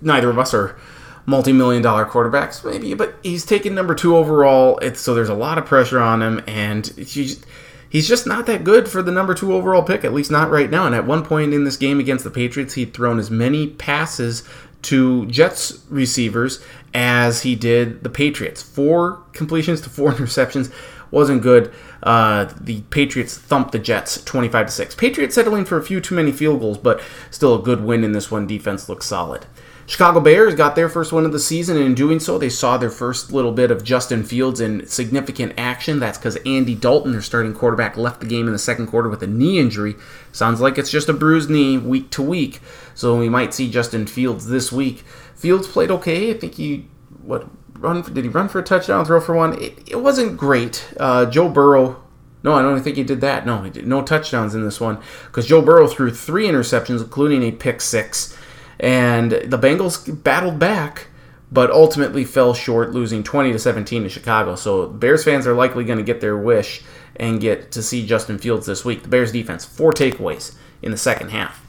Neither 0.00 0.30
of 0.30 0.38
us 0.38 0.54
are 0.54 0.76
multi-million 1.24 1.82
dollar 1.82 2.04
quarterbacks, 2.04 2.68
maybe, 2.68 2.94
but 2.94 3.14
he's 3.22 3.46
taken 3.46 3.74
number 3.74 3.94
two 3.94 4.16
overall. 4.16 4.78
It's, 4.78 5.00
so 5.00 5.14
there's 5.14 5.28
a 5.28 5.34
lot 5.34 5.58
of 5.58 5.66
pressure 5.66 6.00
on 6.00 6.20
him, 6.20 6.42
and 6.48 6.86
he's, 6.88 7.44
he's 7.88 8.08
just 8.08 8.26
not 8.26 8.46
that 8.46 8.64
good 8.64 8.88
for 8.88 9.02
the 9.02 9.12
number 9.12 9.34
two 9.34 9.54
overall 9.54 9.84
pick, 9.84 10.04
at 10.04 10.12
least 10.12 10.32
not 10.32 10.50
right 10.50 10.68
now. 10.68 10.84
And 10.84 10.96
at 10.96 11.06
one 11.06 11.24
point 11.24 11.54
in 11.54 11.62
this 11.62 11.76
game 11.76 12.00
against 12.00 12.24
the 12.24 12.30
Patriots, 12.30 12.74
he'd 12.74 12.92
thrown 12.92 13.20
as 13.20 13.30
many 13.30 13.68
passes 13.68 14.42
to 14.82 15.26
Jets 15.26 15.84
receivers 15.88 16.60
as 16.94 17.42
he 17.42 17.54
did 17.54 18.02
the 18.02 18.10
Patriots. 18.10 18.62
Four 18.62 19.24
completions 19.32 19.80
to 19.82 19.90
four 19.90 20.12
interceptions 20.12 20.72
wasn't 21.10 21.42
good. 21.42 21.72
Uh, 22.02 22.52
the 22.60 22.80
Patriots 22.90 23.38
thumped 23.38 23.72
the 23.72 23.78
Jets 23.78 24.22
25 24.24 24.66
to 24.66 24.72
6. 24.72 24.94
Patriots 24.96 25.34
settling 25.34 25.64
for 25.64 25.76
a 25.76 25.84
few 25.84 26.00
too 26.00 26.16
many 26.16 26.32
field 26.32 26.60
goals, 26.60 26.78
but 26.78 27.00
still 27.30 27.54
a 27.54 27.62
good 27.62 27.84
win 27.84 28.02
in 28.02 28.12
this 28.12 28.30
one. 28.30 28.46
Defense 28.46 28.88
looks 28.88 29.06
solid. 29.06 29.46
Chicago 29.86 30.20
Bears 30.20 30.54
got 30.54 30.76
their 30.76 30.88
first 30.88 31.12
win 31.12 31.26
of 31.26 31.32
the 31.32 31.40
season, 31.40 31.76
and 31.76 31.84
in 31.84 31.94
doing 31.94 32.20
so, 32.20 32.38
they 32.38 32.48
saw 32.48 32.78
their 32.78 32.90
first 32.90 33.32
little 33.32 33.52
bit 33.52 33.70
of 33.70 33.84
Justin 33.84 34.22
Fields 34.22 34.60
in 34.60 34.86
significant 34.86 35.52
action. 35.58 35.98
That's 35.98 36.16
because 36.16 36.36
Andy 36.46 36.74
Dalton, 36.74 37.12
their 37.12 37.20
starting 37.20 37.52
quarterback, 37.52 37.96
left 37.96 38.20
the 38.20 38.26
game 38.26 38.46
in 38.46 38.52
the 38.52 38.58
second 38.58 38.86
quarter 38.86 39.08
with 39.08 39.22
a 39.22 39.26
knee 39.26 39.58
injury. 39.58 39.96
Sounds 40.30 40.60
like 40.60 40.78
it's 40.78 40.90
just 40.90 41.08
a 41.08 41.12
bruised 41.12 41.50
knee 41.50 41.78
week 41.78 42.10
to 42.10 42.22
week, 42.22 42.60
so 42.94 43.18
we 43.18 43.28
might 43.28 43.52
see 43.52 43.70
Justin 43.70 44.06
Fields 44.06 44.46
this 44.46 44.70
week. 44.72 45.04
Fields 45.42 45.66
played 45.66 45.90
okay. 45.90 46.30
I 46.30 46.34
think 46.34 46.54
he 46.54 46.86
what 47.22 47.48
run 47.76 48.02
did 48.02 48.24
he 48.24 48.30
run 48.30 48.48
for 48.48 48.60
a 48.60 48.62
touchdown, 48.62 49.04
throw 49.04 49.20
for 49.20 49.34
one? 49.34 49.60
It, 49.60 49.90
it 49.90 50.00
wasn't 50.00 50.36
great. 50.36 50.94
Uh, 50.98 51.26
Joe 51.26 51.48
Burrow. 51.48 52.00
No, 52.44 52.54
I 52.54 52.62
don't 52.62 52.80
think 52.80 52.96
he 52.96 53.02
did 53.02 53.20
that. 53.22 53.44
No, 53.44 53.62
he 53.62 53.70
did 53.70 53.86
no 53.86 54.02
touchdowns 54.02 54.54
in 54.54 54.62
this 54.62 54.80
one 54.80 55.00
because 55.26 55.46
Joe 55.46 55.60
Burrow 55.62 55.88
threw 55.88 56.12
three 56.12 56.46
interceptions, 56.46 57.00
including 57.00 57.42
a 57.42 57.50
pick 57.50 57.80
six. 57.80 58.36
And 58.78 59.32
the 59.32 59.58
Bengals 59.58 60.22
battled 60.22 60.60
back, 60.60 61.08
but 61.50 61.72
ultimately 61.72 62.24
fell 62.24 62.54
short, 62.54 62.92
losing 62.92 63.24
20 63.24 63.52
to 63.52 63.58
17 63.58 64.04
to 64.04 64.08
Chicago. 64.08 64.54
So 64.54 64.86
Bears 64.86 65.24
fans 65.24 65.46
are 65.48 65.54
likely 65.54 65.84
going 65.84 65.98
to 65.98 66.04
get 66.04 66.20
their 66.20 66.36
wish 66.36 66.82
and 67.16 67.40
get 67.40 67.72
to 67.72 67.82
see 67.82 68.06
Justin 68.06 68.38
Fields 68.38 68.66
this 68.66 68.84
week. 68.84 69.02
The 69.02 69.08
Bears 69.08 69.32
defense, 69.32 69.64
four 69.64 69.92
takeaways 69.92 70.54
in 70.82 70.92
the 70.92 70.96
second 70.96 71.30
half. 71.30 71.60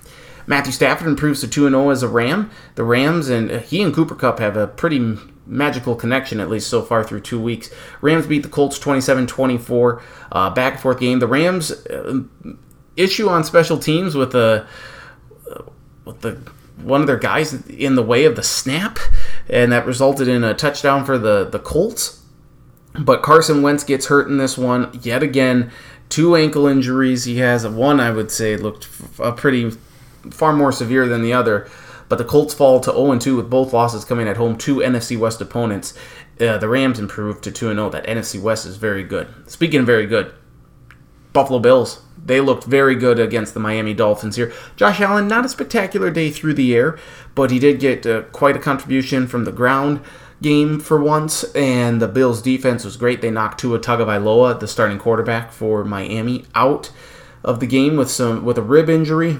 Matthew 0.45 0.71
Stafford 0.71 1.07
improves 1.07 1.41
to 1.41 1.47
2 1.47 1.69
0 1.69 1.89
as 1.89 2.03
a 2.03 2.07
Ram. 2.07 2.51
The 2.75 2.83
Rams 2.83 3.29
and 3.29 3.51
he 3.61 3.81
and 3.81 3.93
Cooper 3.93 4.15
Kupp 4.15 4.39
have 4.39 4.57
a 4.57 4.67
pretty 4.67 5.17
magical 5.45 5.95
connection, 5.95 6.39
at 6.39 6.49
least 6.49 6.69
so 6.69 6.81
far 6.81 7.03
through 7.03 7.21
two 7.21 7.39
weeks. 7.39 7.69
Rams 8.01 8.27
beat 8.27 8.43
the 8.43 8.49
Colts 8.49 8.79
27 8.79 9.27
24. 9.27 10.01
Uh, 10.31 10.49
back 10.49 10.73
and 10.73 10.81
forth 10.81 10.99
game. 10.99 11.19
The 11.19 11.27
Rams 11.27 11.71
uh, 11.71 12.23
issue 12.95 13.29
on 13.29 13.43
special 13.43 13.77
teams 13.77 14.15
with 14.15 14.31
the. 14.31 14.65
Uh, 15.49 15.63
with 16.05 16.21
the 16.21 16.41
one 16.77 17.01
of 17.01 17.07
their 17.07 17.17
guys 17.17 17.65
in 17.67 17.95
the 17.95 18.03
way 18.03 18.25
of 18.25 18.35
the 18.35 18.43
snap, 18.43 18.99
and 19.49 19.71
that 19.71 19.85
resulted 19.85 20.27
in 20.27 20.43
a 20.43 20.53
touchdown 20.53 21.05
for 21.05 21.17
the, 21.17 21.47
the 21.49 21.59
Colts. 21.59 22.21
But 22.99 23.23
Carson 23.23 23.61
Wentz 23.61 23.83
gets 23.83 24.07
hurt 24.07 24.27
in 24.27 24.37
this 24.37 24.57
one 24.57 24.99
yet 25.01 25.23
again. 25.23 25.71
Two 26.09 26.35
ankle 26.35 26.67
injuries. 26.67 27.23
He 27.23 27.37
has 27.37 27.65
one, 27.65 27.99
I 27.99 28.11
would 28.11 28.31
say, 28.31 28.55
looked 28.55 28.87
a 29.17 29.31
pretty 29.31 29.71
far 30.31 30.53
more 30.53 30.71
severe 30.71 31.07
than 31.07 31.21
the 31.21 31.33
other. 31.33 31.69
But 32.09 32.17
the 32.17 32.25
Colts 32.25 32.53
fall 32.53 32.79
to 32.81 32.91
0 32.91 33.17
2 33.17 33.37
with 33.37 33.49
both 33.49 33.73
losses 33.73 34.05
coming 34.05 34.27
at 34.27 34.37
home 34.37 34.57
to 34.59 34.77
NFC 34.77 35.17
West 35.17 35.41
opponents. 35.41 35.93
Uh, 36.39 36.57
the 36.57 36.67
Rams 36.67 36.99
improved 36.99 37.43
to 37.45 37.51
2 37.51 37.73
0. 37.73 37.89
That 37.89 38.05
NFC 38.05 38.41
West 38.41 38.65
is 38.65 38.77
very 38.77 39.03
good. 39.03 39.27
Speaking 39.49 39.79
of 39.79 39.85
very 39.85 40.05
good, 40.05 40.33
Buffalo 41.31 41.59
Bills 41.59 42.01
they 42.25 42.39
looked 42.39 42.63
very 42.63 42.95
good 42.95 43.19
against 43.19 43.53
the 43.53 43.59
Miami 43.59 43.93
Dolphins 43.93 44.35
here. 44.35 44.53
Josh 44.75 45.01
Allen, 45.01 45.27
not 45.27 45.45
a 45.45 45.49
spectacular 45.49 46.09
day 46.09 46.29
through 46.31 46.53
the 46.53 46.75
air, 46.75 46.97
but 47.35 47.51
he 47.51 47.59
did 47.59 47.79
get 47.79 48.05
uh, 48.05 48.21
quite 48.31 48.55
a 48.55 48.59
contribution 48.59 49.27
from 49.27 49.43
the 49.43 49.51
ground 49.51 50.01
game 50.41 50.79
for 50.79 51.01
once, 51.01 51.43
and 51.55 52.01
the 52.01 52.07
Bills' 52.07 52.41
defense 52.41 52.83
was 52.83 52.97
great. 52.97 53.21
They 53.21 53.31
knocked 53.31 53.59
Tua 53.59 53.79
Tagovailoa, 53.79 54.59
the 54.59 54.67
starting 54.67 54.99
quarterback 54.99 55.51
for 55.51 55.83
Miami, 55.83 56.45
out 56.55 56.91
of 57.43 57.59
the 57.59 57.67
game 57.67 57.97
with 57.97 58.09
some 58.09 58.43
with 58.45 58.57
a 58.57 58.61
rib 58.61 58.89
injury. 58.89 59.39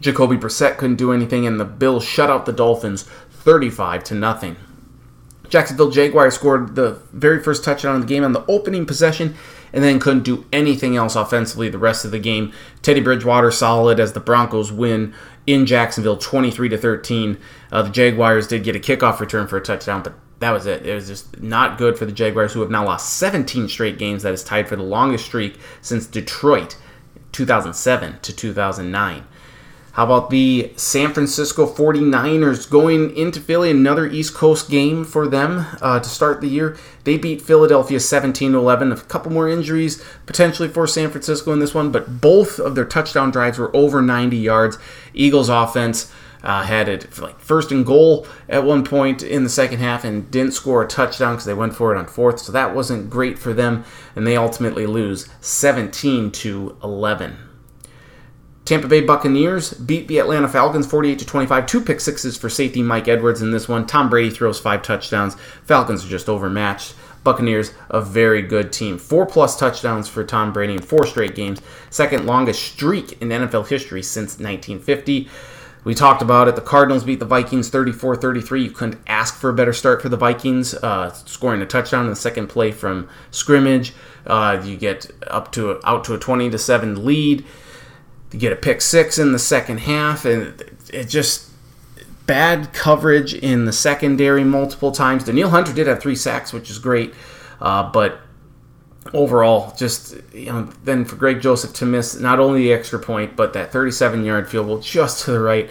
Jacoby 0.00 0.36
Brissett 0.36 0.76
couldn't 0.76 0.96
do 0.96 1.12
anything, 1.12 1.46
and 1.46 1.58
the 1.58 1.64
Bills 1.64 2.04
shut 2.04 2.30
out 2.30 2.46
the 2.46 2.52
Dolphins 2.52 3.02
35 3.30 4.04
to 4.04 4.14
nothing. 4.14 4.56
Jacksonville 5.48 5.90
Jaguars 5.90 6.34
scored 6.34 6.74
the 6.74 7.00
very 7.12 7.42
first 7.42 7.64
touchdown 7.64 7.96
of 7.96 8.02
the 8.02 8.06
game 8.06 8.22
on 8.22 8.32
the 8.32 8.44
opening 8.46 8.84
possession 8.84 9.34
and 9.72 9.82
then 9.82 10.00
couldn't 10.00 10.22
do 10.22 10.46
anything 10.52 10.96
else 10.96 11.16
offensively 11.16 11.68
the 11.68 11.78
rest 11.78 12.04
of 12.04 12.10
the 12.10 12.18
game. 12.18 12.52
Teddy 12.82 13.00
Bridgewater 13.00 13.50
solid 13.50 14.00
as 14.00 14.12
the 14.12 14.20
Broncos 14.20 14.72
win 14.72 15.14
in 15.46 15.66
Jacksonville 15.66 16.16
23 16.16 16.68
to 16.68 16.78
13. 16.78 17.38
Uh, 17.72 17.82
the 17.82 17.90
Jaguars 17.90 18.46
did 18.46 18.64
get 18.64 18.76
a 18.76 18.80
kickoff 18.80 19.20
return 19.20 19.46
for 19.46 19.56
a 19.56 19.62
touchdown, 19.62 20.02
but 20.02 20.14
that 20.40 20.52
was 20.52 20.66
it. 20.66 20.86
It 20.86 20.94
was 20.94 21.08
just 21.08 21.40
not 21.40 21.78
good 21.78 21.98
for 21.98 22.06
the 22.06 22.12
Jaguars, 22.12 22.52
who 22.52 22.60
have 22.60 22.70
now 22.70 22.84
lost 22.84 23.16
17 23.16 23.68
straight 23.68 23.98
games. 23.98 24.22
That 24.22 24.34
is 24.34 24.44
tied 24.44 24.68
for 24.68 24.76
the 24.76 24.82
longest 24.82 25.26
streak 25.26 25.58
since 25.80 26.06
Detroit 26.06 26.76
2007 27.32 28.20
to 28.22 28.36
2009. 28.36 29.24
How 29.98 30.04
about 30.04 30.30
the 30.30 30.70
San 30.76 31.12
Francisco 31.12 31.66
49ers 31.66 32.70
going 32.70 33.16
into 33.16 33.40
Philly? 33.40 33.72
Another 33.72 34.06
East 34.06 34.32
Coast 34.32 34.70
game 34.70 35.04
for 35.04 35.26
them 35.26 35.66
uh, 35.82 35.98
to 35.98 36.08
start 36.08 36.40
the 36.40 36.46
year. 36.46 36.76
They 37.02 37.18
beat 37.18 37.42
Philadelphia 37.42 37.98
17 37.98 38.54
11. 38.54 38.92
A 38.92 38.96
couple 38.96 39.32
more 39.32 39.48
injuries 39.48 40.00
potentially 40.24 40.68
for 40.68 40.86
San 40.86 41.10
Francisco 41.10 41.52
in 41.52 41.58
this 41.58 41.74
one, 41.74 41.90
but 41.90 42.20
both 42.20 42.60
of 42.60 42.76
their 42.76 42.84
touchdown 42.84 43.32
drives 43.32 43.58
were 43.58 43.74
over 43.74 44.00
90 44.00 44.36
yards. 44.36 44.78
Eagles 45.14 45.48
offense. 45.48 46.12
Uh, 46.44 46.62
had 46.62 46.88
it 46.88 47.18
like 47.18 47.40
first 47.40 47.72
and 47.72 47.84
goal 47.84 48.24
at 48.48 48.62
one 48.62 48.84
point 48.84 49.24
in 49.24 49.42
the 49.42 49.48
second 49.48 49.80
half 49.80 50.04
and 50.04 50.30
didn't 50.30 50.52
score 50.52 50.84
a 50.84 50.86
touchdown 50.86 51.34
because 51.34 51.44
they 51.44 51.52
went 51.52 51.74
for 51.74 51.92
it 51.92 51.98
on 51.98 52.06
fourth. 52.06 52.38
So 52.38 52.52
that 52.52 52.76
wasn't 52.76 53.10
great 53.10 53.36
for 53.36 53.52
them, 53.52 53.82
and 54.14 54.24
they 54.24 54.36
ultimately 54.36 54.86
lose 54.86 55.28
17 55.40 56.30
to 56.30 56.76
11. 56.84 57.47
Tampa 58.68 58.86
Bay 58.86 59.00
Buccaneers 59.00 59.72
beat 59.72 60.08
the 60.08 60.18
Atlanta 60.18 60.46
Falcons 60.46 60.86
48 60.86 61.20
to 61.20 61.24
25. 61.24 61.64
Two 61.64 61.80
pick 61.80 62.00
sixes 62.00 62.36
for 62.36 62.50
safety 62.50 62.82
Mike 62.82 63.08
Edwards 63.08 63.40
in 63.40 63.50
this 63.50 63.66
one. 63.66 63.86
Tom 63.86 64.10
Brady 64.10 64.28
throws 64.28 64.60
five 64.60 64.82
touchdowns. 64.82 65.36
Falcons 65.64 66.04
are 66.04 66.08
just 66.08 66.28
overmatched. 66.28 66.94
Buccaneers, 67.24 67.72
a 67.88 68.02
very 68.02 68.42
good 68.42 68.70
team. 68.70 68.98
Four 68.98 69.24
plus 69.24 69.58
touchdowns 69.58 70.06
for 70.06 70.22
Tom 70.22 70.52
Brady 70.52 70.74
in 70.74 70.82
four 70.82 71.06
straight 71.06 71.34
games. 71.34 71.62
Second 71.88 72.26
longest 72.26 72.62
streak 72.62 73.22
in 73.22 73.30
NFL 73.30 73.66
history 73.68 74.02
since 74.02 74.32
1950. 74.32 75.30
We 75.84 75.94
talked 75.94 76.20
about 76.20 76.46
it. 76.48 76.54
The 76.54 76.60
Cardinals 76.60 77.04
beat 77.04 77.20
the 77.20 77.24
Vikings 77.24 77.70
34 77.70 78.16
33. 78.16 78.64
You 78.64 78.70
couldn't 78.70 79.00
ask 79.06 79.34
for 79.34 79.48
a 79.48 79.54
better 79.54 79.72
start 79.72 80.02
for 80.02 80.10
the 80.10 80.18
Vikings, 80.18 80.74
uh, 80.74 81.10
scoring 81.10 81.62
a 81.62 81.66
touchdown 81.66 82.04
in 82.04 82.10
the 82.10 82.16
second 82.16 82.48
play 82.48 82.72
from 82.72 83.08
scrimmage. 83.30 83.94
Uh, 84.26 84.60
you 84.62 84.76
get 84.76 85.10
up 85.28 85.52
to 85.52 85.80
out 85.88 86.04
to 86.04 86.12
a 86.12 86.18
20 86.18 86.50
to 86.50 86.58
7 86.58 87.06
lead. 87.06 87.46
You 88.32 88.38
get 88.38 88.52
a 88.52 88.56
pick 88.56 88.80
six 88.80 89.18
in 89.18 89.32
the 89.32 89.38
second 89.38 89.80
half, 89.80 90.24
and 90.24 90.62
it 90.92 91.04
just 91.04 91.50
bad 92.26 92.72
coverage 92.74 93.32
in 93.32 93.64
the 93.64 93.72
secondary 93.72 94.44
multiple 94.44 94.92
times. 94.92 95.24
Danielle 95.24 95.50
Hunter 95.50 95.72
did 95.72 95.86
have 95.86 96.00
three 96.00 96.14
sacks, 96.14 96.52
which 96.52 96.70
is 96.70 96.78
great, 96.78 97.14
uh, 97.60 97.90
but 97.90 98.20
overall, 99.14 99.74
just 99.76 100.16
you 100.34 100.46
know, 100.46 100.64
then 100.84 101.04
for 101.04 101.16
Greg 101.16 101.40
Joseph 101.40 101.72
to 101.74 101.86
miss 101.86 102.18
not 102.18 102.38
only 102.38 102.62
the 102.62 102.72
extra 102.72 102.98
point, 102.98 103.34
but 103.34 103.54
that 103.54 103.72
37-yard 103.72 104.48
field 104.48 104.66
goal 104.66 104.78
just 104.78 105.24
to 105.24 105.32
the 105.32 105.40
right. 105.40 105.70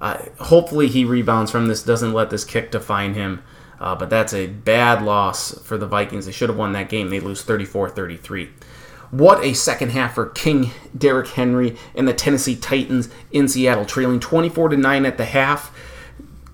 Uh, 0.00 0.18
hopefully, 0.38 0.88
he 0.88 1.04
rebounds 1.04 1.50
from 1.50 1.68
this, 1.68 1.82
doesn't 1.82 2.12
let 2.12 2.28
this 2.28 2.44
kick 2.44 2.70
define 2.70 3.14
him. 3.14 3.42
Uh, 3.78 3.94
but 3.94 4.08
that's 4.08 4.32
a 4.32 4.46
bad 4.46 5.02
loss 5.02 5.58
for 5.62 5.76
the 5.76 5.86
Vikings. 5.86 6.26
They 6.26 6.32
should 6.32 6.48
have 6.48 6.58
won 6.58 6.72
that 6.72 6.88
game. 6.88 7.10
They 7.10 7.20
lose 7.20 7.42
34 7.42 7.90
33. 7.90 8.50
What 9.10 9.44
a 9.44 9.54
second 9.54 9.90
half 9.90 10.14
for 10.14 10.26
King 10.26 10.70
Derrick 10.96 11.28
Henry 11.28 11.76
and 11.94 12.08
the 12.08 12.12
Tennessee 12.12 12.56
Titans 12.56 13.08
in 13.30 13.48
Seattle, 13.48 13.84
trailing 13.84 14.20
24 14.20 14.70
to 14.70 14.76
9 14.76 15.06
at 15.06 15.16
the 15.16 15.24
half. 15.24 15.72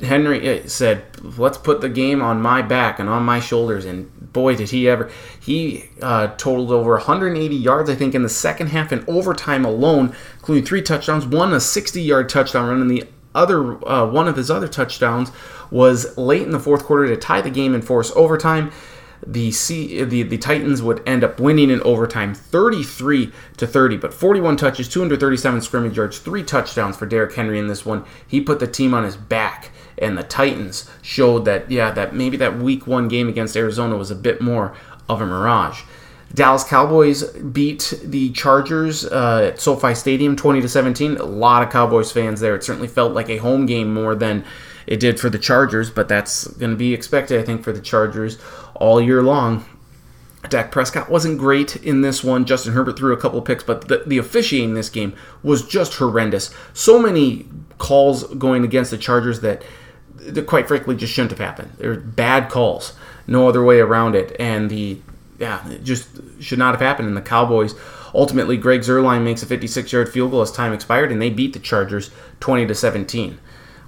Henry 0.01 0.47
eh, 0.47 0.63
said, 0.67 1.05
"Let's 1.23 1.59
put 1.59 1.81
the 1.81 1.89
game 1.89 2.21
on 2.21 2.43
my 2.43 2.61
back 2.61 2.99
and 2.99 3.09
on 3.09 3.23
my 3.25 3.39
shoulders." 3.41 3.85
And 3.85 4.33
boy, 4.33 4.57
did 4.57 4.71
he 4.71 4.89
ever! 4.89 5.11
He 5.39 5.85
uh, 6.01 6.29
totaled 6.37 6.73
over 6.73 6.93
180 6.93 7.55
yards, 7.55 7.89
I 7.89 7.95
think, 7.95 8.15
in 8.15 8.23
the 8.23 8.29
second 8.29 8.69
half 8.69 8.91
and 8.91 9.09
overtime 9.09 9.65
alone, 9.65 10.15
including 10.35 10.65
three 10.65 10.83
touchdowns, 10.83 11.25
one 11.25 11.53
a 11.53 11.57
60-yard 11.57 12.29
touchdown 12.29 12.69
run, 12.69 12.81
and 12.81 12.91
the 12.91 13.05
other 13.35 13.89
uh, 13.89 14.07
one 14.07 14.29
of 14.29 14.37
his 14.37 14.51
other 14.51 14.69
touchdowns 14.69 15.31
was 15.71 16.17
late 16.19 16.43
in 16.43 16.51
the 16.51 16.61
fourth 16.61 16.85
quarter 16.85 17.07
to 17.07 17.17
tie 17.17 17.41
the 17.41 17.51
game 17.51 17.75
and 17.75 17.85
force 17.85 18.13
overtime 18.15 18.71
the 19.27 19.51
C, 19.53 20.03
the 20.05 20.23
the 20.23 20.39
Titans 20.39 20.83
would 20.83 21.03
end 21.07 21.23
up 21.23 21.39
winning 21.39 21.71
in 21.71 21.81
overtime 21.83 22.35
33 22.35 23.33
to 23.57 23.67
30 23.67 23.97
but 23.97 24.13
41 24.13 24.57
touches 24.57 24.89
237 24.89 25.61
scrimmage 25.63 25.97
yards 25.97 26.19
three 26.19 26.43
touchdowns 26.43 26.97
for 26.97 27.07
Derrick 27.07 27.35
Henry 27.35 27.59
in 27.59 27.69
this 27.69 27.87
one. 27.87 28.05
He 28.27 28.41
put 28.41 28.59
the 28.59 28.67
team 28.67 28.95
on 28.95 29.05
his 29.05 29.17
back 29.17 29.71
and 29.99 30.19
the 30.19 30.23
Titans 30.23 30.91
showed 31.03 31.45
that 31.45 31.71
yeah 31.71 31.91
that 31.93 32.15
maybe 32.15 32.37
that 32.39 32.59
week 32.59 32.87
1 32.87 33.09
game 33.09 33.29
against 33.29 33.57
Arizona 33.57 33.97
was 33.97 34.11
a 34.11 34.17
bit 34.17 34.41
more 34.41 34.75
of 35.09 35.21
a 35.21 35.27
mirage. 35.27 35.83
Dallas 36.35 36.65
Cowboys 36.65 37.25
beat 37.25 37.93
the 38.03 38.31
Chargers 38.33 39.05
uh, 39.05 39.51
at 39.53 39.61
SoFi 39.61 39.95
Stadium 39.95 40.35
20 40.35 40.63
to 40.63 40.69
17 40.69 41.19
a 41.19 41.25
lot 41.25 41.63
of 41.63 41.71
Cowboys 41.71 42.11
fans 42.11 42.41
there. 42.41 42.55
It 42.55 42.65
certainly 42.65 42.89
felt 42.89 43.13
like 43.13 43.29
a 43.29 43.37
home 43.37 43.67
game 43.67 43.93
more 43.93 44.15
than 44.15 44.45
it 44.87 44.99
did 44.99 45.21
for 45.21 45.31
the 45.31 45.39
Chargers, 45.39 45.91
but 45.91 46.09
that's 46.09 46.47
going 46.47 46.71
to 46.71 46.77
be 46.77 46.95
expected, 46.95 47.41
I 47.41 47.45
think, 47.45 47.63
for 47.63 47.73
the 47.73 47.81
Chargers 47.81 48.39
all 48.83 49.01
year 49.01 49.23
long. 49.23 49.65
Dak 50.49 50.73
Prescott 50.73 51.09
wasn't 51.09 51.39
great 51.39 51.77
in 51.77 52.01
this 52.01 52.25
one. 52.25 52.45
Justin 52.45 52.73
Herbert 52.73 52.99
threw 52.99 53.13
a 53.13 53.17
couple 53.17 53.41
picks, 53.41 53.63
but 53.63 53.87
the, 53.87 54.03
the 54.05 54.19
officiating 54.19 54.71
in 54.71 54.75
this 54.75 54.91
game 54.91 55.15
was 55.45 55.65
just 55.65 55.95
horrendous. 55.95 56.53
So 56.75 57.01
many 57.01 57.47
calls 57.79 58.25
going 58.35 58.65
against 58.65 58.91
the 58.91 58.99
Chargers 58.99 59.41
that, 59.41 59.63
that 60.17 60.49
quite 60.49 60.67
frankly, 60.67 60.97
just 60.97 61.13
shouldn't 61.13 61.31
have 61.31 61.39
happened. 61.39 61.75
They're 61.79 61.95
bad 61.95 62.51
calls. 62.51 62.95
No 63.29 63.49
other 63.49 63.63
way 63.63 63.79
around 63.79 64.17
it. 64.17 64.35
And 64.41 64.69
the, 64.69 65.01
yeah, 65.39 65.67
it 65.71 65.85
just 65.85 66.09
should 66.43 66.59
not 66.59 66.75
have 66.75 66.81
happened. 66.81 67.07
And 67.07 67.17
the 67.17 67.23
Cowboys, 67.23 67.77
ultimately, 68.13 68.57
Greg 68.57 68.81
Zuerlein 68.81 69.23
makes 69.23 69.45
a 69.45 69.47
56 69.47 69.93
yard 69.93 70.09
field 70.09 70.33
goal 70.33 70.43
as 70.43 70.51
time 70.51 70.73
expired, 70.73 71.13
and 71.13 71.23
they 71.23 71.31
beat 71.31 71.53
the 71.53 71.61
Chargers 71.61 72.11
20 72.41 72.67
to 72.67 72.75
17 72.75 73.39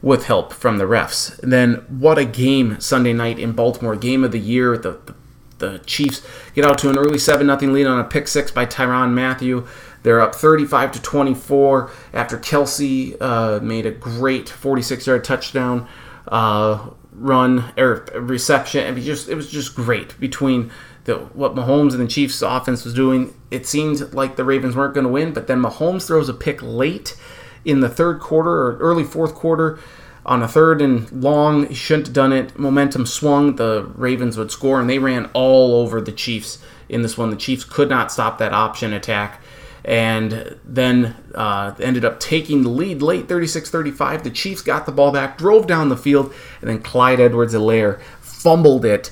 with 0.05 0.27
help 0.27 0.53
from 0.53 0.77
the 0.77 0.85
refs. 0.85 1.43
And 1.43 1.51
then 1.51 1.77
what 1.89 2.19
a 2.19 2.27
game 2.27 2.79
Sunday 2.79 3.15
night 3.15 3.39
in 3.39 3.53
Baltimore, 3.53 3.97
game 3.97 4.23
of 4.23 4.33
the 4.33 4.39
year. 4.39 4.77
The, 4.77 5.01
the, 5.07 5.15
the 5.59 5.79
Chiefs 5.87 6.21
get 6.55 6.67
out 6.67 6.77
to 6.79 6.91
an 6.91 6.99
early 6.99 7.19
7 7.19 7.47
0 7.47 7.73
lead 7.73 7.87
on 7.87 7.99
a 7.99 8.05
pick 8.05 8.29
six 8.29 8.51
by 8.51 8.67
Tyrann 8.67 9.15
Mathieu. 9.15 9.67
They're 10.03 10.21
up 10.21 10.35
35 10.35 10.93
to 10.93 11.03
24 11.03 11.91
after 12.13 12.37
Kelce 12.37 13.17
uh, 13.19 13.61
made 13.61 13.87
a 13.87 13.91
great 13.91 14.51
46 14.51 15.07
yard 15.07 15.25
touchdown 15.25 15.89
uh, 16.29 16.91
run 17.13 17.73
or 17.79 18.07
reception. 18.15 18.87
I 18.87 18.91
mean, 18.91 19.03
just 19.03 19.31
it 19.31 19.37
was 19.37 19.51
just 19.51 19.75
great 19.75 20.21
between 20.21 20.71
the, 21.05 21.17
what 21.17 21.55
Mahomes 21.55 21.93
and 21.93 22.03
the 22.03 22.09
Chiefs 22.09 22.43
offense 22.43 22.85
was 22.85 22.93
doing. 22.93 23.33
It 23.51 23.67
seemed 23.67 24.13
like 24.13 24.37
the 24.37 24.45
Ravens 24.45 24.77
weren't 24.77 24.93
going 24.93 25.07
to 25.07 25.13
win, 25.13 25.33
but 25.33 25.47
then 25.47 25.63
Mahomes 25.63 26.07
throws 26.07 26.29
a 26.29 26.35
pick 26.35 26.63
late 26.63 27.17
in 27.65 27.81
the 27.81 27.89
third 27.89 28.21
quarter 28.21 28.51
or 28.51 28.77
early 28.79 29.05
fourth 29.05 29.35
quarter 29.35 29.79
on 30.27 30.43
a 30.43 30.49
third 30.49 30.81
and 30.81 31.11
long. 31.13 31.73
Shouldn't 31.73 32.09
have 32.09 32.15
done 32.15 32.33
it. 32.33 32.59
Momentum 32.59 33.07
swung. 33.07 33.57
The 33.57 33.91
Ravens 33.95 34.37
would 34.37 34.51
score, 34.51 34.81
and 34.81 34.89
they 34.89 34.99
ran 34.99 35.31
all 35.35 35.75
over 35.75 36.01
the 36.01 36.13
Chiefs 36.13 36.59
in 36.89 37.03
this 37.03 37.19
one. 37.19 37.31
The 37.31 37.37
Chiefs 37.37 37.65
could 37.65 37.89
not 37.89 38.13
stop 38.13 38.39
that 38.39 38.53
option 38.53 38.93
attack 38.93 39.41
and 39.85 40.59
then 40.65 41.15
uh, 41.35 41.75
ended 41.79 42.05
up 42.05 42.19
taking 42.19 42.63
the 42.63 42.71
lead 42.71 43.03
late 43.03 43.29
36 43.29 43.71
35. 43.71 44.25
The 44.25 44.31
Chiefs 44.31 44.63
got 44.63 44.87
the 44.87 44.93
ball 44.93 45.13
back, 45.13 45.37
drove 45.37 45.67
down 45.67 45.91
the 45.91 45.97
field, 45.97 46.33
and 46.61 46.71
then 46.71 46.81
Clyde 46.81 47.21
Edwards 47.21 47.55
Helaire 47.55 48.01
fumbled 48.21 48.85
it 48.85 49.11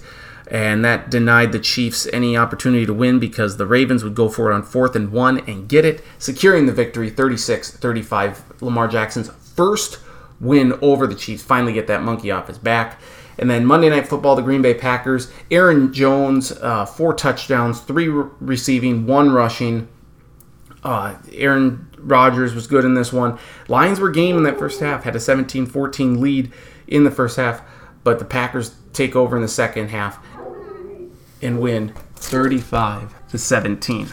and 0.52 0.84
that 0.84 1.08
denied 1.08 1.50
the 1.50 1.58
Chiefs 1.58 2.06
any 2.12 2.36
opportunity 2.36 2.84
to 2.84 2.92
win 2.92 3.18
because 3.18 3.56
the 3.56 3.64
Ravens 3.64 4.04
would 4.04 4.14
go 4.14 4.28
for 4.28 4.50
it 4.50 4.54
on 4.54 4.62
fourth 4.62 4.94
and 4.94 5.10
one 5.10 5.38
and 5.48 5.66
get 5.66 5.86
it, 5.86 6.04
securing 6.18 6.66
the 6.66 6.72
victory 6.72 7.08
36 7.08 7.78
35. 7.78 8.60
Lamar 8.60 8.86
Jackson's 8.86 9.30
first 9.30 9.98
win 10.40 10.74
over 10.82 11.06
the 11.06 11.14
Chiefs, 11.14 11.42
finally 11.42 11.72
get 11.72 11.86
that 11.86 12.02
monkey 12.02 12.30
off 12.30 12.48
his 12.48 12.58
back. 12.58 13.00
And 13.38 13.48
then 13.48 13.64
Monday 13.64 13.88
Night 13.88 14.06
Football, 14.06 14.36
the 14.36 14.42
Green 14.42 14.60
Bay 14.60 14.74
Packers, 14.74 15.32
Aaron 15.50 15.90
Jones, 15.90 16.52
uh, 16.52 16.84
four 16.84 17.14
touchdowns, 17.14 17.80
three 17.80 18.08
re- 18.08 18.28
receiving, 18.40 19.06
one 19.06 19.32
rushing. 19.32 19.88
Uh, 20.84 21.14
Aaron 21.32 21.88
Rodgers 21.96 22.54
was 22.54 22.66
good 22.66 22.84
in 22.84 22.92
this 22.92 23.10
one. 23.10 23.38
Lions 23.68 24.00
were 24.00 24.10
game 24.10 24.36
in 24.36 24.42
that 24.42 24.58
first 24.58 24.80
half, 24.80 25.04
had 25.04 25.16
a 25.16 25.20
17 25.20 25.64
14 25.64 26.20
lead 26.20 26.52
in 26.86 27.04
the 27.04 27.10
first 27.10 27.38
half, 27.38 27.62
but 28.04 28.18
the 28.18 28.26
Packers 28.26 28.74
take 28.92 29.16
over 29.16 29.34
in 29.34 29.40
the 29.40 29.48
second 29.48 29.88
half 29.88 30.18
and 31.42 31.60
win 31.60 31.92
35 32.16 33.28
to 33.30 33.38
17. 33.38 34.08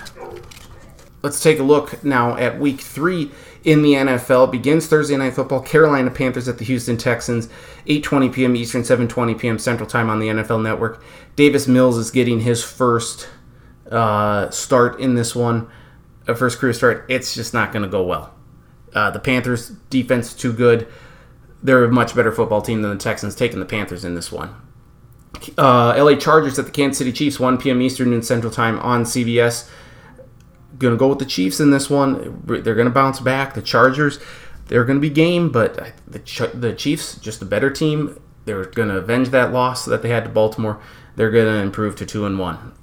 Let's 1.22 1.44
take 1.44 1.60
a 1.60 1.64
look 1.64 2.04
now 2.04 2.38
at 2.38 2.60
week 2.60 2.80
three 2.80 3.32
in 3.64 3.82
the 3.82 3.94
NFL. 3.94 4.48
It 4.48 4.52
begins 4.52 4.88
Thursday 4.88 5.18
night 5.18 5.34
football. 5.34 5.62
Carolina 5.62 6.10
Panthers 6.10 6.48
at 6.48 6.58
the 6.58 6.66
Houston 6.66 6.98
Texans, 6.98 7.50
8:20 7.88 8.34
p.m. 8.34 8.56
Eastern, 8.56 8.84
7:20 8.84 9.38
p.m. 9.38 9.60
Central 9.60 9.88
Time 9.88 10.10
on 10.10 10.20
the 10.20 10.28
NFL 10.28 10.64
Network. 10.64 11.04
Davis 11.36 11.68
Mills 11.68 11.98
is 11.98 12.10
getting 12.12 12.40
his 12.40 12.64
first 12.64 13.28
uh, 13.92 14.50
start 14.50 15.00
in 15.00 15.16
this 15.16 15.36
one, 15.36 15.70
a 16.28 16.36
first 16.36 16.60
career 16.60 16.74
start. 16.74 17.06
It's 17.10 17.34
just 17.34 17.54
not 17.54 17.74
going 17.74 17.84
to 17.84 17.90
go 17.90 18.04
well. 18.04 18.34
Uh, 18.94 19.12
the 19.12 19.20
Panthers 19.20 19.70
defense 19.90 20.34
too 20.34 20.54
good. 20.54 20.88
They're 21.62 21.84
a 21.84 21.92
much 21.92 22.16
better 22.16 22.32
football 22.32 22.62
team 22.62 22.82
than 22.82 22.92
the 22.92 22.98
Texans, 22.98 23.36
taking 23.36 23.60
the 23.60 23.66
Panthers 23.66 24.06
in 24.06 24.16
this 24.16 24.32
one. 24.32 24.56
Uh, 25.58 25.94
LA 25.98 26.16
Chargers 26.16 26.58
at 26.58 26.66
the 26.66 26.72
Kansas 26.72 26.98
City 26.98 27.12
Chiefs, 27.12 27.40
1 27.40 27.58
p.m. 27.60 27.82
Eastern, 27.82 28.10
noon 28.10 28.24
Central 28.24 28.52
Time 28.52 28.80
on 28.80 29.04
CBS. 29.04 29.70
Going 30.78 30.94
to 30.94 30.98
go 30.98 31.08
with 31.08 31.20
the 31.20 31.26
Chiefs 31.26 31.60
in 31.60 31.72
this 31.72 31.90
one. 31.90 32.42
They're 32.46 32.76
going 32.76 32.88
to 32.88 32.94
bounce 32.94 33.20
back. 33.20 33.54
The 33.54 33.62
Chargers, 33.62 34.20
they're 34.68 34.86
going 34.86 34.98
to 34.98 35.02
be 35.02 35.10
game, 35.10 35.52
but 35.52 35.76
the, 36.08 36.52
the 36.54 36.74
Chiefs, 36.74 37.16
just 37.20 37.42
a 37.42 37.46
better 37.46 37.70
team. 37.70 38.20
They're 38.46 38.66
going 38.66 38.90
to 38.90 38.98
avenge 38.98 39.30
that 39.30 39.52
loss 39.52 39.86
that 39.86 40.02
they 40.02 40.10
had 40.10 40.24
to 40.24 40.30
Baltimore. 40.30 40.82
They're 41.16 41.32
going 41.32 41.46
to 41.46 41.62
improve 41.62 41.96
to 41.98 42.06
2 42.06 42.26
and 42.26 42.40
1. 42.40 42.74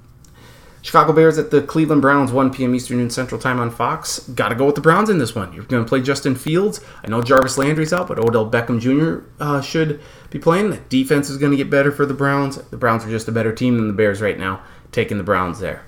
Chicago 0.87 1.11
Bears 1.11 1.37
at 1.37 1.51
the 1.51 1.61
Cleveland 1.61 2.01
Browns, 2.01 2.31
1 2.31 2.53
p.m. 2.53 2.73
Eastern 2.73 2.99
Noon 2.99 3.09
Central 3.09 3.41
Time 3.41 3.59
on 3.59 3.69
Fox. 3.69 4.19
Got 4.19 4.49
to 4.49 4.55
go 4.55 4.65
with 4.65 4.75
the 4.75 4.79
Browns 4.81 5.09
in 5.09 5.17
this 5.17 5.35
one. 5.35 5.51
You're 5.51 5.65
going 5.65 5.83
to 5.83 5.89
play 5.89 5.99
Justin 6.01 6.33
Fields. 6.33 6.79
I 7.03 7.09
know 7.09 7.21
Jarvis 7.21 7.57
Landry's 7.57 7.91
out, 7.91 8.07
but 8.07 8.17
Odell 8.17 8.49
Beckham 8.49 8.79
Jr. 8.79 9.27
Uh, 9.37 9.59
should 9.59 9.99
be 10.29 10.39
playing. 10.39 10.69
The 10.69 10.77
defense 10.77 11.29
is 11.29 11.37
going 11.37 11.51
to 11.51 11.57
get 11.57 11.69
better 11.69 11.91
for 11.91 12.05
the 12.05 12.13
Browns. 12.13 12.55
The 12.55 12.77
Browns 12.77 13.03
are 13.03 13.09
just 13.09 13.27
a 13.27 13.33
better 13.33 13.53
team 13.53 13.75
than 13.75 13.89
the 13.89 13.93
Bears 13.93 14.21
right 14.21 14.39
now, 14.39 14.61
taking 14.93 15.17
the 15.17 15.25
Browns 15.25 15.59
there. 15.59 15.83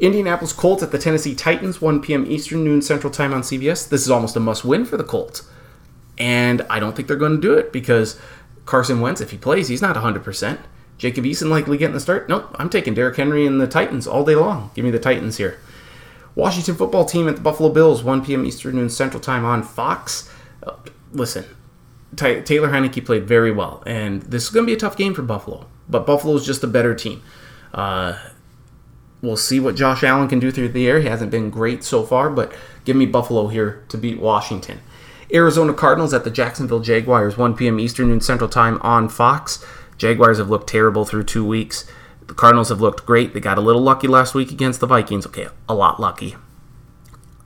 Indianapolis 0.00 0.52
Colts 0.52 0.82
at 0.82 0.92
the 0.92 0.98
Tennessee 0.98 1.34
Titans, 1.34 1.80
1 1.80 2.02
p.m. 2.02 2.30
Eastern 2.30 2.62
Noon 2.62 2.82
Central 2.82 3.10
Time 3.10 3.32
on 3.32 3.40
CBS. 3.40 3.88
This 3.88 4.02
is 4.02 4.10
almost 4.10 4.36
a 4.36 4.40
must 4.40 4.66
win 4.66 4.84
for 4.84 4.98
the 4.98 5.04
Colts. 5.04 5.48
And 6.18 6.60
I 6.68 6.78
don't 6.78 6.94
think 6.94 7.08
they're 7.08 7.16
going 7.16 7.36
to 7.36 7.40
do 7.40 7.54
it 7.54 7.72
because 7.72 8.20
Carson 8.66 9.00
Wentz, 9.00 9.22
if 9.22 9.30
he 9.30 9.38
plays, 9.38 9.68
he's 9.68 9.80
not 9.80 9.96
100%. 9.96 10.58
Jacob 11.02 11.24
Eason 11.24 11.48
likely 11.48 11.76
getting 11.76 11.94
the 11.94 12.00
start. 12.00 12.28
Nope, 12.28 12.54
I'm 12.60 12.70
taking 12.70 12.94
Derrick 12.94 13.16
Henry 13.16 13.44
and 13.44 13.60
the 13.60 13.66
Titans 13.66 14.06
all 14.06 14.24
day 14.24 14.36
long. 14.36 14.70
Give 14.72 14.84
me 14.84 14.92
the 14.92 15.00
Titans 15.00 15.36
here. 15.36 15.58
Washington 16.36 16.76
football 16.76 17.04
team 17.04 17.26
at 17.26 17.34
the 17.34 17.42
Buffalo 17.42 17.70
Bills, 17.70 18.04
1 18.04 18.24
p.m. 18.24 18.46
Eastern 18.46 18.76
noon 18.76 18.88
Central 18.88 19.20
Time 19.20 19.44
on 19.44 19.64
Fox. 19.64 20.32
Uh, 20.62 20.76
listen, 21.10 21.44
Ty- 22.14 22.42
Taylor 22.42 22.68
Heinicke 22.68 23.04
played 23.04 23.26
very 23.26 23.50
well, 23.50 23.82
and 23.84 24.22
this 24.22 24.44
is 24.44 24.50
going 24.50 24.64
to 24.64 24.70
be 24.70 24.76
a 24.76 24.78
tough 24.78 24.96
game 24.96 25.12
for 25.12 25.22
Buffalo. 25.22 25.66
But 25.88 26.06
Buffalo 26.06 26.36
is 26.36 26.46
just 26.46 26.62
a 26.62 26.68
better 26.68 26.94
team. 26.94 27.20
Uh, 27.74 28.16
we'll 29.22 29.36
see 29.36 29.58
what 29.58 29.74
Josh 29.74 30.04
Allen 30.04 30.28
can 30.28 30.38
do 30.38 30.52
through 30.52 30.68
the 30.68 30.86
air. 30.86 31.00
He 31.00 31.08
hasn't 31.08 31.32
been 31.32 31.50
great 31.50 31.82
so 31.82 32.04
far, 32.04 32.30
but 32.30 32.52
give 32.84 32.94
me 32.94 33.06
Buffalo 33.06 33.48
here 33.48 33.84
to 33.88 33.98
beat 33.98 34.20
Washington. 34.20 34.80
Arizona 35.34 35.74
Cardinals 35.74 36.14
at 36.14 36.22
the 36.22 36.30
Jacksonville 36.30 36.78
Jaguars, 36.78 37.36
1 37.36 37.56
p.m. 37.56 37.80
Eastern 37.80 38.06
noon 38.06 38.20
Central 38.20 38.48
Time 38.48 38.78
on 38.82 39.08
Fox. 39.08 39.64
Jaguars 40.02 40.38
have 40.38 40.50
looked 40.50 40.68
terrible 40.68 41.04
through 41.04 41.22
two 41.22 41.46
weeks. 41.46 41.88
The 42.26 42.34
Cardinals 42.34 42.70
have 42.70 42.80
looked 42.80 43.06
great. 43.06 43.34
They 43.34 43.38
got 43.38 43.56
a 43.56 43.60
little 43.60 43.80
lucky 43.80 44.08
last 44.08 44.34
week 44.34 44.50
against 44.50 44.80
the 44.80 44.86
Vikings. 44.88 45.24
Okay, 45.28 45.46
a 45.68 45.74
lot 45.76 46.00
lucky. 46.00 46.34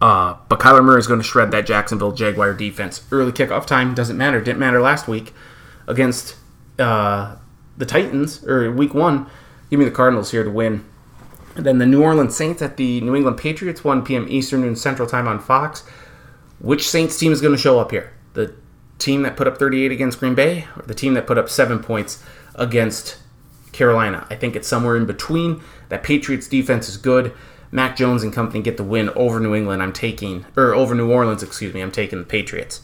Uh, 0.00 0.36
but 0.48 0.58
Kyler 0.58 0.82
Murray 0.82 0.98
is 0.98 1.06
going 1.06 1.20
to 1.20 1.26
shred 1.26 1.50
that 1.50 1.66
Jacksonville 1.66 2.12
Jaguar 2.12 2.54
defense. 2.54 3.06
Early 3.12 3.30
kickoff 3.30 3.66
time 3.66 3.94
doesn't 3.94 4.16
matter. 4.16 4.40
Didn't 4.40 4.58
matter 4.58 4.80
last 4.80 5.06
week 5.06 5.34
against 5.86 6.36
uh, 6.78 7.36
the 7.76 7.84
Titans 7.84 8.42
or 8.46 8.72
week 8.72 8.94
one. 8.94 9.26
Give 9.68 9.78
me 9.78 9.84
the 9.84 9.90
Cardinals 9.90 10.30
here 10.30 10.42
to 10.42 10.50
win. 10.50 10.82
And 11.56 11.66
then 11.66 11.76
the 11.76 11.84
New 11.84 12.02
Orleans 12.02 12.34
Saints 12.34 12.62
at 12.62 12.78
the 12.78 13.02
New 13.02 13.14
England 13.14 13.36
Patriots, 13.36 13.84
1 13.84 14.02
p.m. 14.02 14.26
Eastern 14.30 14.64
and 14.64 14.78
Central 14.78 15.06
Time 15.06 15.28
on 15.28 15.40
Fox. 15.40 15.84
Which 16.58 16.88
Saints 16.88 17.18
team 17.18 17.32
is 17.32 17.42
going 17.42 17.54
to 17.54 17.60
show 17.60 17.78
up 17.78 17.90
here? 17.90 18.14
The 18.32 18.54
team 18.98 19.24
that 19.24 19.36
put 19.36 19.46
up 19.46 19.58
38 19.58 19.92
against 19.92 20.20
Green 20.20 20.34
Bay 20.34 20.66
or 20.74 20.84
the 20.86 20.94
team 20.94 21.12
that 21.14 21.26
put 21.26 21.36
up 21.36 21.50
seven 21.50 21.80
points 21.80 22.24
against 22.56 23.18
Carolina. 23.72 24.26
I 24.30 24.34
think 24.34 24.56
it's 24.56 24.68
somewhere 24.68 24.96
in 24.96 25.06
between. 25.06 25.62
That 25.88 26.02
Patriots 26.02 26.48
defense 26.48 26.88
is 26.88 26.96
good. 26.96 27.32
Mac 27.70 27.96
Jones 27.96 28.22
and 28.22 28.32
company 28.32 28.62
get 28.62 28.76
the 28.76 28.84
win 28.84 29.10
over 29.10 29.38
New 29.38 29.54
England. 29.54 29.82
I'm 29.82 29.92
taking, 29.92 30.46
or 30.56 30.74
over 30.74 30.94
New 30.94 31.10
Orleans, 31.10 31.42
excuse 31.42 31.74
me. 31.74 31.80
I'm 31.80 31.92
taking 31.92 32.18
the 32.18 32.24
Patriots. 32.24 32.80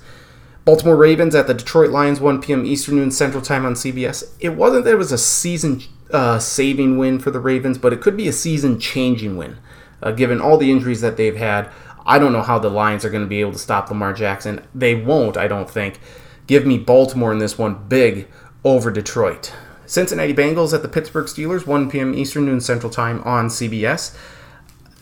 Baltimore 0.65 0.97
Ravens 0.97 1.35
at 1.35 1.47
the 1.47 1.55
Detroit 1.55 1.91
Lions, 1.91 2.21
1 2.21 2.41
p.m. 2.41 2.65
Eastern 2.65 2.97
Noon 2.97 3.11
Central 3.11 3.43
Time 3.43 3.67
on 3.67 3.75
CBS. 3.75 4.33
It 4.39 4.51
wasn't 4.51 4.85
that 4.85 4.93
it 4.93 4.99
was 4.99 5.11
a 5.11 5.19
season 5.19 5.83
uh, 6.13 6.39
saving 6.39 6.99
win 6.99 7.19
for 7.19 7.31
the 7.31 7.41
Ravens, 7.41 7.79
but 7.79 7.93
it 7.93 8.01
could 8.01 8.17
be 8.17 8.29
a 8.29 8.33
season 8.33 8.79
changing 8.79 9.37
win, 9.37 9.59
uh, 10.03 10.13
given 10.13 10.41
all 10.41 10.59
the 10.59 10.71
injuries 10.71 11.01
that 11.01 11.17
they've 11.17 11.37
had. 11.37 11.69
I 12.05 12.19
don't 12.19 12.33
know 12.33 12.43
how 12.43 12.59
the 12.59 12.71
Lions 12.71 13.05
are 13.05 13.11
going 13.11 13.25
to 13.25 13.29
be 13.29 13.41
able 13.41 13.53
to 13.53 13.59
stop 13.59 13.89
Lamar 13.89 14.13
Jackson. 14.13 14.61
They 14.75 14.95
won't, 14.95 15.37
I 15.37 15.49
don't 15.49 15.71
think. 15.71 15.99
Give 16.47 16.67
me 16.67 16.79
Baltimore 16.79 17.33
in 17.33 17.39
this 17.39 17.59
one 17.59 17.89
big 17.89 18.29
over 18.65 18.91
Detroit. 18.91 19.53
Cincinnati 19.93 20.33
Bengals 20.33 20.73
at 20.73 20.81
the 20.81 20.89
Pittsburgh 20.89 21.27
Steelers, 21.27 21.67
1 21.67 21.91
p.m. 21.91 22.15
Eastern 22.15 22.47
Noon 22.47 22.63
Central 22.63 22.89
Time 22.89 23.21
on 23.25 23.49
CBS. 23.49 24.17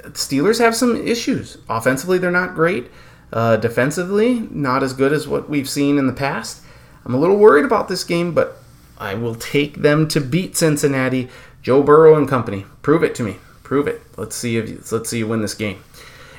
Steelers 0.09 0.59
have 0.59 0.75
some 0.75 0.97
issues. 0.97 1.59
Offensively, 1.69 2.19
they're 2.19 2.33
not 2.33 2.57
great. 2.57 2.91
Uh, 3.33 3.57
defensively, 3.57 4.49
not 4.51 4.83
as 4.83 4.93
good 4.93 5.12
as 5.12 5.29
what 5.29 5.49
we've 5.49 5.69
seen 5.69 5.97
in 5.97 6.09
the 6.09 6.12
past. 6.12 6.65
I'm 7.05 7.15
a 7.15 7.21
little 7.21 7.37
worried 7.37 7.65
about 7.65 7.87
this 7.87 8.03
game, 8.03 8.35
but 8.35 8.57
I 8.99 9.15
will 9.15 9.37
take 9.37 9.77
them 9.77 10.09
to 10.09 10.21
beat 10.21 10.57
Cincinnati. 10.57 11.29
Joe 11.62 11.85
Burrow 11.85 12.17
and 12.17 12.29
company. 12.29 12.67
Prove 12.83 13.05
it 13.05 13.15
to 13.15 13.23
me. 13.23 13.37
Prove 13.62 13.87
it. 13.87 14.03
Let's 14.17 14.35
see 14.35 14.57
if 14.57 14.69
you, 14.69 14.83
let's 14.91 15.09
see 15.09 15.19
you 15.19 15.29
win 15.29 15.41
this 15.41 15.55
game. 15.55 15.85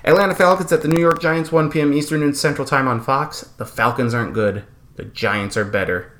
Atlanta 0.03 0.36
Falcons 0.36 0.73
at 0.73 0.82
the 0.82 0.90
New 0.90 0.99
York 0.99 1.22
Giants, 1.22 1.53
1 1.53 1.72
p.m. 1.72 1.94
Eastern 1.94 2.22
and 2.22 2.36
Central 2.36 2.68
Time 2.68 2.90
on 2.90 2.99
Fox. 2.99 3.44
The 3.56 3.65
Falcons 3.65 4.14
aren't 4.14 4.34
good. 4.34 4.65
The 4.98 5.06
Giants 5.06 5.56
are 5.56 5.64
better. 5.64 6.11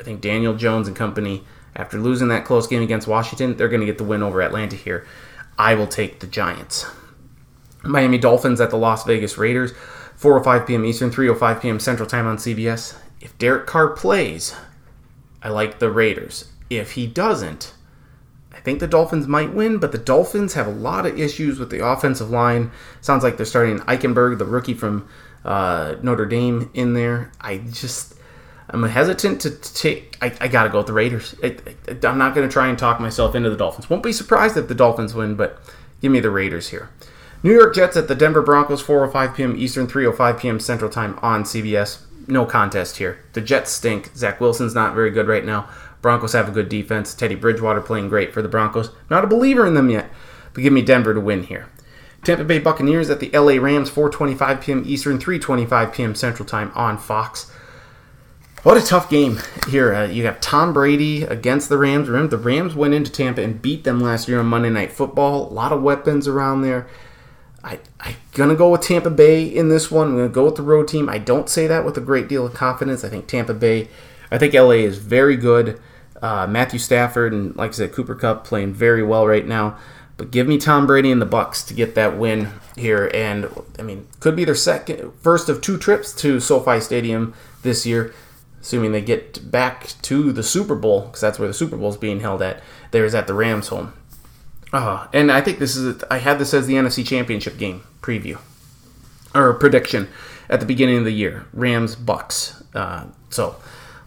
I 0.00 0.02
think 0.02 0.20
Daniel 0.20 0.54
Jones 0.54 0.86
and 0.86 0.96
company, 0.96 1.44
after 1.74 1.98
losing 1.98 2.28
that 2.28 2.44
close 2.44 2.66
game 2.66 2.82
against 2.82 3.08
Washington, 3.08 3.56
they're 3.56 3.68
going 3.68 3.80
to 3.80 3.86
get 3.86 3.98
the 3.98 4.04
win 4.04 4.22
over 4.22 4.40
Atlanta 4.40 4.76
here. 4.76 5.06
I 5.58 5.74
will 5.74 5.86
take 5.86 6.20
the 6.20 6.26
Giants. 6.26 6.86
Miami 7.82 8.18
Dolphins 8.18 8.60
at 8.60 8.70
the 8.70 8.76
Las 8.76 9.04
Vegas 9.04 9.38
Raiders, 9.38 9.72
4:05 10.18 10.66
p.m. 10.66 10.84
Eastern, 10.84 11.10
3:05 11.10 11.60
p.m. 11.60 11.80
Central 11.80 12.08
Time 12.08 12.26
on 12.26 12.36
CBS. 12.36 12.96
If 13.20 13.36
Derek 13.38 13.66
Carr 13.66 13.88
plays, 13.88 14.54
I 15.42 15.48
like 15.48 15.78
the 15.78 15.90
Raiders. 15.90 16.50
If 16.70 16.92
he 16.92 17.06
doesn't, 17.06 17.72
I 18.52 18.60
think 18.60 18.80
the 18.80 18.86
Dolphins 18.86 19.26
might 19.26 19.54
win, 19.54 19.78
but 19.78 19.92
the 19.92 19.98
Dolphins 19.98 20.54
have 20.54 20.66
a 20.66 20.72
lot 20.72 21.06
of 21.06 21.18
issues 21.18 21.58
with 21.58 21.70
the 21.70 21.84
offensive 21.84 22.30
line. 22.30 22.70
Sounds 23.00 23.22
like 23.22 23.36
they're 23.36 23.46
starting 23.46 23.78
Eichenberg, 23.80 24.38
the 24.38 24.44
rookie 24.44 24.74
from 24.74 25.08
uh, 25.44 25.94
Notre 26.02 26.26
Dame, 26.26 26.70
in 26.74 26.94
there. 26.94 27.32
I 27.40 27.58
just 27.58 28.14
I'm 28.70 28.82
hesitant 28.82 29.40
to 29.42 29.50
take. 29.50 30.16
I, 30.20 30.34
I 30.40 30.48
got 30.48 30.64
to 30.64 30.68
go 30.68 30.78
with 30.78 30.86
the 30.86 30.92
Raiders. 30.92 31.34
I, 31.42 31.56
am 32.02 32.18
not 32.18 32.34
going 32.34 32.46
to 32.46 32.52
try 32.52 32.68
and 32.68 32.78
talk 32.78 33.00
myself 33.00 33.34
into 33.34 33.48
the 33.48 33.56
Dolphins. 33.56 33.88
Won't 33.88 34.02
be 34.02 34.12
surprised 34.12 34.56
if 34.56 34.68
the 34.68 34.74
Dolphins 34.74 35.14
win, 35.14 35.36
but 35.36 35.60
give 36.02 36.12
me 36.12 36.20
the 36.20 36.30
Raiders 36.30 36.68
here. 36.68 36.90
New 37.42 37.52
York 37.52 37.74
Jets 37.74 37.96
at 37.96 38.08
the 38.08 38.14
Denver 38.14 38.42
Broncos, 38.42 38.82
4:05 38.82 39.34
p.m. 39.34 39.56
Eastern, 39.56 39.86
3:05 39.86 40.40
p.m. 40.40 40.60
Central 40.60 40.90
Time 40.90 41.18
on 41.22 41.44
CBS. 41.44 42.02
No 42.26 42.44
contest 42.44 42.98
here. 42.98 43.24
The 43.32 43.40
Jets 43.40 43.70
stink. 43.70 44.14
Zach 44.14 44.38
Wilson's 44.40 44.74
not 44.74 44.94
very 44.94 45.10
good 45.10 45.28
right 45.28 45.44
now. 45.44 45.68
Broncos 46.02 46.34
have 46.34 46.48
a 46.48 46.52
good 46.52 46.68
defense. 46.68 47.14
Teddy 47.14 47.34
Bridgewater 47.34 47.80
playing 47.80 48.08
great 48.08 48.34
for 48.34 48.42
the 48.42 48.48
Broncos. 48.48 48.90
Not 49.08 49.24
a 49.24 49.28
believer 49.28 49.66
in 49.66 49.74
them 49.74 49.88
yet, 49.88 50.10
but 50.52 50.62
give 50.62 50.72
me 50.72 50.82
Denver 50.82 51.14
to 51.14 51.20
win 51.20 51.44
here. 51.44 51.68
Tampa 52.22 52.44
Bay 52.44 52.58
Buccaneers 52.58 53.08
at 53.08 53.20
the 53.20 53.30
LA 53.30 53.54
Rams, 53.62 53.90
4:25 53.90 54.60
p.m. 54.60 54.82
Eastern, 54.84 55.18
3:25 55.18 55.92
p.m. 55.94 56.14
Central 56.14 56.46
Time 56.46 56.70
on 56.74 56.98
Fox. 56.98 57.50
What 58.64 58.76
a 58.76 58.84
tough 58.84 59.08
game 59.08 59.38
here. 59.68 59.94
Uh, 59.94 60.06
you 60.08 60.24
got 60.24 60.42
Tom 60.42 60.72
Brady 60.72 61.22
against 61.22 61.68
the 61.68 61.78
Rams. 61.78 62.08
Remember, 62.08 62.36
the 62.36 62.42
Rams 62.42 62.74
went 62.74 62.92
into 62.92 63.10
Tampa 63.10 63.40
and 63.40 63.62
beat 63.62 63.84
them 63.84 64.00
last 64.00 64.26
year 64.26 64.40
on 64.40 64.46
Monday 64.46 64.68
Night 64.68 64.90
Football. 64.90 65.48
A 65.48 65.54
lot 65.54 65.70
of 65.70 65.80
weapons 65.80 66.26
around 66.26 66.62
there. 66.62 66.88
I, 67.62 67.78
I'm 68.00 68.16
going 68.32 68.50
to 68.50 68.56
go 68.56 68.70
with 68.70 68.80
Tampa 68.80 69.10
Bay 69.10 69.44
in 69.44 69.68
this 69.68 69.92
one. 69.92 70.08
I'm 70.08 70.16
going 70.16 70.28
to 70.28 70.34
go 70.34 70.46
with 70.46 70.56
the 70.56 70.62
road 70.62 70.88
team. 70.88 71.08
I 71.08 71.18
don't 71.18 71.48
say 71.48 71.68
that 71.68 71.84
with 71.84 71.96
a 71.98 72.00
great 72.00 72.26
deal 72.26 72.46
of 72.46 72.54
confidence. 72.54 73.04
I 73.04 73.08
think 73.08 73.28
Tampa 73.28 73.54
Bay, 73.54 73.88
I 74.28 74.38
think 74.38 74.54
LA 74.54 74.70
is 74.70 74.98
very 74.98 75.36
good. 75.36 75.80
Uh, 76.20 76.48
Matthew 76.48 76.80
Stafford 76.80 77.32
and, 77.32 77.54
like 77.54 77.70
I 77.70 77.74
said, 77.74 77.92
Cooper 77.92 78.16
Kupp 78.16 78.44
playing 78.44 78.74
very 78.74 79.04
well 79.04 79.24
right 79.24 79.46
now. 79.46 79.78
But 80.16 80.32
give 80.32 80.48
me 80.48 80.58
Tom 80.58 80.84
Brady 80.84 81.12
and 81.12 81.22
the 81.22 81.26
Bucks 81.26 81.62
to 81.62 81.74
get 81.74 81.94
that 81.94 82.18
win 82.18 82.48
here. 82.74 83.08
And, 83.14 83.48
I 83.78 83.82
mean, 83.82 84.08
could 84.18 84.34
be 84.34 84.44
their 84.44 84.56
second, 84.56 85.12
first 85.20 85.48
of 85.48 85.60
two 85.60 85.78
trips 85.78 86.12
to 86.14 86.40
SoFi 86.40 86.80
Stadium 86.80 87.34
this 87.62 87.86
year 87.86 88.12
assuming 88.68 88.92
they 88.92 89.00
get 89.00 89.50
back 89.50 89.94
to 90.02 90.30
the 90.30 90.42
Super 90.42 90.74
Bowl, 90.74 91.06
because 91.06 91.22
that's 91.22 91.38
where 91.38 91.48
the 91.48 91.54
Super 91.54 91.74
Bowl 91.74 91.88
is 91.88 91.96
being 91.96 92.20
held 92.20 92.42
at. 92.42 92.62
There's 92.90 93.14
at 93.14 93.26
the 93.26 93.32
Rams' 93.32 93.68
home. 93.68 93.94
Uh, 94.74 95.06
and 95.14 95.32
I 95.32 95.40
think 95.40 95.58
this 95.58 95.74
is, 95.74 96.04
I 96.10 96.18
had 96.18 96.38
this 96.38 96.52
as 96.52 96.66
the 96.66 96.74
NFC 96.74 97.06
Championship 97.06 97.56
game 97.56 97.82
preview 98.02 98.38
or 99.34 99.54
prediction 99.54 100.08
at 100.50 100.60
the 100.60 100.66
beginning 100.66 100.98
of 100.98 101.04
the 101.04 101.12
year 101.12 101.46
Rams, 101.54 101.96
Bucks. 101.96 102.62
Uh, 102.74 103.06
so 103.30 103.56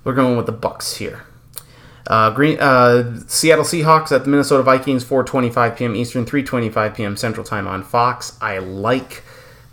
we're 0.03 0.13
going 0.13 0.37
with 0.37 0.45
the 0.45 0.51
Bucks 0.51 0.97
here. 0.97 1.23
Uh, 2.05 2.29
Green, 2.29 2.59
uh, 2.59 3.19
Seattle 3.25 3.65
Seahawks 3.65 4.11
at 4.11 4.25
the 4.25 4.29
Minnesota 4.29 4.61
Vikings, 4.61 5.03
4:25 5.03 5.75
p.m. 5.75 5.95
Eastern, 5.95 6.23
3:25 6.23 6.95
p.m. 6.95 7.17
Central 7.17 7.43
Time 7.43 7.67
on 7.67 7.81
Fox. 7.81 8.37
I 8.39 8.59
like 8.59 9.23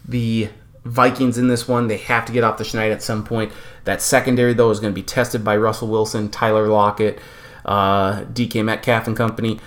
the 0.07 0.49
Vikings 0.89 1.37
in 1.37 1.49
this 1.49 1.69
one. 1.69 1.87
They 1.89 1.99
have 1.99 2.25
to 2.25 2.33
get 2.33 2.45
off 2.45 2.59
the 2.59 2.65
schneid 2.65 2.93
at 2.93 3.03
some 3.03 3.25
point. 3.25 3.53
That 3.85 4.01
secondary, 4.01 4.55
though, 4.55 4.71
is 4.71 4.81
going 4.81 4.93
to 4.93 4.99
be 4.99 5.05
tested 5.05 5.45
by 5.45 5.57
Russell 5.57 5.89
Wilson, 5.89 6.31
Tyler 6.31 6.67
Lockett, 6.67 7.19
uh, 7.65 8.25
DK 8.25 8.65
Metcalf, 8.65 9.07
and 9.07 9.17
company. 9.17 9.61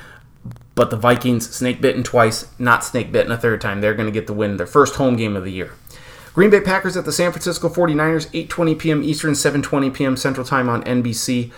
But 0.74 0.90
the 0.90 0.98
Vikings, 0.98 1.50
snake 1.50 1.80
bitten 1.80 2.03
twice, 2.03 2.48
not 2.58 2.83
snake 2.83 3.11
bitten 3.11 3.32
a 3.32 3.38
third 3.38 3.61
time. 3.61 3.82
They're 3.82 3.93
going 3.93 4.08
to 4.08 4.11
get 4.11 4.25
the 4.25 4.33
win, 4.33 4.58
their 4.58 4.66
first 4.66 4.95
home 4.95 5.16
game 5.16 5.35
of 5.35 5.43
the 5.43 5.51
year. 5.51 5.74
Green 6.33 6.50
Bay 6.50 6.61
Packers 6.61 6.95
at 6.95 7.06
the 7.06 7.11
San 7.11 7.32
Francisco 7.32 7.69
49ers, 7.69 8.27
8:20 8.32 8.80
p.m. 8.80 9.03
Eastern, 9.03 9.33
7:20 9.33 9.93
p.m. 9.93 10.17
Central 10.17 10.45
Time 10.45 10.69
on 10.69 10.83
NBC. 10.83 11.51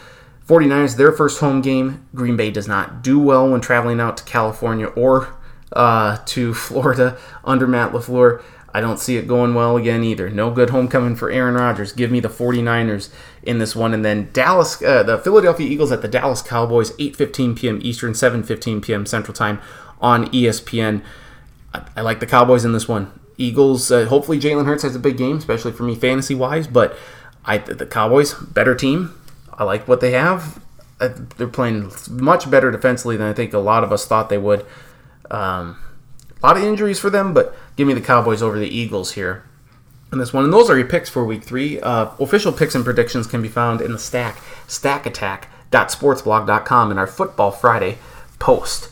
49ers, 0.48 0.98
their 0.98 1.14
first 1.14 1.40
home 1.40 1.62
game. 1.62 2.06
Green 2.14 2.36
Bay 2.36 2.52
does 2.52 2.68
not 2.68 3.02
do 3.02 3.18
well 3.18 3.50
when 3.50 3.62
traveling 3.62 4.02
out 4.02 4.18
to 4.18 4.24
California 4.26 4.88
or 4.88 5.34
uh, 5.72 6.18
to 6.26 6.54
Florida 6.54 7.18
under 7.46 7.68
Matt 7.68 7.94
LaFleur. 7.94 8.44
I 8.74 8.82
don't 8.82 9.00
see 9.00 9.18
it 9.18 9.28
going 9.28 9.54
well 9.54 9.78
again 9.78 10.04
either. 10.04 10.30
No 10.30 10.50
good 10.50 10.72
homecoming 10.72 11.16
for 11.16 11.30
Aaron 11.30 11.54
Rodgers. 11.54 11.94
Give 11.94 12.10
me 12.10 12.20
the 12.20 12.30
49ers 12.30 13.10
in 13.44 13.60
this 13.60 13.76
one. 13.76 13.94
And 13.94 14.04
then 14.04 14.30
Dallas, 14.34 14.82
uh, 14.82 15.04
the 15.04 15.20
Philadelphia 15.20 15.70
Eagles 15.70 15.92
at 15.92 16.02
the 16.02 16.08
Dallas 16.08 16.42
Cowboys, 16.42 16.92
8.15 16.98 17.56
p.m. 17.56 17.80
Eastern, 17.84 18.14
7.15 18.14 18.82
p.m. 18.82 19.06
Central 19.06 19.34
Time 19.34 19.62
on 20.02 20.26
ESPN. 20.32 21.04
I, 21.74 21.84
I 21.98 22.02
like 22.02 22.20
the 22.20 22.26
Cowboys 22.26 22.66
in 22.66 22.74
this 22.74 22.88
one. 22.88 23.20
Eagles, 23.38 23.92
uh, 23.92 24.06
hopefully 24.06 24.40
Jalen 24.40 24.66
Hurts 24.66 24.84
has 24.84 24.96
a 24.96 25.00
big 25.00 25.18
game, 25.18 25.38
especially 25.38 25.72
for 25.72 25.84
me 25.84 25.96
fantasy-wise, 25.96 26.68
but 26.68 26.98
I 27.46 27.58
the 27.60 27.86
Cowboys, 27.86 28.34
better 28.34 28.76
team. 28.76 29.20
I 29.52 29.64
like 29.64 29.88
what 29.88 30.02
they 30.02 30.12
have. 30.12 30.64
Uh, 31.00 31.10
they're 31.38 31.48
playing 31.48 31.92
much 32.10 32.50
better 32.50 32.72
defensively 32.72 33.18
than 33.18 33.28
I 33.28 33.34
think 33.34 33.54
a 33.54 33.60
lot 33.60 33.84
of 33.84 33.92
us 33.92 34.06
thought 34.06 34.30
they 34.30 34.38
would. 34.38 34.66
Um, 35.30 35.78
lot 36.48 36.58
of 36.58 36.64
injuries 36.64 37.00
for 37.00 37.10
them, 37.10 37.34
but 37.34 37.56
give 37.76 37.88
me 37.88 37.94
the 37.94 38.02
Cowboys 38.02 38.42
over 38.42 38.58
the 38.60 38.68
Eagles 38.68 39.14
here 39.14 39.44
in 40.12 40.20
this 40.20 40.32
one. 40.32 40.44
And 40.46 40.54
those 40.54 40.70
are 40.70 40.78
your 40.78 40.88
picks 40.88 41.10
for 41.10 41.26
week 41.26 41.44
three. 41.44 41.82
Uh, 41.82 42.12
official 42.20 42.54
picks 42.54 42.76
and 42.76 42.86
predictions 42.86 43.28
can 43.28 43.42
be 43.42 43.50
found 43.50 43.82
in 43.82 43.92
the 43.92 44.00
stack, 44.00 44.38
stackattack.sportsblog.com 44.68 46.92
in 46.92 46.98
our 46.98 47.08
Football 47.08 47.52
Friday 47.52 47.98
post. 48.40 48.90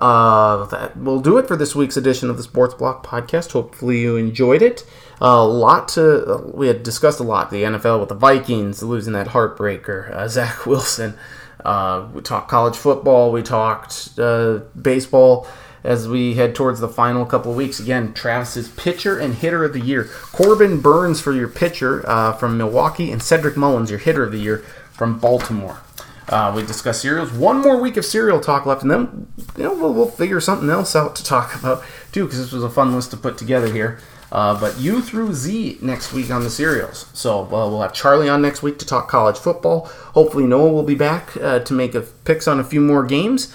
Uh, 0.00 0.64
that 0.66 0.96
will 0.96 1.20
do 1.20 1.38
it 1.38 1.48
for 1.48 1.56
this 1.56 1.74
week's 1.74 1.96
edition 1.96 2.30
of 2.30 2.36
the 2.36 2.42
Sports 2.42 2.74
Block 2.74 3.04
podcast. 3.04 3.52
Hopefully, 3.52 4.00
you 4.00 4.16
enjoyed 4.16 4.62
it. 4.62 4.86
A 5.20 5.44
lot 5.44 5.88
to 5.88 6.52
we 6.54 6.68
had 6.68 6.84
discussed 6.84 7.18
a 7.18 7.24
lot 7.24 7.50
the 7.50 7.64
NFL 7.64 7.98
with 7.98 8.10
the 8.10 8.14
Vikings 8.14 8.82
losing 8.82 9.14
that 9.14 9.28
heartbreaker. 9.28 10.12
Uh, 10.12 10.28
Zach 10.28 10.66
Wilson. 10.66 11.18
Uh, 11.64 12.06
we 12.12 12.20
talked 12.20 12.48
college 12.48 12.76
football. 12.76 13.32
We 13.32 13.42
talked 13.42 14.10
uh, 14.18 14.58
baseball 14.80 15.48
as 15.84 16.08
we 16.08 16.34
head 16.34 16.54
towards 16.54 16.80
the 16.80 16.88
final 16.88 17.24
couple 17.24 17.54
weeks. 17.54 17.80
Again, 17.80 18.12
Travis 18.12 18.56
is 18.56 18.68
pitcher 18.68 19.18
and 19.18 19.34
hitter 19.34 19.64
of 19.64 19.72
the 19.72 19.80
year. 19.80 20.04
Corbin 20.32 20.80
Burnes 20.80 21.20
for 21.20 21.32
your 21.32 21.48
pitcher 21.48 22.08
uh, 22.08 22.32
from 22.32 22.58
Milwaukee, 22.58 23.10
and 23.10 23.22
Cedric 23.22 23.56
Mullins, 23.56 23.90
your 23.90 23.98
hitter 23.98 24.24
of 24.24 24.32
the 24.32 24.38
year 24.38 24.58
from 24.92 25.18
Baltimore. 25.18 25.80
Uh, 26.28 26.52
we 26.54 26.62
discussed 26.62 27.02
cereals. 27.02 27.32
One 27.32 27.62
more 27.62 27.80
week 27.80 27.96
of 27.96 28.04
cereal 28.04 28.40
talk 28.40 28.66
left, 28.66 28.82
and 28.82 28.90
then 28.90 29.32
you 29.56 29.64
know 29.64 29.74
we'll, 29.74 29.94
we'll 29.94 30.10
figure 30.10 30.40
something 30.40 30.68
else 30.68 30.94
out 30.94 31.16
to 31.16 31.24
talk 31.24 31.54
about 31.58 31.82
too, 32.12 32.24
because 32.24 32.38
this 32.38 32.52
was 32.52 32.62
a 32.62 32.70
fun 32.70 32.94
list 32.94 33.10
to 33.12 33.16
put 33.16 33.38
together 33.38 33.72
here. 33.72 33.98
Uh, 34.30 34.58
but 34.60 34.78
U 34.78 35.00
through 35.00 35.32
Z 35.32 35.78
next 35.80 36.12
week 36.12 36.30
on 36.30 36.42
the 36.44 36.50
cereals. 36.50 37.06
So 37.14 37.44
uh, 37.46 37.48
we'll 37.48 37.80
have 37.80 37.94
Charlie 37.94 38.28
on 38.28 38.42
next 38.42 38.62
week 38.62 38.78
to 38.80 38.86
talk 38.86 39.08
college 39.08 39.38
football. 39.38 39.86
Hopefully 40.12 40.44
Noah 40.44 40.70
will 40.70 40.82
be 40.82 40.94
back 40.94 41.34
uh, 41.38 41.60
to 41.60 41.72
make 41.72 41.94
a 41.94 42.02
picks 42.02 42.46
on 42.46 42.60
a 42.60 42.64
few 42.64 42.82
more 42.82 43.04
games. 43.04 43.54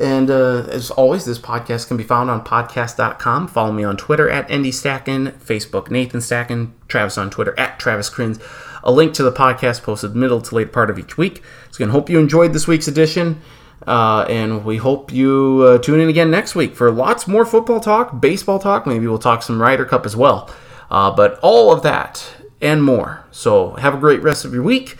And 0.00 0.30
uh, 0.30 0.66
as 0.70 0.90
always, 0.90 1.24
this 1.24 1.38
podcast 1.38 1.88
can 1.88 1.96
be 1.96 2.04
found 2.04 2.30
on 2.30 2.44
podcast.com. 2.44 3.48
Follow 3.48 3.72
me 3.72 3.84
on 3.84 3.96
Twitter 3.96 4.28
at 4.28 4.50
Andy 4.50 4.70
Stacken, 4.70 5.32
Facebook 5.32 5.90
Nathan 5.90 6.20
Stacken, 6.20 6.72
Travis 6.88 7.18
on 7.18 7.30
Twitter 7.30 7.58
at 7.58 7.78
Travis 7.78 8.08
Crins. 8.08 8.40
A 8.82 8.90
link 8.90 9.14
to 9.14 9.22
the 9.22 9.32
podcast 9.32 9.82
posted 9.82 10.16
middle 10.16 10.40
to 10.40 10.54
late 10.54 10.72
part 10.72 10.90
of 10.90 10.98
each 10.98 11.16
week. 11.16 11.42
So 11.70 11.76
again, 11.76 11.90
hope 11.90 12.08
you 12.08 12.18
enjoyed 12.18 12.52
this 12.52 12.66
week's 12.66 12.88
edition. 12.88 13.40
Uh, 13.86 14.24
and 14.28 14.64
we 14.64 14.76
hope 14.76 15.12
you 15.12 15.64
uh, 15.66 15.78
tune 15.78 16.00
in 16.00 16.08
again 16.08 16.30
next 16.30 16.54
week 16.54 16.74
for 16.74 16.90
lots 16.90 17.26
more 17.26 17.44
football 17.44 17.80
talk, 17.80 18.20
baseball 18.20 18.58
talk. 18.58 18.86
Maybe 18.86 19.06
we'll 19.06 19.18
talk 19.18 19.42
some 19.42 19.60
Ryder 19.60 19.84
Cup 19.84 20.06
as 20.06 20.16
well. 20.16 20.48
Uh, 20.90 21.10
but 21.10 21.38
all 21.42 21.72
of 21.72 21.82
that 21.82 22.34
and 22.60 22.82
more. 22.82 23.24
So 23.30 23.74
have 23.74 23.94
a 23.94 23.98
great 23.98 24.22
rest 24.22 24.44
of 24.44 24.54
your 24.54 24.62
week. 24.62 24.96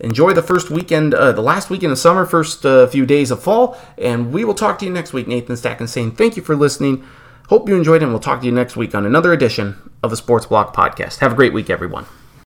Enjoy 0.00 0.32
the 0.32 0.42
first 0.42 0.70
weekend, 0.70 1.14
uh, 1.14 1.32
the 1.32 1.42
last 1.42 1.70
weekend 1.70 1.92
of 1.92 1.98
summer, 1.98 2.24
first 2.24 2.64
uh, 2.64 2.86
few 2.86 3.04
days 3.06 3.30
of 3.30 3.42
fall, 3.42 3.78
and 3.98 4.32
we 4.32 4.44
will 4.44 4.54
talk 4.54 4.78
to 4.78 4.86
you 4.86 4.92
next 4.92 5.12
week. 5.12 5.28
Nathan 5.28 5.56
Stack 5.56 5.80
and 5.80 5.90
saying 5.90 6.12
thank 6.12 6.36
you 6.36 6.42
for 6.42 6.56
listening. 6.56 7.04
Hope 7.48 7.68
you 7.68 7.76
enjoyed, 7.76 8.02
and 8.02 8.12
we'll 8.12 8.20
talk 8.20 8.40
to 8.40 8.46
you 8.46 8.52
next 8.52 8.76
week 8.76 8.94
on 8.94 9.04
another 9.04 9.32
edition 9.32 9.90
of 10.02 10.10
the 10.10 10.16
Sports 10.16 10.46
Block 10.46 10.74
Podcast. 10.74 11.18
Have 11.18 11.32
a 11.32 11.36
great 11.36 11.52
week, 11.52 11.68
everyone. 11.68 12.06